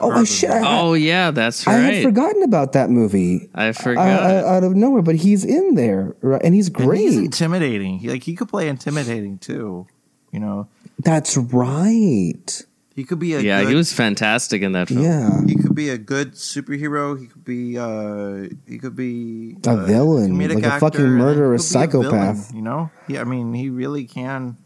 Oh, 0.01 0.11
I 0.13 0.25
shit! 0.25 0.51
I, 0.51 0.81
Oh 0.81 0.95
yeah, 0.95 1.31
that's 1.31 1.67
I 1.67 1.73
had 1.75 2.03
forgotten 2.05 2.43
about 2.43 2.73
that 2.75 2.91
movie. 2.91 3.49
I 3.55 3.69
Uh, 3.69 3.73
forgot. 3.73 4.23
uh, 4.23 4.47
out 4.47 4.63
of 4.65 4.77
nowhere, 4.77 5.03
but 5.03 5.17
he's 5.17 5.45
in 5.45 5.75
there, 5.75 6.15
right? 6.21 6.41
And 6.45 6.55
he's 6.55 6.69
And 6.69 6.77
great. 6.77 7.01
he's 7.01 7.17
intimidating. 7.17 7.99
He, 7.99 8.09
like 8.09 8.23
he 8.23 8.35
could 8.37 8.49
play 8.49 8.69
intimidating 8.69 9.39
too. 9.39 9.87
You 10.33 10.41
know. 10.41 10.69
That's 10.99 11.37
right. 11.37 12.63
He 12.95 13.03
could 13.03 13.19
be 13.19 13.35
a 13.35 13.41
yeah, 13.41 13.63
good, 13.63 13.71
he 13.71 13.75
was 13.75 13.93
fantastic 13.93 14.63
in 14.63 14.71
that 14.73 14.87
film. 14.89 15.03
Yeah. 15.03 15.41
he 15.47 15.57
could 15.57 15.75
be 15.75 15.89
a 15.91 15.99
good 15.99 16.35
superhero. 16.35 17.19
He 17.19 17.27
could 17.27 17.45
be 17.45 17.77
uh 17.77 18.55
he 18.69 18.79
could 18.79 18.95
be 18.95 19.57
A 19.67 19.77
villain, 19.85 20.39
like 20.39 20.63
a 20.63 20.67
actor, 20.67 20.79
fucking 20.81 21.01
and 21.01 21.11
then 21.15 21.19
he 21.19 21.25
murderous 21.25 21.73
could 21.73 21.91
be 21.91 21.99
a 21.99 22.01
villain, 22.03 22.13
psychopath. 22.37 22.55
you 22.55 22.63
know? 22.63 22.91
Yeah, 23.09 23.23
I 23.23 23.25
mean, 23.25 23.53
he 23.55 23.69
really 23.71 24.05
can 24.05 24.57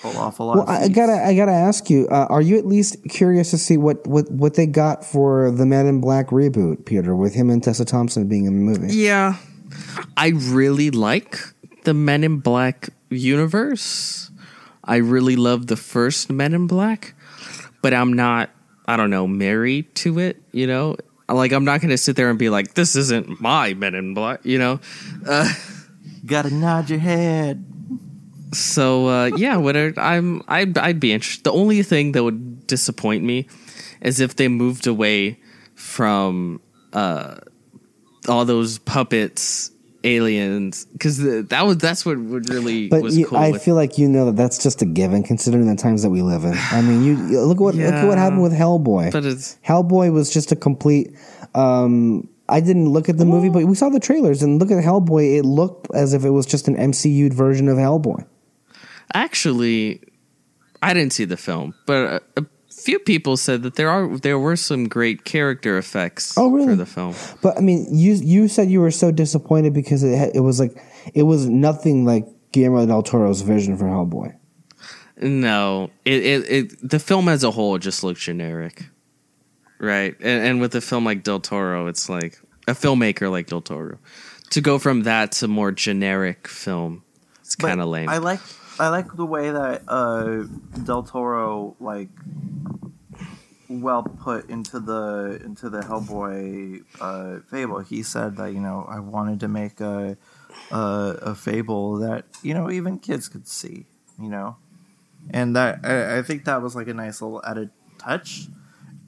pull 0.00 0.16
off 0.16 0.40
a 0.40 0.42
lot. 0.42 0.56
Well, 0.56 0.64
of 0.64 0.68
I 0.68 0.84
I 0.84 0.88
gotta, 0.88 1.24
I 1.26 1.34
gotta 1.34 1.52
ask 1.52 1.90
you: 1.90 2.08
uh, 2.08 2.26
Are 2.30 2.42
you 2.42 2.58
at 2.58 2.66
least 2.66 2.96
curious 3.08 3.50
to 3.50 3.58
see 3.58 3.76
what, 3.76 4.06
what, 4.06 4.30
what 4.30 4.54
they 4.54 4.66
got 4.66 5.04
for 5.04 5.50
the 5.50 5.66
Men 5.66 5.86
in 5.86 6.00
Black 6.00 6.28
reboot, 6.28 6.84
Peter, 6.84 7.14
with 7.14 7.34
him 7.34 7.50
and 7.50 7.62
Tessa 7.62 7.84
Thompson 7.84 8.28
being 8.28 8.46
in 8.46 8.54
the 8.54 8.72
movie? 8.80 8.94
Yeah. 8.94 9.36
I 10.16 10.28
really 10.28 10.90
like 10.90 11.38
the 11.84 11.94
Men 11.94 12.24
in 12.24 12.38
Black 12.38 12.90
universe. 13.10 14.30
I 14.84 14.96
really 14.96 15.36
love 15.36 15.66
the 15.66 15.76
first 15.76 16.30
Men 16.30 16.54
in 16.54 16.66
Black, 16.66 17.14
but 17.82 17.92
I'm 17.92 18.14
not, 18.14 18.50
I 18.86 18.96
don't 18.96 19.10
know, 19.10 19.26
married 19.26 19.94
to 19.96 20.18
it, 20.18 20.42
you 20.52 20.66
know? 20.66 20.96
Like, 21.28 21.52
I'm 21.52 21.64
not 21.64 21.82
going 21.82 21.90
to 21.90 21.98
sit 21.98 22.16
there 22.16 22.30
and 22.30 22.38
be 22.38 22.48
like, 22.48 22.72
this 22.72 22.96
isn't 22.96 23.38
my 23.38 23.74
Men 23.74 23.94
in 23.94 24.14
Black, 24.14 24.40
you 24.44 24.58
know? 24.58 24.80
uh, 25.26 25.52
gotta 26.24 26.50
nod 26.50 26.88
your 26.88 26.98
head. 26.98 27.64
So, 28.52 29.08
uh, 29.08 29.30
yeah, 29.36 29.56
whatever. 29.56 29.98
I'm, 30.00 30.42
I'd, 30.48 30.76
I'd 30.78 31.00
be 31.00 31.12
interested. 31.12 31.44
The 31.44 31.52
only 31.52 31.82
thing 31.82 32.12
that 32.12 32.22
would 32.24 32.66
disappoint 32.66 33.24
me 33.24 33.46
is 34.00 34.20
if 34.20 34.36
they 34.36 34.48
moved 34.48 34.86
away 34.86 35.38
from 35.74 36.60
uh, 36.92 37.36
all 38.28 38.44
those 38.44 38.78
puppets, 38.78 39.70
aliens, 40.04 40.86
because 40.92 41.18
that 41.48 41.66
was 41.66 41.78
that's 41.78 42.06
what 42.06 42.16
would 42.18 42.48
really 42.48 42.88
But 42.88 43.02
was 43.02 43.18
you, 43.18 43.26
cool. 43.26 43.38
I 43.38 43.50
with- 43.50 43.62
feel 43.62 43.74
like 43.74 43.98
you 43.98 44.08
know 44.08 44.26
that 44.26 44.36
that's 44.36 44.62
just 44.62 44.80
a 44.80 44.86
given, 44.86 45.22
considering 45.22 45.66
the 45.66 45.76
times 45.76 46.02
that 46.02 46.10
we 46.10 46.22
live 46.22 46.44
in. 46.44 46.54
I 46.56 46.80
mean, 46.82 47.02
you 47.04 47.16
look 47.44 47.58
at 47.58 47.62
what 47.62 47.74
look 47.74 47.92
at 47.92 48.06
what 48.06 48.16
happened 48.18 48.42
with 48.42 48.52
Hellboy. 48.52 49.12
but 49.12 49.24
it's 49.24 49.56
Hellboy 49.66 50.12
was 50.12 50.32
just 50.32 50.52
a 50.52 50.56
complete. 50.56 51.14
Um, 51.54 52.28
I 52.48 52.60
didn't 52.60 52.88
look 52.90 53.08
at 53.08 53.18
the 53.18 53.26
movie, 53.26 53.50
but 53.50 53.64
we 53.64 53.74
saw 53.74 53.88
the 53.90 54.00
trailers 54.00 54.42
and 54.42 54.58
look 54.58 54.70
at 54.70 54.82
Hellboy. 54.82 55.38
It 55.38 55.44
looked 55.44 55.88
as 55.94 56.14
if 56.14 56.24
it 56.24 56.30
was 56.30 56.46
just 56.46 56.66
an 56.68 56.76
MCU 56.76 57.30
version 57.32 57.68
of 57.68 57.76
Hellboy. 57.76 58.24
Actually 59.14 60.02
I 60.82 60.94
didn't 60.94 61.12
see 61.12 61.24
the 61.24 61.36
film, 61.36 61.74
but 61.86 62.22
a, 62.36 62.40
a 62.42 62.46
few 62.70 62.98
people 63.00 63.36
said 63.36 63.62
that 63.64 63.74
there 63.74 63.90
are 63.90 64.16
there 64.18 64.38
were 64.38 64.56
some 64.56 64.88
great 64.88 65.24
character 65.24 65.76
effects 65.78 66.36
Oh, 66.38 66.50
really? 66.50 66.68
for 66.68 66.76
the 66.76 66.86
film. 66.86 67.14
But 67.42 67.56
I 67.58 67.60
mean, 67.60 67.86
you 67.90 68.14
you 68.14 68.48
said 68.48 68.70
you 68.70 68.80
were 68.80 68.90
so 68.92 69.10
disappointed 69.10 69.72
because 69.74 70.02
it 70.04 70.16
had- 70.16 70.34
it 70.36 70.40
was 70.40 70.60
like 70.60 70.76
it 71.14 71.24
was 71.24 71.48
nothing 71.48 72.04
like 72.04 72.26
Guillermo 72.52 72.86
del 72.86 73.02
Toro's 73.02 73.40
vision 73.42 73.76
for 73.76 73.84
Hellboy. 73.86 74.34
No, 75.20 75.90
it, 76.04 76.22
it, 76.24 76.50
it 76.50 76.88
the 76.90 77.00
film 77.00 77.28
as 77.28 77.42
a 77.42 77.50
whole 77.50 77.76
just 77.78 78.04
looks 78.04 78.20
generic, 78.22 78.84
right? 79.80 80.14
And, 80.20 80.46
and 80.46 80.60
with 80.60 80.74
a 80.76 80.80
film 80.80 81.04
like 81.04 81.24
Del 81.24 81.40
Toro, 81.40 81.88
it's 81.88 82.08
like 82.08 82.38
a 82.68 82.72
filmmaker 82.72 83.28
like 83.30 83.48
Del 83.48 83.60
Toro 83.60 83.98
to 84.50 84.60
go 84.60 84.78
from 84.78 85.02
that 85.02 85.32
to 85.32 85.48
more 85.48 85.72
generic 85.72 86.46
film. 86.46 87.02
It's 87.40 87.56
kind 87.56 87.80
of 87.80 87.88
lame. 87.88 88.08
I 88.08 88.18
like 88.18 88.40
I 88.80 88.88
like 88.88 89.14
the 89.16 89.26
way 89.26 89.50
that 89.50 89.82
uh, 89.88 90.44
Del 90.84 91.02
Toro 91.02 91.76
like 91.80 92.08
well 93.68 94.02
put 94.02 94.48
into 94.48 94.80
the 94.80 95.40
into 95.44 95.68
the 95.68 95.80
Hellboy 95.80 96.84
uh, 97.00 97.40
fable. 97.50 97.80
He 97.80 98.02
said 98.02 98.36
that 98.36 98.52
you 98.52 98.60
know 98.60 98.86
I 98.88 99.00
wanted 99.00 99.40
to 99.40 99.48
make 99.48 99.80
a 99.80 100.16
a, 100.70 101.16
a 101.22 101.34
fable 101.34 101.98
that 101.98 102.24
you 102.42 102.54
know 102.54 102.70
even 102.70 102.98
kids 102.98 103.28
could 103.28 103.48
see. 103.48 103.86
You 104.20 104.28
know, 104.28 104.56
and 105.30 105.54
that 105.56 105.80
I, 105.84 106.18
I 106.18 106.22
think 106.22 106.44
that 106.44 106.62
was 106.62 106.74
like 106.74 106.88
a 106.88 106.94
nice 106.94 107.20
little 107.20 107.42
added 107.44 107.70
touch, 107.98 108.48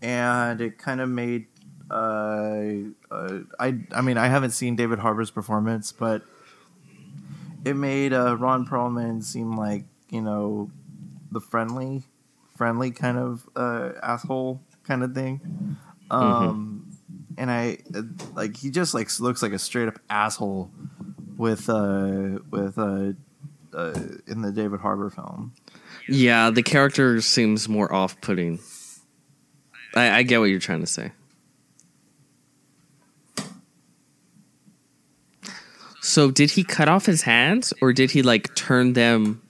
and 0.02 0.60
it 0.60 0.78
kind 0.78 1.00
of 1.00 1.08
made. 1.08 1.46
Uh, 1.90 2.90
uh, 3.10 3.38
I 3.58 3.78
I 3.92 4.00
mean 4.00 4.16
I 4.16 4.28
haven't 4.28 4.52
seen 4.52 4.76
David 4.76 5.00
Harbour's 5.00 5.30
performance, 5.30 5.90
but 5.90 6.22
it 7.64 7.74
made 7.74 8.12
uh, 8.12 8.36
Ron 8.36 8.66
Perlman 8.66 9.22
seem 9.22 9.56
like 9.56 9.84
you 10.10 10.20
know 10.20 10.70
the 11.30 11.40
friendly, 11.40 12.02
friendly 12.56 12.90
kind 12.90 13.18
of 13.18 13.48
uh, 13.56 13.92
asshole 14.02 14.60
kind 14.84 15.02
of 15.02 15.14
thing. 15.14 15.76
Um, 16.10 16.96
and 17.38 17.50
I 17.50 17.78
like 18.34 18.56
he 18.56 18.70
just 18.70 18.94
like 18.94 19.08
looks 19.20 19.42
like 19.42 19.52
a 19.52 19.58
straight 19.58 19.88
up 19.88 19.98
asshole 20.10 20.70
with 21.36 21.68
uh 21.70 22.38
with 22.50 22.78
uh, 22.78 23.12
uh 23.72 24.00
in 24.26 24.42
the 24.42 24.52
David 24.52 24.80
Harbour 24.80 25.10
film. 25.10 25.54
yeah, 26.08 26.50
the 26.50 26.62
character 26.62 27.20
seems 27.20 27.68
more 27.68 27.92
off-putting. 27.92 28.58
I, 29.94 30.18
I 30.18 30.22
get 30.22 30.38
what 30.38 30.46
you're 30.46 30.60
trying 30.60 30.80
to 30.80 30.86
say. 30.86 31.12
So, 36.10 36.32
did 36.32 36.50
he 36.50 36.64
cut 36.64 36.88
off 36.88 37.06
his 37.06 37.22
hands, 37.22 37.72
or 37.80 37.92
did 37.92 38.10
he 38.10 38.22
like 38.22 38.52
turn 38.56 38.94
them 38.94 39.42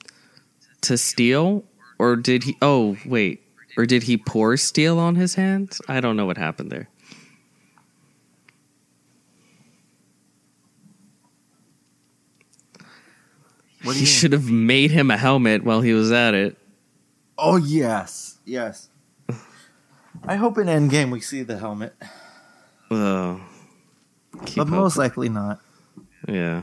to 0.83 0.99
steel, 0.99 1.65
or 1.99 2.17
did 2.17 2.43
he? 2.45 2.59
Oh, 2.61 2.99
wait, 3.07 3.43
or 3.79 3.87
did 3.87 4.03
he 4.03 4.19
pour 4.19 4.59
steel 4.59 4.99
on 4.99 5.15
his 5.15 5.37
hands? 5.37 5.81
I 5.89 6.03
don't 6.03 6.19
know 6.19 6.27
what 6.27 6.37
happened 6.37 6.71
there. 6.71 6.91
What 13.83 13.97
He 13.97 14.05
should 14.05 14.33
have 14.35 14.51
made 14.51 14.91
him 14.91 15.11
a 15.11 15.17
helmet 15.17 15.65
while 15.65 15.81
he 15.81 15.95
was 15.95 16.13
at 16.13 16.35
it. 16.35 16.59
Oh 17.39 17.57
yes, 17.57 18.37
yes. 18.45 18.91
I 20.25 20.37
hope 20.37 20.59
in 20.59 20.67
Endgame 20.67 21.11
we 21.11 21.23
see 21.23 21.43
the 21.43 21.57
helmet, 21.57 21.97
Oh, 22.91 23.41
but 24.55 24.69
most 24.69 24.99
likely 24.99 25.31
not. 25.31 25.59
Yeah. 26.29 26.63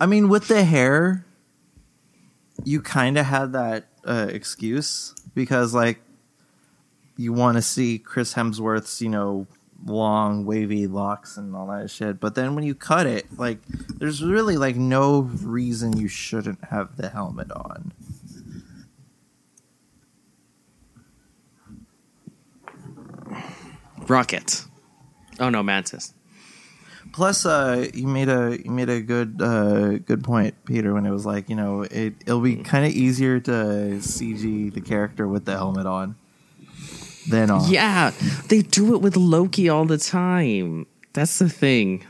I 0.00 0.06
mean, 0.06 0.28
with 0.28 0.48
the 0.48 0.64
hair, 0.64 1.24
you 2.64 2.80
kind 2.80 3.16
of 3.16 3.26
had 3.26 3.52
that 3.52 3.88
uh, 4.04 4.26
excuse 4.28 5.14
because, 5.34 5.72
like, 5.72 6.00
you 7.16 7.32
want 7.32 7.56
to 7.56 7.62
see 7.62 7.98
Chris 7.98 8.34
Hemsworth's, 8.34 9.00
you 9.00 9.08
know, 9.08 9.46
long 9.86 10.46
wavy 10.46 10.86
locks 10.86 11.36
and 11.36 11.54
all 11.54 11.66
that 11.68 11.90
shit. 11.90 12.18
But 12.20 12.34
then 12.34 12.54
when 12.54 12.64
you 12.64 12.74
cut 12.74 13.06
it, 13.06 13.26
like, 13.38 13.58
there's 13.98 14.22
really 14.22 14.56
like 14.56 14.76
no 14.76 15.20
reason 15.20 15.96
you 15.96 16.08
shouldn't 16.08 16.64
have 16.64 16.96
the 16.96 17.08
helmet 17.08 17.50
on. 17.52 17.92
Rocket. 24.08 24.64
Oh 25.40 25.48
no, 25.50 25.62
Mantis. 25.62 26.14
Plus, 27.12 27.46
uh, 27.46 27.88
you 27.94 28.06
made 28.06 28.28
a 28.28 28.58
you 28.64 28.70
made 28.70 28.88
a 28.88 29.00
good 29.00 29.40
uh, 29.40 29.98
good 29.98 30.24
point, 30.24 30.54
Peter, 30.64 30.94
when 30.94 31.06
it 31.06 31.10
was 31.10 31.24
like, 31.26 31.48
you 31.48 31.56
know, 31.56 31.82
it 31.82 32.14
it'll 32.26 32.40
be 32.40 32.56
kind 32.56 32.84
of 32.84 32.92
easier 32.92 33.38
to 33.40 33.50
CG 33.50 34.72
the 34.72 34.80
character 34.80 35.28
with 35.28 35.44
the 35.44 35.52
helmet 35.52 35.86
on 35.86 36.16
than 37.28 37.50
off. 37.50 37.68
Yeah, 37.68 38.12
they 38.48 38.62
do 38.62 38.94
it 38.94 39.00
with 39.00 39.16
Loki 39.16 39.68
all 39.68 39.84
the 39.84 39.98
time. 39.98 40.86
That's 41.12 41.38
the 41.38 41.48
thing. 41.48 42.04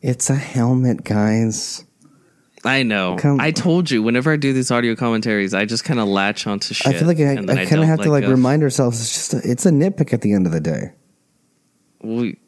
It's 0.00 0.30
a 0.30 0.36
helmet, 0.36 1.04
guys. 1.04 1.84
I 2.64 2.82
know. 2.82 3.16
Come- 3.16 3.40
I 3.40 3.50
told 3.52 3.90
you. 3.90 4.02
Whenever 4.02 4.32
I 4.32 4.36
do 4.36 4.52
these 4.52 4.70
audio 4.70 4.94
commentaries, 4.94 5.54
I 5.54 5.64
just 5.64 5.84
kind 5.84 5.98
of 5.98 6.08
latch 6.08 6.46
onto 6.46 6.74
shit. 6.74 6.86
I 6.86 6.98
feel 6.98 7.08
like 7.08 7.18
I, 7.18 7.32
I 7.32 7.66
kind 7.66 7.80
of 7.80 7.86
have 7.86 8.00
to 8.02 8.10
like 8.10 8.24
go. 8.24 8.30
remind 8.30 8.62
ourselves. 8.62 9.00
It's 9.00 9.14
just 9.14 9.34
a, 9.34 9.50
it's 9.50 9.66
a 9.66 9.70
nitpick 9.70 10.12
at 10.12 10.20
the 10.20 10.32
end 10.32 10.46
of 10.46 10.52
the 10.52 10.60
day. 10.60 10.92
We, 12.02 12.38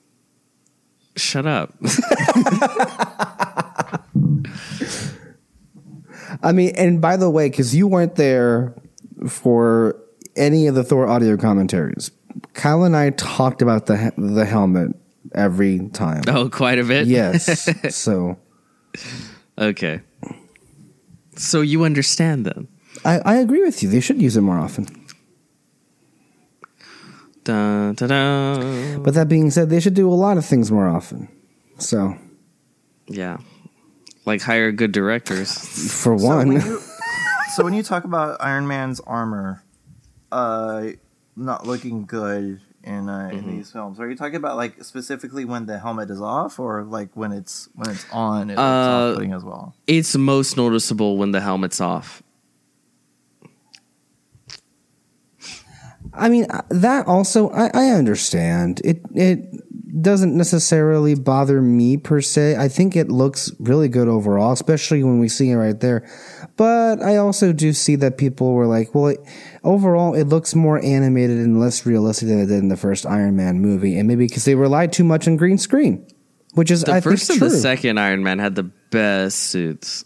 shut 1.16 1.46
up. 1.46 1.74
I 6.42 6.52
mean, 6.52 6.72
and 6.76 7.00
by 7.00 7.16
the 7.16 7.30
way, 7.30 7.48
because 7.48 7.74
you 7.74 7.86
weren't 7.86 8.16
there 8.16 8.74
for 9.28 9.96
any 10.36 10.66
of 10.66 10.74
the 10.74 10.82
Thor 10.84 11.06
audio 11.06 11.36
commentaries, 11.36 12.10
Kyle 12.54 12.84
and 12.84 12.96
I 12.96 13.10
talked 13.10 13.62
about 13.62 13.86
the 13.86 14.12
the 14.16 14.44
helmet 14.44 14.92
every 15.34 15.88
time. 15.90 16.22
oh, 16.28 16.48
quite 16.48 16.78
a 16.78 16.84
bit. 16.84 17.06
Yes, 17.06 17.68
so 17.94 18.38
okay. 19.62 20.00
So 21.36 21.60
you 21.60 21.84
understand 21.84 22.44
then? 22.46 22.68
I, 23.04 23.18
I 23.24 23.34
agree 23.36 23.62
with 23.62 23.82
you. 23.82 23.88
They 23.88 24.00
should 24.00 24.20
use 24.20 24.36
it 24.36 24.42
more 24.42 24.58
often. 24.58 24.86
Dun, 27.44 27.94
dun, 27.94 28.08
dun. 28.08 29.02
But 29.02 29.14
that 29.14 29.28
being 29.28 29.50
said, 29.50 29.68
they 29.70 29.80
should 29.80 29.94
do 29.94 30.08
a 30.08 30.14
lot 30.14 30.36
of 30.36 30.44
things 30.44 30.70
more 30.70 30.86
often. 30.86 31.28
So 31.78 32.14
Yeah. 33.08 33.38
Like 34.24 34.42
hire 34.42 34.70
good 34.70 34.92
directors. 34.92 35.50
for 35.90 36.16
So 36.18 36.24
one, 36.26 36.48
when 36.48 36.60
you, 36.60 36.80
so 37.56 37.64
when 37.64 37.74
you 37.74 37.82
talk 37.82 38.04
about 38.04 38.36
Iron 38.40 38.68
Man's 38.68 39.00
armor, 39.00 39.64
uh, 40.30 40.90
not 41.34 41.66
looking 41.66 42.06
good, 42.06 42.60
in 42.84 43.08
uh, 43.08 43.28
Mm-hmm. 43.32 43.38
in 43.38 43.56
these 43.56 43.70
films? 43.70 44.00
Are 44.00 44.08
you 44.10 44.16
talking 44.16 44.36
about 44.36 44.56
like 44.56 44.82
specifically 44.84 45.44
when 45.44 45.66
the 45.66 45.78
helmet 45.78 46.10
is 46.10 46.20
off, 46.20 46.58
or 46.58 46.82
like 46.82 47.10
when 47.14 47.32
it's 47.32 47.68
when 47.74 47.90
it's 47.90 48.06
on? 48.12 48.50
It's 48.50 48.58
Uh, 48.58 48.62
off-putting 48.62 49.32
as 49.32 49.44
well. 49.44 49.74
It's 49.86 50.16
most 50.16 50.56
noticeable 50.56 51.16
when 51.16 51.32
the 51.32 51.40
helmet's 51.40 51.80
off. 51.80 52.22
I 56.14 56.28
mean, 56.28 56.46
uh, 56.50 56.62
that 56.68 57.06
also 57.06 57.48
I, 57.50 57.70
I 57.72 57.84
understand. 57.90 58.80
It 58.84 59.00
it 59.14 60.02
doesn't 60.02 60.36
necessarily 60.36 61.14
bother 61.14 61.62
me 61.62 61.96
per 61.96 62.20
se. 62.20 62.56
I 62.56 62.68
think 62.68 62.96
it 62.96 63.08
looks 63.08 63.52
really 63.58 63.88
good 63.88 64.08
overall, 64.08 64.52
especially 64.52 65.02
when 65.04 65.18
we 65.20 65.28
see 65.28 65.50
it 65.50 65.56
right 65.56 65.78
there. 65.78 66.04
But 66.56 67.02
I 67.02 67.16
also 67.16 67.52
do 67.52 67.72
see 67.72 67.96
that 67.96 68.18
people 68.18 68.52
were 68.52 68.66
like, 68.66 68.94
"Well, 68.94 69.08
it, 69.08 69.20
overall, 69.64 70.14
it 70.14 70.24
looks 70.24 70.54
more 70.54 70.78
animated 70.84 71.38
and 71.38 71.58
less 71.58 71.86
realistic 71.86 72.28
than 72.28 72.40
it 72.40 72.46
did 72.46 72.58
in 72.58 72.68
the 72.68 72.76
first 72.76 73.06
Iron 73.06 73.36
Man 73.36 73.60
movie," 73.60 73.96
and 73.98 74.06
maybe 74.06 74.26
because 74.26 74.44
they 74.44 74.54
relied 74.54 74.92
too 74.92 75.04
much 75.04 75.26
on 75.26 75.36
green 75.36 75.56
screen, 75.56 76.06
which 76.54 76.70
is 76.70 76.82
The 76.84 76.92
I 76.92 77.00
first 77.00 77.26
think 77.26 77.40
and 77.40 77.50
true 77.50 77.56
the 77.56 77.62
second 77.62 77.98
Iron 77.98 78.22
Man 78.22 78.38
had 78.38 78.54
the 78.54 78.70
best 78.90 79.38
suits. 79.38 80.04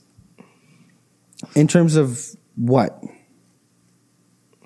in 1.55 1.67
terms 1.69 1.97
of 1.97 2.25
what. 2.55 3.03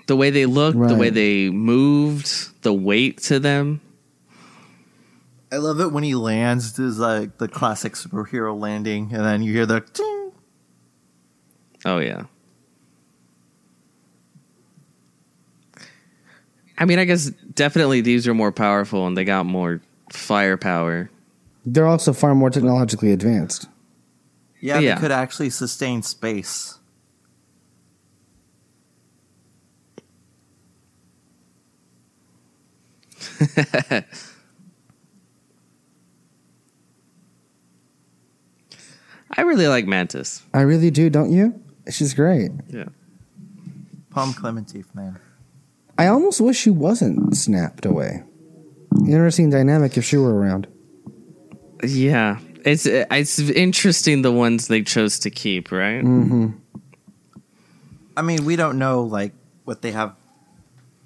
The 0.07 0.17
way 0.17 0.31
they 0.31 0.45
looked, 0.45 0.79
the 0.79 0.97
way 0.97 1.11
they 1.11 1.51
moved, 1.51 2.63
the 2.63 2.75
weight 2.75 3.19
to 3.23 3.39
them. 3.39 3.81
I 5.53 5.57
love 5.57 5.81
it 5.81 5.93
when 5.93 6.05
he 6.05 6.15
lands. 6.15 6.75
There's 6.75 6.99
like 6.99 7.39
the 7.39 7.49
classic 7.49 7.95
superhero 7.95 8.59
landing, 8.59 9.11
and 9.13 9.25
then 9.25 9.43
you 9.43 9.53
hear 9.53 9.67
the. 9.67 9.81
Ting. 9.81 10.20
Oh 11.85 11.99
yeah. 11.99 12.25
I 16.79 16.87
mean, 16.87 16.99
I 16.99 17.05
guess 17.05 17.31
definitely 17.55 18.01
these 18.01 18.27
are 18.27 18.35
more 18.35 18.53
powerful 18.53 19.07
and 19.07 19.17
they 19.17 19.25
got 19.25 19.45
more 19.45 19.81
firepower. 20.11 21.11
They're 21.67 21.87
also 21.87 22.13
far 22.15 22.35
more 22.35 22.49
technologically 22.51 23.13
advanced. 23.13 23.69
Yeah, 24.61 24.79
Yeah. 24.79 24.95
they 24.95 25.01
could 25.01 25.13
actually 25.13 25.51
sustain 25.51 26.03
space. 26.03 26.79
I 39.37 39.43
really 39.43 39.69
like 39.69 39.87
Mantis. 39.87 40.43
I 40.53 40.63
really 40.63 40.91
do, 40.91 41.09
don't 41.11 41.31
you? 41.33 41.61
She's 41.91 42.15
great. 42.15 42.51
Yeah. 42.69 42.87
Pom 44.11 44.33
Klementieff, 44.33 44.93
man. 44.95 45.19
I 45.99 46.07
almost 46.07 46.41
wish 46.41 46.57
she 46.59 46.71
wasn't 46.71 47.37
snapped 47.37 47.85
away. 47.85 48.23
Interesting 49.07 49.51
dynamic 49.51 49.97
if 49.97 50.05
she 50.05 50.17
were 50.17 50.35
around. 50.35 50.67
Yeah. 51.85 52.39
It's 52.65 52.85
it's 52.87 53.39
interesting 53.39 54.23
the 54.23 54.33
ones 54.33 54.69
they 54.69 54.83
chose 54.83 55.19
to 55.21 55.31
keep, 55.31 55.71
right? 55.73 56.03
Mm-hmm. 56.05 56.49
I 58.17 58.23
mean, 58.23 58.45
we 58.45 58.57
don't 58.57 58.79
know 58.79 59.03
like 59.03 59.33
what 59.65 59.81
they 59.83 59.93
have 59.93 60.15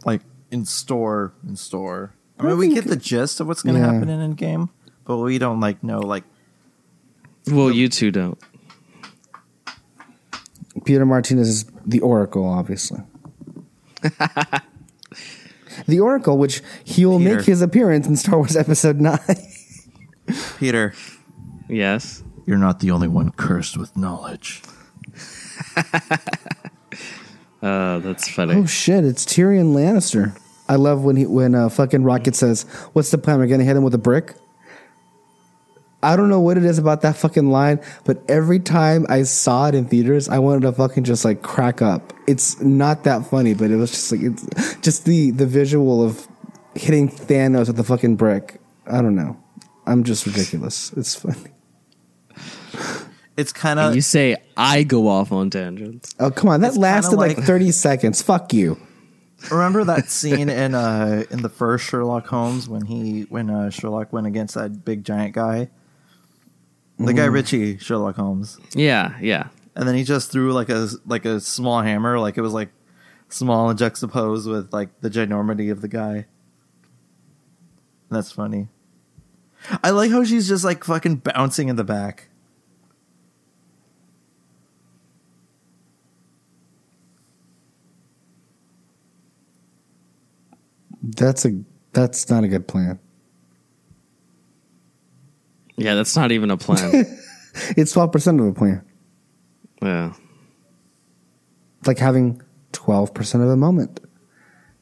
like 0.04 0.22
in 0.50 0.64
store 0.64 1.32
in 1.46 1.56
store. 1.56 2.12
I 2.38 2.44
mean, 2.44 2.58
we 2.58 2.74
get 2.74 2.84
the 2.86 2.96
gist 2.96 3.38
of 3.40 3.46
what's 3.46 3.62
going 3.62 3.74
to 3.76 3.80
Yeah. 3.80 3.92
happen 3.92 4.08
in 4.08 4.34
Endgame, 4.34 4.68
but 5.04 5.18
we 5.18 5.38
don't 5.38 5.60
like 5.60 5.84
know 5.84 6.00
like 6.00 6.24
Well, 7.48 7.70
you 7.70 7.88
two 7.88 8.10
don't. 8.10 8.38
Peter 10.84 11.04
Martinez 11.06 11.48
is 11.48 11.64
the 11.86 12.00
Oracle, 12.00 12.46
obviously. 12.46 13.00
the 15.86 16.00
Oracle, 16.00 16.38
which 16.38 16.62
he 16.84 17.04
will 17.06 17.18
Peter. 17.18 17.36
make 17.36 17.46
his 17.46 17.62
appearance 17.62 18.06
in 18.06 18.16
Star 18.16 18.36
Wars 18.36 18.56
Episode 18.56 19.00
9. 19.00 19.18
Peter. 20.58 20.94
Yes. 21.68 22.22
You're 22.46 22.58
not 22.58 22.80
the 22.80 22.90
only 22.90 23.08
one 23.08 23.30
cursed 23.32 23.76
with 23.76 23.96
knowledge. 23.96 24.62
Uh, 27.62 27.98
that's 28.00 28.28
funny. 28.28 28.52
oh 28.54 28.66
shit, 28.66 29.06
it's 29.06 29.24
Tyrion 29.24 29.72
Lannister. 29.72 30.38
I 30.68 30.76
love 30.76 31.02
when 31.02 31.16
he 31.16 31.24
when 31.24 31.54
uh, 31.54 31.70
fucking 31.70 32.04
Rocket 32.04 32.36
says, 32.36 32.64
"What's 32.92 33.10
the 33.10 33.16
plan? 33.16 33.38
We're 33.38 33.46
gonna 33.46 33.64
hit 33.64 33.74
him 33.74 33.82
with 33.82 33.94
a 33.94 33.98
brick." 33.98 34.34
I 36.04 36.16
don't 36.16 36.28
know 36.28 36.40
what 36.40 36.56
it 36.56 36.64
is 36.64 36.78
about 36.78 37.00
that 37.02 37.16
fucking 37.16 37.50
line, 37.50 37.80
but 38.04 38.22
every 38.28 38.60
time 38.60 39.06
I 39.08 39.22
saw 39.24 39.66
it 39.68 39.74
in 39.74 39.86
theaters, 39.86 40.28
I 40.28 40.38
wanted 40.38 40.62
to 40.62 40.72
fucking 40.72 41.04
just 41.04 41.24
like 41.24 41.42
crack 41.42 41.82
up. 41.82 42.12
It's 42.26 42.60
not 42.60 43.04
that 43.04 43.26
funny, 43.26 43.54
but 43.54 43.70
it 43.70 43.76
was 43.76 43.90
just 43.90 44.12
like 44.12 44.20
it's 44.22 44.76
just 44.82 45.04
the 45.06 45.30
the 45.32 45.46
visual 45.46 46.04
of 46.04 46.28
hitting 46.74 47.08
Thanos 47.08 47.66
with 47.68 47.76
the 47.76 47.84
fucking 47.84 48.16
brick. 48.16 48.60
I 48.86 49.00
don't 49.02 49.14
know. 49.16 49.36
I'm 49.86 50.04
just 50.04 50.26
ridiculous. 50.26 50.92
It's 50.92 51.14
funny. 51.14 51.50
It's 53.36 53.52
kind 53.52 53.80
of 53.80 53.94
you 53.96 54.00
say 54.00 54.36
I 54.56 54.84
go 54.84 55.08
off 55.08 55.32
on 55.32 55.50
tangents. 55.50 56.14
Oh 56.20 56.30
come 56.30 56.50
on, 56.50 56.60
that 56.60 56.68
It's 56.68 56.76
lasted 56.76 57.16
like, 57.16 57.36
like- 57.36 57.46
30 57.46 57.72
seconds. 57.72 58.22
Fuck 58.22 58.52
you. 58.52 58.78
remember 59.50 59.82
that 59.84 60.08
scene 60.10 60.48
in 60.48 60.74
uh 60.74 61.24
in 61.30 61.42
the 61.42 61.48
first 61.48 61.84
Sherlock 61.86 62.26
Holmes 62.28 62.68
when 62.68 62.86
he 62.86 63.22
when 63.22 63.50
uh, 63.50 63.70
Sherlock 63.70 64.12
went 64.12 64.26
against 64.28 64.54
that 64.54 64.84
big 64.84 65.04
giant 65.04 65.34
guy, 65.34 65.68
the 66.98 67.12
guy 67.12 67.22
mm-hmm. 67.24 67.34
Ritchie 67.34 67.78
Sherlock 67.78 68.16
Holmes, 68.16 68.58
Yeah, 68.74 69.16
yeah. 69.20 69.48
and 69.74 69.88
then 69.88 69.94
he 69.94 70.04
just 70.04 70.30
threw 70.30 70.52
like 70.52 70.68
a 70.68 70.88
like 71.06 71.24
a 71.24 71.40
small 71.40 71.82
hammer, 71.82 72.18
like 72.18 72.38
it 72.38 72.42
was 72.42 72.52
like 72.52 72.70
small 73.28 73.68
and 73.68 73.78
juxtaposed 73.78 74.48
with 74.48 74.72
like 74.72 75.00
the 75.00 75.10
ginormity 75.10 75.70
of 75.72 75.80
the 75.80 75.88
guy. 75.88 76.26
That's 78.10 78.30
funny. 78.30 78.68
I 79.82 79.90
like 79.90 80.10
how 80.10 80.24
she's 80.24 80.46
just 80.46 80.64
like 80.64 80.84
fucking 80.84 81.16
bouncing 81.16 81.68
in 81.68 81.76
the 81.76 81.84
back. 81.84 82.28
That's 91.02 91.44
a 91.44 91.62
that's 91.92 92.28
not 92.30 92.44
a 92.44 92.48
good 92.48 92.66
plan. 92.66 92.98
Yeah, 95.76 95.94
that's 95.94 96.16
not 96.16 96.32
even 96.32 96.50
a 96.50 96.56
plan. 96.56 97.06
It's 97.76 97.94
12% 97.94 98.40
of 98.40 98.46
a 98.46 98.52
plan. 98.52 98.82
yeah. 99.80 100.12
It's 101.78 101.86
like 101.86 101.98
having 101.98 102.42
12% 102.72 103.34
of 103.42 103.48
a 103.48 103.56
moment. 103.56 104.00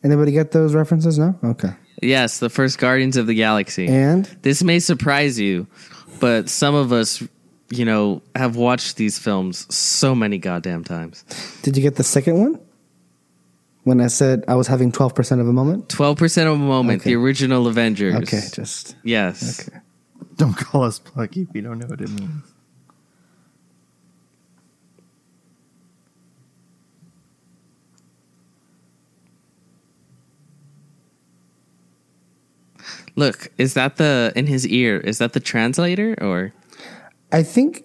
Anybody 0.02 0.32
get 0.32 0.52
those 0.52 0.74
references? 0.74 1.19
No? 1.19 1.39
Okay. 1.44 1.70
Yes, 2.01 2.39
the 2.39 2.48
first 2.48 2.78
Guardians 2.78 3.16
of 3.19 3.27
the 3.27 3.35
Galaxy. 3.35 3.86
And 3.89 4.24
this 4.40 4.62
may 4.62 4.78
surprise 4.78 5.39
you, 5.39 5.66
but 6.19 6.48
some 6.48 6.74
of 6.74 6.93
us, 6.93 7.23
you 7.70 7.85
know, 7.85 8.23
have 8.35 8.56
watched 8.56 8.97
these 8.97 9.19
films 9.19 9.73
so 9.74 10.14
many 10.14 10.39
goddamn 10.39 10.82
times. 10.82 11.24
did 11.62 11.77
you 11.77 11.82
get 11.82 11.97
the 11.97 12.02
second 12.05 12.39
one? 12.39 12.59
When 13.85 14.01
I 14.01 14.06
said 14.06 14.44
I 14.48 14.55
was 14.55 14.66
having 14.66 14.93
12% 14.93 15.40
of 15.40 15.47
a 15.47 15.52
moment? 15.52 15.89
12% 15.89 16.47
of 16.47 16.55
a 16.55 16.56
moment, 16.56 17.02
Okay. 17.02 17.10
the 17.10 17.16
original 17.16 17.66
Avengers. 17.66 18.14
Okay, 18.14 18.40
just 18.52 18.97
Yes. 19.05 19.69
okay. 19.69 19.78
Don't 20.43 20.56
call 20.56 20.82
us 20.82 20.98
plucky 20.98 21.43
if 21.43 21.55
you 21.55 21.62
don't 21.62 21.78
know 21.78 21.86
what 21.86 22.01
it 22.01 22.10
means. 22.10 22.43
Look, 33.14 33.52
is 33.56 33.74
that 33.74 33.98
the 33.98 34.32
in 34.35 34.48
his 34.48 34.66
ear? 34.66 34.97
Is 34.98 35.19
that 35.19 35.32
the 35.32 35.39
translator 35.39 36.16
or 36.20 36.52
I 37.31 37.44
think 37.44 37.85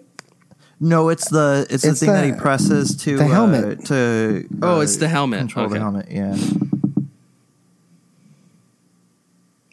No, 0.80 1.10
it's 1.10 1.30
the 1.30 1.64
it's, 1.70 1.84
It's 1.84 2.00
the 2.00 2.06
thing 2.06 2.14
that 2.16 2.24
he 2.24 2.32
presses 2.32 2.96
to 3.04 3.18
the 3.18 3.24
uh, 3.24 3.28
helmet. 3.28 3.84
to 3.84 4.48
Oh, 4.62 4.78
uh, 4.78 4.80
it's 4.80 4.96
the 4.96 5.06
helmet. 5.06 5.38
Control 5.38 5.68
the 5.68 5.78
helmet. 5.78 6.08
Yeah. 6.10 6.36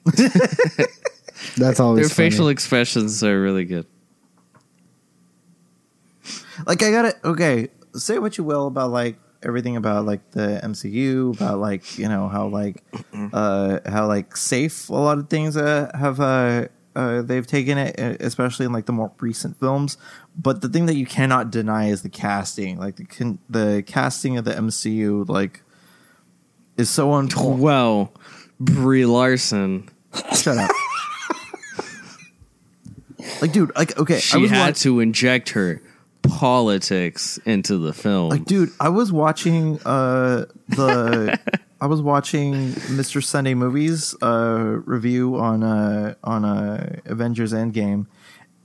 that's 1.57 1.79
always 1.79 2.07
their 2.07 2.15
funny. 2.15 2.29
facial 2.29 2.49
expressions 2.49 3.23
are 3.23 3.41
really 3.41 3.65
good. 3.65 3.85
like 6.65 6.81
I 6.83 6.91
got 6.91 7.05
it. 7.05 7.15
Okay, 7.23 7.69
say 7.93 8.19
what 8.19 8.37
you 8.37 8.43
will 8.43 8.67
about 8.67 8.91
like 8.91 9.17
everything 9.43 9.75
about 9.75 10.05
like 10.05 10.31
the 10.31 10.59
MCU, 10.63 11.35
about 11.35 11.59
like 11.59 11.97
you 11.97 12.07
know 12.07 12.27
how 12.27 12.47
like 12.47 12.83
uh 13.33 13.79
how 13.85 14.07
like 14.07 14.35
safe 14.35 14.89
a 14.89 14.93
lot 14.93 15.17
of 15.17 15.29
things 15.29 15.55
uh, 15.55 15.91
have 15.93 16.19
uh, 16.19 16.67
uh 16.95 17.21
they've 17.21 17.47
taken 17.47 17.77
it, 17.77 17.99
uh, 17.99 18.15
especially 18.19 18.65
in 18.65 18.73
like 18.73 18.85
the 18.85 18.93
more 18.93 19.11
recent 19.19 19.59
films. 19.59 19.97
But 20.37 20.61
the 20.61 20.69
thing 20.69 20.85
that 20.87 20.95
you 20.95 21.05
cannot 21.05 21.51
deny 21.51 21.87
is 21.87 22.01
the 22.01 22.09
casting. 22.09 22.77
Like 22.77 22.97
the 22.97 23.05
can, 23.05 23.39
the 23.49 23.83
casting 23.85 24.37
of 24.37 24.45
the 24.45 24.51
MCU 24.51 25.27
like 25.29 25.61
is 26.77 26.89
so 26.89 27.11
on 27.11 27.29
point. 27.29 27.59
Well, 27.59 28.13
Brie 28.59 29.05
Larson, 29.05 29.89
Shut 30.33 30.57
up. 30.57 30.71
like, 33.41 33.51
dude, 33.51 33.71
like, 33.75 33.97
okay, 33.97 34.15
I 34.15 34.19
she 34.19 34.37
was 34.37 34.49
had 34.51 34.67
watch- 34.67 34.81
to 34.81 34.99
inject 34.99 35.49
her 35.49 35.81
politics 36.23 37.37
into 37.45 37.77
the 37.77 37.93
film. 37.93 38.29
like, 38.29 38.45
dude, 38.45 38.71
I 38.79 38.89
was 38.89 39.11
watching 39.11 39.79
uh 39.85 40.45
the 40.69 41.39
I 41.81 41.87
was 41.87 42.01
watching 42.01 42.53
Mr. 42.73 43.23
Sunday 43.23 43.53
Movies 43.53 44.15
uh, 44.21 44.79
review 44.85 45.35
on 45.37 45.61
uh, 45.63 46.15
on 46.23 46.43
uh, 46.45 46.99
Avengers 47.05 47.53
Endgame, 47.53 48.07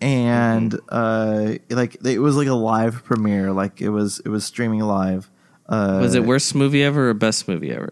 and 0.00 0.78
uh, 0.88 1.54
like 1.68 1.96
it 2.04 2.20
was 2.20 2.36
like 2.36 2.46
a 2.48 2.54
live 2.54 3.04
premiere, 3.04 3.52
like 3.52 3.80
it 3.82 3.90
was 3.90 4.20
it 4.24 4.28
was 4.28 4.44
streaming 4.44 4.80
live. 4.80 5.28
Uh, 5.68 5.98
Was 6.00 6.14
it 6.14 6.24
worst 6.24 6.54
movie 6.54 6.82
ever 6.82 7.10
or 7.10 7.14
best 7.14 7.46
movie 7.46 7.70
ever? 7.72 7.90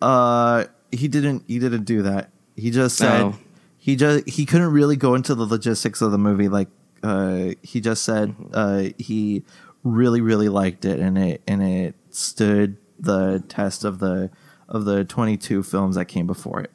Uh, 0.00 0.64
he 0.90 1.06
didn't. 1.08 1.44
He 1.46 1.58
didn't 1.58 1.84
do 1.84 2.02
that. 2.02 2.30
He 2.56 2.70
just 2.70 2.96
said 2.96 3.20
Oh. 3.22 3.34
He 3.82 3.96
just 3.96 4.28
he 4.28 4.46
couldn't 4.46 4.70
really 4.70 4.94
go 4.94 5.16
into 5.16 5.34
the 5.34 5.44
logistics 5.44 6.00
of 6.02 6.12
the 6.12 6.18
movie. 6.18 6.48
Like, 6.48 6.68
uh, 7.02 7.54
he 7.62 7.80
just 7.80 8.04
said 8.04 8.32
uh, 8.52 8.84
he 8.96 9.42
really 9.82 10.20
really 10.20 10.48
liked 10.48 10.84
it, 10.84 11.00
and 11.00 11.18
it 11.18 11.42
and 11.48 11.60
it 11.60 11.96
stood 12.10 12.76
the 13.00 13.42
test 13.48 13.84
of 13.84 13.98
the 13.98 14.30
of 14.68 14.84
the 14.84 15.04
twenty 15.04 15.36
two 15.36 15.64
films 15.64 15.96
that 15.96 16.04
came 16.04 16.28
before 16.28 16.60
it, 16.60 16.70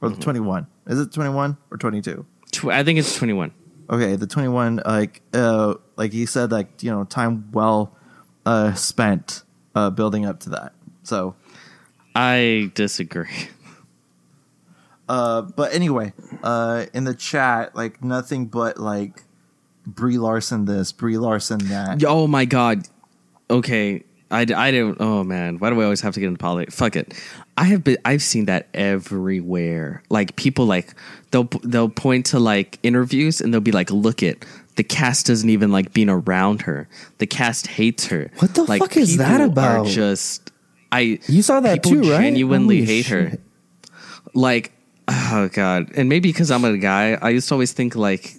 or 0.00 0.08
the 0.08 0.16
twenty 0.16 0.40
one. 0.40 0.68
Is 0.86 0.98
it 0.98 1.12
twenty 1.12 1.28
one 1.28 1.58
or 1.70 1.76
twenty 1.76 2.00
two? 2.00 2.24
I 2.64 2.82
think 2.82 2.98
it's 2.98 3.14
21. 3.16 3.52
Okay, 3.90 4.16
the 4.16 4.26
twenty 4.26 4.48
one. 4.48 4.80
Like, 4.86 5.20
uh, 5.34 5.74
like 5.96 6.12
he 6.12 6.24
said, 6.24 6.50
like 6.50 6.82
you 6.82 6.90
know, 6.90 7.04
time 7.04 7.52
well 7.52 7.94
uh 8.46 8.72
spent 8.72 9.42
uh 9.74 9.90
building 9.90 10.24
up 10.24 10.40
to 10.40 10.50
that. 10.50 10.72
So. 11.02 11.36
I 12.14 12.70
disagree. 12.74 13.48
Uh, 15.12 15.42
but 15.42 15.74
anyway, 15.74 16.10
uh, 16.42 16.86
in 16.94 17.04
the 17.04 17.12
chat, 17.12 17.76
like 17.76 18.02
nothing 18.02 18.46
but 18.46 18.78
like 18.78 19.22
Brie 19.86 20.16
Larson 20.16 20.64
this, 20.64 20.90
Brie 20.90 21.18
Larson 21.18 21.58
that. 21.68 22.02
Oh 22.06 22.26
my 22.26 22.46
god. 22.46 22.88
Okay. 23.50 24.04
I, 24.30 24.46
I 24.56 24.70
don't. 24.70 24.96
Oh 24.98 25.22
man, 25.22 25.58
why 25.58 25.68
do 25.68 25.76
we 25.76 25.84
always 25.84 26.00
have 26.00 26.14
to 26.14 26.20
get 26.20 26.28
into 26.28 26.38
politics? 26.38 26.74
Fuck 26.74 26.96
it. 26.96 27.12
I 27.58 27.64
have 27.64 27.84
been. 27.84 27.98
I've 28.06 28.22
seen 28.22 28.46
that 28.46 28.68
everywhere. 28.72 30.02
Like 30.08 30.36
people 30.36 30.64
like 30.64 30.94
they'll 31.30 31.50
they'll 31.62 31.90
point 31.90 32.24
to 32.26 32.38
like 32.38 32.78
interviews 32.82 33.42
and 33.42 33.52
they'll 33.52 33.60
be 33.60 33.70
like, 33.70 33.90
"Look 33.90 34.22
it, 34.22 34.46
the 34.76 34.82
cast 34.82 35.26
doesn't 35.26 35.50
even 35.50 35.70
like 35.70 35.92
being 35.92 36.08
around 36.08 36.62
her. 36.62 36.88
The 37.18 37.26
cast 37.26 37.66
hates 37.66 38.06
her. 38.06 38.30
What 38.38 38.54
the 38.54 38.62
like, 38.62 38.80
fuck 38.80 38.96
is 38.96 39.18
that 39.18 39.42
about? 39.42 39.88
Are 39.88 39.90
just 39.90 40.50
I. 40.90 41.18
You 41.28 41.42
saw 41.42 41.60
that 41.60 41.82
people 41.82 42.02
too, 42.02 42.10
right? 42.10 42.22
Genuinely 42.22 42.78
Holy 42.78 42.86
hate 42.86 43.06
her. 43.08 43.32
Like, 44.32 44.72
oh 45.08 45.48
god, 45.52 45.90
and 45.96 46.08
maybe 46.08 46.28
because 46.28 46.50
I'm 46.50 46.64
a 46.64 46.76
guy, 46.78 47.14
I 47.14 47.30
used 47.30 47.48
to 47.48 47.54
always 47.54 47.72
think 47.72 47.96
like 47.96 48.34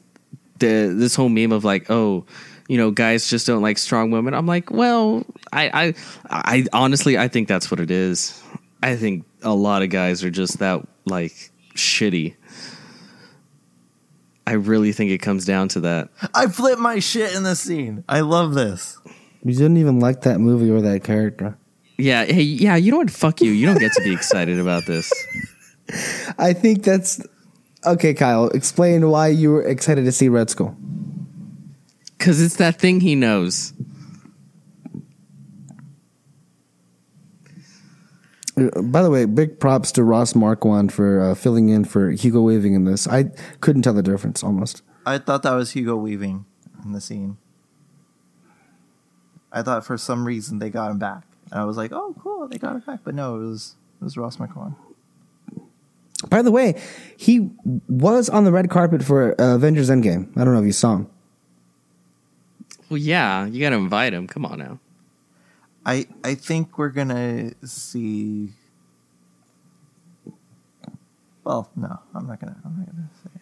the 0.60 0.94
this 0.96 1.16
whole 1.16 1.30
meme 1.30 1.52
of 1.52 1.64
like, 1.64 1.90
oh, 1.90 2.26
you 2.68 2.78
know, 2.78 2.92
guys 2.92 3.30
just 3.30 3.46
don't 3.46 3.62
like 3.62 3.78
strong 3.78 4.12
women. 4.12 4.34
I'm 4.34 4.46
like, 4.46 4.72
well, 4.72 5.26
I, 5.52 5.70
I, 5.86 5.94
I 6.30 6.66
honestly, 6.74 7.18
I 7.18 7.28
think 7.28 7.48
that's 7.48 7.70
what 7.70 7.80
it 7.80 7.92
is. 7.92 8.42
I 8.82 8.96
think 8.96 9.26
a 9.42 9.54
lot 9.54 9.82
of 9.82 9.90
guys 9.90 10.24
are 10.24 10.30
just 10.30 10.60
that 10.60 10.86
like 11.06 11.52
shitty. 11.76 12.36
I 14.46 14.54
really 14.54 14.92
think 14.92 15.12
it 15.12 15.20
comes 15.20 15.46
down 15.46 15.70
to 15.70 15.82
that. 15.82 16.10
I 16.34 16.48
flip 16.48 16.78
my 16.78 17.00
shit 17.00 17.34
in 17.34 17.44
this 17.44 17.62
scene. 17.62 18.04
I 18.10 18.22
love 18.22 18.54
this. 18.54 18.98
You 19.44 19.54
didn't 19.54 19.78
even 19.78 20.00
like 20.00 20.22
that 20.22 20.40
movie 20.40 20.70
or 20.70 20.82
that 20.82 21.04
character. 21.04 21.58
Yeah, 21.98 22.26
hey, 22.26 22.42
yeah, 22.42 22.76
you 22.76 22.92
know 22.92 22.98
what? 22.98 23.12
Fuck 23.12 23.42
you. 23.42 23.52
You 23.52 23.68
don't 23.68 23.80
get 23.80 23.94
to 23.94 24.02
be 24.04 24.14
excited 24.14 24.60
about 24.60 24.86
this. 24.86 25.12
I 26.38 26.54
think 26.54 26.84
that's 26.84 27.26
okay. 27.86 28.14
Kyle, 28.14 28.48
explain 28.50 29.10
why 29.10 29.28
you 29.28 29.52
were 29.52 29.64
excited 29.64 30.06
to 30.06 30.12
see 30.12 30.30
Red 30.30 30.50
Skull. 30.50 30.76
Cause 32.20 32.42
it's 32.42 32.56
that 32.56 32.80
thing 32.80 33.02
he 33.02 33.16
knows. 33.16 33.74
Uh, 38.56 38.82
By 38.82 39.02
the 39.02 39.10
way, 39.10 39.26
big 39.26 39.60
props 39.60 39.92
to 39.94 40.04
Ross 40.04 40.36
Marquand 40.36 40.94
for 40.94 41.20
uh, 41.20 41.36
filling 41.36 41.70
in 41.70 41.86
for 41.86 42.12
Hugo 42.12 42.42
Weaving 42.42 42.74
in 42.74 42.86
this. 42.86 43.08
I 43.08 43.32
couldn't 43.62 43.82
tell 43.82 43.94
the 43.94 44.04
difference 44.04 44.44
almost. 44.44 44.84
I 45.06 45.18
thought 45.18 45.44
that 45.44 45.54
was 45.54 45.72
Hugo 45.72 45.98
Weaving 45.98 46.46
in 46.86 46.94
the 46.94 47.02
scene. 47.02 47.38
I 49.52 49.62
thought 49.62 49.86
for 49.86 49.98
some 49.98 50.26
reason 50.26 50.60
they 50.60 50.70
got 50.70 50.92
him 50.92 51.00
back, 51.00 51.24
and 51.52 51.60
I 51.60 51.66
was 51.66 51.78
like, 51.78 51.92
"Oh, 51.92 52.16
cool, 52.20 52.48
they 52.48 52.58
got 52.58 52.76
him 52.76 52.80
back." 52.82 53.02
But 53.04 53.16
no, 53.16 53.36
it 53.36 53.46
was 53.46 53.76
it 54.02 54.04
was 54.04 54.18
Ross 54.18 54.40
Marquand. 54.40 54.76
By 56.30 56.42
the 56.42 56.52
way, 56.52 56.82
he 57.18 57.50
was 57.88 58.30
on 58.30 58.44
the 58.44 58.52
red 58.52 58.70
carpet 58.70 59.04
for 59.04 59.40
uh, 59.40 59.56
Avengers 59.56 59.90
Endgame. 59.90 60.30
I 60.38 60.44
don't 60.44 60.54
know 60.54 60.60
if 60.60 60.66
you 60.66 60.72
saw 60.72 60.96
him. 60.98 61.08
Well, 62.90 62.98
yeah, 62.98 63.46
you 63.46 63.60
gotta 63.62 63.76
invite 63.76 64.14
him. 64.14 64.28
Come 64.28 64.46
on 64.46 64.60
now. 64.60 64.80
I 65.86 66.08
I 66.24 66.36
think 66.36 66.78
we're 66.78 66.90
gonna 66.90 67.52
see. 67.66 68.50
Well, 71.44 71.70
no, 71.76 72.00
I'm 72.16 72.28
not 72.28 72.40
gonna. 72.40 72.56
I'm 72.64 72.78
not 72.78 72.86
gonna 72.86 73.10
say. 73.24 73.33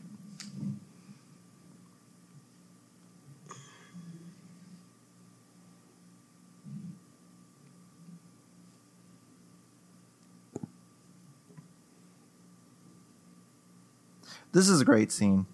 This 14.53 14.67
is 14.69 14.81
a 14.81 14.85
great 14.85 15.11
scene. 15.11 15.45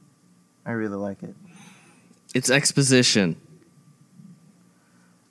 I 0.66 0.72
really 0.72 0.96
like 0.98 1.24
it. 1.24 1.36
It's 2.34 2.50
exposition. 2.50 3.36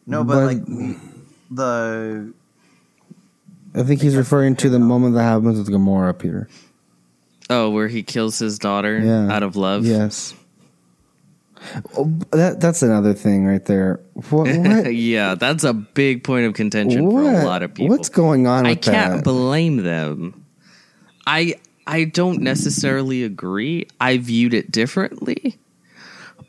No, 0.06 0.22
but, 0.24 0.34
But- 0.34 0.44
like 0.46 0.96
the 1.50 2.32
I 3.74 3.82
think 3.82 4.00
he's 4.00 4.16
referring 4.16 4.56
to 4.56 4.70
the 4.70 4.78
moment 4.78 5.14
that 5.16 5.22
happens 5.22 5.58
with 5.58 5.68
Gamora, 5.68 6.18
Peter. 6.18 6.48
Oh, 7.50 7.68
where 7.70 7.88
he 7.88 8.02
kills 8.02 8.38
his 8.38 8.58
daughter 8.58 8.98
Yeah. 8.98 9.30
out 9.30 9.42
of 9.42 9.54
love. 9.56 9.84
Yes. 9.84 10.34
Oh, 11.96 12.10
that 12.30 12.60
that's 12.60 12.82
another 12.82 13.12
thing 13.12 13.44
right 13.44 13.64
there. 13.64 14.00
What? 14.30 14.48
what? 14.56 14.94
yeah, 14.94 15.34
that's 15.34 15.64
a 15.64 15.72
big 15.74 16.24
point 16.24 16.46
of 16.46 16.54
contention 16.54 17.10
for 17.10 17.22
a 17.22 17.44
lot 17.44 17.62
of 17.62 17.74
people. 17.74 17.94
What's 17.96 18.08
going 18.08 18.46
on 18.46 18.62
with 18.64 18.72
I 18.72 18.74
can't 18.76 19.14
that? 19.16 19.24
blame 19.24 19.78
them. 19.78 20.44
I 21.26 21.56
I 21.86 22.04
don't 22.04 22.40
necessarily 22.40 23.22
agree. 23.22 23.86
I 24.00 24.16
viewed 24.18 24.54
it 24.54 24.70
differently, 24.72 25.58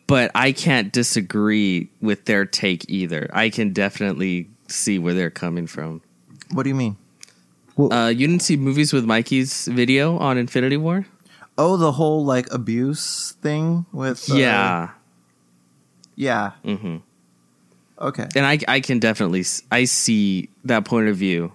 but 0.07 0.31
I 0.33 0.51
can't 0.51 0.91
disagree 0.91 1.89
with 2.01 2.25
their 2.25 2.45
take 2.45 2.89
either. 2.89 3.29
I 3.33 3.49
can 3.49 3.73
definitely 3.73 4.49
see 4.67 4.97
where 4.99 5.13
they're 5.13 5.29
coming 5.29 5.67
from. 5.67 6.01
what 6.51 6.63
do 6.63 6.69
you 6.69 6.75
mean? 6.75 6.97
Uh, 7.77 8.07
you 8.07 8.25
didn't 8.25 8.41
see 8.41 8.57
movies 8.57 8.91
with 8.91 9.05
Mikey's 9.05 9.67
video 9.67 10.17
on 10.17 10.37
Infinity 10.37 10.77
War? 10.77 11.05
Oh, 11.59 11.77
the 11.77 11.91
whole 11.91 12.25
like 12.25 12.51
abuse 12.51 13.33
thing 13.41 13.85
with 13.91 14.31
uh, 14.31 14.35
yeah. 14.35 14.89
yeah 16.15 16.51
hmm 16.63 16.97
okay 17.99 18.27
and 18.35 18.45
I 18.45 18.59
I 18.67 18.79
can 18.79 18.99
definitely 18.99 19.43
I 19.71 19.85
see 19.85 20.49
that 20.65 20.85
point 20.85 21.07
of 21.07 21.17
view. 21.17 21.51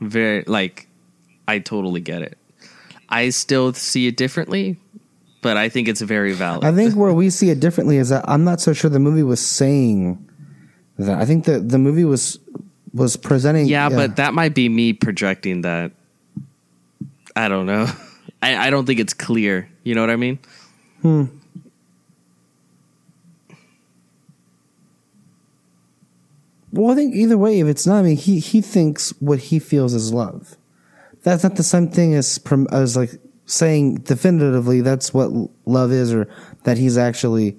Very 0.00 0.44
like 0.46 0.88
I 1.48 1.58
totally 1.58 2.00
get 2.00 2.22
it. 2.22 2.38
I 3.08 3.30
still 3.30 3.72
see 3.72 4.06
it 4.06 4.16
differently, 4.16 4.78
but 5.42 5.56
I 5.56 5.68
think 5.68 5.88
it's 5.88 6.00
very 6.00 6.32
valid. 6.32 6.64
I 6.64 6.72
think 6.72 6.94
where 6.94 7.12
we 7.12 7.30
see 7.30 7.50
it 7.50 7.60
differently 7.60 7.98
is 7.98 8.08
that 8.08 8.24
I'm 8.28 8.44
not 8.44 8.60
so 8.60 8.72
sure 8.72 8.90
the 8.90 8.98
movie 8.98 9.22
was 9.22 9.44
saying 9.44 10.28
that. 10.98 11.20
I 11.20 11.24
think 11.24 11.44
that 11.44 11.68
the 11.68 11.78
movie 11.78 12.04
was 12.04 12.38
was 12.92 13.16
presenting. 13.16 13.66
yeah, 13.66 13.88
but 13.88 14.16
that 14.16 14.34
might 14.34 14.54
be 14.54 14.68
me 14.68 14.92
projecting 14.92 15.62
that. 15.62 15.92
I 17.36 17.48
don't 17.48 17.66
know. 17.66 17.86
I, 18.42 18.68
I 18.68 18.70
don't 18.70 18.84
think 18.86 19.00
it's 19.00 19.14
clear. 19.14 19.68
You 19.82 19.94
know 19.94 20.00
what 20.02 20.10
I 20.10 20.16
mean? 20.16 20.38
Hmm. 21.02 21.24
Well, 26.72 26.90
I 26.90 26.96
think 26.96 27.14
either 27.14 27.38
way, 27.38 27.60
if 27.60 27.66
it's 27.68 27.86
not, 27.86 27.98
I 27.98 28.02
mean, 28.02 28.16
he 28.16 28.40
he 28.40 28.60
thinks 28.60 29.10
what 29.20 29.38
he 29.38 29.58
feels 29.58 29.94
is 29.94 30.12
love. 30.12 30.56
That's 31.24 31.42
not 31.42 31.56
the 31.56 31.62
same 31.62 31.88
thing 31.88 32.14
as 32.14 32.38
as 32.70 32.96
like 32.96 33.10
saying 33.46 33.96
definitively 33.96 34.82
that's 34.82 35.12
what 35.12 35.32
love 35.66 35.90
is, 35.90 36.12
or 36.12 36.28
that 36.62 36.78
he's 36.78 36.96
actually 36.96 37.58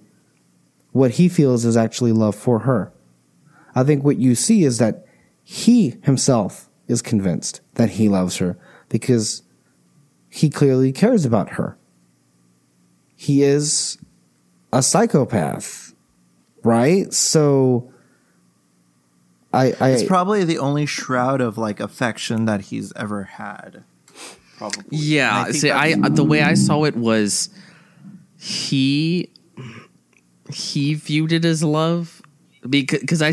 what 0.91 1.11
he 1.11 1.27
feels 1.27 1.65
is 1.65 1.75
actually 1.75 2.13
love 2.13 2.35
for 2.35 2.59
her. 2.59 2.93
I 3.73 3.83
think 3.83 4.03
what 4.03 4.17
you 4.17 4.35
see 4.35 4.63
is 4.63 4.77
that 4.77 5.05
he 5.43 5.95
himself 6.03 6.69
is 6.87 7.01
convinced 7.01 7.61
that 7.73 7.89
he 7.91 8.07
loves 8.07 8.37
her 8.37 8.57
because 8.87 9.41
he 10.29 10.49
clearly 10.49 10.91
cares 10.91 11.25
about 11.25 11.51
her. 11.51 11.77
He 13.15 13.41
is 13.41 13.97
a 14.71 14.83
psychopath, 14.83 15.93
right? 16.63 17.11
So 17.11 17.91
I, 19.55 19.73
I 19.79 19.89
it's 19.91 20.03
probably 20.03 20.43
the 20.43 20.59
only 20.59 20.85
shroud 20.85 21.41
of 21.41 21.57
like 21.57 21.79
affection 21.79 22.45
that 22.45 22.61
he's 22.61 22.91
ever 22.95 23.23
had 23.23 23.83
probably 24.57 24.83
Yeah. 24.91 25.45
think 25.45 25.55
See, 25.57 25.71
I 25.71 25.95
the 26.09 26.23
way 26.23 26.41
I 26.41 26.53
saw 26.55 26.83
it 26.83 26.95
was 26.95 27.49
he 28.37 29.29
he 30.51 30.93
viewed 30.93 31.31
it 31.31 31.45
as 31.45 31.63
love 31.63 32.21
because 32.69 33.21
I 33.21 33.31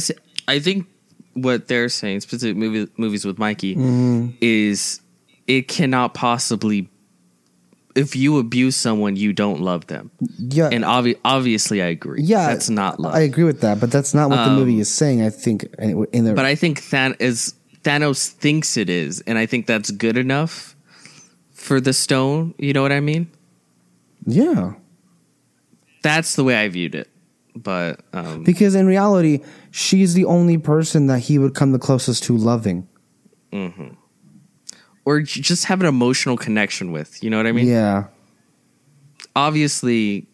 I 0.49 0.59
think 0.59 0.86
what 1.35 1.66
they're 1.69 1.89
saying, 1.89 2.20
specific 2.20 2.57
movie, 2.57 2.90
movies 2.99 3.24
with 3.24 3.39
Mikey, 3.39 3.74
Mm-hmm. 3.77 4.36
is 4.40 5.01
it 5.47 5.69
cannot 5.69 6.15
possibly. 6.15 6.89
If 7.94 8.16
you 8.16 8.39
abuse 8.39 8.74
someone, 8.77 9.16
you 9.16 9.32
don't 9.32 9.60
love 9.60 9.86
them, 9.89 10.10
Yeah, 10.39 10.69
and 10.73 10.82
obvi- 10.85 11.19
obviously, 11.24 11.82
I 11.82 11.86
agree. 11.86 12.23
yeah, 12.23 12.47
that's 12.48 12.70
not 12.70 12.98
love. 13.01 13.14
I 13.14 13.20
agree 13.20 13.44
with 13.44 13.60
that, 13.60 13.81
but 13.81 13.90
that's 13.90 14.14
not 14.14 14.31
what 14.31 14.44
the 14.47 14.52
movie 14.52 14.78
is 14.81 14.90
saying. 14.90 15.20
I 15.23 15.31
think 15.31 15.64
in 15.78 16.24
the 16.24 16.32
but 16.35 16.44
I 16.47 16.55
think 16.55 16.89
Than- 16.90 17.16
is 17.20 17.55
Thanos 17.85 18.28
thinks 18.28 18.77
it 18.77 18.89
is, 18.89 19.20
and 19.27 19.36
I 19.39 19.47
think 19.47 19.66
that's 19.66 19.90
good 19.90 20.16
enough 20.16 20.74
for 21.52 21.81
the 21.81 21.93
stone. 21.93 22.55
You 22.59 22.73
know 22.73 22.82
what 22.82 22.93
I 22.93 23.01
mean? 23.01 23.28
yeah, 24.27 24.74
That's 26.02 26.35
the 26.36 26.44
way 26.44 26.56
I 26.56 26.69
viewed 26.69 26.94
it. 26.94 27.09
But 27.55 28.01
um, 28.14 28.44
because 28.44 28.74
in 28.74 28.86
reality, 28.86 29.40
she's 29.70 30.14
the 30.14 30.24
only 30.24 30.56
person 30.59 31.09
that 31.09 31.19
he 31.19 31.39
would 31.39 31.55
come 31.55 31.73
the 31.73 31.78
closest 31.78 32.23
to 32.24 32.36
loving. 32.36 32.89
Or 35.05 35.20
just 35.20 35.65
have 35.66 35.81
an 35.81 35.87
emotional 35.87 36.37
connection 36.37 36.93
with. 36.93 37.23
You 37.23 37.31
know 37.31 37.37
what 37.37 37.47
I 37.47 37.53
mean? 37.53 37.66
yeah, 37.69 38.05
Obviously, 39.35 40.27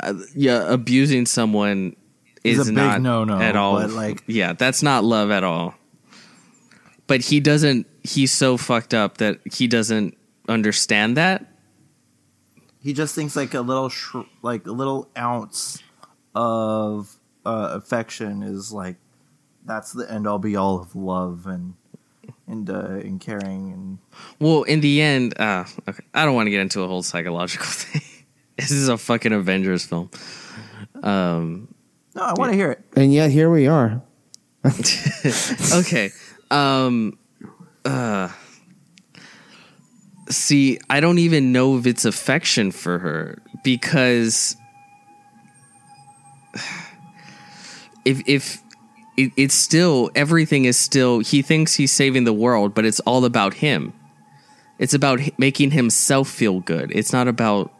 uh, 0.00 0.14
yeah, 0.34 0.70
abusing 0.72 1.26
someone 1.26 1.94
Is 2.44 2.58
is 2.58 2.68
a 2.68 2.70
big 2.70 2.76
not 2.76 3.00
no-no, 3.02 3.38
at 3.40 3.56
all. 3.56 3.80
but, 3.80 3.90
like- 3.90 4.22
yeah, 4.26 4.52
that's 4.52 4.82
not 4.82 5.04
love 5.04 5.30
at 5.30 5.44
all. 5.44 5.74
But 7.06 7.20
he 7.20 7.38
doesn't. 7.38 7.86
He's 8.02 8.32
so 8.32 8.56
fucked 8.56 8.92
up 8.92 9.18
that 9.18 9.38
he 9.52 9.68
doesn't 9.68 10.16
understand 10.48 11.16
that. 11.16 11.46
He 12.80 12.92
just 12.92 13.14
thinks 13.14 13.36
like 13.36 13.54
a 13.54 13.60
little 13.60 13.88
sh- 13.88 14.16
like 14.42 14.66
a 14.66 14.72
little 14.72 15.08
ounce 15.16 15.82
of 16.34 17.16
uh, 17.44 17.68
affection 17.74 18.42
is 18.42 18.72
like 18.72 18.96
that's 19.64 19.92
the 19.92 20.10
end 20.10 20.26
all 20.26 20.38
be 20.40 20.56
all 20.56 20.80
of 20.80 20.96
love 20.96 21.46
and 21.46 21.74
and 22.46 22.68
uh, 22.70 23.00
and 23.02 23.20
caring 23.20 23.72
and 23.72 23.98
Well, 24.38 24.62
in 24.64 24.80
the 24.80 25.00
end, 25.02 25.38
uh, 25.38 25.64
okay, 25.88 26.04
I 26.14 26.24
don't 26.24 26.34
want 26.34 26.46
to 26.46 26.50
get 26.50 26.60
into 26.60 26.82
a 26.82 26.86
whole 26.88 27.02
psychological 27.02 27.66
thing. 27.70 28.02
this 28.56 28.70
is 28.70 28.88
a 28.88 28.96
fucking 28.96 29.32
Avengers 29.32 29.84
film. 29.84 30.10
Um, 31.02 31.74
no, 32.14 32.22
I 32.22 32.32
want 32.34 32.52
to 32.52 32.56
hear 32.56 32.70
it. 32.72 32.80
and 32.96 33.12
yet 33.12 33.30
here 33.30 33.50
we 33.50 33.66
are. 33.66 34.02
okay. 35.74 36.10
Um, 36.50 37.18
uh, 37.84 38.28
see, 40.28 40.78
I 40.90 41.00
don't 41.00 41.18
even 41.18 41.52
know 41.52 41.76
if 41.78 41.86
it's 41.86 42.04
affection 42.04 42.70
for 42.72 42.98
her 42.98 43.42
because 43.62 44.56
if 48.04 48.22
if 48.26 48.62
it, 49.16 49.32
it's 49.36 49.54
still 49.54 50.10
everything 50.14 50.64
is 50.64 50.76
still 50.76 51.20
he 51.20 51.42
thinks 51.42 51.74
he's 51.74 51.92
saving 51.92 52.24
the 52.24 52.32
world, 52.32 52.74
but 52.74 52.84
it's 52.84 53.00
all 53.00 53.24
about 53.24 53.54
him. 53.54 53.92
It's 54.78 54.94
about 54.94 55.20
making 55.38 55.70
himself 55.70 56.28
feel 56.28 56.60
good. 56.60 56.92
It's 56.94 57.12
not 57.12 57.28
about 57.28 57.72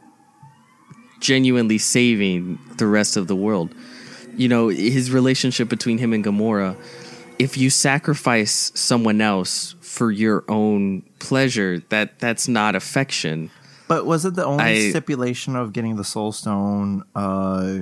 genuinely 1.21 1.79
saving 1.79 2.59
the 2.79 2.87
rest 2.87 3.17
of 3.17 3.27
the 3.27 3.37
world. 3.37 3.75
You 4.37 4.49
know, 4.49 4.69
his 4.69 5.11
relationship 5.11 5.69
between 5.69 5.99
him 5.99 6.13
and 6.13 6.25
Gamora, 6.25 6.77
if 7.39 7.57
you 7.57 7.71
sacrifice 7.71 8.73
someone 8.75 9.21
else 9.21 9.75
for 9.81 10.11
your 10.11 10.45
own 10.49 11.03
pleasure, 11.19 11.81
that 11.91 12.19
that's 12.19 12.49
not 12.49 12.75
affection. 12.75 13.51
But 13.89 14.05
was 14.05 14.25
it 14.25 14.35
the 14.35 14.45
only 14.45 14.65
I- 14.65 14.91
stipulation 14.91 15.55
of 15.57 15.73
getting 15.73 15.97
the 15.97 16.05
soul 16.05 16.33
stone? 16.33 17.03
Uh, 17.15 17.79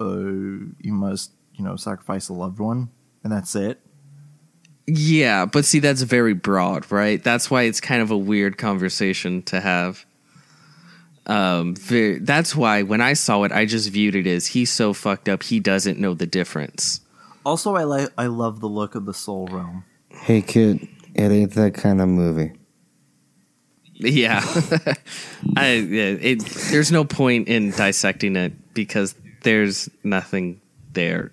uh, 0.00 0.16
you 0.80 0.92
must 0.92 1.32
you 1.54 1.64
know 1.64 1.76
sacrifice 1.76 2.28
a 2.28 2.32
loved 2.32 2.58
one, 2.58 2.90
and 3.22 3.32
that's 3.32 3.54
it. 3.54 3.80
Yeah, 4.86 5.44
but 5.44 5.64
see 5.66 5.80
that's 5.80 6.02
very 6.02 6.32
broad, 6.32 6.90
right? 6.90 7.22
That's 7.22 7.50
why 7.50 7.64
it's 7.64 7.80
kind 7.80 8.00
of 8.00 8.10
a 8.10 8.16
weird 8.16 8.56
conversation 8.56 9.42
to 9.42 9.60
have. 9.60 10.06
Um, 11.26 11.76
ve- 11.76 12.18
that's 12.18 12.56
why 12.56 12.82
when 12.82 13.02
I 13.02 13.12
saw 13.12 13.42
it, 13.42 13.52
I 13.52 13.66
just 13.66 13.90
viewed 13.90 14.14
it 14.14 14.26
as 14.26 14.46
he's 14.46 14.72
so 14.72 14.94
fucked 14.94 15.28
up 15.28 15.42
he 15.42 15.60
doesn't 15.60 15.98
know 15.98 16.14
the 16.14 16.26
difference. 16.26 17.02
Also, 17.44 17.74
I 17.74 17.84
like 17.84 18.08
I 18.16 18.26
love 18.26 18.60
the 18.60 18.68
look 18.68 18.94
of 18.94 19.04
the 19.04 19.12
soul 19.12 19.46
realm. 19.48 19.84
Hey 20.08 20.40
kid, 20.40 20.88
it 21.14 21.30
ain't 21.30 21.52
that 21.52 21.74
kind 21.74 22.00
of 22.00 22.08
movie. 22.08 22.52
Yeah, 23.92 24.40
I 25.56 25.74
yeah, 25.74 26.16
it. 26.20 26.40
There's 26.70 26.90
no 26.90 27.04
point 27.04 27.48
in 27.48 27.72
dissecting 27.72 28.36
it 28.36 28.72
because 28.72 29.14
there's 29.42 29.90
nothing 30.02 30.62
there. 30.92 31.32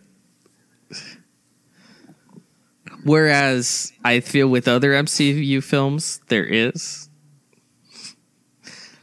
Whereas 3.06 3.94
I 4.04 4.20
feel 4.20 4.48
with 4.48 4.68
other 4.68 4.94
MCU 4.94 5.64
films, 5.64 6.22
there 6.28 6.44
is. 6.44 7.08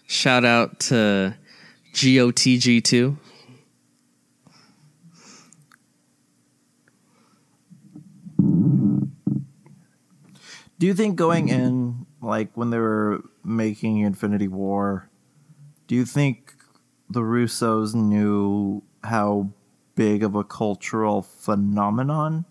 Shout 0.08 0.44
out 0.44 0.80
to 0.90 1.36
GOTG2. 1.94 3.16
Do 10.80 10.86
you 10.86 10.94
think 10.94 11.14
going 11.14 11.48
in, 11.48 12.06
like 12.20 12.50
when 12.56 12.70
they 12.70 12.78
were 12.78 13.22
making 13.44 14.00
Infinity 14.00 14.48
War, 14.48 15.08
do 15.86 15.94
you 15.94 16.04
think 16.04 16.54
the 17.08 17.20
Russos 17.20 17.94
knew 17.94 18.82
how 19.04 19.52
big 19.94 20.24
of 20.24 20.34
a 20.34 20.42
cultural 20.42 21.22
phenomenon 21.22 22.46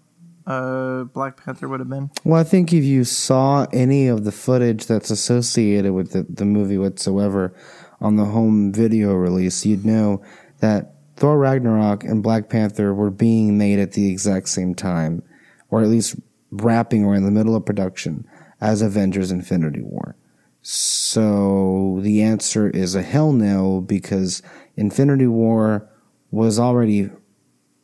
uh, 0.45 1.03
Black 1.05 1.43
Panther 1.43 1.67
would 1.67 1.79
have 1.79 1.89
been? 1.89 2.11
Well, 2.23 2.39
I 2.39 2.43
think 2.43 2.73
if 2.73 2.83
you 2.83 3.03
saw 3.03 3.67
any 3.71 4.07
of 4.07 4.23
the 4.23 4.31
footage 4.31 4.85
that's 4.85 5.09
associated 5.09 5.93
with 5.93 6.11
the, 6.11 6.25
the 6.29 6.45
movie 6.45 6.77
whatsoever 6.77 7.53
on 7.99 8.15
the 8.15 8.25
home 8.25 8.71
video 8.71 9.13
release, 9.13 9.65
you'd 9.65 9.85
know 9.85 10.21
that 10.59 10.95
Thor 11.15 11.37
Ragnarok 11.37 12.03
and 12.03 12.23
Black 12.23 12.49
Panther 12.49 12.93
were 12.93 13.11
being 13.11 13.57
made 13.57 13.79
at 13.79 13.91
the 13.91 14.09
exact 14.09 14.49
same 14.49 14.73
time, 14.73 15.23
or 15.69 15.81
at 15.81 15.87
least 15.87 16.15
wrapping 16.51 17.05
or 17.05 17.15
in 17.15 17.23
the 17.23 17.31
middle 17.31 17.55
of 17.55 17.65
production 17.65 18.27
as 18.59 18.81
Avengers 18.81 19.31
Infinity 19.31 19.81
War. 19.81 20.15
So 20.61 21.99
the 22.01 22.21
answer 22.21 22.69
is 22.69 22.93
a 22.93 23.01
hell 23.01 23.33
no 23.33 23.81
because 23.81 24.41
Infinity 24.75 25.27
War 25.27 25.89
was 26.29 26.59
already 26.59 27.09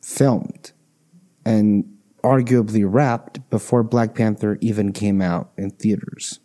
filmed 0.01 0.71
and 1.43 1.96
arguably 2.27 2.85
wrapped 2.85 3.49
before 3.49 3.83
Black 3.83 4.15
Panther 4.15 4.57
even 4.61 4.93
came 4.93 5.21
out 5.21 5.51
in 5.57 5.71
theaters. 5.71 6.39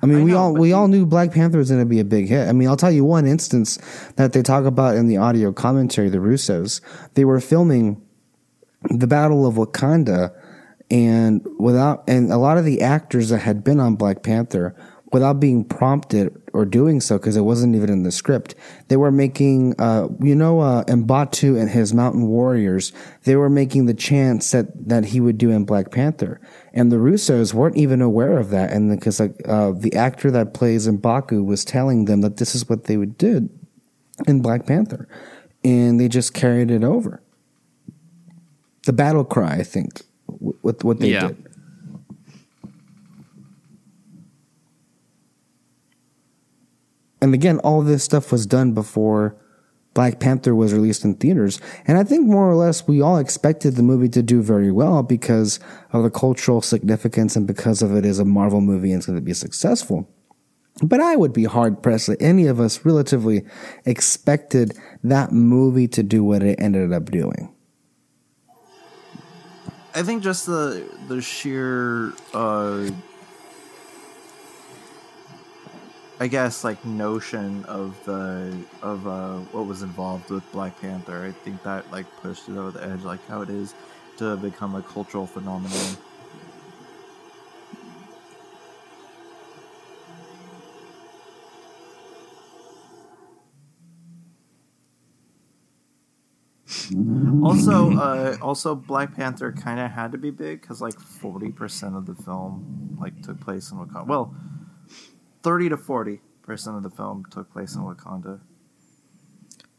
I 0.00 0.06
mean, 0.06 0.18
I 0.18 0.22
we 0.22 0.30
know, 0.30 0.38
all 0.38 0.54
we 0.54 0.72
all 0.72 0.88
knew 0.88 1.06
Black 1.06 1.32
Panther 1.32 1.58
was 1.58 1.70
going 1.70 1.82
to 1.82 1.86
be 1.86 1.98
a 1.98 2.04
big 2.04 2.28
hit. 2.28 2.48
I 2.48 2.52
mean, 2.52 2.68
I'll 2.68 2.76
tell 2.76 2.92
you 2.92 3.04
one 3.04 3.26
instance 3.26 3.78
that 4.16 4.32
they 4.32 4.42
talk 4.42 4.64
about 4.64 4.96
in 4.96 5.08
the 5.08 5.16
audio 5.16 5.52
commentary. 5.52 6.08
The 6.08 6.18
Russos 6.18 6.80
they 7.14 7.24
were 7.24 7.40
filming 7.40 8.00
the 8.90 9.08
Battle 9.08 9.46
of 9.46 9.56
Wakanda, 9.56 10.32
and 10.90 11.44
without 11.58 12.04
and 12.08 12.32
a 12.32 12.38
lot 12.38 12.58
of 12.58 12.64
the 12.64 12.80
actors 12.80 13.30
that 13.30 13.38
had 13.38 13.64
been 13.64 13.80
on 13.80 13.96
Black 13.96 14.22
Panther, 14.22 14.76
without 15.12 15.40
being 15.40 15.64
prompted 15.64 16.34
or 16.52 16.64
doing 16.64 17.00
so 17.00 17.16
because 17.18 17.36
it 17.36 17.40
wasn't 17.42 17.74
even 17.74 17.88
in 17.90 18.02
the 18.02 18.12
script, 18.12 18.54
they 18.88 18.96
were 18.96 19.10
making, 19.10 19.74
uh, 19.80 20.08
you 20.20 20.34
know, 20.34 20.60
uh, 20.60 20.84
Mbaku 20.84 21.58
and 21.58 21.70
his 21.70 21.94
Mountain 21.94 22.26
Warriors. 22.26 22.92
They 23.24 23.36
were 23.36 23.48
making 23.48 23.86
the 23.86 23.94
chants 23.94 24.50
that 24.50 24.88
that 24.88 25.06
he 25.06 25.20
would 25.20 25.38
do 25.38 25.50
in 25.50 25.64
Black 25.64 25.90
Panther, 25.90 26.40
and 26.74 26.92
the 26.92 26.96
Russos 26.96 27.54
weren't 27.54 27.76
even 27.76 28.02
aware 28.02 28.38
of 28.38 28.50
that, 28.50 28.72
and 28.72 28.90
because 28.90 29.20
like 29.20 29.34
uh, 29.46 29.72
the 29.72 29.94
actor 29.94 30.30
that 30.30 30.54
plays 30.54 30.86
Mbaku 30.86 31.44
was 31.44 31.64
telling 31.64 32.04
them 32.04 32.20
that 32.20 32.36
this 32.36 32.54
is 32.54 32.68
what 32.68 32.84
they 32.84 32.96
would 32.96 33.16
do 33.16 33.48
in 34.26 34.42
Black 34.42 34.66
Panther, 34.66 35.08
and 35.64 35.98
they 35.98 36.08
just 36.08 36.34
carried 36.34 36.70
it 36.70 36.84
over. 36.84 37.22
The 38.84 38.92
battle 38.92 39.24
cry, 39.24 39.54
I 39.56 39.62
think, 39.62 40.02
with 40.62 40.84
what 40.84 41.00
they 41.00 41.12
Yeah. 41.12 41.28
did. 41.28 41.47
And 47.20 47.34
again, 47.34 47.58
all 47.60 47.82
this 47.82 48.04
stuff 48.04 48.30
was 48.30 48.46
done 48.46 48.72
before 48.72 49.36
Black 49.94 50.20
Panther 50.20 50.54
was 50.54 50.72
released 50.72 51.04
in 51.04 51.14
theaters. 51.14 51.60
And 51.86 51.98
I 51.98 52.04
think 52.04 52.26
more 52.26 52.48
or 52.48 52.54
less 52.54 52.86
we 52.86 53.00
all 53.00 53.18
expected 53.18 53.74
the 53.74 53.82
movie 53.82 54.08
to 54.10 54.22
do 54.22 54.42
very 54.42 54.70
well 54.70 55.02
because 55.02 55.58
of 55.92 56.04
the 56.04 56.10
cultural 56.10 56.62
significance 56.62 57.34
and 57.34 57.46
because 57.46 57.82
of 57.82 57.96
it 57.96 58.04
is 58.04 58.18
a 58.18 58.24
Marvel 58.24 58.60
movie 58.60 58.92
and 58.92 58.98
it's 58.98 59.06
going 59.06 59.18
to 59.18 59.24
be 59.24 59.34
successful. 59.34 60.08
But 60.80 61.00
I 61.00 61.16
would 61.16 61.32
be 61.32 61.44
hard 61.44 61.82
pressed 61.82 62.06
that 62.06 62.22
any 62.22 62.46
of 62.46 62.60
us 62.60 62.84
relatively 62.84 63.44
expected 63.84 64.78
that 65.02 65.32
movie 65.32 65.88
to 65.88 66.04
do 66.04 66.22
what 66.22 66.42
it 66.44 66.60
ended 66.60 66.92
up 66.92 67.10
doing. 67.10 67.52
I 69.94 70.04
think 70.04 70.22
just 70.22 70.46
the 70.46 70.88
the 71.08 71.20
sheer 71.20 72.12
uh 72.32 72.88
I 76.20 76.26
guess 76.26 76.64
like 76.64 76.84
notion 76.84 77.64
of 77.66 77.96
the 78.04 78.52
of 78.82 79.06
uh 79.06 79.36
what 79.52 79.66
was 79.66 79.82
involved 79.82 80.30
with 80.30 80.50
Black 80.52 80.80
Panther. 80.80 81.24
I 81.24 81.32
think 81.44 81.62
that 81.62 81.90
like 81.92 82.06
pushed 82.22 82.48
it 82.48 82.56
over 82.56 82.72
the 82.72 82.84
edge 82.84 83.02
like 83.02 83.24
how 83.28 83.42
it 83.42 83.50
is. 83.50 83.74
to 84.18 84.36
become 84.36 84.74
a 84.74 84.82
cultural 84.82 85.26
phenomenon. 85.26 85.96
also, 97.44 97.92
uh, 97.96 98.36
also 98.42 98.74
Black 98.74 99.14
Panther 99.14 99.52
kind 99.52 99.78
of 99.80 99.90
had 99.92 100.12
to 100.12 100.18
be 100.18 100.30
big 100.30 100.60
because 100.60 100.80
like 100.80 100.98
forty 100.98 101.50
percent 101.50 101.94
of 101.96 102.06
the 102.06 102.14
film 102.14 102.96
like 103.00 103.22
took 103.22 103.40
place 103.40 103.70
in 103.70 103.78
Wakanda. 103.78 104.06
Well, 104.06 104.34
thirty 105.42 105.68
to 105.68 105.76
forty 105.76 106.20
percent 106.42 106.76
of 106.76 106.82
the 106.82 106.90
film 106.90 107.24
took 107.30 107.52
place 107.52 107.74
in 107.74 107.82
Wakanda. 107.82 108.40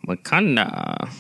Wakanda. 0.07 1.11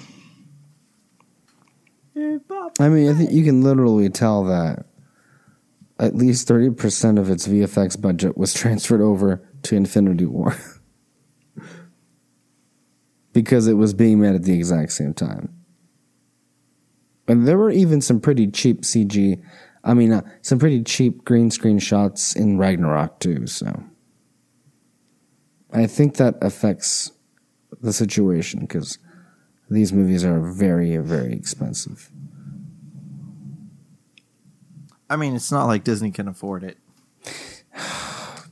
I 2.79 2.89
mean, 2.89 3.09
I 3.09 3.13
think 3.13 3.31
you 3.31 3.43
can 3.43 3.61
literally 3.61 4.09
tell 4.09 4.43
that 4.45 4.85
at 5.99 6.15
least 6.15 6.47
30% 6.47 7.19
of 7.19 7.29
its 7.29 7.47
VFX 7.47 7.99
budget 7.99 8.37
was 8.37 8.53
transferred 8.61 9.01
over 9.01 9.47
to 9.63 9.75
Infinity 9.75 10.25
War. 10.25 10.55
because 13.33 13.67
it 13.67 13.73
was 13.73 13.93
being 13.93 14.19
made 14.19 14.35
at 14.35 14.43
the 14.43 14.53
exact 14.53 14.91
same 14.91 15.13
time. 15.13 15.53
And 17.27 17.47
there 17.47 17.57
were 17.57 17.69
even 17.69 18.01
some 18.01 18.19
pretty 18.19 18.47
cheap 18.47 18.81
CG, 18.81 19.41
I 19.83 19.93
mean, 19.93 20.11
uh, 20.11 20.21
some 20.41 20.57
pretty 20.57 20.83
cheap 20.83 21.23
green 21.25 21.51
screen 21.51 21.79
shots 21.79 22.35
in 22.35 22.57
Ragnarok 22.57 23.19
too, 23.19 23.45
so. 23.45 23.83
I 25.71 25.85
think 25.85 26.17
that 26.17 26.35
affects 26.41 27.11
the 27.81 27.93
situation 27.93 28.61
because 28.61 28.97
these 29.69 29.93
movies 29.93 30.25
are 30.25 30.39
very, 30.39 30.97
very 30.97 31.33
expensive. 31.33 32.11
I 35.09 35.15
mean, 35.15 35.35
it's 35.35 35.51
not 35.51 35.65
like 35.65 35.83
Disney 35.83 36.11
can 36.11 36.27
afford 36.27 36.63
it. 36.63 36.77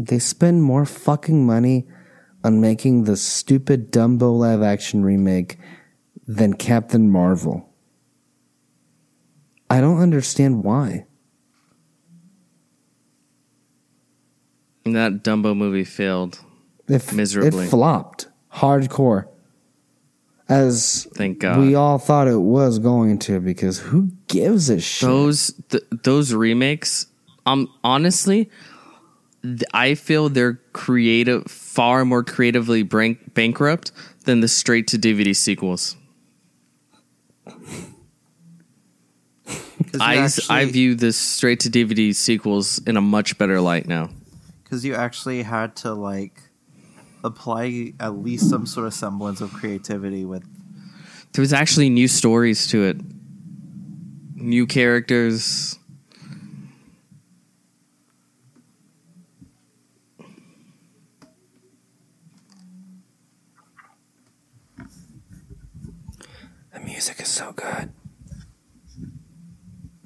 They 0.00 0.20
spend 0.20 0.62
more 0.62 0.86
fucking 0.86 1.44
money 1.44 1.88
on 2.44 2.60
making 2.60 3.02
the 3.02 3.16
stupid 3.16 3.90
Dumbo 3.90 4.32
live 4.38 4.62
action 4.62 5.02
remake 5.02 5.58
than 6.24 6.54
Captain 6.54 7.10
Marvel. 7.10 7.68
I 9.68 9.80
don't 9.80 9.98
understand 9.98 10.62
why. 10.62 11.07
That 14.84 15.22
Dumbo 15.22 15.56
movie 15.56 15.84
failed. 15.84 16.40
It, 16.88 17.12
Miserably. 17.12 17.66
It 17.66 17.70
flopped 17.70 18.28
hardcore. 18.54 19.28
As 20.48 21.06
Thank 21.14 21.40
God. 21.40 21.58
we 21.58 21.74
all 21.74 21.98
thought 21.98 22.26
it 22.26 22.40
was 22.40 22.78
going 22.78 23.18
to, 23.20 23.38
because 23.38 23.78
who 23.80 24.12
gives 24.28 24.70
a 24.70 24.80
shit? 24.80 25.06
those 25.06 25.52
th- 25.68 25.82
those 26.04 26.32
remakes 26.32 27.06
um 27.44 27.68
honestly 27.84 28.48
th- 29.42 29.62
i 29.74 29.94
feel 29.94 30.28
they're 30.30 30.54
creative 30.72 31.44
far 31.50 32.04
more 32.06 32.22
creatively 32.24 32.82
bank- 32.82 33.34
bankrupt 33.34 33.92
than 34.24 34.40
the 34.40 34.48
straight 34.48 34.86
to 34.88 34.98
dvd 34.98 35.36
sequels. 35.36 35.96
I, 40.00 40.16
actually- 40.16 40.44
I 40.56 40.64
view 40.66 40.94
the 40.94 41.12
straight 41.12 41.60
to 41.60 41.70
dvd 41.70 42.14
sequels 42.14 42.78
in 42.86 42.96
a 42.96 43.00
much 43.02 43.36
better 43.38 43.60
light 43.60 43.86
now 43.86 44.10
because 44.68 44.84
you 44.84 44.94
actually 44.94 45.42
had 45.42 45.74
to 45.74 45.94
like 45.94 46.42
apply 47.24 47.94
at 47.98 48.18
least 48.18 48.50
some 48.50 48.66
sort 48.66 48.86
of 48.86 48.92
semblance 48.92 49.40
of 49.40 49.52
creativity 49.52 50.24
with 50.24 50.44
there 51.32 51.42
was 51.42 51.52
actually 51.52 51.88
new 51.88 52.06
stories 52.06 52.66
to 52.66 52.84
it 52.84 53.00
new 54.34 54.66
characters 54.66 55.78
The 66.78 66.80
music 66.84 67.20
is 67.20 67.28
so 67.28 67.52
good. 67.52 67.92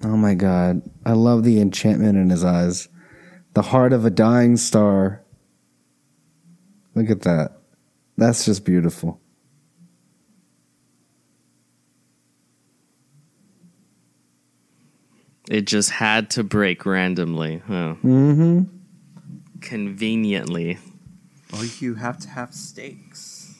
Oh 0.04 0.16
my 0.16 0.34
god. 0.34 0.82
I 1.04 1.12
love 1.12 1.44
the 1.44 1.60
enchantment 1.60 2.16
in 2.16 2.30
his 2.30 2.44
eyes. 2.44 2.88
The 3.54 3.62
heart 3.62 3.92
of 3.92 4.04
a 4.04 4.10
dying 4.10 4.56
star. 4.56 5.22
Look 6.94 7.10
at 7.10 7.22
that. 7.22 7.58
That's 8.16 8.44
just 8.44 8.64
beautiful. 8.64 9.22
it 15.52 15.66
just 15.66 15.90
had 15.90 16.30
to 16.30 16.42
break 16.42 16.86
randomly 16.86 17.62
huh? 17.66 17.94
Mm-hmm. 18.02 18.62
conveniently 19.60 20.78
well 21.52 21.64
you 21.80 21.94
have 21.96 22.18
to 22.20 22.28
have 22.28 22.54
stakes 22.54 23.54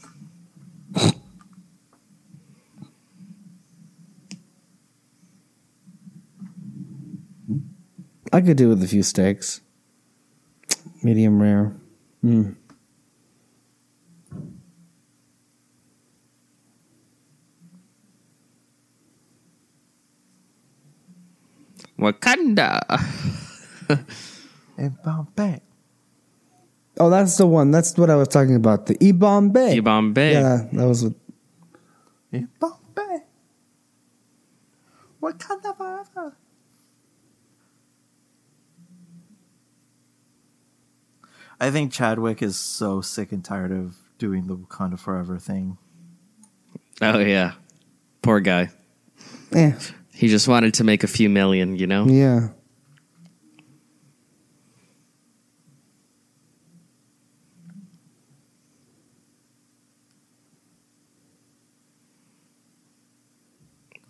I 8.35 8.40
could 8.40 8.56
do 8.56 8.70
with 8.70 8.82
a 8.82 8.89
few 8.89 9.02
steaks. 9.02 9.60
Medium 11.03 11.41
rare. 11.43 11.74
Mm. 12.24 12.57
wakanda 22.03 22.81
in 24.79 24.97
Bombay. 25.05 25.61
Oh, 26.99 27.09
that's 27.09 27.37
the 27.37 27.47
one. 27.47 27.70
That's 27.70 27.97
what 27.97 28.11
I 28.11 28.16
was 28.16 28.29
talking 28.29 28.55
about. 28.55 28.87
The 28.87 28.97
E 29.01 29.12
Bombay. 29.12 29.81
Bombay. 29.81 30.33
Yeah, 30.33 30.66
that 30.73 30.87
was 30.87 31.05
what. 31.05 31.15
In 32.33 32.49
Bombay. 32.59 33.23
Wakanda 35.23 35.77
forever. 35.77 36.37
I 41.62 41.70
think 41.70 41.93
Chadwick 41.93 42.43
is 42.43 42.56
so 42.56 43.01
sick 43.01 43.30
and 43.30 43.44
tired 43.44 43.70
of 43.70 43.94
doing 44.18 44.48
the 44.48 44.56
Wakanda 44.56 44.98
forever 44.98 45.39
thing. 45.39 45.78
Oh 47.01 47.20
yeah, 47.20 47.52
poor 48.20 48.40
guy. 48.40 48.70
Eh, 49.52 49.72
He 50.12 50.26
just 50.26 50.48
wanted 50.48 50.74
to 50.74 50.84
make 50.84 51.05
a 51.05 51.06
few 51.06 51.30
million, 51.30 51.76
you 51.76 51.86
know. 51.86 52.06
yeah. 52.09 52.48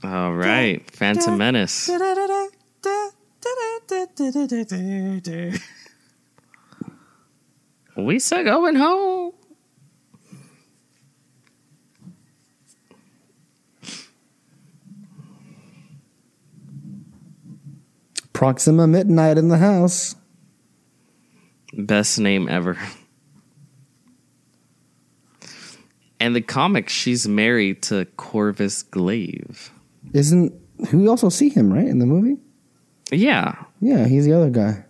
All 0.02 0.32
right, 0.32 0.90
Phantom 0.90 1.36
Menace. 1.36 1.86
We 7.96 8.18
said 8.18 8.44
going 8.44 8.76
home. 8.76 9.32
Proxima 18.32 18.86
Midnight 18.86 19.38
in 19.38 19.48
the 19.48 19.58
house. 19.58 20.16
Best 21.74 22.18
name 22.18 22.48
ever. 22.48 22.76
And 26.18 26.34
the 26.34 26.40
comic, 26.40 26.88
she's 26.88 27.28
married 27.28 27.82
to 27.84 28.04
Corvus 28.16 28.82
Glaive. 28.82 29.70
Isn't 30.12 30.52
we 30.92 31.06
also 31.08 31.28
see 31.28 31.48
him 31.48 31.72
right 31.72 31.86
in 31.86 31.98
the 31.98 32.06
movie? 32.06 32.36
Yeah, 33.10 33.64
Yeah, 33.80 34.06
he's 34.06 34.24
the 34.24 34.32
other 34.32 34.50
guy. 34.50 34.84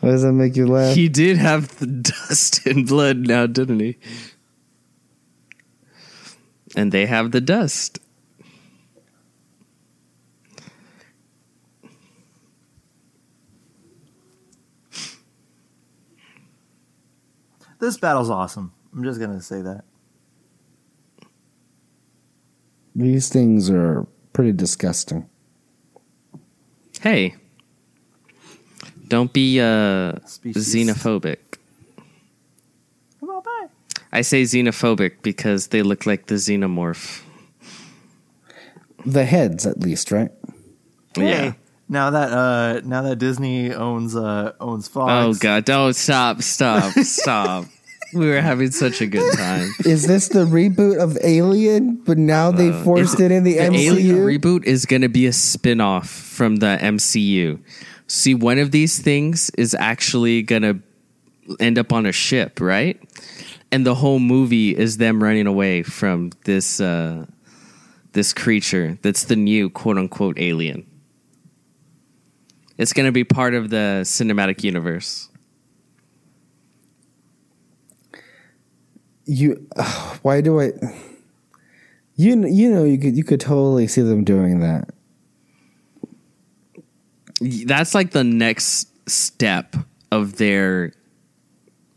Why 0.00 0.10
does 0.10 0.22
that 0.22 0.32
make 0.32 0.56
you 0.56 0.66
laugh? 0.66 0.94
he 0.94 1.08
did 1.08 1.36
have 1.38 1.78
the 1.78 1.86
dust 1.86 2.66
and 2.66 2.86
blood 2.86 3.18
now, 3.18 3.46
didn't 3.46 3.80
he? 3.80 3.98
And 6.74 6.92
they 6.92 7.06
have 7.06 7.30
the 7.30 7.40
dust. 7.40 8.00
This 17.78 17.98
battle's 17.98 18.30
awesome. 18.30 18.72
I'm 18.94 19.04
just 19.04 19.20
gonna 19.20 19.40
say 19.40 19.62
that. 19.62 19.84
These 22.94 23.28
things 23.28 23.68
are 23.70 24.06
pretty 24.32 24.52
disgusting. 24.52 25.28
Hey, 27.06 27.36
don't 29.06 29.32
be 29.32 29.60
uh, 29.60 30.18
Species. 30.26 30.74
xenophobic. 30.74 31.38
Come 33.20 33.30
on 33.30 33.44
by. 33.44 33.66
I 34.12 34.22
say 34.22 34.42
xenophobic 34.42 35.22
because 35.22 35.68
they 35.68 35.82
look 35.82 36.04
like 36.04 36.26
the 36.26 36.34
xenomorph. 36.34 37.22
The 39.04 39.24
heads, 39.24 39.66
at 39.66 39.78
least, 39.78 40.10
right? 40.10 40.32
Yeah. 41.16 41.52
Now 41.88 42.10
that 42.10 42.32
uh 42.32 42.80
now 42.84 43.02
that 43.02 43.20
Disney 43.20 43.72
owns 43.72 44.16
uh 44.16 44.54
owns 44.58 44.88
Fox. 44.88 45.12
Oh 45.12 45.32
god, 45.38 45.64
don't 45.64 45.94
stop, 45.94 46.42
stop, 46.42 46.92
stop. 47.04 47.66
We 48.26 48.28
were 48.28 48.40
having 48.40 48.70
such 48.70 49.00
a 49.00 49.06
good 49.06 49.36
time. 49.36 49.70
Is 49.84 50.06
this 50.06 50.28
the 50.28 50.44
reboot 50.44 50.98
of 50.98 51.18
Alien? 51.22 51.96
But 51.96 52.18
now 52.18 52.50
they 52.50 52.72
forced 52.82 53.20
it 53.20 53.30
in 53.30 53.44
the, 53.44 53.54
The 53.54 53.60
MCU. 53.60 53.86
Alien 53.86 54.16
reboot 54.16 54.64
is 54.64 54.86
going 54.86 55.02
to 55.02 55.08
be 55.08 55.26
a 55.26 55.32
spin-off 55.32 56.08
from 56.08 56.56
the 56.56 56.78
MCU. 56.80 57.60
See, 58.06 58.34
one 58.34 58.58
of 58.58 58.70
these 58.70 58.98
things 58.98 59.50
is 59.50 59.74
actually 59.74 60.42
going 60.42 60.62
to 60.62 60.80
end 61.60 61.78
up 61.78 61.92
on 61.92 62.06
a 62.06 62.12
ship, 62.12 62.60
right? 62.60 63.00
And 63.70 63.84
the 63.84 63.94
whole 63.94 64.18
movie 64.18 64.76
is 64.76 64.96
them 64.96 65.22
running 65.22 65.46
away 65.46 65.82
from 65.82 66.30
this 66.44 66.80
uh, 66.80 67.26
this 68.12 68.32
creature 68.32 68.98
that's 69.02 69.24
the 69.24 69.36
new 69.36 69.68
quote 69.68 69.98
unquote 69.98 70.38
alien. 70.38 70.86
It's 72.78 72.92
going 72.92 73.06
to 73.06 73.12
be 73.12 73.24
part 73.24 73.54
of 73.54 73.70
the 73.70 74.02
cinematic 74.04 74.62
universe. 74.62 75.28
You, 79.26 79.68
why 80.22 80.40
do 80.40 80.60
I? 80.60 80.72
You 82.18 82.46
you 82.46 82.70
know 82.70 82.84
you 82.84 82.96
could 82.96 83.14
you 83.16 83.24
could 83.24 83.40
totally 83.40 83.86
see 83.86 84.00
them 84.00 84.24
doing 84.24 84.60
that. 84.60 84.88
That's 87.66 87.94
like 87.94 88.12
the 88.12 88.24
next 88.24 88.88
step 89.06 89.76
of 90.10 90.36
their 90.36 90.92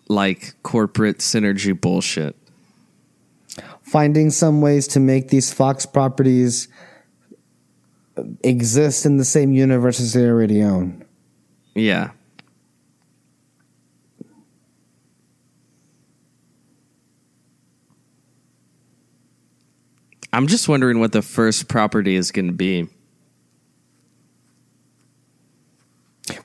like 0.09 0.61
corporate 0.63 1.19
synergy 1.19 1.79
bullshit. 1.79 2.35
Finding 3.81 4.29
some 4.29 4.61
ways 4.61 4.87
to 4.89 4.99
make 4.99 5.29
these 5.29 5.53
Fox 5.53 5.85
properties 5.85 6.67
exist 8.43 9.05
in 9.05 9.17
the 9.17 9.25
same 9.25 9.53
universe 9.53 9.99
as 9.99 10.13
they 10.13 10.25
already 10.25 10.61
own. 10.61 11.05
Yeah. 11.75 12.11
I'm 20.31 20.47
just 20.47 20.69
wondering 20.69 20.99
what 20.99 21.11
the 21.11 21.21
first 21.21 21.67
property 21.67 22.15
is 22.15 22.31
going 22.31 22.47
to 22.47 22.53
be. 22.53 22.87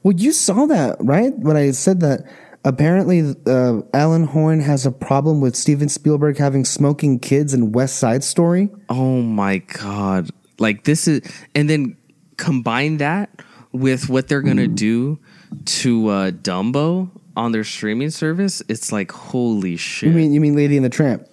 Well, 0.02 0.15
you 0.15 0.32
saw 0.32 0.66
that, 0.66 0.97
right? 1.01 1.36
When 1.39 1.56
I 1.56 1.70
said 1.73 2.01
that 2.01 2.27
apparently 2.65 3.35
uh, 3.47 3.82
Alan 3.93 4.24
Horn 4.24 4.61
has 4.61 4.86
a 4.86 4.90
problem 4.90 5.40
with 5.40 5.55
Steven 5.55 5.89
Spielberg 5.89 6.39
having 6.39 6.65
smoking 6.65 7.19
kids 7.19 7.55
in 7.55 7.73
West 7.73 7.97
Side 7.97 8.24
Story. 8.24 8.70
Oh 8.89 9.20
my 9.23 9.59
god. 9.59 10.31
Like 10.59 10.85
this 10.85 11.06
is 11.06 11.20
and 11.55 11.69
then 11.69 11.97
combine 12.36 12.98
that 12.98 13.31
with 13.73 14.09
what 14.09 14.28
they're 14.28 14.43
going 14.43 14.56
to 14.56 14.69
do 14.69 15.19
to 15.65 16.09
uh 16.09 16.31
Dumbo 16.31 17.11
on 17.36 17.52
their 17.52 17.65
streaming 17.65 18.11
service, 18.11 18.62
it's 18.69 18.93
like 18.93 19.12
holy 19.12 19.77
shit. 19.77 20.09
You 20.09 20.15
mean 20.15 20.32
you 20.32 20.40
mean 20.40 20.56
Lady 20.56 20.77
and 20.77 20.85
the 20.85 20.90
Tramp? 20.90 21.27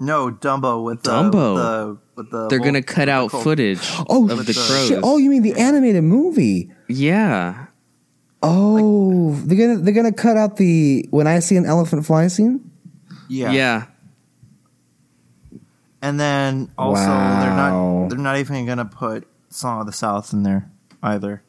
No 0.00 0.30
Dumbo 0.30 0.82
with 0.84 1.02
the, 1.02 1.10
Dumbo. 1.10 1.28
With 1.30 1.62
the, 1.62 1.98
with 2.16 2.30
the 2.30 2.48
they're 2.48 2.58
going 2.58 2.74
to 2.74 2.82
cut 2.82 3.08
out 3.08 3.30
cold- 3.30 3.44
footage 3.44 3.78
Oh, 4.08 4.28
of 4.30 4.46
the 4.46 4.52
crows. 4.54 4.88
Shit. 4.88 5.00
Oh, 5.02 5.18
you 5.18 5.30
mean 5.30 5.42
the 5.42 5.54
animated 5.60 6.02
movie? 6.04 6.70
yeah. 6.88 7.66
Oh, 8.42 9.34
they're 9.44 9.58
gonna 9.58 9.82
they're 9.84 9.92
gonna 9.92 10.12
cut 10.14 10.38
out 10.38 10.56
the 10.56 11.06
when 11.10 11.26
I 11.26 11.40
see 11.40 11.56
an 11.56 11.66
elephant 11.66 12.06
fly 12.06 12.26
scene. 12.28 12.70
Yeah. 13.28 13.52
yeah. 13.52 13.86
And 16.02 16.18
then 16.18 16.70
also 16.78 17.02
they're 17.02 17.10
not 17.10 18.08
they're 18.08 18.18
not 18.18 18.38
even 18.38 18.64
gonna 18.64 18.86
put 18.86 19.28
Song 19.50 19.80
of 19.80 19.86
the 19.86 19.92
South 19.92 20.32
in 20.32 20.42
there 20.42 20.70
either. 21.02 21.42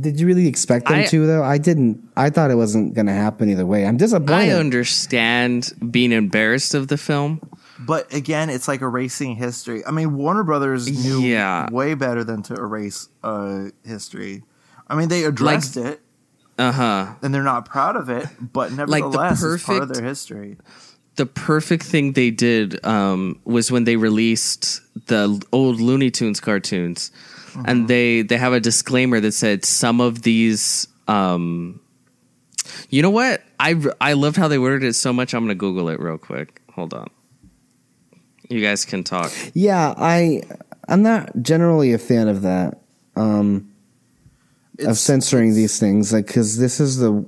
Did 0.00 0.18
you 0.18 0.26
really 0.26 0.48
expect 0.48 0.88
them 0.88 1.00
I- 1.00 1.04
to 1.06 1.26
though? 1.26 1.42
I 1.44 1.58
didn't. 1.58 2.02
I 2.16 2.30
thought 2.30 2.50
it 2.50 2.54
wasn't 2.56 2.94
gonna 2.94 3.12
happen 3.12 3.50
either 3.50 3.66
way. 3.66 3.86
I'm 3.86 3.98
disappointed. 3.98 4.32
I 4.32 4.48
understand 4.50 5.72
being 5.90 6.10
embarrassed 6.10 6.72
of 6.74 6.88
the 6.88 6.96
film. 6.96 7.40
But 7.78 8.12
again, 8.14 8.50
it's 8.50 8.68
like 8.68 8.82
erasing 8.82 9.34
history. 9.36 9.84
I 9.84 9.90
mean, 9.90 10.16
Warner 10.16 10.44
Brothers 10.44 10.88
knew 11.04 11.20
Yeah. 11.20 11.68
way 11.70 11.94
better 11.94 12.22
than 12.24 12.42
to 12.44 12.54
erase 12.54 13.08
uh, 13.22 13.66
history. 13.84 14.42
I 14.88 14.94
mean, 14.96 15.08
they 15.08 15.24
addressed 15.24 15.76
it, 15.76 16.00
Uh 16.58 16.70
huh. 16.72 17.14
and 17.22 17.34
they're 17.34 17.42
not 17.42 17.64
proud 17.66 17.96
of 17.96 18.08
it, 18.10 18.26
but 18.40 18.70
nevertheless, 18.78 19.42
it's 19.42 19.64
part 19.64 19.82
of 19.82 19.88
perfect- 19.88 19.94
their 20.00 20.08
history. 20.08 20.56
The 21.16 21.26
perfect 21.26 21.84
thing 21.84 22.12
they 22.14 22.30
did 22.32 22.84
um, 22.84 23.40
was 23.44 23.70
when 23.70 23.84
they 23.84 23.94
released 23.96 24.80
the 25.06 25.40
old 25.52 25.80
Looney 25.80 26.10
Tunes 26.10 26.40
cartoons, 26.40 27.12
and 27.64 27.86
they 27.86 28.22
they 28.22 28.36
have 28.36 28.52
a 28.52 28.58
disclaimer 28.58 29.20
that 29.20 29.30
said 29.32 29.64
some 29.64 30.00
of 30.00 30.22
these. 30.22 30.88
Um, 31.06 31.78
you 32.90 33.00
know 33.00 33.10
what? 33.10 33.42
I 33.60 33.80
I 34.00 34.14
loved 34.14 34.36
how 34.36 34.48
they 34.48 34.58
worded 34.58 34.88
it 34.88 34.94
so 34.94 35.12
much. 35.12 35.34
I'm 35.34 35.44
gonna 35.44 35.54
Google 35.54 35.88
it 35.88 36.00
real 36.00 36.18
quick. 36.18 36.60
Hold 36.72 36.92
on. 36.94 37.06
You 38.48 38.60
guys 38.60 38.84
can 38.84 39.04
talk. 39.04 39.32
yeah, 39.54 39.94
I 39.96 40.42
I'm 40.88 41.02
not 41.02 41.30
generally 41.40 41.92
a 41.92 41.98
fan 41.98 42.28
of 42.28 42.42
that. 42.42 42.80
Um, 43.16 43.74
of 44.80 44.98
censoring 44.98 45.54
these 45.54 45.78
things, 45.78 46.12
like 46.12 46.26
because 46.26 46.58
this 46.58 46.80
is 46.80 46.98
the, 46.98 47.24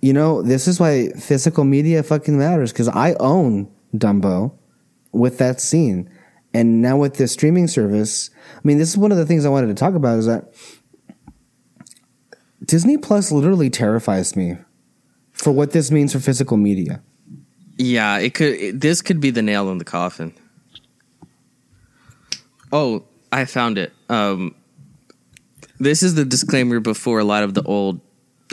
you 0.00 0.12
know, 0.12 0.42
this 0.42 0.66
is 0.66 0.80
why 0.80 1.10
physical 1.10 1.64
media 1.64 2.02
fucking 2.02 2.38
matters. 2.38 2.72
Because 2.72 2.88
I 2.88 3.14
own 3.20 3.70
Dumbo 3.94 4.56
with 5.12 5.38
that 5.38 5.60
scene, 5.60 6.10
and 6.52 6.80
now 6.80 6.96
with 6.96 7.16
this 7.16 7.32
streaming 7.32 7.68
service, 7.68 8.30
I 8.56 8.60
mean, 8.64 8.78
this 8.78 8.88
is 8.88 8.96
one 8.96 9.12
of 9.12 9.18
the 9.18 9.26
things 9.26 9.44
I 9.44 9.50
wanted 9.50 9.68
to 9.68 9.74
talk 9.74 9.94
about 9.94 10.18
is 10.18 10.26
that 10.26 10.54
Disney 12.64 12.96
Plus 12.96 13.30
literally 13.30 13.70
terrifies 13.70 14.34
me 14.36 14.56
for 15.32 15.52
what 15.52 15.72
this 15.72 15.90
means 15.90 16.12
for 16.12 16.20
physical 16.20 16.56
media. 16.56 17.02
Yeah, 17.76 18.18
it 18.18 18.34
could. 18.34 18.54
It, 18.54 18.80
this 18.80 19.02
could 19.02 19.20
be 19.20 19.30
the 19.30 19.42
nail 19.42 19.70
in 19.70 19.78
the 19.78 19.84
coffin. 19.84 20.32
Oh, 22.72 23.04
I 23.32 23.44
found 23.44 23.78
it. 23.78 23.92
Um, 24.08 24.54
this 25.78 26.02
is 26.02 26.14
the 26.14 26.24
disclaimer 26.24 26.80
before 26.80 27.18
a 27.18 27.24
lot 27.24 27.42
of 27.42 27.54
the 27.54 27.62
old 27.62 28.00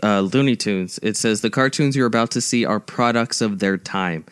uh, 0.04 0.22
Looney 0.22 0.56
Tunes. 0.56 1.00
It 1.04 1.18
says 1.18 1.42
the 1.42 1.50
cartoons 1.50 1.96
you're 1.96 2.08
about 2.08 2.32
to 2.32 2.42
see 2.42 2.66
are 2.66 2.80
products 2.80 3.42
of 3.42 3.60
their 3.60 3.78
time. 3.78 4.26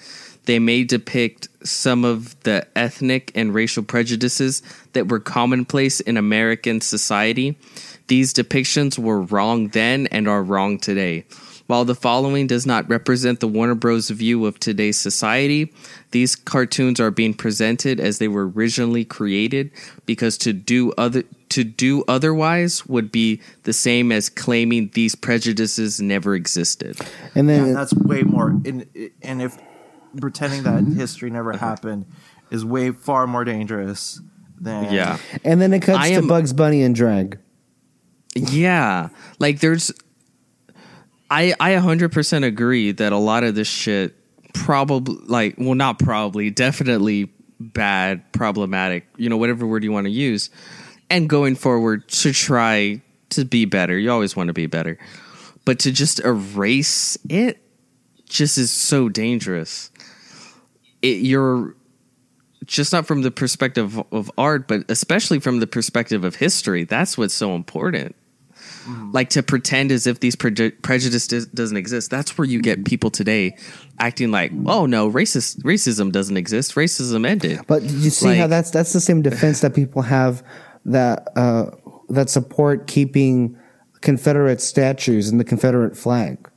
They 0.45 0.57
may 0.57 0.83
depict 0.83 1.47
some 1.63 2.03
of 2.03 2.39
the 2.41 2.65
ethnic 2.75 3.31
and 3.35 3.53
racial 3.53 3.83
prejudices 3.83 4.63
that 4.93 5.07
were 5.07 5.19
commonplace 5.19 5.99
in 5.99 6.17
American 6.17 6.81
society. 6.81 7.57
These 8.07 8.33
depictions 8.33 8.97
were 8.97 9.21
wrong 9.21 9.67
then 9.67 10.07
and 10.07 10.27
are 10.27 10.41
wrong 10.41 10.79
today. 10.79 11.25
While 11.69 11.85
the 11.85 11.93
following 11.93 12.47
does 12.47 12.65
not 12.65 12.89
represent 12.89 13.41
the 13.41 13.47
Warner 13.47 13.75
Bros. 13.75 14.09
view 14.09 14.47
of 14.47 14.59
today's 14.59 14.99
society, 14.99 15.71
these 16.09 16.35
cartoons 16.35 16.99
are 16.99 17.11
being 17.11 17.35
presented 17.35 17.99
as 17.99 18.17
they 18.17 18.27
were 18.27 18.49
originally 18.49 19.05
created 19.05 19.69
because 20.07 20.35
to 20.39 20.51
do 20.51 20.91
other 20.97 21.25
to 21.49 21.63
do 21.63 22.03
otherwise 22.07 22.87
would 22.87 23.11
be 23.11 23.39
the 23.65 23.73
same 23.73 24.11
as 24.11 24.29
claiming 24.29 24.89
these 24.95 25.13
prejudices 25.13 26.01
never 26.01 26.33
existed. 26.33 26.97
And 27.35 27.47
then 27.47 27.67
Yeah, 27.67 27.73
that's 27.73 27.93
way 27.93 28.23
more. 28.23 28.49
And, 28.65 28.87
and 29.21 29.39
if 29.39 29.55
pretending 30.19 30.63
that 30.63 30.83
history 30.97 31.29
never 31.29 31.53
happened 31.55 32.07
is 32.49 32.65
way 32.65 32.89
far 32.89 33.27
more 33.27 33.43
dangerous 33.45 34.19
than 34.59 34.91
Yeah. 34.91 35.19
and 35.45 35.61
then 35.61 35.71
it 35.71 35.81
cuts 35.83 35.99
I 35.99 36.09
to 36.09 36.15
am- 36.15 36.27
Bugs 36.27 36.51
Bunny 36.51 36.81
and 36.81 36.95
drag. 36.95 37.37
Yeah. 38.35 39.09
Like 39.37 39.59
there's 39.59 39.91
I 41.29 41.53
I 41.59 41.71
100% 41.71 42.43
agree 42.43 42.91
that 42.91 43.13
a 43.13 43.17
lot 43.17 43.43
of 43.43 43.55
this 43.55 43.67
shit 43.67 44.15
probably 44.53 45.15
like 45.25 45.55
well 45.57 45.75
not 45.75 45.99
probably 45.99 46.49
definitely 46.49 47.31
bad 47.59 48.31
problematic 48.31 49.05
you 49.17 49.29
know 49.29 49.37
whatever 49.37 49.67
word 49.67 49.83
you 49.83 49.91
want 49.91 50.05
to 50.05 50.11
use 50.11 50.49
and 51.09 51.29
going 51.29 51.55
forward 51.55 52.07
to 52.07 52.31
try 52.31 53.01
to 53.31 53.45
be 53.45 53.65
better. 53.65 53.97
You 53.97 54.11
always 54.11 54.35
want 54.35 54.47
to 54.47 54.53
be 54.53 54.67
better. 54.67 54.97
But 55.65 55.79
to 55.79 55.91
just 55.91 56.19
erase 56.19 57.17
it 57.29 57.59
just 58.27 58.57
is 58.57 58.71
so 58.71 59.09
dangerous. 59.09 59.91
It, 61.01 61.21
you're 61.21 61.75
just 62.65 62.93
not 62.93 63.07
from 63.07 63.23
the 63.23 63.31
perspective 63.31 63.99
of 64.11 64.31
art 64.37 64.67
but 64.67 64.83
especially 64.89 65.39
from 65.39 65.59
the 65.59 65.65
perspective 65.65 66.23
of 66.23 66.35
history 66.35 66.83
that's 66.83 67.17
what's 67.17 67.33
so 67.33 67.55
important 67.55 68.15
like 69.11 69.29
to 69.29 69.43
pretend 69.43 69.91
as 69.91 70.07
if 70.07 70.19
these 70.19 70.35
preju- 70.35 70.81
prejudice 70.81 71.27
does, 71.27 71.47
doesn't 71.47 71.77
exist 71.77 72.09
that's 72.09 72.37
where 72.37 72.45
you 72.45 72.61
get 72.61 72.85
people 72.85 73.09
today 73.09 73.55
acting 73.99 74.31
like 74.31 74.51
oh 74.65 74.85
no 74.85 75.09
racist 75.09 75.61
racism 75.63 76.11
doesn't 76.11 76.37
exist 76.37 76.75
racism 76.75 77.27
ended 77.27 77.59
But 77.67 77.83
you 77.83 78.09
see 78.09 78.35
how 78.35 78.47
that's 78.47 78.71
that's 78.71 78.93
the 78.93 79.01
same 79.01 79.21
defense 79.21 79.61
that 79.61 79.73
people 79.75 80.01
have 80.01 80.43
that 80.85 81.27
uh, 81.35 81.71
that 82.09 82.29
support 82.29 82.87
keeping 82.87 83.57
Confederate 84.01 84.61
statues 84.61 85.29
and 85.29 85.39
the 85.39 85.43
Confederate 85.43 85.97
flag 85.97 86.49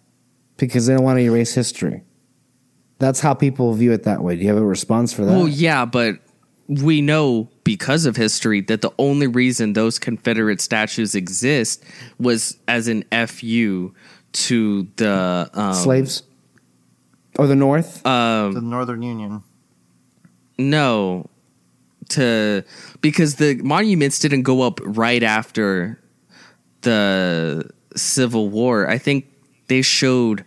because 0.57 0.87
they 0.87 0.95
don't 0.95 1.05
want 1.05 1.19
to 1.19 1.23
erase 1.23 1.55
history. 1.55 2.05
That's 2.99 3.21
how 3.21 3.35
people 3.35 3.73
view 3.75 3.93
it 3.93 4.05
that 4.05 4.23
way. 4.23 4.37
Do 4.37 4.43
you 4.43 4.49
have 4.49 4.57
a 4.57 4.65
response 4.65 5.13
for 5.13 5.25
that? 5.25 5.33
Well, 5.33 5.49
yeah, 5.49 5.85
but 5.85 6.17
we 6.69 7.01
know 7.01 7.51
because 7.65 8.07
of 8.07 8.17
history 8.17 8.61
that 8.63 8.81
the 8.81 8.93
only 8.99 9.27
reason 9.27 9.73
those 9.73 9.99
Confederate 9.99 10.61
statues 10.61 11.15
exist 11.15 11.85
was 12.19 12.59
as 12.69 12.89
an 12.89 13.05
fu 13.27 13.95
to 14.33 14.89
the 14.97 15.51
um, 15.55 15.75
Slaves 15.75 16.23
or 17.39 17.47
the 17.47 17.57
North? 17.57 18.03
the 18.03 18.61
Northern 18.61 19.03
Union. 19.03 19.43
No, 20.59 21.29
to 22.11 22.65
because 23.01 23.37
the 23.37 23.57
monuments 23.63 24.19
didn't 24.19 24.43
go 24.43 24.63
up 24.63 24.81
right 24.83 25.23
after 25.23 26.01
the 26.83 27.71
Civil 27.97 28.49
War. 28.49 28.89
I 28.89 28.99
think 28.99 29.27
they 29.69 29.83
showed 29.83 30.45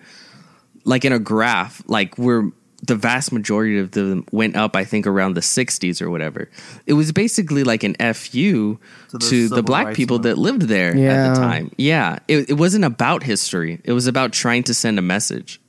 like 0.83 1.05
in 1.05 1.11
a 1.11 1.19
graph, 1.19 1.81
like 1.87 2.17
where 2.17 2.51
the 2.85 2.95
vast 2.95 3.31
majority 3.31 3.79
of 3.79 3.91
them 3.91 4.25
went 4.31 4.55
up. 4.55 4.75
I 4.75 4.83
think 4.85 5.07
around 5.07 5.35
the 5.35 5.41
'60s 5.41 6.01
or 6.01 6.09
whatever. 6.09 6.49
It 6.85 6.93
was 6.93 7.11
basically 7.11 7.63
like 7.63 7.83
an 7.83 7.95
fu 8.13 8.79
To 9.09 9.19
to, 9.19 9.49
the 9.49 9.55
the 9.55 9.63
black 9.63 9.87
rights 9.87 9.97
people 9.97 10.19
that 10.19 10.37
lived 10.37 10.63
there 10.63 10.95
at 10.95 11.33
the 11.33 11.39
time. 11.39 11.71
Yeah, 11.77 12.19
it, 12.27 12.49
it 12.51 12.53
wasn't 12.53 12.85
about 12.85 13.23
history. 13.23 13.81
It 13.83 13.93
was 13.93 14.07
about 14.07 14.33
trying 14.33 14.63
to 14.63 14.73
send 14.73 14.99
a 14.99 15.01
message. 15.01 15.61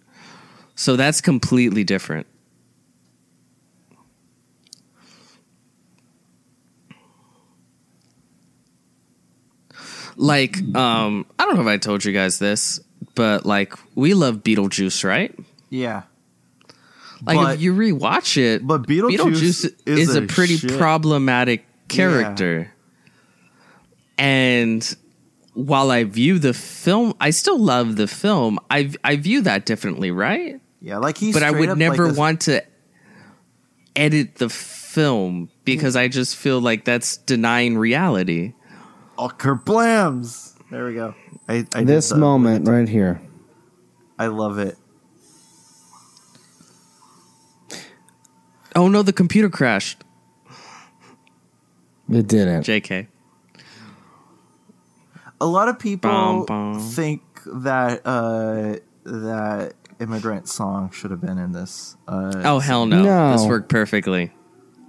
So 0.74 0.96
that's 0.96 1.20
completely 1.20 1.84
different. 1.84 2.26
Like, 10.18 10.56
um, 10.74 11.26
I 11.38 11.44
don't 11.44 11.56
know 11.56 11.60
if 11.60 11.66
I 11.66 11.76
told 11.76 12.04
you 12.04 12.12
guys 12.12 12.38
this, 12.38 12.80
but 13.14 13.44
like 13.44 13.74
we 13.94 14.14
love 14.14 14.42
Beetlejuice, 14.42 15.04
right? 15.04 15.34
Yeah. 15.70 16.02
Like 17.24 17.36
But- 17.36 17.54
if 17.54 17.60
you 17.60 17.74
rewatch 17.74 18.36
it, 18.36 18.66
but 18.66 18.86
Beetlejuice 18.86 19.40
is 19.40 19.74
is, 19.86 20.14
a, 20.16 20.24
a 20.24 20.26
pretty 20.26 20.56
shit. 20.56 20.78
problematic 20.78 21.64
character. 21.88 22.72
And 24.18 24.96
while 25.54 25.90
I 25.90 26.04
view 26.04 26.38
the 26.38 26.54
film, 26.54 27.14
I 27.20 27.30
still 27.30 27.58
love 27.58 27.96
the 27.96 28.06
film. 28.06 28.58
I 28.70 28.92
I 29.04 29.16
view 29.16 29.42
that 29.42 29.66
differently, 29.66 30.10
right? 30.10 30.60
Yeah, 30.80 30.98
like 30.98 31.18
he's 31.18 31.34
but 31.34 31.42
I 31.42 31.50
would 31.50 31.70
up 31.70 31.78
never 31.78 32.08
like 32.08 32.16
want 32.16 32.40
to 32.42 32.62
edit 33.94 34.36
the 34.36 34.48
film 34.48 35.48
because 35.64 35.96
I 35.96 36.08
just 36.08 36.36
feel 36.36 36.60
like 36.60 36.84
that's 36.84 37.16
denying 37.16 37.76
reality. 37.78 38.54
Oh, 39.18 39.28
kerblams! 39.28 40.54
There 40.70 40.86
we 40.86 40.94
go. 40.94 41.14
I, 41.48 41.66
I 41.74 41.84
this 41.84 42.12
moment 42.12 42.68
right 42.68 42.88
here. 42.88 43.20
I 44.18 44.26
love 44.26 44.58
it. 44.58 44.76
Oh 48.76 48.88
no, 48.88 49.02
the 49.02 49.12
computer 49.12 49.48
crashed. 49.48 50.04
It 52.08 52.28
didn't. 52.28 52.62
JK. 52.62 53.08
A 55.40 55.46
lot 55.46 55.68
of 55.68 55.78
people 55.78 56.10
Bum, 56.10 56.44
bum. 56.46 56.80
think 56.80 57.22
that 57.46 58.02
uh, 58.06 58.76
that 59.04 59.72
immigrant 59.98 60.48
song 60.48 60.90
should 60.90 61.10
have 61.10 61.20
been 61.20 61.38
in 61.38 61.52
this. 61.52 61.96
Uh, 62.06 62.32
Oh 62.44 62.58
hell 62.58 62.86
no. 62.86 63.02
No. 63.02 63.32
This 63.32 63.46
worked 63.46 63.68
perfectly. 63.68 64.30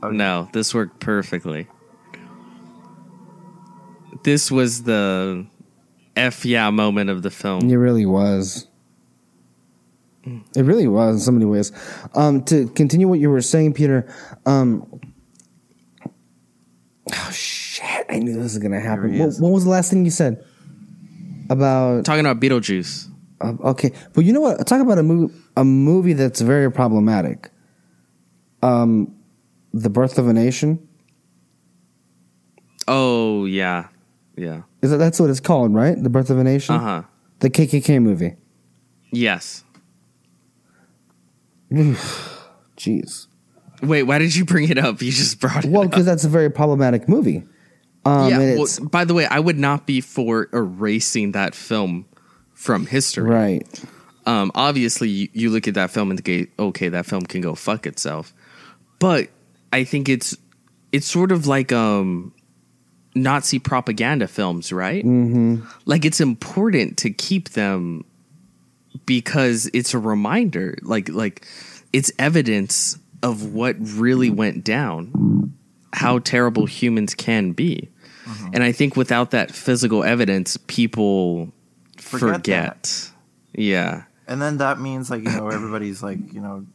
Okay. 0.04 0.16
No, 0.16 0.48
this 0.54 0.74
worked 0.76 1.00
perfectly. 1.00 1.68
This 4.24 4.52
was 4.52 4.84
the 4.84 5.48
F 6.16 6.46
yeah 6.46 6.70
moment 6.70 7.10
of 7.10 7.24
the 7.24 7.32
film. 7.32 7.70
It 7.70 7.76
really 7.76 8.06
was. 8.06 8.68
It 10.56 10.62
really 10.64 10.88
was 10.88 11.16
in 11.16 11.20
so 11.22 11.32
many 11.32 11.46
ways. 11.46 11.72
Um, 12.16 12.44
to 12.46 12.68
continue 12.70 13.08
what 13.08 13.20
you 13.20 13.30
were 13.30 13.42
saying, 13.42 13.74
Peter. 13.74 14.12
Um, 14.46 15.02
oh 17.14 17.32
shit! 17.32 18.06
I 18.10 18.20
knew 18.20 18.34
this 18.34 18.44
was 18.44 18.58
gonna 18.58 18.80
happen. 18.80 19.18
What, 19.18 19.36
what 19.40 19.52
was 19.52 19.64
the 19.64 19.70
last 19.70 19.90
thing 19.90 20.06
you 20.06 20.12
said 20.12 20.44
about? 21.50 22.06
Talking 22.06 22.26
about 22.26 22.40
Beetlejuice. 22.40 23.10
Uh, 23.40 23.54
okay, 23.66 23.92
but 24.14 24.26
you 24.26 24.34
know 24.34 24.42
what? 24.42 24.66
Talk 24.68 24.82
about 24.82 24.98
a 24.98 25.04
movie. 25.04 25.34
A 25.56 25.64
movie 25.64 26.14
that's 26.14 26.42
very 26.42 26.72
problematic. 26.72 27.52
Um, 28.62 29.16
the 29.74 29.90
birth 29.90 30.18
of 30.18 30.28
a 30.28 30.34
nation. 30.34 30.88
Oh 32.88 33.46
yeah. 33.46 33.88
Yeah. 34.36 34.62
Is 34.82 34.92
that 34.92 34.98
that's 34.98 35.20
what 35.20 35.30
it's 35.30 35.40
called, 35.40 35.74
right? 35.74 36.02
The 36.02 36.10
birth 36.10 36.30
of 36.30 36.38
a 36.38 36.44
nation. 36.44 36.76
Uh-huh. 36.76 37.04
The 37.40 37.50
KKK 37.50 38.02
movie. 38.02 38.36
Yes. 39.12 39.64
Jeez. 42.78 43.28
Wait, 43.82 44.04
why 44.04 44.18
did 44.18 44.36
you 44.36 44.46
bring 44.46 44.70
it 44.70 44.78
up? 44.78 45.02
You 45.02 45.12
just 45.12 45.40
brought 45.40 45.64
it 45.64 45.68
up. 45.68 45.72
Well, 45.72 45.88
because 45.88 46.06
that's 46.06 46.24
a 46.24 46.30
very 46.30 46.50
problematic 46.50 47.08
movie. 47.08 47.44
Um, 48.06 48.30
yeah, 48.30 48.56
well, 48.56 48.68
by 48.90 49.06
the 49.06 49.14
way, 49.14 49.26
I 49.26 49.40
would 49.40 49.60
not 49.60 49.86
be 49.86 50.02
for 50.02 50.48
erasing 50.54 51.34
that 51.34 51.54
film 51.54 52.06
from 52.54 52.86
history. 52.86 53.30
right. 53.30 53.84
um, 54.26 54.52
obviously 54.56 55.10
you, 55.10 55.28
you 55.34 55.50
look 55.50 55.68
at 55.68 55.74
that 55.76 55.92
film 55.92 56.10
and 56.10 56.24
think, 56.24 56.52
okay, 56.58 56.90
that 56.90 57.06
film 57.06 57.24
can 57.24 57.42
go 57.42 57.54
fuck 57.54 57.86
itself. 57.86 58.34
But 59.00 59.30
I 59.74 59.84
think 59.84 60.10
it's 60.10 60.36
it's 60.92 61.06
sort 61.06 61.32
of 61.32 61.48
like 61.48 61.72
um, 61.72 62.34
Nazi 63.14 63.60
propaganda 63.60 64.28
films, 64.28 64.72
right? 64.72 65.04
Mm-hmm. 65.04 65.66
Like 65.86 66.06
it's 66.06 66.22
important 66.22 66.98
to 67.00 67.10
keep 67.10 67.50
them 67.50 68.06
because 69.06 69.70
it's 69.74 69.94
a 69.94 70.00
reminder, 70.00 70.78
like 70.82 71.10
like 71.10 71.46
it's 71.94 72.12
evidence 72.20 72.98
of 73.24 73.54
what 73.54 73.76
really 73.80 74.30
went 74.30 74.64
down, 74.64 75.54
how 75.94 76.20
terrible 76.20 76.66
humans 76.66 77.14
can 77.14 77.52
be. 77.52 77.90
And 78.54 78.62
I 78.62 78.74
think 78.74 78.98
without 78.98 79.32
that 79.32 79.52
physical 79.52 80.04
evidence, 80.04 80.58
people 80.68 81.52
Forget 81.98 82.36
forget. 82.36 83.12
Yeah. 83.56 84.04
and 84.28 84.42
then 84.42 84.58
that 84.58 84.80
means 84.82 85.10
like 85.10 85.24
you 85.24 85.30
know 85.32 85.48
everybody's 85.48 86.04
like 86.04 86.20
you 86.34 86.42
know 86.42 86.66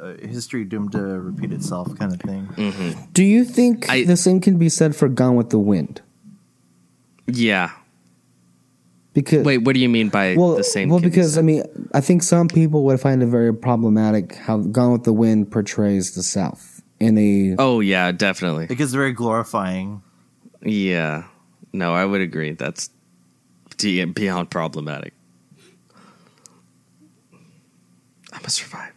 uh, 0.00 0.14
history 0.26 0.64
doomed 0.64 0.92
to 0.92 1.00
repeat 1.02 1.52
itself 1.52 1.92
kind 1.98 2.12
of 2.14 2.20
thing. 2.20 2.46
Mm. 2.56 3.12
Do 3.12 3.24
you 3.24 3.44
think 3.44 3.90
I- 3.90 4.04
the 4.04 4.16
same 4.16 4.40
can 4.40 4.58
be 4.58 4.68
said 4.68 4.94
for 4.94 5.08
Gone 5.08 5.34
with 5.34 5.50
the 5.50 5.58
Wind? 5.58 6.00
Yeah. 7.26 7.72
Because 9.18 9.44
Wait, 9.44 9.58
what 9.58 9.74
do 9.74 9.80
you 9.80 9.88
mean 9.88 10.10
by 10.10 10.36
well, 10.36 10.54
the 10.54 10.62
same? 10.62 10.82
Thing? 10.82 10.88
Well, 10.90 11.00
can 11.00 11.08
be 11.08 11.10
because? 11.10 11.36
I 11.36 11.42
mean, 11.42 11.64
I 11.92 12.00
think 12.00 12.22
some 12.22 12.46
people 12.46 12.84
would 12.84 13.00
find 13.00 13.20
it 13.20 13.26
very 13.26 13.52
problematic 13.52 14.36
how 14.36 14.58
Gone 14.58 14.92
with 14.92 15.02
the 15.02 15.12
Wind 15.12 15.50
portrays 15.50 16.14
the 16.14 16.22
South 16.22 16.82
in 17.00 17.18
a 17.18 17.56
oh 17.58 17.80
yeah, 17.80 18.12
definitely. 18.12 18.68
It 18.70 18.76
gets 18.76 18.92
very 18.92 19.12
glorifying. 19.12 20.02
Yeah. 20.62 21.24
No, 21.72 21.94
I 21.94 22.04
would 22.04 22.20
agree. 22.20 22.52
That's 22.52 22.90
beyond 23.76 24.50
problematic. 24.50 25.14
I'm 28.32 28.44
a 28.44 28.50
survivor. 28.50 28.94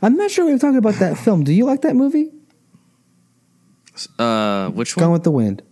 I'm 0.00 0.16
not 0.16 0.30
sure 0.30 0.46
we 0.46 0.52
were 0.52 0.58
talking 0.58 0.78
about 0.78 0.94
that 0.94 1.18
film. 1.24 1.44
Do 1.44 1.52
you 1.52 1.66
like 1.66 1.82
that 1.82 1.96
movie? 1.96 2.30
Uh, 4.18 4.70
which 4.70 4.96
one? 4.96 5.04
Gone 5.04 5.12
with 5.12 5.24
the 5.24 5.30
Wind. 5.30 5.62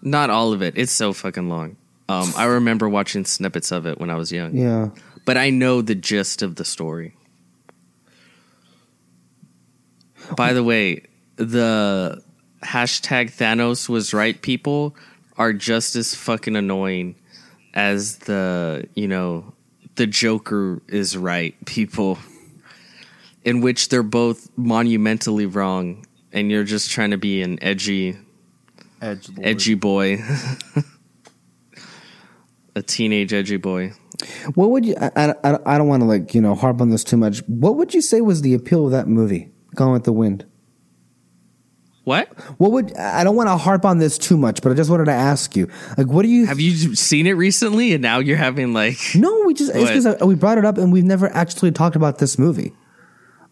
Not 0.00 0.30
all 0.30 0.52
of 0.52 0.62
it. 0.62 0.74
It's 0.76 0.92
so 0.92 1.12
fucking 1.12 1.48
long. 1.48 1.76
Um, 2.08 2.32
I 2.36 2.44
remember 2.46 2.88
watching 2.88 3.24
snippets 3.24 3.70
of 3.70 3.86
it 3.86 3.98
when 4.00 4.08
I 4.10 4.14
was 4.14 4.32
young, 4.32 4.56
Yeah. 4.56 4.90
but 5.26 5.36
I 5.36 5.50
know 5.50 5.82
the 5.82 5.94
gist 5.94 6.40
of 6.42 6.56
the 6.56 6.64
story. 6.64 7.14
By 10.36 10.52
the 10.52 10.62
way, 10.64 11.02
the 11.36 12.22
hashtag 12.62 13.30
Thanos 13.34 13.88
was 13.88 14.12
right 14.12 14.40
people 14.40 14.96
are 15.36 15.52
just 15.52 15.96
as 15.96 16.14
fucking 16.14 16.56
annoying 16.56 17.14
as 17.74 18.18
the, 18.18 18.88
you 18.94 19.06
know, 19.08 19.54
the 19.94 20.06
Joker 20.06 20.82
is 20.88 21.16
right 21.16 21.54
people, 21.66 22.18
in 23.44 23.60
which 23.60 23.88
they're 23.88 24.02
both 24.02 24.48
monumentally 24.56 25.46
wrong, 25.46 26.06
and 26.32 26.50
you're 26.50 26.64
just 26.64 26.90
trying 26.90 27.10
to 27.10 27.18
be 27.18 27.42
an 27.42 27.58
edgy 27.62 28.16
Edge 29.00 29.28
edgy 29.42 29.74
boy. 29.74 30.18
a 32.78 32.82
teenage 32.82 33.32
edgy 33.32 33.56
boy. 33.56 33.92
What 34.54 34.70
would 34.70 34.84
you? 34.86 34.94
I, 35.00 35.34
I, 35.44 35.58
I 35.66 35.78
don't 35.78 35.88
want 35.88 36.02
to 36.02 36.06
like 36.06 36.34
you 36.34 36.40
know 36.40 36.54
harp 36.54 36.80
on 36.80 36.90
this 36.90 37.04
too 37.04 37.16
much. 37.16 37.40
What 37.46 37.76
would 37.76 37.94
you 37.94 38.00
say 38.00 38.20
was 38.20 38.42
the 38.42 38.54
appeal 38.54 38.86
of 38.86 38.92
that 38.92 39.06
movie, 39.06 39.50
Gone 39.74 39.92
with 39.92 40.04
the 40.04 40.12
Wind? 40.12 40.44
What? 42.04 42.28
What 42.58 42.72
would 42.72 42.96
I 42.96 43.22
don't 43.22 43.36
want 43.36 43.48
to 43.48 43.56
harp 43.56 43.84
on 43.84 43.98
this 43.98 44.16
too 44.16 44.38
much, 44.38 44.62
but 44.62 44.72
I 44.72 44.74
just 44.74 44.88
wanted 44.90 45.04
to 45.06 45.12
ask 45.12 45.54
you, 45.54 45.68
like, 45.98 46.06
what 46.06 46.22
do 46.22 46.28
you? 46.28 46.46
Have 46.46 46.58
you 46.58 46.94
seen 46.94 47.26
it 47.26 47.32
recently 47.32 47.92
and 47.92 48.00
now 48.02 48.18
you're 48.18 48.38
having 48.38 48.72
like 48.72 48.96
no, 49.14 49.42
we 49.46 49.52
just 49.54 49.72
it's 49.74 49.90
because 49.90 50.26
we 50.26 50.34
brought 50.34 50.56
it 50.58 50.64
up 50.64 50.78
and 50.78 50.90
we've 50.90 51.04
never 51.04 51.28
actually 51.34 51.70
talked 51.70 51.96
about 51.96 52.18
this 52.18 52.38
movie. 52.38 52.72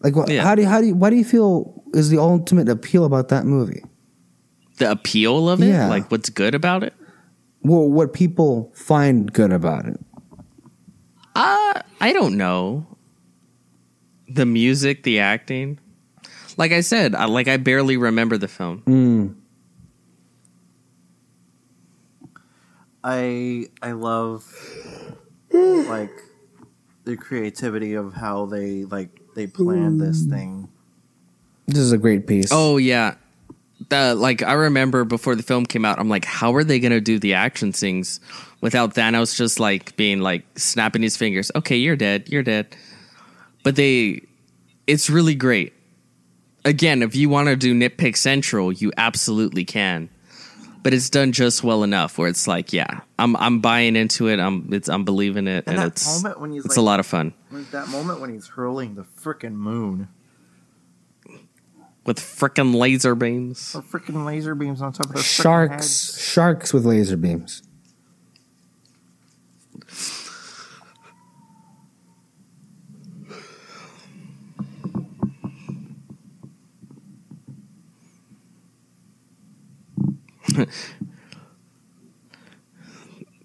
Like, 0.01 0.15
what, 0.15 0.29
Yeah. 0.29 0.43
how 0.43 0.55
do 0.55 0.61
you, 0.63 0.67
how 0.67 0.81
do 0.81 0.87
you, 0.87 0.95
why 0.95 1.09
do 1.09 1.15
you 1.15 1.25
feel 1.25 1.83
is 1.93 2.09
the 2.09 2.17
ultimate 2.19 2.67
appeal 2.69 3.05
about 3.05 3.29
that 3.29 3.45
movie? 3.45 3.83
the 4.77 4.91
appeal 4.91 5.49
of 5.49 5.59
it, 5.61 5.67
Yeah. 5.69 5.87
like 5.87 6.11
what's 6.11 6.29
good 6.29 6.53
about 6.53 6.83
it. 6.83 6.93
Well, 7.61 7.89
what 7.89 8.13
people 8.13 8.71
find 8.73 9.31
good 9.31 9.51
about 9.51 9.85
it. 9.85 9.99
Uh, 11.35 11.81
I 11.99 12.13
don't 12.13 12.37
know. 12.37 12.87
The 14.27 14.45
music, 14.45 15.03
the 15.03 15.19
acting. 15.19 15.79
Like 16.57 16.71
I 16.71 16.81
said, 16.81 17.13
I, 17.13 17.25
like 17.25 17.47
I 17.47 17.57
barely 17.57 17.97
remember 17.97 18.37
the 18.37 18.47
film. 18.47 18.81
Mm. 18.87 19.35
I 23.03 23.67
I 23.81 23.91
love 23.91 24.43
like 25.53 26.11
the 27.05 27.15
creativity 27.15 27.93
of 27.93 28.13
how 28.13 28.47
they 28.47 28.83
like 28.83 29.09
they 29.35 29.47
planned 29.47 30.01
this 30.01 30.25
thing. 30.25 30.67
This 31.67 31.77
is 31.77 31.91
a 31.91 31.97
great 31.97 32.27
piece. 32.27 32.49
Oh 32.51 32.77
yeah. 32.77 33.15
The 33.89 34.15
like 34.15 34.43
I 34.43 34.53
remember 34.53 35.05
before 35.05 35.35
the 35.35 35.43
film 35.43 35.65
came 35.65 35.85
out, 35.85 35.99
I'm 35.99 36.09
like, 36.09 36.25
how 36.25 36.55
are 36.55 36.63
they 36.63 36.79
gonna 36.79 37.01
do 37.01 37.19
the 37.19 37.33
action 37.35 37.73
scenes 37.73 38.19
without 38.61 38.93
Thanos 38.95 39.35
just 39.35 39.59
like 39.59 39.95
being 39.95 40.19
like 40.21 40.45
snapping 40.57 41.01
his 41.01 41.15
fingers? 41.15 41.51
Okay, 41.55 41.77
you're 41.77 41.95
dead, 41.95 42.29
you're 42.29 42.43
dead. 42.43 42.75
But 43.63 43.75
they 43.75 44.23
it's 44.87 45.09
really 45.09 45.35
great. 45.35 45.73
Again, 46.65 47.01
if 47.01 47.15
you 47.15 47.29
want 47.29 47.47
to 47.47 47.55
do 47.55 47.73
nitpick 47.73 48.17
central, 48.17 48.73
you 48.73 48.91
absolutely 48.97 49.63
can. 49.63 50.09
But 50.83 50.93
it's 50.93 51.09
done 51.09 51.31
just 51.31 51.63
well 51.63 51.83
enough 51.83 52.17
where 52.17 52.29
it's 52.29 52.47
like, 52.47 52.73
yeah, 52.73 53.01
I'm 53.17 53.35
I'm 53.37 53.59
buying 53.59 53.95
into 53.95 54.27
it. 54.27 54.39
I'm 54.39 54.69
it's 54.73 54.89
I'm 54.89 55.05
believing 55.05 55.47
it, 55.47 55.63
And 55.65 55.75
and, 55.75 55.77
that 55.79 55.87
it's 55.87 56.21
moment 56.21 56.41
when 56.41 56.51
he's 56.51 56.65
it's 56.65 56.75
like, 56.75 56.81
a 56.81 56.85
lot 56.85 56.99
of 56.99 57.05
fun 57.05 57.33
that 57.71 57.87
moment 57.89 58.19
when 58.19 58.33
he's 58.33 58.47
hurling 58.47 58.95
the 58.95 59.03
freaking 59.03 59.53
moon, 59.53 60.09
with 62.07 62.19
frickin' 62.19 62.73
laser 62.73 63.13
beams. 63.13 63.73
the 63.73 63.81
freaking 63.81 64.25
laser 64.25 64.55
beams 64.55 64.81
on 64.81 64.93
top 64.93 65.07
of 65.07 65.15
the 65.15 65.21
sharks, 65.21 66.17
sharks 66.17 66.73
with 66.73 66.85
laser 66.85 67.17
beams. 67.17 67.61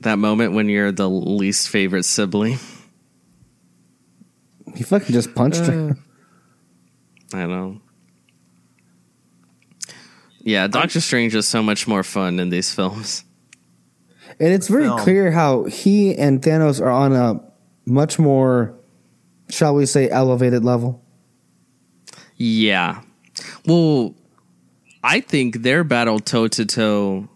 That 0.01 0.19
moment 0.19 0.53
when 0.53 0.69
you're 0.69 0.91
the 0.91 1.09
least 1.09 1.69
favorite 1.69 2.05
sibling. 2.05 2.59
He 4.75 4.83
fucking 4.83 5.13
just 5.13 5.33
punched 5.35 5.61
her. 5.61 5.97
Uh, 7.33 7.37
I 7.37 7.47
know. 7.47 7.81
Yeah, 10.45 10.67
Doctor 10.67 11.01
Strange 11.01 11.35
is 11.35 11.47
so 11.47 11.63
much 11.63 11.87
more 11.87 12.03
fun 12.03 12.41
in 12.41 12.51
these 12.51 12.75
films. 12.75 13.25
And 14.41 14.53
it's 14.53 14.67
very 14.69 14.85
film. 14.85 14.99
clear 14.99 15.31
how 15.31 15.65
he 15.65 16.17
and 16.17 16.43
Thanos 16.43 16.81
are 16.81 16.91
on 16.91 17.13
a 17.13 17.41
much 17.87 18.19
more, 18.19 18.75
shall 19.49 19.75
we 19.75 19.87
say, 19.87 20.09
elevated 20.09 20.65
level. 20.65 21.05
Yeah. 22.37 23.03
Well, 23.67 24.15
I 25.05 25.21
think 25.21 25.63
their 25.63 25.85
battle 25.85 26.19
toe 26.19 26.49
to 26.49 26.67
toe 26.67 27.29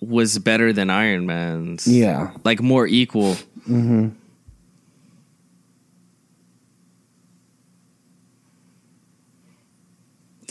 was 0.00 0.38
better 0.38 0.72
than 0.72 0.90
Iron 0.90 1.26
Man's. 1.26 1.86
Yeah. 1.86 2.32
Like 2.44 2.60
more 2.60 2.86
equal. 2.86 3.34
hmm 3.66 4.08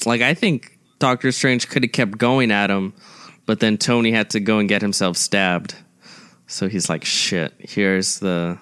Like 0.05 0.21
I 0.21 0.33
think 0.33 0.74
Doctor 0.99 1.31
Strange 1.31 1.67
could 1.69 1.83
have 1.83 1.91
kept 1.91 2.17
going 2.17 2.51
at 2.51 2.69
him, 2.69 2.93
but 3.45 3.59
then 3.59 3.77
Tony 3.77 4.11
had 4.11 4.29
to 4.31 4.39
go 4.39 4.59
and 4.59 4.69
get 4.69 4.81
himself 4.81 5.17
stabbed. 5.17 5.75
So 6.47 6.67
he's 6.69 6.89
like, 6.89 7.03
"Shit, 7.05 7.53
here's 7.59 8.19
the 8.19 8.57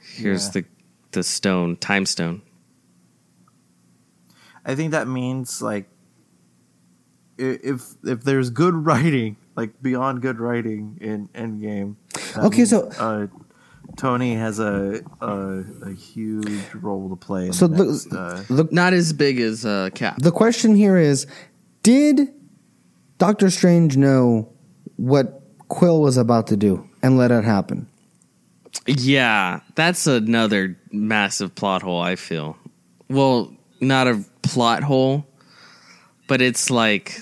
here's 0.00 0.46
Yeah. 0.46 0.62
the 0.62 0.64
the 1.12 1.22
stone, 1.22 1.76
time 1.76 2.06
stone." 2.06 2.42
I 4.64 4.74
think 4.74 4.92
that 4.92 5.06
means 5.08 5.60
like 5.60 5.88
if 7.36 7.82
if 8.04 8.22
there's 8.22 8.50
good 8.50 8.74
writing, 8.74 9.36
like 9.56 9.82
beyond 9.82 10.22
good 10.22 10.38
writing 10.40 10.98
in 11.00 11.28
Endgame. 11.34 11.96
Okay, 12.36 12.58
means, 12.58 12.70
so- 12.70 12.88
uh, 12.98 13.26
Tony 13.96 14.34
has 14.34 14.58
a, 14.58 15.02
a 15.20 15.62
a 15.82 15.92
huge 15.92 16.74
role 16.74 17.08
to 17.10 17.16
play. 17.16 17.46
In 17.46 17.52
So 17.52 17.66
the 17.66 17.76
the, 17.76 17.84
next, 17.84 18.12
uh, 18.12 18.44
the 18.48 18.68
Not 18.70 18.92
as 18.92 19.12
big 19.12 19.40
as 19.40 19.64
uh, 19.64 19.90
Cap. 19.94 20.18
the 20.18 20.32
question 20.32 20.74
here 20.74 20.96
is, 20.96 21.26
did 21.82 22.28
Doctor 23.18 23.50
Strange 23.50 23.96
know 23.96 24.48
what 24.96 25.42
Quill 25.68 26.00
was 26.00 26.16
about 26.16 26.46
to 26.48 26.56
do 26.56 26.88
and 27.02 27.16
let 27.16 27.30
it 27.30 27.44
happen? 27.44 27.88
Yeah, 28.86 29.60
that's 29.76 30.06
another 30.06 30.76
massive 30.90 31.54
plot 31.54 31.82
hole, 31.82 32.00
I 32.00 32.16
feel. 32.16 32.56
Well, 33.08 33.54
not 33.80 34.08
a 34.08 34.24
plot 34.42 34.82
hole, 34.82 35.26
but 36.26 36.42
it's 36.42 36.70
like 36.70 37.20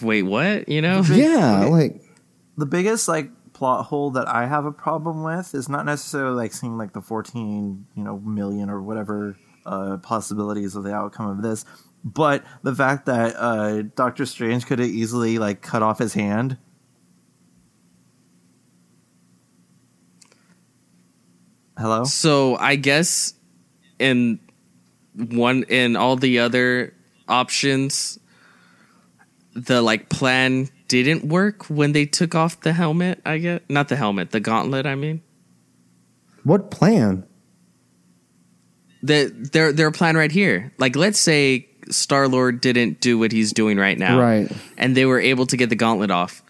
wait, 0.00 0.22
what? 0.22 0.68
You 0.68 0.82
know? 0.82 1.02
Yeah, 1.02 1.62
okay. 1.62 1.70
like 1.70 2.02
the 2.56 2.66
biggest 2.66 3.08
like 3.08 3.30
plot 3.56 3.86
hole 3.86 4.10
that 4.10 4.28
I 4.28 4.46
have 4.46 4.66
a 4.66 4.70
problem 4.70 5.22
with 5.22 5.54
is 5.54 5.66
not 5.66 5.86
necessarily 5.86 6.36
like 6.36 6.52
seeing 6.52 6.76
like 6.76 6.92
the 6.92 7.00
14, 7.00 7.86
you 7.96 8.04
know, 8.04 8.18
million 8.18 8.68
or 8.68 8.82
whatever 8.82 9.38
uh, 9.64 9.96
possibilities 9.96 10.76
of 10.76 10.84
the 10.84 10.92
outcome 10.92 11.30
of 11.30 11.42
this, 11.42 11.64
but 12.04 12.44
the 12.62 12.74
fact 12.74 13.06
that 13.06 13.34
uh, 13.34 13.82
Doctor 13.94 14.26
Strange 14.26 14.66
could 14.66 14.78
have 14.78 14.88
easily 14.88 15.38
like 15.38 15.62
cut 15.62 15.82
off 15.82 15.98
his 15.98 16.12
hand. 16.12 16.58
Hello. 21.78 22.04
So, 22.04 22.56
I 22.56 22.76
guess 22.76 23.32
in 23.98 24.38
one 25.14 25.62
in 25.64 25.96
all 25.96 26.16
the 26.16 26.40
other 26.40 26.94
options 27.26 28.18
the 29.54 29.80
like 29.80 30.10
plan 30.10 30.68
didn't 30.88 31.24
work 31.24 31.64
when 31.64 31.92
they 31.92 32.06
took 32.06 32.34
off 32.34 32.60
the 32.60 32.72
helmet, 32.72 33.20
I 33.24 33.38
guess. 33.38 33.60
Not 33.68 33.88
the 33.88 33.96
helmet, 33.96 34.30
the 34.30 34.40
gauntlet, 34.40 34.86
I 34.86 34.94
mean. 34.94 35.22
what 36.44 36.70
plan? 36.70 37.26
the 39.06 39.32
their 39.52 39.72
their 39.72 39.90
plan 39.90 40.16
right 40.16 40.32
here. 40.32 40.72
Like 40.78 40.96
let's 40.96 41.18
say 41.18 41.68
Star 41.90 42.28
Lord 42.28 42.60
didn't 42.60 43.00
do 43.00 43.18
what 43.18 43.32
he's 43.32 43.52
doing 43.52 43.78
right 43.78 43.98
now, 43.98 44.20
Right. 44.20 44.50
And 44.76 44.96
they 44.96 45.06
were 45.06 45.20
able 45.20 45.46
to 45.46 45.56
get 45.56 45.68
the 45.70 45.76
gauntlet 45.76 46.10
off. 46.10 46.42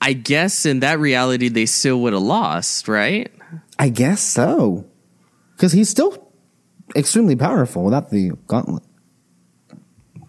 I 0.00 0.12
guess 0.12 0.66
in 0.66 0.80
that 0.80 0.98
reality, 0.98 1.48
they 1.48 1.66
still 1.66 2.00
would 2.02 2.12
have 2.12 2.22
lost, 2.22 2.86
right? 2.86 3.32
I 3.78 3.88
guess 3.88 4.20
so, 4.20 4.84
because 5.54 5.72
he's 5.72 5.88
still 5.88 6.30
extremely 6.94 7.34
powerful 7.34 7.84
without 7.84 8.10
the 8.10 8.32
gauntlet. 8.46 8.82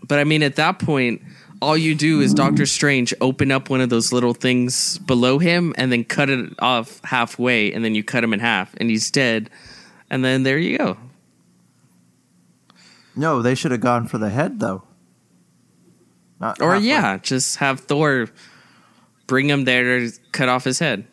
But 0.07 0.19
I 0.19 0.23
mean, 0.23 0.41
at 0.41 0.55
that 0.55 0.79
point, 0.79 1.21
all 1.61 1.77
you 1.77 1.95
do 1.95 2.21
is 2.21 2.33
Doctor 2.33 2.65
Strange 2.65 3.13
open 3.21 3.51
up 3.51 3.69
one 3.69 3.81
of 3.81 3.89
those 3.89 4.13
little 4.13 4.33
things 4.33 4.97
below 4.99 5.39
him 5.39 5.73
and 5.77 5.91
then 5.91 6.03
cut 6.03 6.29
it 6.29 6.51
off 6.59 7.01
halfway, 7.03 7.71
and 7.73 7.83
then 7.83 7.95
you 7.95 8.03
cut 8.03 8.23
him 8.23 8.33
in 8.33 8.39
half, 8.39 8.73
and 8.77 8.89
he's 8.89 9.09
dead. 9.11 9.49
And 10.09 10.23
then 10.23 10.43
there 10.43 10.57
you 10.57 10.77
go. 10.77 10.97
No, 13.15 13.41
they 13.41 13.55
should 13.55 13.71
have 13.71 13.81
gone 13.81 14.07
for 14.07 14.17
the 14.17 14.29
head 14.29 14.59
though. 14.59 14.83
Not 16.39 16.61
Or 16.61 16.73
halfway. 16.73 16.87
yeah, 16.87 17.17
just 17.17 17.57
have 17.57 17.79
Thor 17.81 18.27
bring 19.25 19.49
him 19.49 19.65
there 19.65 19.99
to 19.99 20.11
cut 20.31 20.49
off 20.49 20.63
his 20.63 20.79
head. 20.79 21.05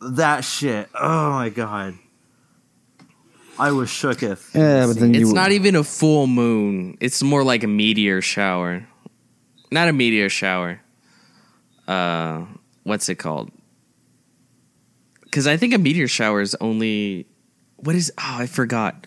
that 0.00 0.44
shit. 0.44 0.88
Oh 0.94 1.30
my 1.30 1.48
god. 1.48 1.98
I 3.58 3.70
was 3.70 3.88
shooketh. 3.88 4.54
Yeah, 4.54 4.86
but 4.86 4.98
then 4.98 5.14
It's 5.14 5.28
you 5.28 5.32
not 5.32 5.52
even 5.52 5.76
a 5.76 5.84
full 5.84 6.26
moon. 6.26 6.98
It's 7.00 7.22
more 7.22 7.44
like 7.44 7.62
a 7.62 7.68
meteor 7.68 8.20
shower. 8.20 8.86
Not 9.70 9.88
a 9.88 9.92
meteor 9.92 10.28
shower. 10.28 10.80
Uh, 11.86 12.46
what's 12.82 13.08
it 13.08 13.16
called? 13.16 13.50
Because 15.22 15.46
I 15.46 15.56
think 15.56 15.74
a 15.74 15.78
meteor 15.78 16.08
shower 16.08 16.40
is 16.40 16.56
only. 16.60 17.26
What 17.76 17.94
is? 17.94 18.12
Oh, 18.18 18.36
I 18.38 18.46
forgot. 18.46 19.06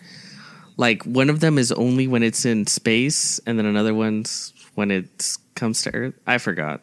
Like 0.76 1.02
one 1.04 1.28
of 1.30 1.40
them 1.40 1.58
is 1.58 1.72
only 1.72 2.06
when 2.06 2.22
it's 2.22 2.44
in 2.44 2.66
space, 2.66 3.40
and 3.46 3.58
then 3.58 3.66
another 3.66 3.94
one's 3.94 4.54
when 4.74 4.90
it 4.90 5.36
comes 5.54 5.82
to 5.82 5.94
Earth. 5.94 6.14
I 6.26 6.38
forgot. 6.38 6.82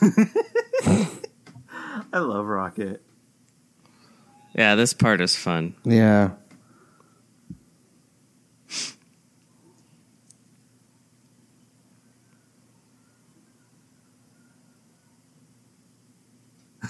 I 0.86 2.18
love 2.18 2.46
Rocket. 2.46 3.02
Yeah, 4.54 4.74
this 4.76 4.92
part 4.92 5.20
is 5.20 5.34
fun. 5.36 5.74
Yeah. 5.84 6.30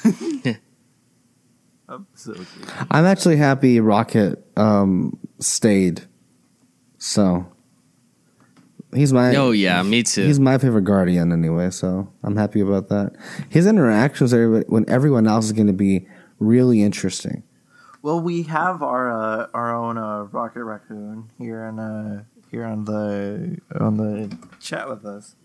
I'm 1.89 2.07
So 2.15 2.33
cute. 2.33 2.47
I'm 2.91 3.05
actually 3.05 3.37
happy 3.37 3.81
Rocket 3.81 4.45
um, 4.57 5.19
stayed. 5.39 6.03
So 6.99 7.47
he's 8.95 9.13
my 9.13 9.35
Oh 9.37 9.51
yeah, 9.51 9.83
me 9.83 10.03
too. 10.03 10.25
he's 10.25 10.41
my 10.41 10.59
favorite 10.59 10.85
guardian 10.85 11.33
anyway. 11.33 11.71
So 11.71 12.13
I'm 12.23 12.37
happy 12.37 12.61
about 12.61 12.89
that. 12.89 13.13
His 13.49 13.67
interactions 13.67 14.33
with 14.33 14.41
everybody, 14.41 14.67
when 14.69 14.89
everyone 14.89 15.27
else 15.27 15.47
is 15.47 15.53
going 15.53 15.67
to 15.67 15.73
be 15.73 16.07
really 16.39 16.83
interesting. 16.83 17.43
Well, 18.03 18.21
we 18.21 18.43
have 18.45 18.83
our 18.83 19.11
uh, 19.11 19.47
our 19.55 19.75
own 19.75 19.97
uh, 19.99 20.25
Rocket 20.25 20.65
Raccoon 20.65 21.31
here 21.39 21.65
on 21.65 21.79
uh, 21.79 22.25
here 22.51 22.65
on 22.65 22.85
the 22.85 23.59
on 23.81 23.97
the 23.97 24.37
chat 24.61 24.89
with 24.89 25.05
us. 25.05 25.37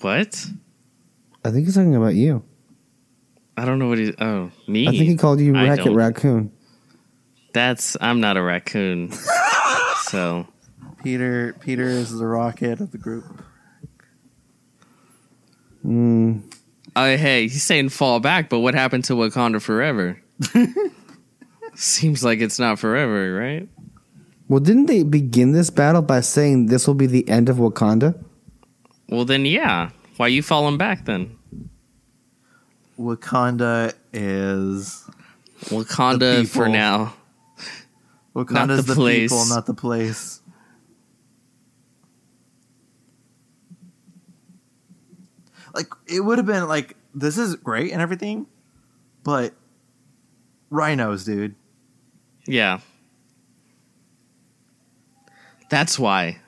what? 0.00 0.46
I 1.44 1.50
think 1.50 1.66
he's 1.66 1.74
talking 1.74 1.96
about 1.96 2.14
you. 2.14 2.42
I 3.56 3.64
don't 3.64 3.78
know 3.78 3.88
what 3.88 3.98
he. 3.98 4.14
Oh, 4.18 4.50
me. 4.66 4.88
I 4.88 4.92
think 4.92 5.04
he 5.04 5.16
called 5.16 5.40
you 5.40 5.54
I 5.54 5.68
Rocket. 5.68 5.92
Raccoon. 5.92 6.52
That's. 7.52 7.96
I'm 8.00 8.20
not 8.20 8.36
a 8.36 8.42
raccoon. 8.42 9.12
so 10.02 10.46
Peter 11.02 11.54
Peter 11.60 11.84
is 11.84 12.16
the 12.16 12.26
rocket 12.26 12.80
of 12.80 12.90
the 12.92 12.98
group. 12.98 13.24
Mm, 15.84 16.42
Oh, 16.94 17.16
hey, 17.16 17.44
he's 17.44 17.62
saying 17.62 17.88
fall 17.88 18.20
back, 18.20 18.50
but 18.50 18.58
what 18.60 18.74
happened 18.74 19.04
to 19.04 19.14
Wakanda 19.14 19.62
forever? 19.62 20.20
Seems 21.74 22.22
like 22.22 22.40
it's 22.40 22.58
not 22.58 22.78
forever, 22.78 23.34
right? 23.34 23.68
well, 24.48 24.60
didn't 24.60 24.86
they 24.86 25.02
begin 25.02 25.52
this 25.52 25.70
battle 25.70 26.02
by 26.02 26.20
saying 26.20 26.66
this 26.66 26.86
will 26.86 26.94
be 26.94 27.06
the 27.06 27.26
end 27.28 27.48
of 27.48 27.56
Wakanda? 27.56 28.22
Well, 29.08 29.24
then, 29.24 29.46
yeah. 29.46 29.90
Why 30.18 30.26
you 30.26 30.42
falling 30.42 30.76
back 30.76 31.06
then? 31.06 31.38
Wakanda 32.98 33.94
is 34.12 35.04
The 35.60 35.76
Wakanda 35.76 36.46
for 36.46 36.68
now. 36.68 37.14
Wakanda 38.34 38.70
is 38.70 38.86
the 38.86 38.94
the, 38.94 38.94
place. 38.94 39.30
people, 39.30 39.46
not 39.46 39.66
the 39.66 39.74
place. 39.74 40.40
Like 45.74 45.88
it 46.06 46.20
would 46.20 46.38
have 46.38 46.46
been 46.46 46.68
like 46.68 46.96
this 47.14 47.38
is 47.38 47.56
great 47.56 47.92
and 47.92 48.00
everything, 48.00 48.46
but 49.22 49.54
rhinos, 50.70 51.24
dude. 51.24 51.54
Yeah. 52.46 52.80
That's 55.70 55.98
why. 55.98 56.38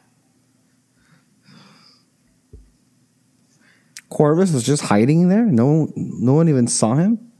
Corvus 4.11 4.53
was 4.53 4.65
just 4.65 4.85
hiding 4.85 5.29
there. 5.29 5.45
No, 5.45 5.93
no 5.97 6.35
one 6.35 6.49
even 6.49 6.67
saw 6.69 6.95
him. 6.95 7.33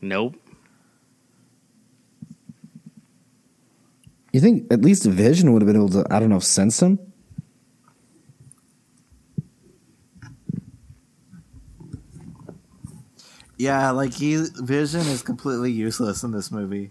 Nope. 0.00 0.36
You 4.34 4.40
think 4.40 4.66
at 4.72 4.82
least 4.82 5.04
Vision 5.04 5.52
would 5.52 5.62
have 5.62 5.68
been 5.68 5.76
able 5.76 5.90
to, 5.90 6.04
I 6.10 6.18
don't 6.18 6.28
know, 6.28 6.40
sense 6.40 6.82
him? 6.82 6.98
Yeah, 13.56 13.90
like 13.90 14.12
he 14.12 14.36
Vision 14.56 15.02
is 15.02 15.22
completely 15.22 15.70
useless 15.70 16.22
in 16.22 16.32
this 16.32 16.50
movie. 16.50 16.90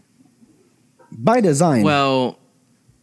By 1.12 1.42
design. 1.42 1.84
Well, 1.84 2.40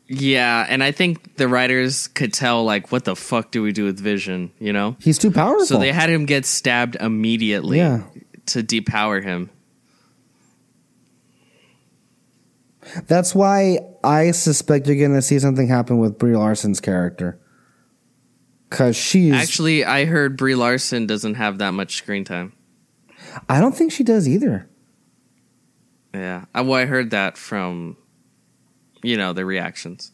yeah, 0.08 0.66
and 0.68 0.82
I 0.82 0.90
think 0.90 1.36
the 1.36 1.46
writers 1.46 2.08
could 2.08 2.32
tell, 2.32 2.64
like, 2.64 2.90
what 2.90 3.04
the 3.04 3.14
fuck 3.14 3.52
do 3.52 3.62
we 3.62 3.72
do 3.72 3.84
with 3.84 4.00
Vision, 4.00 4.50
you 4.58 4.72
know? 4.72 4.96
he's 5.00 5.18
too 5.18 5.30
powerful. 5.30 5.66
So 5.66 5.78
they 5.78 5.92
had 5.92 6.10
him 6.10 6.24
get 6.26 6.46
stabbed 6.46 6.96
immediately 6.96 7.78
Yeah. 7.78 8.02
to 8.46 8.62
depower 8.62 9.22
him. 9.22 9.50
That's 13.06 13.34
why 13.34 13.78
I 14.02 14.30
suspect 14.32 14.86
you're 14.86 14.96
going 14.96 15.14
to 15.14 15.22
see 15.22 15.38
something 15.38 15.68
happen 15.68 15.98
with 15.98 16.18
Brie 16.18 16.34
Larson's 16.36 16.80
character. 16.80 17.40
Because 18.68 18.96
she's. 18.96 19.34
Actually, 19.34 19.84
I 19.84 20.04
heard 20.04 20.36
Brie 20.36 20.54
Larson 20.54 21.06
doesn't 21.06 21.34
have 21.34 21.58
that 21.58 21.72
much 21.72 21.96
screen 21.96 22.24
time. 22.24 22.52
I 23.48 23.60
don't 23.60 23.74
think 23.76 23.92
she 23.92 24.04
does 24.04 24.28
either. 24.28 24.68
Yeah. 26.14 26.44
I, 26.54 26.62
well, 26.62 26.74
I 26.80 26.86
heard 26.86 27.10
that 27.10 27.36
from, 27.36 27.96
you 29.02 29.16
know, 29.16 29.32
the 29.32 29.44
reactions. 29.44 30.12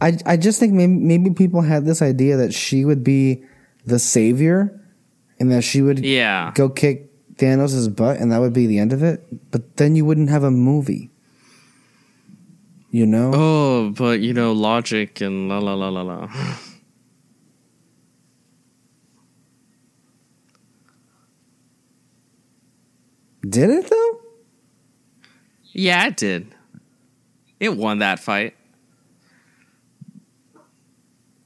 I, 0.00 0.18
I 0.26 0.36
just 0.36 0.58
think 0.60 0.72
maybe, 0.72 0.92
maybe 0.92 1.30
people 1.30 1.62
had 1.62 1.84
this 1.84 2.02
idea 2.02 2.36
that 2.38 2.52
she 2.52 2.84
would 2.84 3.04
be 3.04 3.44
the 3.84 3.98
savior 3.98 4.80
and 5.38 5.50
that 5.52 5.62
she 5.62 5.82
would 5.82 6.00
Yeah. 6.04 6.52
go 6.54 6.68
kick 6.68 7.07
Thanos' 7.38 7.94
butt 7.94 8.18
and 8.18 8.30
that 8.32 8.38
would 8.40 8.52
be 8.52 8.66
the 8.66 8.78
end 8.78 8.92
of 8.92 9.02
it. 9.02 9.50
But 9.50 9.76
then 9.76 9.96
you 9.96 10.04
wouldn't 10.04 10.28
have 10.30 10.44
a 10.44 10.50
movie. 10.50 11.10
You 12.90 13.06
know? 13.06 13.32
Oh, 13.34 13.90
but, 13.90 14.20
you 14.20 14.32
know, 14.32 14.52
logic 14.52 15.20
and 15.20 15.48
la 15.48 15.58
la 15.58 15.74
la 15.74 15.88
la 15.88 16.02
la. 16.02 16.28
Did 23.48 23.70
it 23.70 23.88
though? 23.88 24.20
Yeah, 25.72 26.06
it 26.08 26.16
did. 26.16 26.54
It 27.60 27.76
won 27.76 27.98
that 27.98 28.18
fight. 28.18 28.54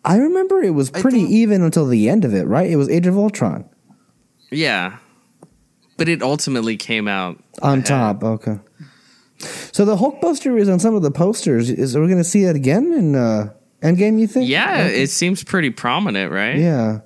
I 0.05 0.17
remember 0.17 0.63
it 0.63 0.71
was 0.71 0.91
pretty 0.91 1.19
think- 1.21 1.31
even 1.31 1.63
until 1.63 1.87
the 1.87 2.09
end 2.09 2.25
of 2.25 2.35
it, 2.35 2.47
right? 2.47 2.69
It 2.69 2.77
was 2.77 2.89
Age 2.89 3.07
of 3.07 3.17
Ultron 3.17 3.65
Yeah. 4.51 4.99
But 5.97 6.09
it 6.09 6.23
ultimately 6.23 6.77
came 6.77 7.07
out 7.09 7.43
on 7.61 7.75
ahead. 7.79 7.87
top. 7.87 8.25
Okay. 8.25 8.59
So 9.73 9.85
the 9.85 9.97
Hulkbuster 9.97 10.59
is 10.59 10.69
on 10.69 10.79
some 10.81 10.95
of 10.95 11.03
the 11.03 11.11
posters. 11.11 11.69
Is 11.71 11.97
are 11.97 12.01
we 12.01 12.07
going 12.07 12.19
to 12.19 12.25
see 12.29 12.45
that 12.45 12.57
again 12.57 12.93
in 12.93 13.15
uh, 13.17 13.53
Endgame? 13.83 14.19
You 14.21 14.27
think? 14.27 14.49
Yeah, 14.49 14.85
Okay. 14.87 15.03
it 15.03 15.11
seems 15.11 15.43
pretty 15.43 15.71
prominent, 15.71 16.33
right? 16.33 16.57
Yeah. 16.57 17.01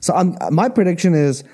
So 0.00 0.14
um, 0.14 0.36
my 0.50 0.68
prediction 0.68 1.14
is, 1.14 1.44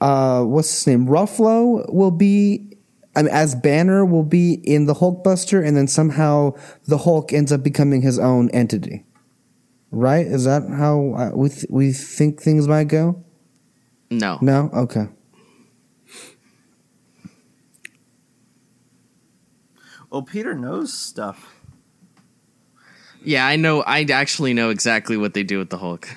uh, 0.00 0.42
what's 0.44 0.70
his 0.72 0.86
name? 0.86 1.06
Ruffalo 1.06 1.90
will 1.92 2.10
be, 2.10 2.70
I 3.16 3.22
mean, 3.22 3.32
as 3.32 3.54
Banner 3.54 4.04
will 4.04 4.22
be 4.22 4.54
in 4.54 4.84
the 4.86 4.94
Hulkbuster, 4.94 5.66
and 5.66 5.76
then 5.76 5.88
somehow 5.88 6.52
the 6.86 6.98
Hulk 6.98 7.32
ends 7.32 7.50
up 7.50 7.62
becoming 7.62 8.02
his 8.02 8.18
own 8.18 8.50
entity. 8.50 9.04
Right? 9.90 10.26
Is 10.26 10.44
that 10.44 10.68
how 10.68 11.14
uh, 11.14 11.30
we 11.34 11.48
th- 11.48 11.66
we 11.70 11.92
think 11.92 12.42
things 12.42 12.68
might 12.68 12.88
go? 12.88 13.24
No. 14.10 14.38
No. 14.42 14.68
Okay. 14.74 15.06
Well, 20.16 20.22
Peter 20.22 20.54
knows 20.54 20.94
stuff. 20.94 21.54
Yeah, 23.22 23.46
I 23.46 23.56
know. 23.56 23.82
I 23.82 24.00
actually 24.04 24.54
know 24.54 24.70
exactly 24.70 25.18
what 25.18 25.34
they 25.34 25.42
do 25.42 25.58
with 25.58 25.68
the 25.68 25.76
Hulk. 25.76 26.08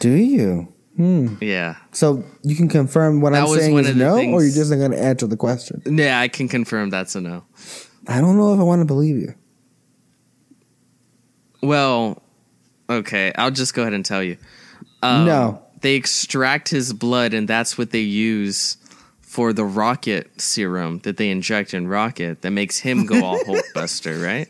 Do 0.00 0.10
you? 0.10 0.74
Hmm. 0.96 1.36
Yeah. 1.40 1.76
So 1.92 2.24
you 2.42 2.56
can 2.56 2.68
confirm 2.68 3.20
what 3.20 3.32
That 3.32 3.44
I'm 3.44 3.56
saying 3.56 3.78
is 3.78 3.90
of 3.90 3.94
the 3.94 4.04
no, 4.04 4.16
or 4.16 4.42
you're 4.42 4.52
just 4.52 4.72
not 4.72 4.78
going 4.78 4.90
to 4.90 5.00
answer 5.00 5.28
the 5.28 5.36
question. 5.36 5.80
Yeah, 5.86 6.18
I 6.18 6.26
can 6.26 6.48
confirm 6.48 6.90
that's 6.90 7.14
a 7.14 7.20
no. 7.20 7.44
I 8.08 8.20
don't 8.20 8.36
know 8.36 8.52
if 8.52 8.58
I 8.58 8.64
want 8.64 8.80
to 8.80 8.84
believe 8.84 9.16
you. 9.16 9.36
Well, 11.62 12.20
okay, 12.90 13.30
I'll 13.36 13.52
just 13.52 13.74
go 13.74 13.82
ahead 13.82 13.94
and 13.94 14.04
tell 14.04 14.24
you. 14.24 14.38
Um, 15.04 15.24
No. 15.24 15.62
They 15.82 15.94
extract 15.94 16.68
his 16.68 16.92
blood, 16.92 17.32
and 17.32 17.46
that's 17.46 17.78
what 17.78 17.92
they 17.92 18.00
use 18.00 18.76
for 19.30 19.52
the 19.52 19.64
rocket 19.64 20.40
serum 20.40 20.98
that 21.04 21.16
they 21.16 21.30
inject 21.30 21.72
in 21.72 21.86
Rocket 21.86 22.42
that 22.42 22.50
makes 22.50 22.78
him 22.78 23.06
go 23.06 23.24
all 23.24 23.38
Hulkbuster, 23.44 24.20
right? 24.20 24.48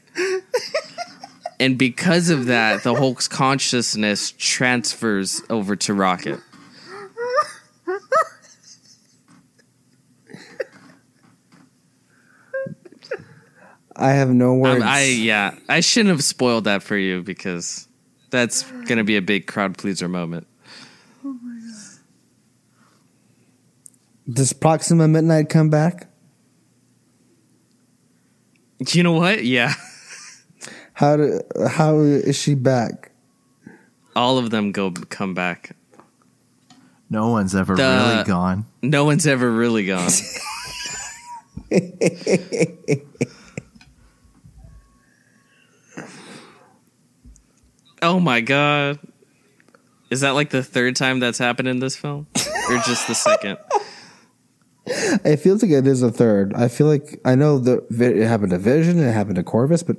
And 1.60 1.76
because 1.76 2.30
of 2.30 2.46
that, 2.46 2.82
the 2.82 2.94
Hulk's 2.94 3.28
consciousness 3.28 4.32
transfers 4.38 5.42
over 5.50 5.76
to 5.76 5.92
Rocket. 5.92 6.40
I 13.94 14.12
have 14.12 14.30
no 14.30 14.54
words. 14.54 14.80
Um, 14.80 14.88
I 14.88 15.04
yeah, 15.04 15.56
I 15.68 15.80
shouldn't 15.80 16.08
have 16.08 16.24
spoiled 16.24 16.64
that 16.64 16.82
for 16.82 16.96
you 16.96 17.22
because 17.22 17.86
that's 18.30 18.62
gonna 18.86 19.04
be 19.04 19.18
a 19.18 19.22
big 19.22 19.46
crowd 19.46 19.76
pleaser 19.76 20.08
moment. 20.08 20.46
Does 24.30 24.52
Proxima 24.52 25.08
Midnight 25.08 25.48
come 25.48 25.70
back? 25.70 26.08
You 28.92 29.02
know 29.02 29.12
what? 29.12 29.44
Yeah, 29.44 29.74
How 30.94 31.16
do, 31.16 31.40
how 31.68 31.98
is 32.00 32.36
she 32.38 32.54
back? 32.54 33.08
all 34.16 34.38
of 34.38 34.50
them 34.50 34.72
go 34.72 34.90
come 34.90 35.34
back. 35.34 35.76
No 37.08 37.28
one's 37.30 37.54
ever 37.54 37.74
The- 37.76 37.82
really 38.12 38.24
gone. 38.24 38.66
No 38.82 39.04
one's 39.04 39.26
ever 39.26 39.50
really 39.50 39.86
gone. 39.86 40.10
oh 48.02 48.20
my 48.20 48.40
god. 48.40 48.98
Is 50.10 50.20
that 50.22 50.30
like 50.30 50.50
the 50.50 50.62
third 50.62 50.96
time 50.96 51.20
that's 51.20 51.38
happened 51.38 51.68
in 51.68 51.78
this 51.78 51.96
film, 51.96 52.26
or 52.34 52.76
just 52.78 53.06
the 53.06 53.14
second? 53.14 53.58
It 55.24 55.36
feels 55.36 55.62
like 55.62 55.70
it 55.70 55.86
is 55.86 56.02
a 56.02 56.10
third. 56.10 56.52
I 56.54 56.68
feel 56.68 56.88
like 56.88 57.20
I 57.24 57.36
know 57.36 57.58
the 57.58 57.84
it 57.90 58.26
happened 58.26 58.50
to 58.50 58.58
Vision, 58.58 58.98
it 58.98 59.12
happened 59.12 59.36
to 59.36 59.42
Corvus, 59.42 59.82
but 59.82 59.96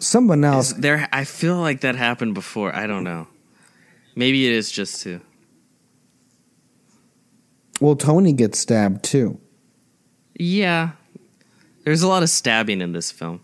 someone 0.00 0.44
else. 0.44 0.72
Is 0.72 0.78
there, 0.78 1.08
I 1.12 1.24
feel 1.24 1.58
like 1.58 1.82
that 1.82 1.94
happened 1.94 2.34
before. 2.34 2.74
I 2.74 2.86
don't 2.86 3.04
know. 3.04 3.28
Maybe 4.16 4.46
it 4.46 4.52
is 4.52 4.72
just 4.72 5.02
two. 5.02 5.20
Well, 7.80 7.94
Tony 7.94 8.32
gets 8.32 8.58
stabbed 8.58 9.04
too. 9.04 9.40
Yeah, 10.34 10.90
there's 11.84 12.02
a 12.02 12.08
lot 12.08 12.24
of 12.24 12.30
stabbing 12.30 12.80
in 12.80 12.92
this 12.92 13.12
film. 13.12 13.40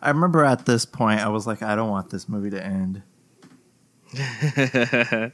I 0.00 0.10
remember 0.10 0.44
at 0.44 0.66
this 0.66 0.84
point, 0.84 1.20
I 1.20 1.28
was 1.28 1.46
like, 1.46 1.62
I 1.62 1.76
don't 1.76 1.90
want 1.90 2.10
this 2.10 2.28
movie 2.28 2.50
to 2.50 2.64
end. 2.64 3.02
I 4.18 5.32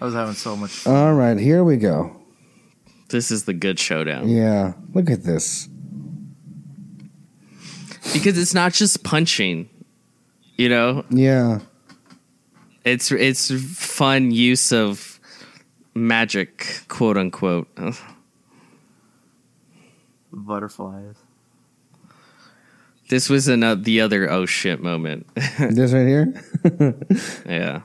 was 0.00 0.14
having 0.14 0.34
so 0.34 0.56
much 0.56 0.70
fun. 0.70 0.94
All 0.94 1.14
right, 1.14 1.38
here 1.38 1.64
we 1.64 1.76
go. 1.76 2.16
This 3.08 3.30
is 3.30 3.44
the 3.44 3.52
good 3.52 3.78
showdown 3.78 4.28
Yeah, 4.28 4.72
look 4.92 5.10
at 5.10 5.24
this. 5.24 5.68
because 8.12 8.38
it's 8.38 8.54
not 8.54 8.72
just 8.72 9.04
punching. 9.04 9.68
You 10.56 10.68
know, 10.68 11.04
Yeah, 11.10 11.60
it's 12.84 13.10
it's 13.12 13.50
fun 13.76 14.30
use 14.30 14.72
of 14.72 15.20
magic, 15.94 16.84
quote 16.88 17.16
unquote. 17.16 17.68
Butterflies. 20.32 21.16
This 23.08 23.28
was 23.28 23.48
another 23.48 23.80
the 23.82 24.00
other 24.00 24.30
oh 24.30 24.46
shit 24.46 24.82
moment. 24.82 25.26
this 25.58 25.92
right 25.92 26.06
here. 26.06 26.34
yeah. 27.46 27.82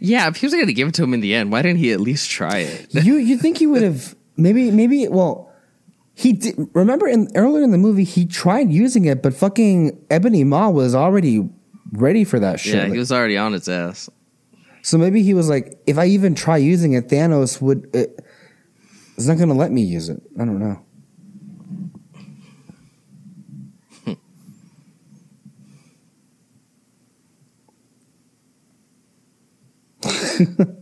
Yeah, 0.00 0.28
if 0.28 0.36
he 0.36 0.46
was 0.46 0.54
going 0.54 0.66
to 0.66 0.72
give 0.72 0.88
it 0.88 0.94
to 0.94 1.02
him 1.04 1.12
in 1.14 1.20
the 1.20 1.34
end, 1.34 1.52
why 1.52 1.62
didn't 1.62 1.78
he 1.78 1.92
at 1.92 2.00
least 2.00 2.30
try 2.30 2.58
it? 2.58 2.88
you 3.04 3.16
you 3.16 3.36
think 3.36 3.58
he 3.58 3.66
would 3.66 3.82
have 3.82 4.16
maybe 4.36 4.70
maybe 4.70 5.06
well 5.08 5.52
he 6.14 6.32
did 6.32 6.54
remember 6.74 7.06
in 7.06 7.28
earlier 7.34 7.62
in 7.62 7.70
the 7.70 7.78
movie 7.78 8.04
he 8.04 8.24
tried 8.26 8.70
using 8.72 9.04
it 9.04 9.22
but 9.22 9.34
fucking 9.34 10.02
Ebony 10.10 10.44
Maw 10.44 10.70
was 10.70 10.94
already 10.94 11.48
ready 11.92 12.24
for 12.24 12.38
that 12.40 12.60
shit. 12.60 12.74
yeah, 12.74 12.82
Like, 12.84 12.92
he 12.92 12.98
was 12.98 13.12
already 13.12 13.36
on 13.36 13.54
its 13.54 13.68
ass. 13.68 14.08
so 14.82 14.96
maybe 14.98 15.22
he 15.22 15.34
was 15.34 15.48
like 15.48 15.78
if 15.86 15.98
I 15.98 16.06
even 16.06 16.34
try 16.34 16.56
using 16.56 16.94
it 16.94 17.08
Thanos 17.08 17.60
would 17.60 17.94
it, 17.94 18.18
it's 19.16 19.26
not 19.26 19.36
going 19.36 19.50
to 19.50 19.54
let 19.54 19.70
me 19.70 19.82
use 19.82 20.08
it. 20.08 20.22
I 20.38 20.44
don't 20.46 20.58
know. 20.58 20.80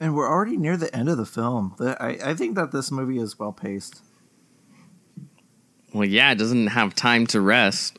And 0.00 0.14
we're 0.14 0.30
already 0.30 0.56
near 0.56 0.76
the 0.76 0.94
end 0.94 1.08
of 1.08 1.16
the 1.16 1.26
film. 1.26 1.74
I, 1.80 2.18
I 2.24 2.34
think 2.34 2.54
that 2.54 2.70
this 2.70 2.90
movie 2.90 3.18
is 3.18 3.38
well 3.38 3.52
paced. 3.52 4.02
Well, 5.92 6.06
yeah, 6.06 6.30
it 6.32 6.36
doesn't 6.36 6.68
have 6.68 6.94
time 6.94 7.26
to 7.28 7.40
rest. 7.40 7.98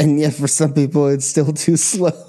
And 0.00 0.18
yet 0.18 0.34
for 0.34 0.48
some 0.48 0.74
people 0.74 1.06
it's 1.06 1.26
still 1.26 1.52
too 1.52 1.76
slow. 1.76 2.25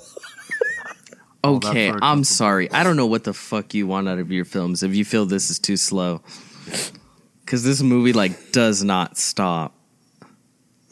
Okay, 1.56 1.94
I'm 2.02 2.24
sorry. 2.24 2.72
I 2.72 2.84
don't 2.84 2.98
know 2.98 3.06
what 3.06 3.24
the 3.24 3.34
fuck 3.34 3.74
you 3.74 3.88
want 3.88 4.10
out 4.10 4.19
of 4.19 4.32
your 4.32 4.45
films 4.45 4.84
if 4.84 4.95
you 4.95 5.06
feel 5.06 5.26
this 5.26 5.49
is 5.49 5.60
too 5.60 5.78
slow. 5.78 6.22
Cuz 7.45 7.64
this 7.64 7.82
movie 7.82 8.14
like 8.14 8.52
does 8.52 8.84
not 8.84 9.18
stop. 9.18 9.74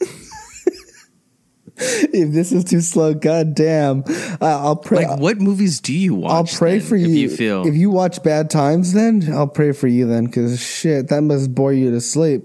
if 1.76 2.32
this 2.32 2.52
is 2.52 2.64
too 2.64 2.80
slow, 2.80 3.12
god 3.12 3.54
damn. 3.54 4.02
I 4.40 4.52
I'll 4.52 4.76
pray 4.76 5.06
Like 5.06 5.20
what 5.20 5.38
movies 5.38 5.80
do 5.80 5.92
you 5.92 6.14
watch? 6.14 6.32
I'll 6.32 6.58
pray 6.58 6.80
for 6.80 6.96
you. 6.96 7.06
if 7.06 7.12
you 7.12 7.28
feel 7.28 7.66
if 7.66 7.74
you 7.74 7.90
watch 7.90 8.22
Bad 8.22 8.48
Times, 8.48 8.94
then 8.94 9.30
I'll 9.32 9.46
pray 9.48 9.72
for 9.72 9.86
you. 9.86 10.06
Then, 10.06 10.24
because 10.26 10.60
shit, 10.60 11.08
that 11.08 11.22
must 11.22 11.54
bore 11.54 11.72
you 11.72 11.90
to 11.90 12.00
sleep. 12.00 12.44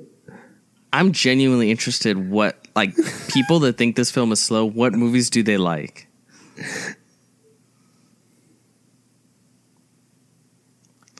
I'm 0.93 1.13
genuinely 1.13 1.71
interested 1.71 2.29
what 2.29 2.57
like 2.75 2.93
people 3.29 3.59
that 3.59 3.77
think 3.77 3.95
this 3.95 4.11
film 4.11 4.31
is 4.31 4.41
slow, 4.41 4.65
what 4.65 4.93
movies 4.93 5.29
do 5.29 5.43
they 5.43 5.57
like? 5.57 6.07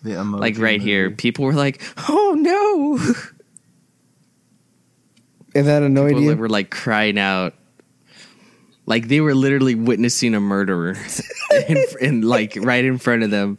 The 0.04 0.12
emoji 0.12 0.40
Like 0.40 0.58
right 0.58 0.82
here, 0.82 1.12
people 1.12 1.46
were 1.46 1.54
like, 1.54 1.82
"Oh 2.10 2.36
no." 2.38 3.14
And 5.54 5.68
that 5.68 5.84
annoyed 5.84 6.12
People 6.12 6.24
you. 6.24 6.36
were 6.38 6.48
like 6.50 6.70
crying 6.72 7.20
out. 7.20 7.54
Like 8.86 9.10
they 9.10 9.20
were 9.22 9.36
literally 9.36 9.76
witnessing 9.76 10.34
a 10.34 10.40
murderer 10.40 10.96
in, 11.68 11.86
in 12.00 12.22
like 12.22 12.58
right 12.60 12.84
in 12.86 12.98
front 12.98 13.24
of 13.24 13.32
them. 13.32 13.58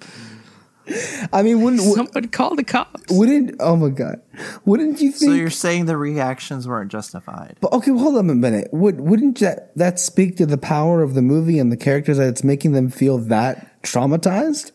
I 1.32 1.42
mean, 1.42 1.60
wouldn't 1.62 1.82
Someone 1.82 2.28
call 2.28 2.56
the 2.56 2.64
cops. 2.64 3.02
wouldn't? 3.10 3.56
Oh 3.60 3.76
my 3.76 3.90
god, 3.90 4.20
wouldn't 4.64 5.00
you 5.00 5.12
So 5.12 5.26
think? 5.26 5.36
you're 5.38 5.50
saying 5.50 5.84
the 5.86 5.96
reactions 5.96 6.66
weren't 6.66 6.90
justified? 6.90 7.56
but 7.60 7.72
okay, 7.74 7.90
hold 7.92 8.16
on 8.16 8.28
a 8.30 8.34
minute. 8.34 8.68
Would 8.72 9.00
wouldn't 9.00 9.38
that 9.40 9.76
that 9.76 10.00
speak 10.00 10.36
to 10.38 10.46
the 10.46 10.58
power 10.58 11.02
of 11.02 11.14
the 11.14 11.22
movie 11.22 11.58
and 11.58 11.70
the 11.70 11.76
characters 11.76 12.16
that 12.16 12.26
it's 12.28 12.42
making 12.42 12.72
them 12.72 12.88
feel 12.90 13.18
that 13.18 13.82
traumatized? 13.82 14.72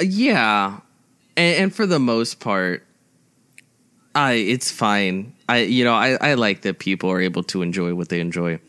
Yeah, 0.00 0.80
and, 1.36 1.56
and 1.64 1.74
for 1.74 1.86
the 1.86 1.98
most 1.98 2.40
part, 2.40 2.86
I 4.14 4.32
it's 4.32 4.70
fine. 4.70 5.34
I 5.48 5.58
you 5.62 5.84
know 5.84 5.94
I 5.94 6.16
I 6.20 6.34
like 6.34 6.62
that 6.62 6.78
people 6.78 7.10
are 7.10 7.20
able 7.20 7.42
to 7.44 7.62
enjoy 7.62 7.94
what 7.94 8.08
they 8.08 8.20
enjoy, 8.20 8.60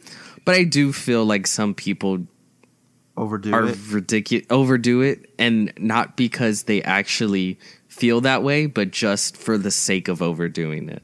but 0.46 0.56
I 0.56 0.64
do 0.64 0.92
feel 0.94 1.26
like 1.26 1.48
some 1.48 1.74
people 1.74 2.26
Overdo 3.18 3.54
are 3.54 3.68
it. 3.68 3.78
ridiculous 3.90 4.46
overdo 4.50 5.02
it, 5.02 5.30
and 5.40 5.74
not 5.78 6.16
because 6.16 6.64
they 6.64 6.82
actually 6.84 7.60
feel 7.88 8.22
that 8.22 8.44
way, 8.44 8.66
but 8.68 8.92
just 8.92 9.36
for 9.38 9.58
the 9.58 9.72
sake 9.72 10.08
of 10.08 10.22
overdoing 10.22 10.90
it. 10.90 11.04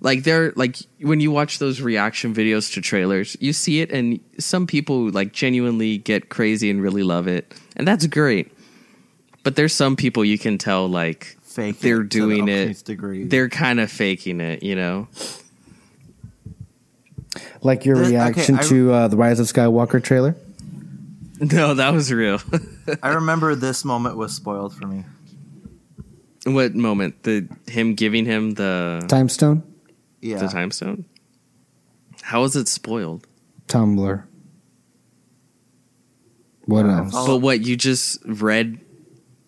Like 0.00 0.24
they're 0.24 0.52
like 0.56 0.76
when 1.00 1.20
you 1.20 1.30
watch 1.30 1.58
those 1.60 1.80
reaction 1.80 2.34
videos 2.34 2.72
to 2.74 2.80
trailers, 2.80 3.36
you 3.40 3.52
see 3.52 3.80
it, 3.80 3.92
and 3.92 4.18
some 4.38 4.66
people 4.66 5.08
like 5.10 5.32
genuinely 5.32 5.98
get 5.98 6.28
crazy 6.28 6.68
and 6.70 6.82
really 6.82 7.04
love 7.04 7.28
it, 7.28 7.54
and 7.76 7.86
that's 7.86 8.06
great. 8.08 8.50
But 9.42 9.56
there's 9.56 9.74
some 9.74 9.96
people 9.96 10.24
you 10.24 10.38
can 10.38 10.56
tell 10.58 10.88
like 10.88 11.36
Fake. 11.42 11.80
they're 11.80 12.02
it 12.02 12.08
doing 12.10 12.48
it. 12.48 12.84
Degree. 12.84 13.24
They're 13.24 13.48
kind 13.48 13.80
of 13.80 13.90
faking 13.90 14.40
it, 14.40 14.62
you 14.62 14.76
know. 14.76 15.08
Like 17.62 17.84
your 17.84 17.96
The- 17.96 18.02
okay, 18.02 18.10
reaction 18.10 18.56
I- 18.58 18.62
to 18.64 18.92
uh, 18.92 19.08
the 19.08 19.16
Rise 19.16 19.40
of 19.40 19.46
Skywalker 19.46 20.02
trailer? 20.02 20.36
No, 21.40 21.74
that 21.74 21.92
was 21.92 22.12
real. 22.12 22.40
I 23.02 23.08
remember 23.14 23.54
this 23.56 23.84
moment 23.84 24.16
was 24.16 24.32
spoiled 24.32 24.74
for 24.76 24.86
me. 24.86 25.04
what 26.44 26.74
moment? 26.74 27.22
The 27.24 27.48
him 27.66 27.94
giving 27.94 28.26
him 28.26 28.52
the 28.52 29.04
Time 29.08 29.28
Stone, 29.28 29.62
Yeah. 30.20 30.38
the 30.38 30.46
time 30.48 30.70
stone. 30.70 31.04
How 32.20 32.42
was 32.42 32.54
it 32.54 32.68
spoiled? 32.68 33.26
Tumblr. 33.66 34.22
What 36.66 36.86
else? 36.86 37.10
Oh. 37.12 37.26
But 37.26 37.38
what 37.38 37.60
you 37.62 37.76
just 37.76 38.18
read? 38.24 38.78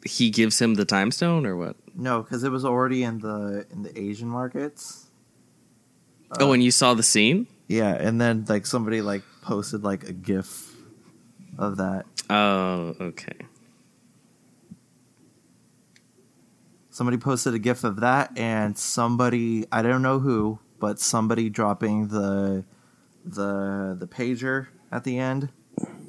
He 0.05 0.31
gives 0.31 0.61
him 0.61 0.75
the 0.75 0.85
time 0.85 1.11
stone, 1.11 1.47
or 1.47 1.57
what? 1.57 1.77
No, 1.95 2.23
because 2.23 2.45
it 2.45 2.51
was 2.51 2.65
already 2.65 3.03
in 3.03 3.21
the 3.21 3.67
in 3.71 3.83
the 3.83 3.99
Asian 3.99 4.29
markets. 4.29 5.09
oh, 6.39 6.53
and 6.53 6.63
you 6.63 6.71
saw 6.71 6.95
the 6.95 7.03
scene? 7.03 7.47
Yeah, 7.69 7.95
and 7.95 8.21
then 8.21 8.45
like 8.49 8.67
somebody 8.67 9.01
like 9.01 9.23
posted 9.43 9.83
like 9.83 10.05
a 10.05 10.13
GIF 10.13 10.75
of 11.59 11.79
that. 11.79 12.07
Oh, 12.29 12.95
okay. 13.01 13.37
Somebody 16.91 17.17
posted 17.17 17.55
a 17.55 17.59
GIF 17.59 17.83
of 17.85 18.01
that, 18.01 18.37
and 18.39 18.79
somebody 18.79 19.67
I 19.73 19.83
don't 19.83 20.03
know 20.03 20.21
who, 20.21 20.59
but 20.79 21.01
somebody 21.01 21.49
dropping 21.49 22.09
the 22.09 22.65
the 23.25 23.97
the 23.99 24.07
pager 24.07 24.69
at 24.93 25.05
the 25.05 25.19
end. 25.19 25.49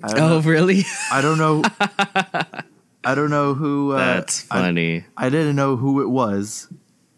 Oh, 0.03 0.13
know, 0.15 0.39
really? 0.41 0.83
I 1.11 1.21
don't 1.21 1.37
know. 1.37 1.63
I 3.05 3.15
don't 3.15 3.29
know 3.29 3.53
who. 3.53 3.91
Uh, 3.93 3.97
That's 4.15 4.45
I- 4.51 4.61
funny. 4.61 5.05
I, 5.15 5.29
didn't 5.29 5.55
know 5.55 5.75
who 5.75 6.01
it 6.01 6.09
was, 6.09 6.67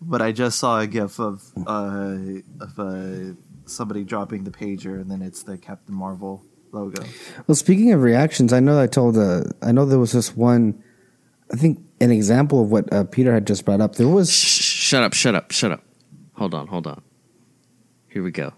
but 0.01 0.21
I 0.21 0.31
just 0.31 0.59
saw 0.59 0.79
a 0.79 0.87
gif 0.87 1.19
of 1.19 1.43
uh, 1.65 2.17
of 2.59 2.77
uh, 2.77 3.33
somebody 3.65 4.03
dropping 4.03 4.43
the 4.43 4.51
pager, 4.51 4.99
and 4.99 5.09
then 5.09 5.21
it's 5.21 5.43
the 5.43 5.57
Captain 5.57 5.95
Marvel 5.95 6.43
logo. 6.71 7.03
Well, 7.47 7.55
speaking 7.55 7.93
of 7.93 8.01
reactions, 8.01 8.51
I 8.53 8.59
know 8.59 8.79
I 8.79 8.87
told. 8.87 9.17
Uh, 9.17 9.43
I 9.61 9.71
know 9.71 9.85
there 9.85 9.99
was 9.99 10.11
this 10.11 10.35
one. 10.35 10.83
I 11.51 11.55
think 11.55 11.79
an 12.01 12.11
example 12.11 12.61
of 12.61 12.69
what 12.69 12.91
uh, 12.91 13.05
Peter 13.05 13.33
had 13.33 13.47
just 13.47 13.63
brought 13.63 13.79
up. 13.81 13.95
There 13.95 14.07
was. 14.07 14.31
Shh, 14.31 14.61
shut 14.61 15.03
up, 15.03 15.13
shut 15.13 15.35
up, 15.35 15.51
shut 15.51 15.71
up. 15.71 15.83
Hold 16.33 16.53
on, 16.53 16.67
hold 16.67 16.85
on. 16.85 17.01
Here 18.09 18.21
we 18.23 18.31
go. 18.31 18.53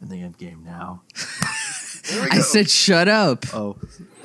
In 0.00 0.08
the 0.08 0.22
end 0.22 0.38
game 0.38 0.62
now. 0.64 1.02
I 2.10 2.40
said 2.40 2.68
shut 2.70 3.08
up. 3.08 3.46
Oh, 3.54 3.76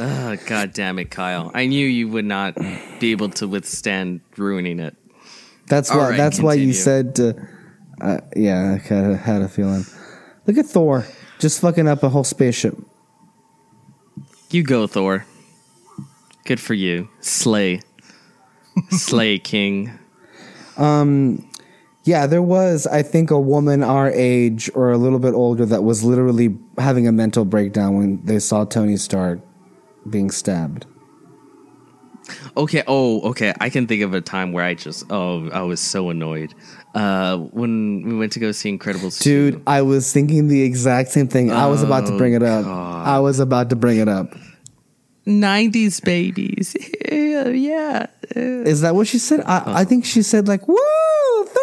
Oh, 0.02 0.38
God 0.46 0.72
damn 0.72 0.98
it, 0.98 1.12
Kyle. 1.12 1.52
I 1.54 1.66
knew 1.66 1.86
you 1.86 2.08
would 2.08 2.24
not 2.24 2.56
be 3.00 3.12
able 3.12 3.30
to 3.32 3.48
withstand 3.50 4.22
ruining 4.38 4.80
it. 4.80 4.96
That's 5.68 5.90
why. 5.90 6.12
right, 6.12 6.18
that's 6.18 6.40
why 6.40 6.54
you 6.54 6.72
said. 6.72 7.20
Uh, 7.20 7.34
uh, 8.02 8.20
yeah, 8.36 8.76
I 8.76 8.88
kind 8.88 9.12
of 9.12 9.20
had 9.20 9.42
a 9.42 9.50
feeling. 9.50 9.86
Look 10.48 10.58
at 10.58 10.66
Thor, 10.68 11.06
just 11.38 11.60
fucking 11.60 11.88
up 11.88 12.02
a 12.02 12.10
whole 12.10 12.24
spaceship. 12.24 12.78
You 14.52 14.64
go, 14.64 14.88
Thor. 14.88 15.26
Good 16.46 16.62
for 16.62 16.74
you. 16.74 17.10
Slay. 17.20 17.82
Slay, 18.90 19.38
King. 19.38 19.92
Yeah, 22.06 22.26
there 22.28 22.42
was, 22.42 22.88
I 22.88 23.04
think, 23.04 23.30
a 23.30 23.40
woman 23.40 23.84
our 23.84 24.10
age 24.10 24.70
or 24.74 24.92
a 24.92 24.98
little 24.98 25.20
bit 25.20 25.34
older 25.34 25.66
that 25.66 25.84
was 25.84 26.04
literally 26.04 26.58
having 26.78 27.08
a 27.08 27.12
mental 27.12 27.46
breakdown 27.46 27.98
when 27.98 28.26
they 28.26 28.40
saw 28.40 28.64
Tony 28.66 28.96
Stark 28.98 29.40
being 30.10 30.32
stabbed. 30.32 30.86
Okay. 32.56 32.84
Oh, 32.88 33.22
okay. 33.32 33.54
I 33.60 33.70
can 33.70 33.86
think 33.88 34.02
of 34.04 34.14
a 34.14 34.22
time 34.22 34.52
where 34.54 34.64
I 34.64 34.76
just 34.76 35.12
oh 35.12 35.50
I 35.50 35.62
was 35.62 35.80
so 35.80 36.10
annoyed. 36.10 36.54
Uh, 36.94 37.38
when 37.38 38.04
we 38.08 38.16
went 38.18 38.32
to 38.34 38.40
go 38.40 38.52
see 38.52 38.76
Incredibles, 38.76 39.22
2. 39.22 39.52
Dude, 39.52 39.64
I 39.68 39.82
was 39.82 40.12
thinking 40.14 40.48
the 40.48 40.62
exact 40.62 41.10
same 41.10 41.28
thing. 41.28 41.52
I 41.52 41.68
was 41.68 41.82
about 41.84 42.06
to 42.08 42.18
bring 42.18 42.34
it 42.34 42.44
up. 42.44 42.66
I 42.66 43.20
was 43.20 43.40
about 43.40 43.70
to 43.72 43.76
bring 43.76 43.98
it 43.98 44.08
up. 44.08 44.34
'90s 45.28 46.04
babies. 46.04 46.76
Yeah, 47.12 47.48
yeah. 47.50 48.08
Is 48.36 48.82
that 48.82 48.96
what 48.96 49.08
she 49.08 49.20
said? 49.20 49.42
I, 49.42 49.82
I 49.82 49.86
think 49.86 50.06
she 50.06 50.22
said 50.22 50.48
like, 50.48 50.68
"Woo, 50.68 50.76
thirteen 51.46 51.48
years." 51.48 51.59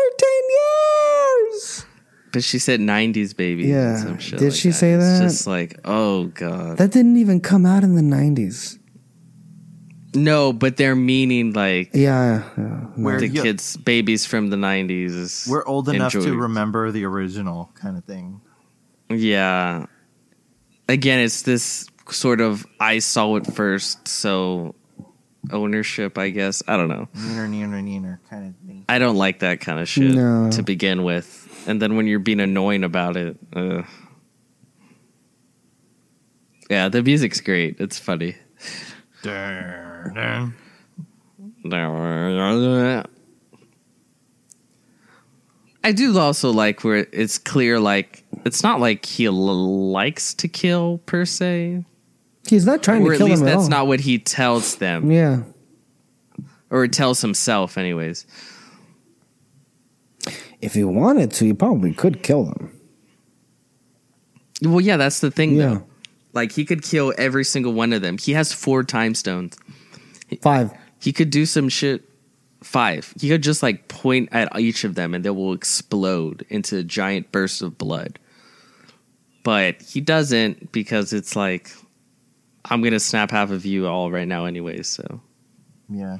But 2.36 2.44
she 2.44 2.58
said 2.58 2.80
'90s 2.80 3.34
babies. 3.34 3.66
Yeah. 3.68 4.18
shit 4.18 4.38
Did 4.38 4.52
like 4.52 4.54
she 4.60 4.70
say 4.72 4.94
that? 4.94 5.22
It's 5.24 5.34
just 5.34 5.46
like, 5.46 5.80
oh 5.86 6.24
god. 6.26 6.76
That 6.76 6.90
didn't 6.92 7.16
even 7.16 7.40
come 7.40 7.64
out 7.64 7.82
in 7.82 7.94
the 7.94 8.02
nineties. 8.02 8.78
no, 10.14 10.52
but 10.52 10.76
they're 10.76 10.94
meaning 10.96 11.52
like 11.54 11.90
Yeah, 11.94 12.42
yeah. 12.58 12.64
where 12.96 13.18
the 13.20 13.28
you- 13.28 13.42
kids, 13.42 13.76
babies 13.78 14.26
from 14.26 14.48
the 14.50 14.56
'90s. 14.56 15.48
we're 15.48 15.64
old 15.66 15.88
enough 15.88 16.12
to 16.12 16.36
remember 16.36 16.90
the 16.92 17.04
original 17.04 17.70
kind 17.74 17.96
of 17.96 18.04
thing. 18.04 18.40
Yeah. 19.08 19.86
Again, 20.90 21.20
it's 21.20 21.40
this 21.42 21.86
sort 22.10 22.40
of 22.42 22.66
I 22.78 22.98
saw 22.98 23.36
it 23.36 23.46
first, 23.46 24.06
so 24.08 24.74
ownership, 25.50 26.18
I 26.18 26.30
guess. 26.30 26.62
I 26.68 26.76
don't 26.76 26.88
know. 26.88 27.08
Neener, 27.16 27.48
neener, 27.48 27.82
neener 27.82 28.18
kind 28.28 28.48
of 28.48 28.66
thing. 28.66 28.84
I 28.88 28.98
don't 28.98 29.16
like 29.16 29.38
that 29.38 29.60
kind 29.60 29.80
of 29.80 29.88
shit 29.88 30.14
No. 30.14 30.50
to 30.50 30.62
begin 30.62 31.02
with. 31.02 31.45
And 31.66 31.82
then 31.82 31.96
when 31.96 32.06
you're 32.06 32.18
being 32.20 32.40
annoying 32.40 32.84
about 32.84 33.16
it, 33.16 33.36
uh. 33.54 33.82
yeah, 36.70 36.88
the 36.88 37.02
music's 37.02 37.40
great. 37.40 37.80
It's 37.80 37.98
funny. 37.98 38.36
I 45.82 45.92
do 45.92 46.18
also 46.18 46.50
like 46.50 46.82
where 46.84 47.06
it's 47.12 47.38
clear, 47.38 47.78
like 47.80 48.24
it's 48.44 48.62
not 48.62 48.80
like 48.80 49.04
he 49.06 49.26
l- 49.26 49.34
likes 49.90 50.34
to 50.34 50.48
kill 50.48 50.98
per 51.06 51.24
se, 51.24 51.84
He's 52.48 52.64
not 52.66 52.82
trying 52.82 53.02
or 53.02 53.08
to 53.08 53.14
at 53.14 53.18
kill 53.18 53.26
least 53.26 53.42
him 53.42 53.48
at 53.48 53.50
that's 53.52 53.64
all. 53.64 53.70
not 53.70 53.86
what 53.86 54.00
he 54.00 54.18
tells 54.18 54.76
them, 54.76 55.10
yeah. 55.10 55.42
or 56.70 56.86
tells 56.88 57.20
himself, 57.20 57.76
anyways. 57.78 58.26
If 60.66 60.74
he 60.74 60.82
wanted 60.84 61.30
to, 61.32 61.44
he 61.44 61.52
probably 61.52 61.94
could 61.94 62.22
kill 62.24 62.44
them. 62.46 62.72
Well, 64.62 64.80
yeah, 64.80 64.96
that's 64.96 65.20
the 65.20 65.30
thing, 65.30 65.54
Yeah. 65.54 65.66
though. 65.66 65.86
Like 66.32 66.52
he 66.52 66.64
could 66.64 66.82
kill 66.82 67.14
every 67.16 67.44
single 67.44 67.72
one 67.72 67.92
of 67.92 68.02
them. 68.02 68.18
He 68.18 68.32
has 68.32 68.52
four 68.52 68.82
time 68.84 69.14
stones. 69.14 69.56
Five. 70.42 70.72
He 71.00 71.12
could 71.12 71.30
do 71.30 71.46
some 71.46 71.68
shit. 71.68 72.02
Five. 72.62 73.14
He 73.20 73.28
could 73.28 73.42
just 73.42 73.62
like 73.62 73.86
point 73.88 74.28
at 74.32 74.58
each 74.58 74.82
of 74.84 74.96
them 74.96 75.14
and 75.14 75.24
they 75.24 75.30
will 75.30 75.52
explode 75.52 76.44
into 76.48 76.82
giant 76.82 77.30
bursts 77.32 77.62
of 77.62 77.78
blood. 77.78 78.18
But 79.44 79.80
he 79.80 80.00
doesn't 80.00 80.72
because 80.72 81.12
it's 81.12 81.36
like, 81.36 81.70
I'm 82.64 82.80
going 82.80 82.92
to 82.92 82.98
snap 83.00 83.30
half 83.30 83.52
of 83.52 83.64
you 83.64 83.86
all 83.86 84.10
right 84.10 84.26
now, 84.26 84.46
anyways. 84.46 84.88
So, 84.88 85.20
Yeah. 85.88 86.18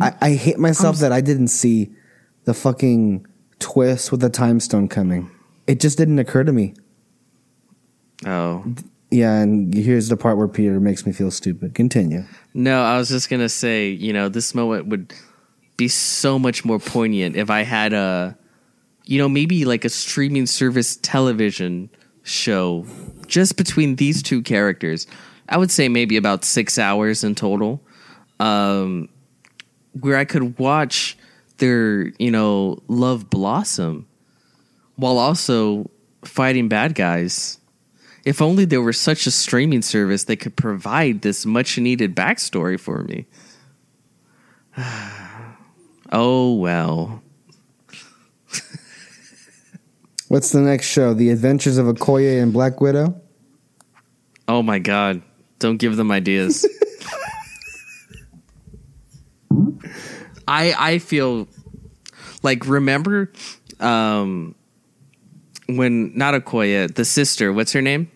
I, 0.00 0.14
I 0.20 0.30
hate 0.34 0.58
myself 0.58 0.98
that 0.98 1.12
I 1.12 1.20
didn't 1.20 1.48
see 1.48 1.90
the 2.44 2.54
fucking 2.54 3.26
twist 3.58 4.10
with 4.10 4.20
the 4.20 4.30
time 4.30 4.60
stone 4.60 4.88
coming. 4.88 5.30
It 5.66 5.80
just 5.80 5.98
didn't 5.98 6.18
occur 6.18 6.44
to 6.44 6.52
me. 6.52 6.74
oh. 8.26 8.64
Yeah, 9.10 9.40
and 9.40 9.72
here's 9.72 10.10
the 10.10 10.18
part 10.18 10.36
where 10.36 10.48
Peter 10.48 10.80
makes 10.80 11.06
me 11.06 11.12
feel 11.12 11.30
stupid. 11.30 11.74
Continue. 11.74 12.24
No, 12.52 12.82
I 12.82 12.98
was 12.98 13.08
just 13.08 13.30
going 13.30 13.40
to 13.40 13.48
say, 13.48 13.88
you 13.88 14.12
know, 14.12 14.28
this 14.28 14.54
moment 14.54 14.88
would 14.88 15.14
be 15.78 15.88
so 15.88 16.38
much 16.38 16.62
more 16.62 16.78
poignant 16.78 17.34
if 17.34 17.48
I 17.48 17.62
had 17.62 17.94
a, 17.94 18.36
you 19.06 19.16
know, 19.16 19.26
maybe 19.28 19.64
like 19.64 19.86
a 19.86 19.88
streaming 19.88 20.44
service 20.44 20.96
television 20.96 21.88
show 22.22 22.84
just 23.26 23.56
between 23.56 23.96
these 23.96 24.22
two 24.22 24.42
characters. 24.42 25.06
I 25.48 25.56
would 25.56 25.70
say 25.70 25.88
maybe 25.88 26.18
about 26.18 26.44
six 26.44 26.78
hours 26.78 27.24
in 27.24 27.34
total, 27.34 27.82
um, 28.40 29.08
where 29.92 30.16
I 30.16 30.24
could 30.24 30.58
watch 30.58 31.16
their, 31.58 32.12
you 32.18 32.30
know, 32.30 32.82
love 32.88 33.30
blossom 33.30 34.06
while 34.96 35.18
also 35.18 35.90
fighting 36.24 36.68
bad 36.68 36.94
guys. 36.94 37.58
If 38.24 38.42
only 38.42 38.64
there 38.64 38.82
were 38.82 38.92
such 38.92 39.26
a 39.26 39.30
streaming 39.30 39.82
service 39.82 40.24
that 40.24 40.36
could 40.36 40.56
provide 40.56 41.22
this 41.22 41.46
much 41.46 41.78
needed 41.78 42.14
backstory 42.14 42.78
for 42.78 43.04
me. 43.04 43.26
oh 46.12 46.54
well. 46.54 47.22
What's 50.28 50.52
the 50.52 50.60
next 50.60 50.86
show? 50.86 51.14
The 51.14 51.30
Adventures 51.30 51.78
of 51.78 51.86
Okoye 51.86 52.42
and 52.42 52.52
Black 52.52 52.80
Widow? 52.80 53.20
Oh 54.46 54.62
my 54.62 54.78
god. 54.78 55.22
Don't 55.58 55.78
give 55.78 55.96
them 55.96 56.10
ideas. 56.10 56.66
I 60.48 60.74
I 60.94 60.98
feel 60.98 61.46
like 62.42 62.66
remember 62.66 63.30
um 63.80 64.54
when 65.66 66.16
not 66.16 66.34
Okoye, 66.34 66.92
the 66.94 67.04
sister, 67.04 67.52
what's 67.52 67.72
her 67.72 67.82
name? 67.82 68.10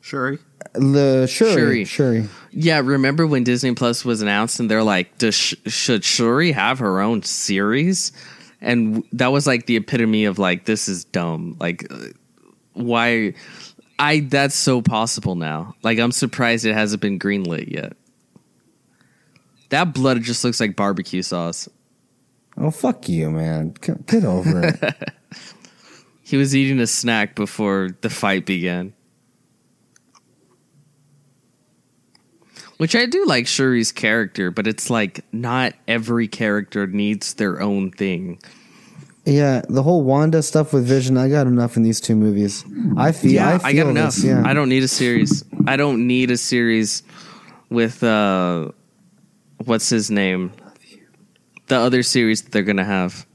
Shuri. 0.00 0.38
The 0.74 1.26
Shuri. 1.26 1.52
Shuri. 1.52 1.84
Shuri. 1.84 2.28
Yeah, 2.50 2.80
remember 2.82 3.26
when 3.26 3.44
Disney 3.44 3.74
Plus 3.74 4.04
was 4.04 4.22
announced 4.22 4.58
and 4.58 4.70
they're 4.70 4.82
like, 4.82 5.18
Does 5.18 5.34
Sh- 5.34 5.54
should 5.66 6.04
Shuri 6.04 6.52
have 6.52 6.78
her 6.78 7.00
own 7.00 7.22
series? 7.22 8.12
And 8.60 8.94
w- 8.94 9.08
that 9.12 9.28
was 9.32 9.46
like 9.46 9.66
the 9.66 9.76
epitome 9.76 10.24
of 10.24 10.38
like, 10.38 10.64
this 10.64 10.88
is 10.88 11.04
dumb. 11.04 11.56
Like, 11.60 11.86
uh, 11.90 12.06
why? 12.72 13.34
I 13.98 14.20
that's 14.20 14.54
so 14.54 14.80
possible 14.80 15.34
now. 15.34 15.74
Like, 15.82 15.98
I'm 15.98 16.12
surprised 16.12 16.64
it 16.64 16.74
hasn't 16.74 17.02
been 17.02 17.18
greenlit 17.18 17.70
yet. 17.70 17.92
That 19.72 19.94
blood 19.94 20.20
just 20.20 20.44
looks 20.44 20.60
like 20.60 20.76
barbecue 20.76 21.22
sauce. 21.22 21.66
Oh, 22.58 22.70
fuck 22.70 23.08
you, 23.08 23.30
man. 23.30 23.74
Get 24.06 24.24
over 24.24 24.68
it. 24.68 24.94
He 26.24 26.38
was 26.38 26.56
eating 26.56 26.80
a 26.80 26.86
snack 26.86 27.34
before 27.34 27.90
the 28.00 28.08
fight 28.08 28.46
began. 28.46 28.94
Which 32.78 32.96
I 32.96 33.04
do 33.04 33.26
like 33.26 33.46
Shuri's 33.46 33.92
character, 33.92 34.50
but 34.50 34.66
it's 34.66 34.88
like 34.88 35.26
not 35.30 35.74
every 35.86 36.28
character 36.28 36.86
needs 36.86 37.34
their 37.34 37.60
own 37.60 37.90
thing. 37.90 38.40
yeah, 39.26 39.60
the 39.68 39.82
whole 39.82 40.04
Wanda 40.04 40.42
stuff 40.42 40.72
with 40.72 40.86
Vision, 40.86 41.18
I 41.18 41.28
got 41.28 41.46
enough 41.46 41.76
in 41.76 41.82
these 41.82 42.00
two 42.00 42.16
movies. 42.16 42.64
I 42.96 43.12
feel, 43.12 43.42
I, 43.42 43.58
feel 43.58 43.66
I 43.66 43.72
got 43.74 43.86
enough. 43.88 44.14
This, 44.14 44.24
yeah. 44.24 44.42
I 44.46 44.54
don't 44.54 44.70
need 44.70 44.84
a 44.84 44.88
series. 44.88 45.44
I 45.66 45.76
don't 45.76 46.06
need 46.06 46.30
a 46.30 46.38
series 46.38 47.02
with 47.68 48.02
uh 48.02 48.70
what's 49.64 49.88
his 49.88 50.10
name? 50.10 50.52
The 51.68 51.76
other 51.76 52.02
series 52.02 52.42
that 52.42 52.52
they're 52.52 52.62
gonna 52.62 52.84
have. 52.84 53.26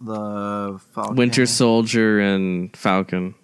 The 0.00 0.80
Falcon. 0.94 1.16
Winter 1.16 1.46
Soldier 1.46 2.20
and 2.20 2.76
Falcon. 2.76 3.34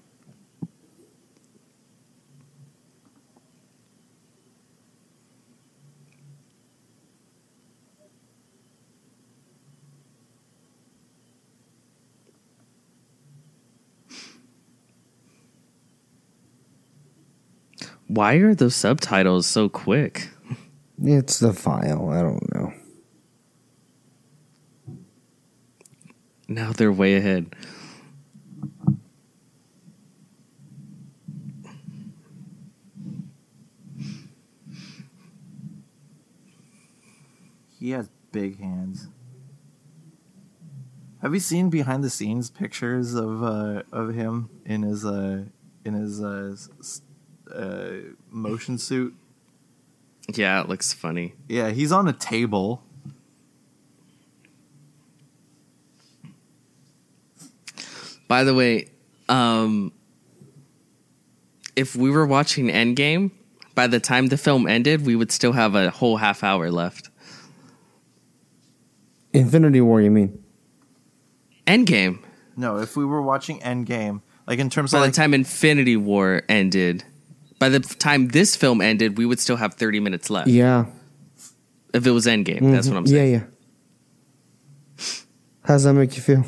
Why 18.06 18.34
are 18.34 18.56
those 18.56 18.74
subtitles 18.74 19.46
so 19.46 19.68
quick? 19.68 20.30
It's 21.02 21.38
the 21.38 21.54
file. 21.54 22.10
I 22.10 22.20
don't 22.20 22.54
know. 22.54 22.72
Now 26.46 26.72
they're 26.72 26.92
way 26.92 27.16
ahead. 27.16 27.54
He 37.78 37.92
has 37.92 38.10
big 38.30 38.60
hands. 38.60 39.08
Have 41.22 41.32
you 41.32 41.40
seen 41.40 41.70
behind 41.70 42.04
the 42.04 42.10
scenes 42.10 42.50
pictures 42.50 43.14
of 43.14 43.42
uh, 43.42 43.82
of 43.90 44.14
him 44.14 44.50
in 44.66 44.82
his 44.82 45.06
uh, 45.06 45.44
in 45.84 45.94
his 45.94 46.22
uh, 46.22 46.56
uh, 47.54 47.90
motion 48.30 48.76
suit? 48.76 49.14
Yeah, 50.36 50.60
it 50.60 50.68
looks 50.68 50.92
funny. 50.92 51.34
Yeah, 51.48 51.70
he's 51.70 51.92
on 51.92 52.08
a 52.08 52.12
table. 52.12 52.82
By 58.28 58.44
the 58.44 58.54
way, 58.54 58.88
um, 59.28 59.92
if 61.74 61.96
we 61.96 62.10
were 62.10 62.26
watching 62.26 62.68
Endgame, 62.68 63.32
by 63.74 63.86
the 63.86 63.98
time 63.98 64.28
the 64.28 64.36
film 64.36 64.66
ended, 64.68 65.04
we 65.04 65.16
would 65.16 65.32
still 65.32 65.52
have 65.52 65.74
a 65.74 65.90
whole 65.90 66.16
half 66.16 66.44
hour 66.44 66.70
left. 66.70 67.10
Infinity 69.32 69.80
War, 69.80 70.00
you 70.00 70.10
mean? 70.10 70.42
Endgame. 71.66 72.20
No, 72.56 72.78
if 72.78 72.96
we 72.96 73.04
were 73.04 73.22
watching 73.22 73.60
Endgame, 73.60 74.22
like 74.46 74.58
in 74.58 74.70
terms 74.70 74.92
By 74.92 74.98
of 74.98 75.02
the 75.02 75.06
like, 75.08 75.14
time 75.14 75.34
Infinity 75.34 75.96
War 75.96 76.42
ended, 76.48 77.04
by 77.60 77.68
the 77.68 77.78
time 77.78 78.28
this 78.28 78.56
film 78.56 78.80
ended, 78.80 79.16
we 79.16 79.26
would 79.26 79.38
still 79.38 79.56
have 79.56 79.74
30 79.74 80.00
minutes 80.00 80.30
left. 80.30 80.48
Yeah. 80.48 80.86
If 81.94 82.06
it 82.06 82.10
was 82.10 82.26
Endgame, 82.26 82.72
that's 82.72 82.88
what 82.88 82.96
I'm 82.96 83.06
saying. 83.06 83.32
Yeah, 83.32 83.38
yeah. 83.38 85.06
How 85.62 85.74
does 85.74 85.84
that 85.84 85.92
make 85.92 86.16
you 86.16 86.22
feel? 86.22 86.44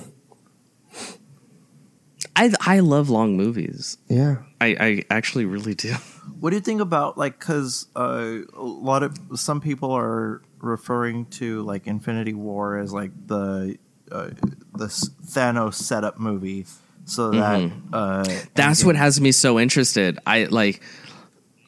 I 2.34 2.50
I 2.60 2.80
love 2.80 3.10
long 3.10 3.36
movies. 3.36 3.98
Yeah. 4.08 4.38
I, 4.60 4.76
I 4.80 5.02
actually 5.10 5.44
really 5.44 5.74
do. 5.74 5.92
what 6.40 6.50
do 6.50 6.56
you 6.56 6.62
think 6.62 6.80
about 6.80 7.18
like 7.18 7.38
because 7.38 7.86
uh, 7.94 8.38
a 8.54 8.62
lot 8.62 9.02
of 9.02 9.18
some 9.34 9.60
people 9.60 9.92
are 9.92 10.42
referring 10.60 11.26
to 11.26 11.62
like 11.62 11.86
Infinity 11.86 12.34
War 12.34 12.78
as 12.78 12.92
like 12.92 13.10
the 13.26 13.76
uh, 14.10 14.30
the 14.74 14.86
Thanos 14.86 15.74
setup 15.74 16.18
movie, 16.18 16.66
so 17.04 17.30
that 17.30 17.72
uh, 17.92 18.24
That's 18.54 18.84
what 18.84 18.96
has 18.96 19.20
me 19.20 19.32
so 19.32 19.58
interested. 19.58 20.18
I 20.26 20.44
like 20.44 20.82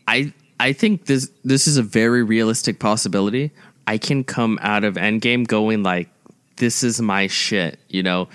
I 0.06 0.32
I 0.60 0.72
think 0.72 1.06
this 1.06 1.30
this 1.44 1.66
is 1.66 1.76
a 1.76 1.82
very 1.82 2.22
realistic 2.22 2.78
possibility. 2.78 3.50
I 3.86 3.98
can 3.98 4.24
come 4.24 4.58
out 4.62 4.84
of 4.84 4.94
Endgame 4.94 5.46
going 5.46 5.82
like 5.82 6.08
this 6.56 6.82
is 6.82 7.00
my 7.00 7.26
shit, 7.26 7.78
you 7.88 8.02
know? 8.02 8.28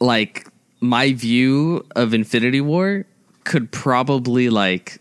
Like 0.00 0.48
my 0.80 1.12
view 1.12 1.86
of 1.94 2.12
Infinity 2.12 2.60
War 2.60 3.06
could 3.44 3.70
probably 3.70 4.50
like 4.50 4.98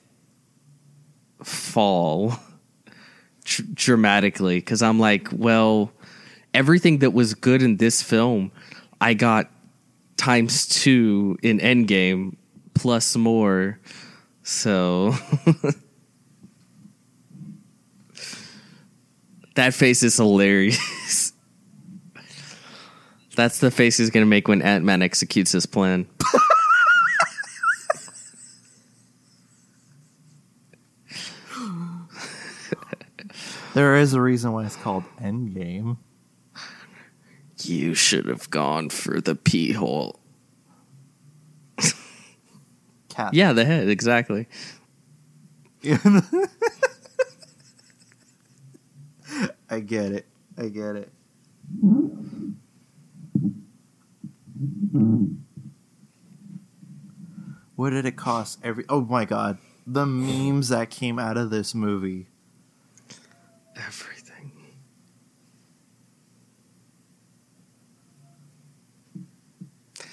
fall 1.43 2.35
dr- 3.43 3.75
dramatically 3.75 4.61
cuz 4.61 4.81
I'm 4.81 4.99
like, 4.99 5.27
well, 5.31 5.91
everything 6.53 6.99
that 6.99 7.11
was 7.11 7.33
good 7.33 7.61
in 7.61 7.77
this 7.77 8.01
film, 8.01 8.51
I 8.99 9.13
got 9.13 9.49
times 10.17 10.67
2 10.67 11.39
in 11.41 11.59
Endgame 11.59 12.35
plus 12.75 13.15
more. 13.15 13.79
So 14.43 15.15
that 19.55 19.73
face 19.73 20.03
is 20.03 20.17
hilarious. 20.17 21.33
That's 23.35 23.59
the 23.59 23.71
face 23.71 23.97
he's 23.97 24.09
gonna 24.09 24.25
make 24.25 24.47
when 24.47 24.61
Ant 24.61 24.85
Man 24.85 25.01
executes 25.01 25.51
his 25.51 25.65
plan. 25.65 26.07
there 33.73 33.97
is 33.97 34.13
a 34.13 34.21
reason 34.21 34.51
why 34.51 34.65
it's 34.65 34.75
called 34.75 35.03
Endgame. 35.21 35.97
You 37.63 37.93
should 37.93 38.25
have 38.25 38.49
gone 38.49 38.89
for 38.89 39.21
the 39.21 39.35
pee 39.35 39.71
hole. 39.71 40.19
Cat. 43.09 43.33
Yeah, 43.33 43.53
the 43.53 43.65
head, 43.65 43.89
exactly. 43.89 44.47
I 49.71 49.79
get 49.79 50.11
it. 50.11 50.27
I 50.57 50.67
get 50.67 50.97
it. 50.97 51.11
What 57.75 57.91
did 57.91 58.05
it 58.05 58.15
cost? 58.15 58.59
Every 58.63 58.85
oh 58.89 59.01
my 59.01 59.25
god, 59.25 59.57
the 59.87 60.05
memes 60.05 60.69
that 60.69 60.89
came 60.89 61.17
out 61.17 61.37
of 61.37 61.49
this 61.49 61.73
movie. 61.73 62.27
Everything. 63.75 64.51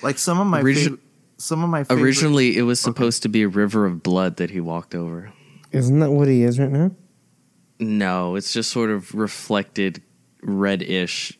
Like 0.02 0.18
some 0.18 0.38
of 0.40 0.46
my 0.46 0.62
Origi- 0.62 0.88
fav- 0.88 0.98
some 1.36 1.62
of 1.62 1.68
my 1.70 1.84
favorite, 1.84 2.02
Originally, 2.04 2.56
it 2.56 2.62
was 2.62 2.80
supposed 2.80 3.22
to 3.24 3.28
be 3.28 3.42
a 3.42 3.48
river 3.48 3.84
of 3.84 4.02
blood 4.02 4.36
that 4.36 4.50
he 4.50 4.60
walked 4.60 4.94
over. 4.94 5.32
Isn't 5.72 5.98
that 6.00 6.10
what 6.10 6.28
he 6.28 6.44
is 6.44 6.58
right 6.58 6.70
now? 6.70 6.92
No, 7.80 8.34
it's 8.36 8.52
just 8.52 8.70
sort 8.70 8.90
of 8.90 9.14
reflected 9.14 10.02
reddish 10.42 11.38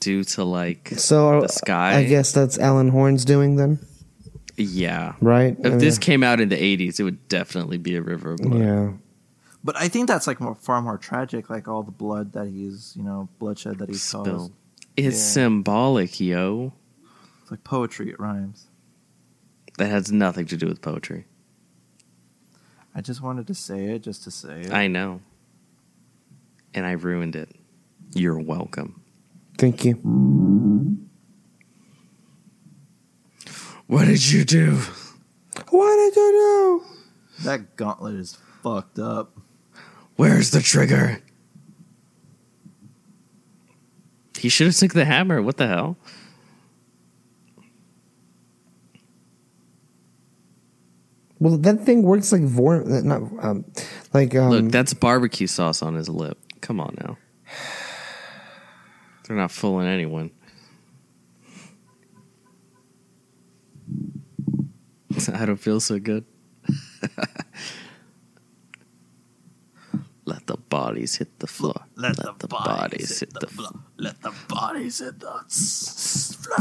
due 0.00 0.24
to 0.24 0.44
like 0.44 0.88
So 0.96 1.40
The 1.40 1.46
uh, 1.46 1.48
sky? 1.48 1.96
I 1.98 2.04
guess 2.04 2.32
that's 2.32 2.58
Alan 2.58 2.88
Horn's 2.88 3.24
doing 3.24 3.56
then, 3.56 3.78
yeah. 4.56 5.14
right? 5.20 5.56
If 5.58 5.74
I 5.74 5.76
this 5.76 5.98
came 5.98 6.22
out 6.22 6.40
in 6.40 6.48
the 6.50 6.56
80s, 6.56 7.00
it 7.00 7.02
would 7.04 7.28
definitely 7.28 7.78
be 7.78 7.96
a 7.96 8.02
river 8.02 8.32
of 8.32 8.38
blood. 8.40 8.60
yeah, 8.60 8.92
but 9.64 9.76
I 9.76 9.88
think 9.88 10.06
that's 10.08 10.26
like 10.26 10.40
more, 10.40 10.54
far 10.54 10.80
more 10.82 10.98
tragic. 10.98 11.48
Like 11.50 11.66
all 11.68 11.82
the 11.82 11.90
blood 11.92 12.32
that 12.32 12.48
he's 12.48 12.94
you 12.96 13.02
know 13.02 13.28
bloodshed 13.38 13.78
that 13.78 13.88
he's 13.88 14.02
Spill. 14.02 14.24
caused. 14.24 14.52
It's 14.96 15.16
Yeah. 15.16 15.32
symbolic, 15.44 16.20
yo. 16.20 16.72
It's 17.42 17.50
like 17.50 17.64
poetry. 17.64 18.10
It 18.10 18.18
rhymes. 18.20 18.66
That 19.78 19.88
has 19.90 20.12
nothing 20.12 20.44
to 20.46 20.56
do 20.58 20.66
with 20.66 20.82
poetry. 20.82 21.26
I 22.94 23.00
just 23.00 23.22
wanted 23.22 23.46
to 23.46 23.54
say 23.54 23.84
it 23.86 24.00
just 24.02 24.24
to 24.24 24.30
say 24.30 24.60
it. 24.62 24.72
I 24.72 24.88
know. 24.88 25.20
And 26.74 26.86
I 26.86 26.92
ruined 26.92 27.36
it. 27.36 27.50
You're 28.12 28.38
welcome. 28.38 29.02
thank 29.58 29.84
you. 29.84 29.94
What 33.86 34.04
did 34.04 34.30
you 34.30 34.44
do? 34.44 34.76
What 35.70 35.96
did 35.96 36.16
you 36.16 36.30
do? 36.32 36.84
that 37.44 37.76
gauntlet 37.76 38.14
is 38.14 38.38
fucked 38.62 38.98
up. 38.98 39.36
Where's 40.16 40.50
the 40.50 40.60
trigger? 40.60 41.22
He 44.38 44.48
should 44.48 44.66
have 44.68 44.76
took 44.76 44.92
the 44.92 45.04
hammer. 45.04 45.42
What 45.42 45.56
the 45.56 45.66
hell? 45.66 45.96
Well, 51.38 51.56
that 51.58 51.84
thing 51.84 52.02
works 52.02 52.32
like 52.32 52.42
vor, 52.42 52.82
not 52.84 53.22
um, 53.42 53.64
like 54.12 54.34
um. 54.34 54.50
Look, 54.50 54.72
that's 54.72 54.92
barbecue 54.92 55.46
sauce 55.46 55.82
on 55.82 55.94
his 55.94 56.08
lip. 56.08 56.38
Come 56.60 56.80
on 56.80 56.96
now. 57.00 57.16
They're 59.26 59.36
not 59.36 59.50
fooling 59.50 59.86
anyone. 59.86 60.30
I 65.32 65.44
don't 65.46 65.56
feel 65.56 65.80
so 65.80 65.98
good. 65.98 66.24
Let 70.24 70.46
the 70.46 70.56
bodies 70.56 71.16
hit 71.16 71.38
the 71.40 71.46
floor. 71.46 71.74
Let, 71.96 72.16
the, 72.16 72.32
bodies, 72.46 73.18
hit 73.20 73.32
the, 73.34 73.46
floor. 73.48 73.68
floor. 73.70 73.82
Let 73.96 74.20
the 74.22 74.32
bodies 74.48 74.98
hit 75.00 75.18
the 75.18 75.42
s- 75.46 76.36
floor. 76.40 76.56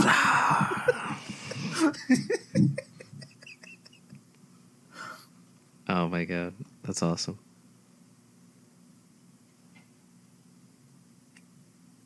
Oh 5.87 6.07
my 6.07 6.23
god, 6.25 6.53
that's 6.83 7.03
awesome. 7.03 7.37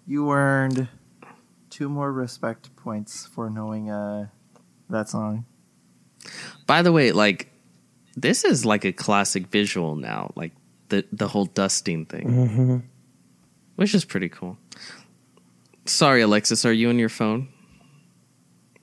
You 0.05 0.31
earned 0.31 0.87
two 1.69 1.89
more 1.89 2.11
respect 2.11 2.75
points 2.75 3.25
for 3.25 3.49
knowing 3.49 3.89
uh, 3.89 4.27
that 4.89 5.09
song. 5.09 5.45
By 6.67 6.81
the 6.81 6.91
way, 6.91 7.11
like 7.11 7.51
this 8.15 8.43
is 8.43 8.65
like 8.65 8.85
a 8.85 8.91
classic 8.91 9.47
visual 9.47 9.95
now, 9.95 10.31
like 10.35 10.51
the 10.89 11.05
the 11.11 11.27
whole 11.27 11.45
dusting 11.45 12.05
thing, 12.05 12.29
hmm 12.29 12.77
which 13.75 13.95
is 13.95 14.05
pretty 14.05 14.29
cool. 14.29 14.57
Sorry, 15.85 16.21
Alexis, 16.21 16.63
are 16.63 16.71
you 16.71 16.89
on 16.89 16.99
your 16.99 17.09
phone? 17.09 17.49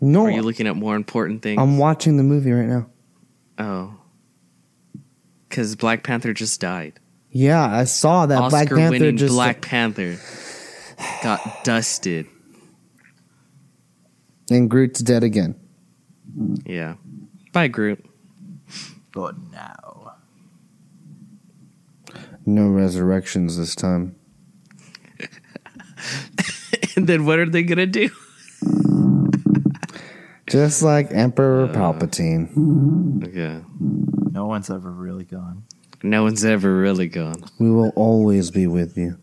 No, 0.01 0.25
Are 0.25 0.31
you 0.31 0.43
looking 0.43 0.67
at 0.67 0.75
more 0.77 0.97
important 0.97 1.43
things? 1.43 1.61
I'm 1.61 1.79
watching 1.79 2.17
the 2.17 2.23
movie 2.25 2.51
right 2.53 2.67
now. 2.67 2.87
oh, 3.59 3.95
Because 5.49 5.77
Black 5.77 6.03
Panther 6.03 6.33
just 6.33 6.61
died. 6.61 6.99
Yeah, 7.31 7.65
I 7.65 7.85
saw 7.85 8.27
that 8.27 8.51
Black 8.51 8.65
Oscar 8.65 8.77
Panther 8.77 8.91
winning 8.99 9.17
just 9.17 9.33
Black 9.33 9.61
Panther 9.61 10.19
got 11.23 11.65
dusted. 11.65 12.27
and 14.51 14.69
Groot's 14.69 15.01
dead 15.01 15.23
again. 15.23 15.55
Yeah. 16.65 16.95
Bye, 17.53 17.69
Groot. 17.69 18.05
But 19.13 19.37
now. 19.51 20.15
No 22.47 22.69
resurrections 22.69 23.57
this 23.57 23.75
time. 23.75 24.17
and 26.97 27.07
then 27.07 27.27
what 27.27 27.39
are 27.39 27.49
they 27.49 27.63
gonna 27.63 27.87
do? 27.87 28.11
Just 30.47 30.83
like 30.83 31.13
Emperor 31.13 31.65
uh, 31.65 31.73
Palpatine. 31.73 33.23
Okay. 33.29 33.65
No 34.33 34.47
one's 34.47 34.71
ever 34.71 34.91
really 34.91 35.25
gone. 35.25 35.65
No 36.03 36.25
one's 36.25 36.45
ever 36.45 36.77
really 36.77 37.07
gone. 37.09 37.45
We 37.59 37.71
will 37.71 37.93
always 37.95 38.51
be 38.51 38.67
with 38.67 38.97
you. 38.97 39.19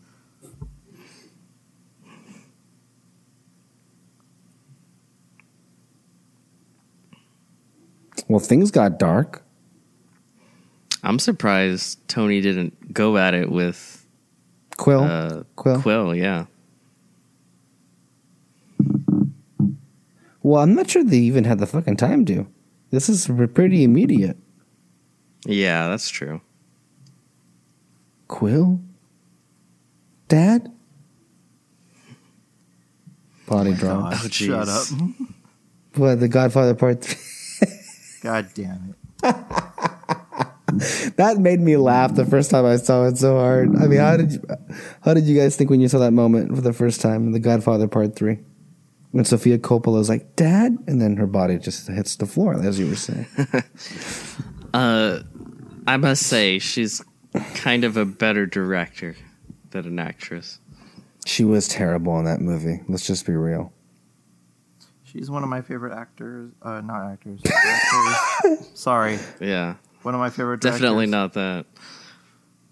Well, 8.28 8.40
things 8.40 8.70
got 8.70 8.98
dark. 8.98 9.42
I'm 11.02 11.18
surprised 11.18 12.06
Tony 12.08 12.40
didn't 12.40 12.92
go 12.92 13.16
at 13.16 13.32
it 13.34 13.50
with 13.50 14.06
Quill. 14.76 15.02
uh, 15.04 15.42
Quill. 15.56 15.80
Quill. 15.80 16.14
Yeah. 16.14 16.46
Well, 20.42 20.62
I'm 20.62 20.74
not 20.74 20.88
sure 20.90 21.04
they 21.04 21.18
even 21.18 21.44
had 21.44 21.58
the 21.58 21.66
fucking 21.66 21.96
time 21.96 22.24
to. 22.26 22.46
This 22.90 23.08
is 23.08 23.28
pretty 23.52 23.84
immediate. 23.84 24.36
Yeah, 25.44 25.88
that's 25.88 26.08
true. 26.08 26.40
Quill? 28.28 28.80
Dad? 30.28 30.72
Body 33.46 33.72
drop. 33.74 34.12
God, 34.12 34.20
Oh, 34.24 34.28
shut 34.28 34.68
up. 34.68 34.86
jeez. 34.86 35.14
What, 35.94 36.20
The 36.20 36.28
Godfather 36.28 36.74
Part 36.74 37.02
3? 37.02 37.16
God 38.22 38.48
damn 38.54 38.94
it. 38.94 38.96
that 41.16 41.38
made 41.38 41.60
me 41.60 41.76
laugh 41.76 42.14
the 42.14 42.26
first 42.26 42.50
time 42.50 42.64
I 42.66 42.76
saw 42.76 43.06
it 43.06 43.16
so 43.16 43.38
hard. 43.38 43.76
I 43.76 43.86
mean, 43.86 44.00
how 44.00 44.16
did 44.16 44.32
you, 44.32 44.42
how 45.02 45.14
did 45.14 45.24
you 45.24 45.36
guys 45.38 45.56
think 45.56 45.70
when 45.70 45.80
you 45.80 45.88
saw 45.88 45.98
that 45.98 46.12
moment 46.12 46.54
for 46.54 46.60
the 46.60 46.72
first 46.72 47.00
time 47.00 47.26
in 47.26 47.32
The 47.32 47.40
Godfather 47.40 47.88
Part 47.88 48.14
3? 48.16 48.38
When 49.10 49.24
Sofia 49.24 49.58
Coppola 49.58 49.94
was 49.98 50.08
like, 50.10 50.36
Dad? 50.36 50.76
And 50.86 51.00
then 51.00 51.16
her 51.16 51.26
body 51.26 51.58
just 51.58 51.88
hits 51.88 52.16
the 52.16 52.26
floor, 52.26 52.54
as 52.62 52.78
you 52.78 52.88
were 52.88 52.96
saying. 52.96 53.26
Uh, 54.74 55.22
I 55.86 55.96
must 55.96 56.24
say 56.24 56.58
she's 56.58 57.02
kind 57.54 57.84
of 57.84 57.96
a 57.96 58.04
better 58.04 58.44
director 58.44 59.16
than 59.70 59.86
an 59.86 59.98
actress. 59.98 60.60
she 61.24 61.42
was 61.42 61.68
terrible 61.68 62.18
in 62.18 62.26
that 62.26 62.42
movie. 62.42 62.82
Let's 62.86 63.06
just 63.06 63.24
be 63.24 63.32
real. 63.32 63.72
She's 65.10 65.30
one 65.30 65.42
of 65.42 65.48
my 65.48 65.62
favorite 65.62 65.96
actors. 65.96 66.52
Uh, 66.60 66.80
not 66.82 67.10
actors. 67.10 67.40
actors. 67.46 68.70
Sorry. 68.74 69.18
Yeah, 69.40 69.74
One 70.02 70.14
of 70.14 70.20
my 70.20 70.28
favorite 70.30 70.60
definitely 70.60 71.06
not 71.06 71.32
that. 71.32 71.64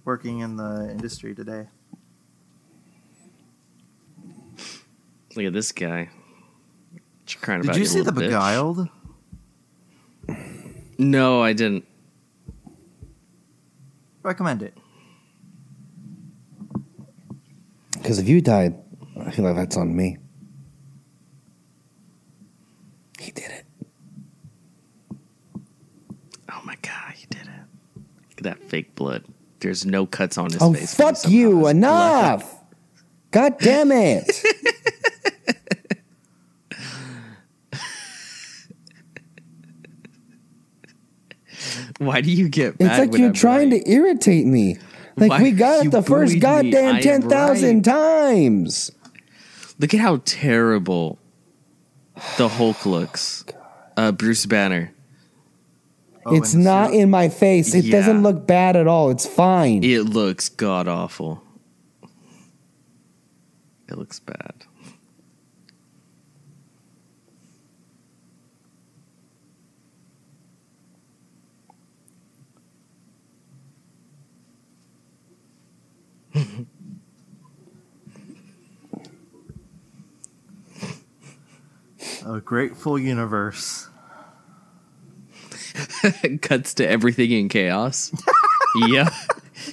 Working 0.05 0.41
in 0.41 0.57
the 0.57 0.89
industry 0.91 1.35
today. 1.35 1.67
Look 5.35 5.47
at 5.47 5.53
this 5.53 5.73
guy. 5.73 6.09
What 6.93 7.35
you 7.35 7.41
crying 7.41 7.63
Did 7.63 7.71
about? 7.71 7.79
you 7.79 7.87
see 7.87 8.01
The 8.03 8.13
bitch? 8.13 8.19
Beguiled? 8.21 8.89
No, 10.99 11.43
I 11.43 11.53
didn't. 11.53 11.85
Recommend 14.23 14.63
it. 14.63 14.77
Because 17.93 18.19
if 18.19 18.29
you 18.29 18.41
died, 18.41 18.75
I 19.21 19.31
feel 19.31 19.45
like 19.45 19.57
that's 19.57 19.77
on 19.77 19.95
me. 19.97 20.19
He 23.27 23.32
did 23.32 23.51
it. 23.51 23.65
Oh 26.48 26.61
my 26.65 26.77
god, 26.81 27.12
he 27.16 27.27
did 27.27 27.40
it! 27.43 28.01
Look 28.31 28.39
at 28.39 28.44
that 28.44 28.62
fake 28.70 28.95
blood. 28.95 29.24
There's 29.59 29.85
no 29.85 30.06
cuts 30.06 30.38
on 30.38 30.53
his 30.53 30.63
Oh, 30.63 30.72
face. 30.72 30.95
fuck 30.95 31.16
you. 31.29 31.59
blood. 31.59 31.74
Enough. 31.77 32.55
God 33.32 33.59
damn 33.59 33.90
it. 33.90 34.30
Why 41.98 42.21
do 42.21 42.30
you 42.30 42.48
get 42.48 42.74
It's 42.79 42.98
like 42.98 43.16
you're 43.16 43.29
I'm 43.29 43.32
trying 43.32 43.71
right? 43.71 43.82
to 43.85 43.90
irritate 43.90 44.46
me. 44.46 44.77
Like 45.16 45.30
Why 45.30 45.43
we 45.43 45.53
got 45.53 45.87
it 45.87 45.90
the 45.90 46.03
first 46.03 46.35
me? 46.35 46.40
Goddamn 46.40 47.01
10,000 47.01 47.74
right. 47.77 47.85
times. 47.85 48.90
Look 49.79 49.95
at 49.95 50.01
how 50.01 50.21
terrible 50.24 51.19
the 52.38 52.48
Hulk 52.48 52.86
looks. 52.86 53.45
Uh, 53.96 54.12
Bruce 54.12 54.46
Banner. 54.46 54.93
Oh, 56.24 56.35
it's 56.35 56.54
not 56.54 56.93
in 56.93 57.09
my 57.11 57.28
face. 57.28 57.74
It 57.74 57.85
Yeah. 57.85 57.98
doesn't 57.98 58.22
look 58.22 58.46
bad 58.46 58.74
at 58.77 58.86
all. 58.86 59.11
It's 59.11 59.27
fine. 59.27 59.85
It 59.85 60.03
looks 60.03 60.48
god 60.48 60.88
awful. 60.88 61.43
It 63.88 63.96
looks 63.96 64.19
bad. 64.19 64.64
A 82.26 82.40
grateful 82.40 82.98
universe. 82.98 83.88
Cuts 86.43 86.74
to 86.74 86.88
everything 86.88 87.30
in 87.30 87.48
chaos. 87.48 88.12
yep. 88.88 89.12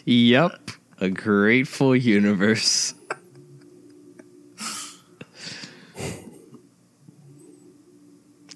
Yep. 0.05 0.71
A 0.99 1.09
grateful 1.09 1.95
universe. 1.95 2.93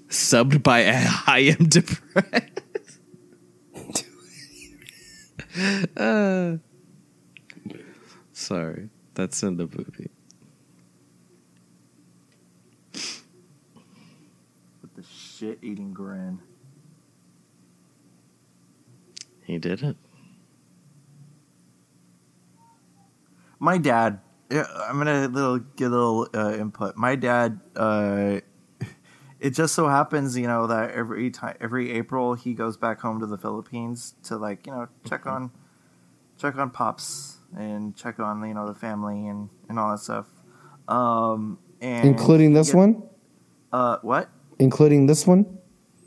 Subbed 0.09 0.64
by 0.64 0.83
I 1.27 1.56
am 1.59 1.67
depressed. 1.67 2.51
Uh, 5.95 6.57
sorry, 8.31 8.89
that's 9.15 9.41
in 9.41 9.57
the 9.57 9.64
movie. 9.64 10.11
With 14.83 14.93
the 14.95 15.03
shit 15.38 15.59
eating 15.61 15.93
grin. 15.93 16.40
He 19.43 19.57
did 19.59 19.83
it. 19.83 19.95
My 23.59 23.77
dad. 23.77 24.19
I'm 24.51 24.98
gonna 24.98 25.27
little 25.27 25.59
get 25.59 25.88
a 25.88 25.90
little 25.90 26.27
uh, 26.33 26.53
input. 26.53 26.95
My 26.95 27.16
dad. 27.16 27.59
Uh, 27.75 28.40
it 29.40 29.51
just 29.51 29.75
so 29.75 29.88
happens, 29.88 30.38
you 30.38 30.48
know, 30.48 30.67
that 30.67 30.91
every 30.91 31.30
time, 31.32 31.56
every 31.59 31.91
April, 31.91 32.33
he 32.33 32.53
goes 32.53 32.77
back 32.77 32.99
home 33.01 33.19
to 33.19 33.25
the 33.25 33.38
Philippines 33.38 34.16
to 34.24 34.38
like, 34.38 34.66
you 34.67 34.74
know, 34.74 34.88
check 35.07 35.25
on, 35.25 35.51
check 36.40 36.57
on 36.57 36.69
pops 36.69 37.38
and 37.57 37.95
check 37.95 38.19
on 38.19 38.45
you 38.45 38.53
know 38.53 38.67
the 38.67 38.75
family 38.75 39.27
and 39.27 39.49
and 39.69 39.80
all 39.80 39.91
that 39.91 39.99
stuff. 39.99 40.27
Um, 40.88 41.59
and 41.82 42.07
Including 42.07 42.53
this 42.53 42.72
he- 42.72 42.77
one? 42.77 43.03
Uh, 43.72 43.98
what? 44.01 44.30
Including 44.60 45.08
this 45.08 45.26
one? 45.27 45.45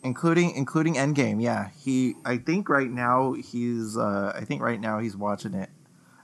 including 0.03 0.53
including 0.57 0.95
Endgame. 0.95 1.43
Yeah, 1.43 1.69
he. 1.79 2.15
I 2.25 2.39
think 2.39 2.69
right 2.70 2.91
now 2.91 3.33
he's. 3.35 3.99
Uh, 3.99 4.33
I 4.35 4.45
think 4.47 4.62
right 4.62 4.81
now 4.81 4.99
he's 4.99 5.15
watching 5.17 5.53
it 5.55 5.69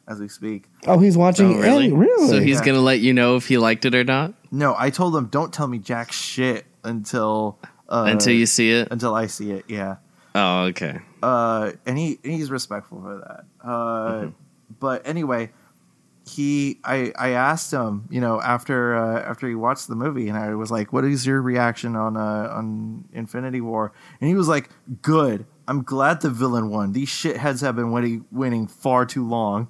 as 0.08 0.18
we 0.18 0.28
speak. 0.28 0.64
Oh, 0.86 0.98
he's 0.98 1.16
watching. 1.16 1.56
Oh, 1.56 1.60
really? 1.60 1.84
End- 1.86 2.00
really? 2.00 2.28
So 2.28 2.40
he's 2.40 2.58
Yeah. 2.60 2.64
gonna 2.64 2.80
let 2.80 3.00
you 3.00 3.12
know 3.12 3.36
if 3.36 3.46
he 3.48 3.58
liked 3.58 3.84
it 3.84 3.94
or 3.94 4.02
not 4.04 4.32
No, 4.50 4.74
I 4.78 4.88
told 4.90 5.14
him 5.14 5.26
don't 5.26 5.52
tell 5.52 5.68
me 5.68 5.78
jack 5.78 6.10
shit 6.10 6.64
until 6.84 7.58
uh, 7.88 8.06
until 8.08 8.32
you 8.32 8.46
see 8.46 8.70
it. 8.70 8.88
until 8.90 9.14
I 9.14 9.26
see 9.26 9.50
it. 9.50 9.66
Yeah. 9.68 9.96
Oh, 10.34 10.64
okay. 10.64 11.00
Uh, 11.22 11.72
and 11.84 11.98
he 11.98 12.18
he's 12.24 12.50
respectful 12.50 13.02
for 13.02 13.16
that. 13.18 13.44
Uh, 13.68 14.10
Mm-hmm. 14.12 14.28
but 14.80 15.06
anyway, 15.06 15.50
he 16.26 16.80
I 16.84 17.12
I 17.16 17.30
asked 17.30 17.72
him, 17.72 18.06
you 18.10 18.20
know, 18.20 18.40
after 18.40 18.96
uh, 18.96 19.20
after 19.22 19.48
he 19.48 19.54
watched 19.54 19.86
the 19.88 19.94
movie, 19.94 20.28
and 20.28 20.36
I 20.36 20.54
was 20.54 20.70
like, 20.70 20.92
"What 20.92 21.04
is 21.04 21.24
your 21.26 21.40
reaction 21.40 21.94
on 21.96 22.16
uh, 22.16 22.52
on 22.52 23.04
Infinity 23.12 23.60
War?" 23.60 23.92
And 24.20 24.28
he 24.28 24.34
was 24.34 24.48
like, 24.48 24.68
"Good. 25.02 25.46
I'm 25.68 25.82
glad 25.82 26.20
the 26.20 26.30
villain 26.30 26.68
won. 26.70 26.92
These 26.92 27.08
shitheads 27.10 27.60
have 27.62 27.76
been 27.76 27.92
winning 27.92 28.24
winning 28.32 28.66
far 28.66 29.06
too 29.06 29.26
long. 29.26 29.68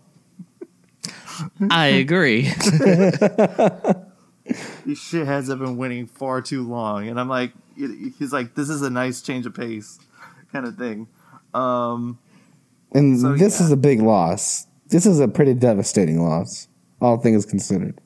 I 1.70 1.86
agree. 1.86 2.42
These 4.86 5.00
shitheads 5.00 5.48
have 5.48 5.58
been 5.58 5.76
winning 5.76 6.06
far 6.06 6.40
too 6.40 6.66
long." 6.66 7.08
And 7.08 7.18
I'm 7.20 7.28
like, 7.28 7.52
he's 7.76 8.32
like, 8.32 8.54
"This 8.54 8.68
is 8.70 8.80
a 8.82 8.90
nice 8.90 9.20
change 9.20 9.44
of 9.44 9.54
pace, 9.54 9.98
kind 10.52 10.66
of 10.66 10.76
thing." 10.76 11.08
Um, 11.52 12.18
And 12.92 13.18
So, 13.20 13.34
this 13.34 13.60
yeah. 13.60 13.66
is 13.66 13.72
a 13.72 13.76
big 13.76 14.00
loss. 14.00 14.66
This 14.88 15.06
is 15.06 15.20
a 15.20 15.28
pretty 15.28 15.54
devastating 15.54 16.22
loss, 16.22 16.68
all 17.00 17.18
things 17.18 17.44
considered. 17.46 18.00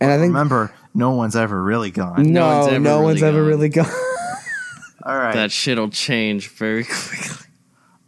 And 0.00 0.10
I 0.12 0.16
think 0.16 0.28
Remember, 0.28 0.72
no 0.94 1.10
one's 1.12 1.36
ever 1.36 1.62
really 1.62 1.90
gone. 1.90 2.22
no, 2.32 2.46
one's 2.60 2.68
ever 2.68 2.78
no 2.80 2.92
really 2.94 3.04
one's 3.04 3.22
ever 3.22 3.38
gone. 3.38 3.46
really 3.46 3.68
gone. 3.68 3.86
All 5.04 5.16
right. 5.16 5.34
That 5.34 5.50
shit'll 5.50 5.88
change 5.90 6.48
very 6.50 6.84
quickly. 6.84 7.46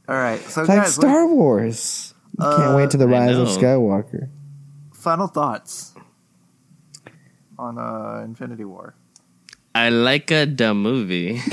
All 0.08 0.14
right. 0.16 0.40
So, 0.42 0.60
It's 0.62 0.68
like 0.68 0.78
guys, 0.82 0.94
Star 0.94 1.26
Wars. 1.26 2.14
You 2.38 2.44
can't 2.44 2.62
Uh, 2.72 2.76
wait 2.76 2.90
to 2.90 2.96
the 2.96 3.08
rise 3.08 3.36
of. 3.36 3.48
Skywalker. 3.48 4.28
final 4.92 5.26
thoughts 5.26 5.94
on 7.58 7.78
uh, 7.78 8.22
Infinity 8.24 8.64
War. 8.64 8.94
I 9.74 9.88
like 9.90 10.30
a 10.30 10.44
the 10.46 10.74
movie. 10.74 11.40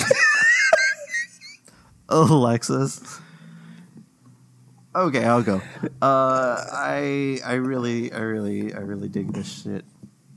Alexis. 2.09 3.19
Okay, 4.97 5.23
I'll 5.25 5.43
go. 5.43 5.61
Uh, 6.01 6.65
I 6.73 7.39
I 7.45 7.53
really 7.53 8.11
I 8.11 8.17
really 8.17 8.73
I 8.73 8.79
really 8.79 9.07
dig 9.07 9.31
this 9.31 9.61
shit. 9.61 9.85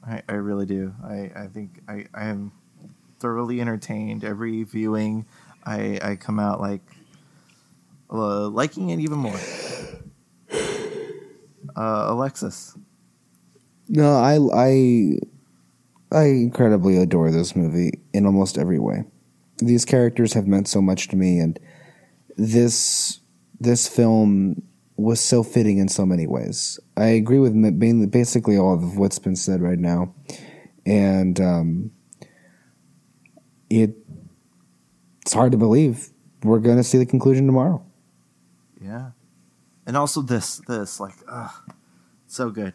I, 0.06 0.22
I 0.28 0.32
really 0.34 0.66
do. 0.66 0.94
I, 1.02 1.30
I 1.34 1.46
think 1.46 1.80
I, 1.88 2.04
I 2.12 2.26
am 2.26 2.52
thoroughly 3.20 3.62
entertained 3.62 4.22
every 4.22 4.64
viewing. 4.64 5.24
I 5.64 5.98
I 6.02 6.16
come 6.16 6.38
out 6.38 6.60
like 6.60 6.82
uh, 8.10 8.48
liking 8.48 8.90
it 8.90 9.00
even 9.00 9.16
more. 9.16 9.40
Uh, 11.74 12.06
Alexis. 12.08 12.76
No, 13.88 14.16
I 14.18 14.36
I 14.54 15.18
I 16.12 16.24
incredibly 16.24 16.98
adore 16.98 17.30
this 17.30 17.56
movie 17.56 18.00
in 18.12 18.26
almost 18.26 18.58
every 18.58 18.78
way. 18.78 19.04
These 19.56 19.86
characters 19.86 20.34
have 20.34 20.46
meant 20.46 20.68
so 20.68 20.82
much 20.82 21.08
to 21.08 21.16
me, 21.16 21.38
and 21.38 21.58
this 22.36 23.19
this 23.60 23.86
film 23.88 24.62
was 24.96 25.20
so 25.20 25.42
fitting 25.42 25.78
in 25.78 25.88
so 25.88 26.04
many 26.04 26.26
ways. 26.26 26.80
I 26.96 27.06
agree 27.06 27.38
with 27.38 27.54
basically 28.10 28.56
all 28.56 28.74
of 28.74 28.96
what's 28.96 29.18
been 29.18 29.36
said 29.36 29.60
right 29.62 29.78
now, 29.78 30.14
and 30.84 31.40
um, 31.40 31.90
it 33.68 33.96
it's 35.22 35.32
hard 35.32 35.52
to 35.52 35.58
believe 35.58 36.10
we're 36.42 36.58
going 36.58 36.76
to 36.76 36.84
see 36.84 36.98
the 36.98 37.06
conclusion 37.06 37.46
tomorrow. 37.46 37.84
Yeah. 38.80 39.10
And 39.86 39.96
also 39.96 40.22
this, 40.22 40.58
this, 40.66 41.00
like, 41.00 41.14
ugh, 41.28 41.52
so 42.26 42.50
good. 42.50 42.74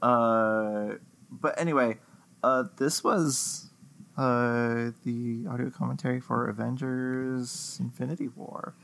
Uh, 0.00 0.94
but 1.30 1.58
anyway, 1.60 1.98
uh, 2.42 2.64
this 2.76 3.04
was 3.04 3.70
uh, 4.16 4.90
the 5.04 5.46
audio 5.48 5.70
commentary 5.70 6.20
for 6.20 6.48
Avengers 6.48 7.78
Infinity 7.80 8.28
War. 8.28 8.74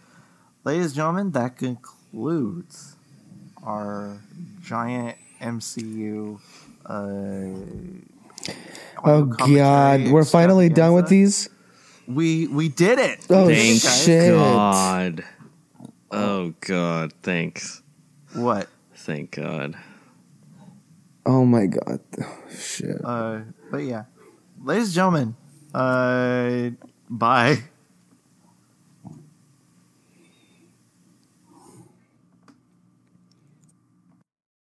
Ladies 0.65 0.87
and 0.87 0.95
gentlemen, 0.95 1.31
that 1.33 1.57
concludes 1.57 2.97
our 3.63 4.21
giant 4.63 5.17
MCU. 5.41 6.41
Uh, 6.85 8.05
Oh 9.05 9.25
God, 9.25 10.09
we're 10.11 10.25
finally 10.25 10.69
done 10.69 10.93
with 10.95 11.09
these. 11.09 11.49
We 12.07 12.49
we 12.49 12.69
did 12.69 12.99
it. 12.99 13.25
Oh, 13.31 13.47
We 13.47 13.55
did 13.55 13.77
it, 13.77 13.81
Thank 13.81 14.01
shit. 14.07 14.33
God. 14.35 15.25
Oh 16.11 16.55
God. 16.61 17.13
Thanks. 17.23 17.83
What? 18.35 18.69
Thank 18.97 19.33
God. 19.33 19.77
Oh 21.25 21.45
my 21.45 21.67
God, 21.67 22.01
shit. 22.59 22.97
Uh, 23.05 23.41
but 23.71 23.79
yeah, 23.79 24.05
ladies 24.65 24.89
and 24.89 24.95
gentlemen, 24.95 25.37
uh, 25.75 26.71
bye. 27.09 27.59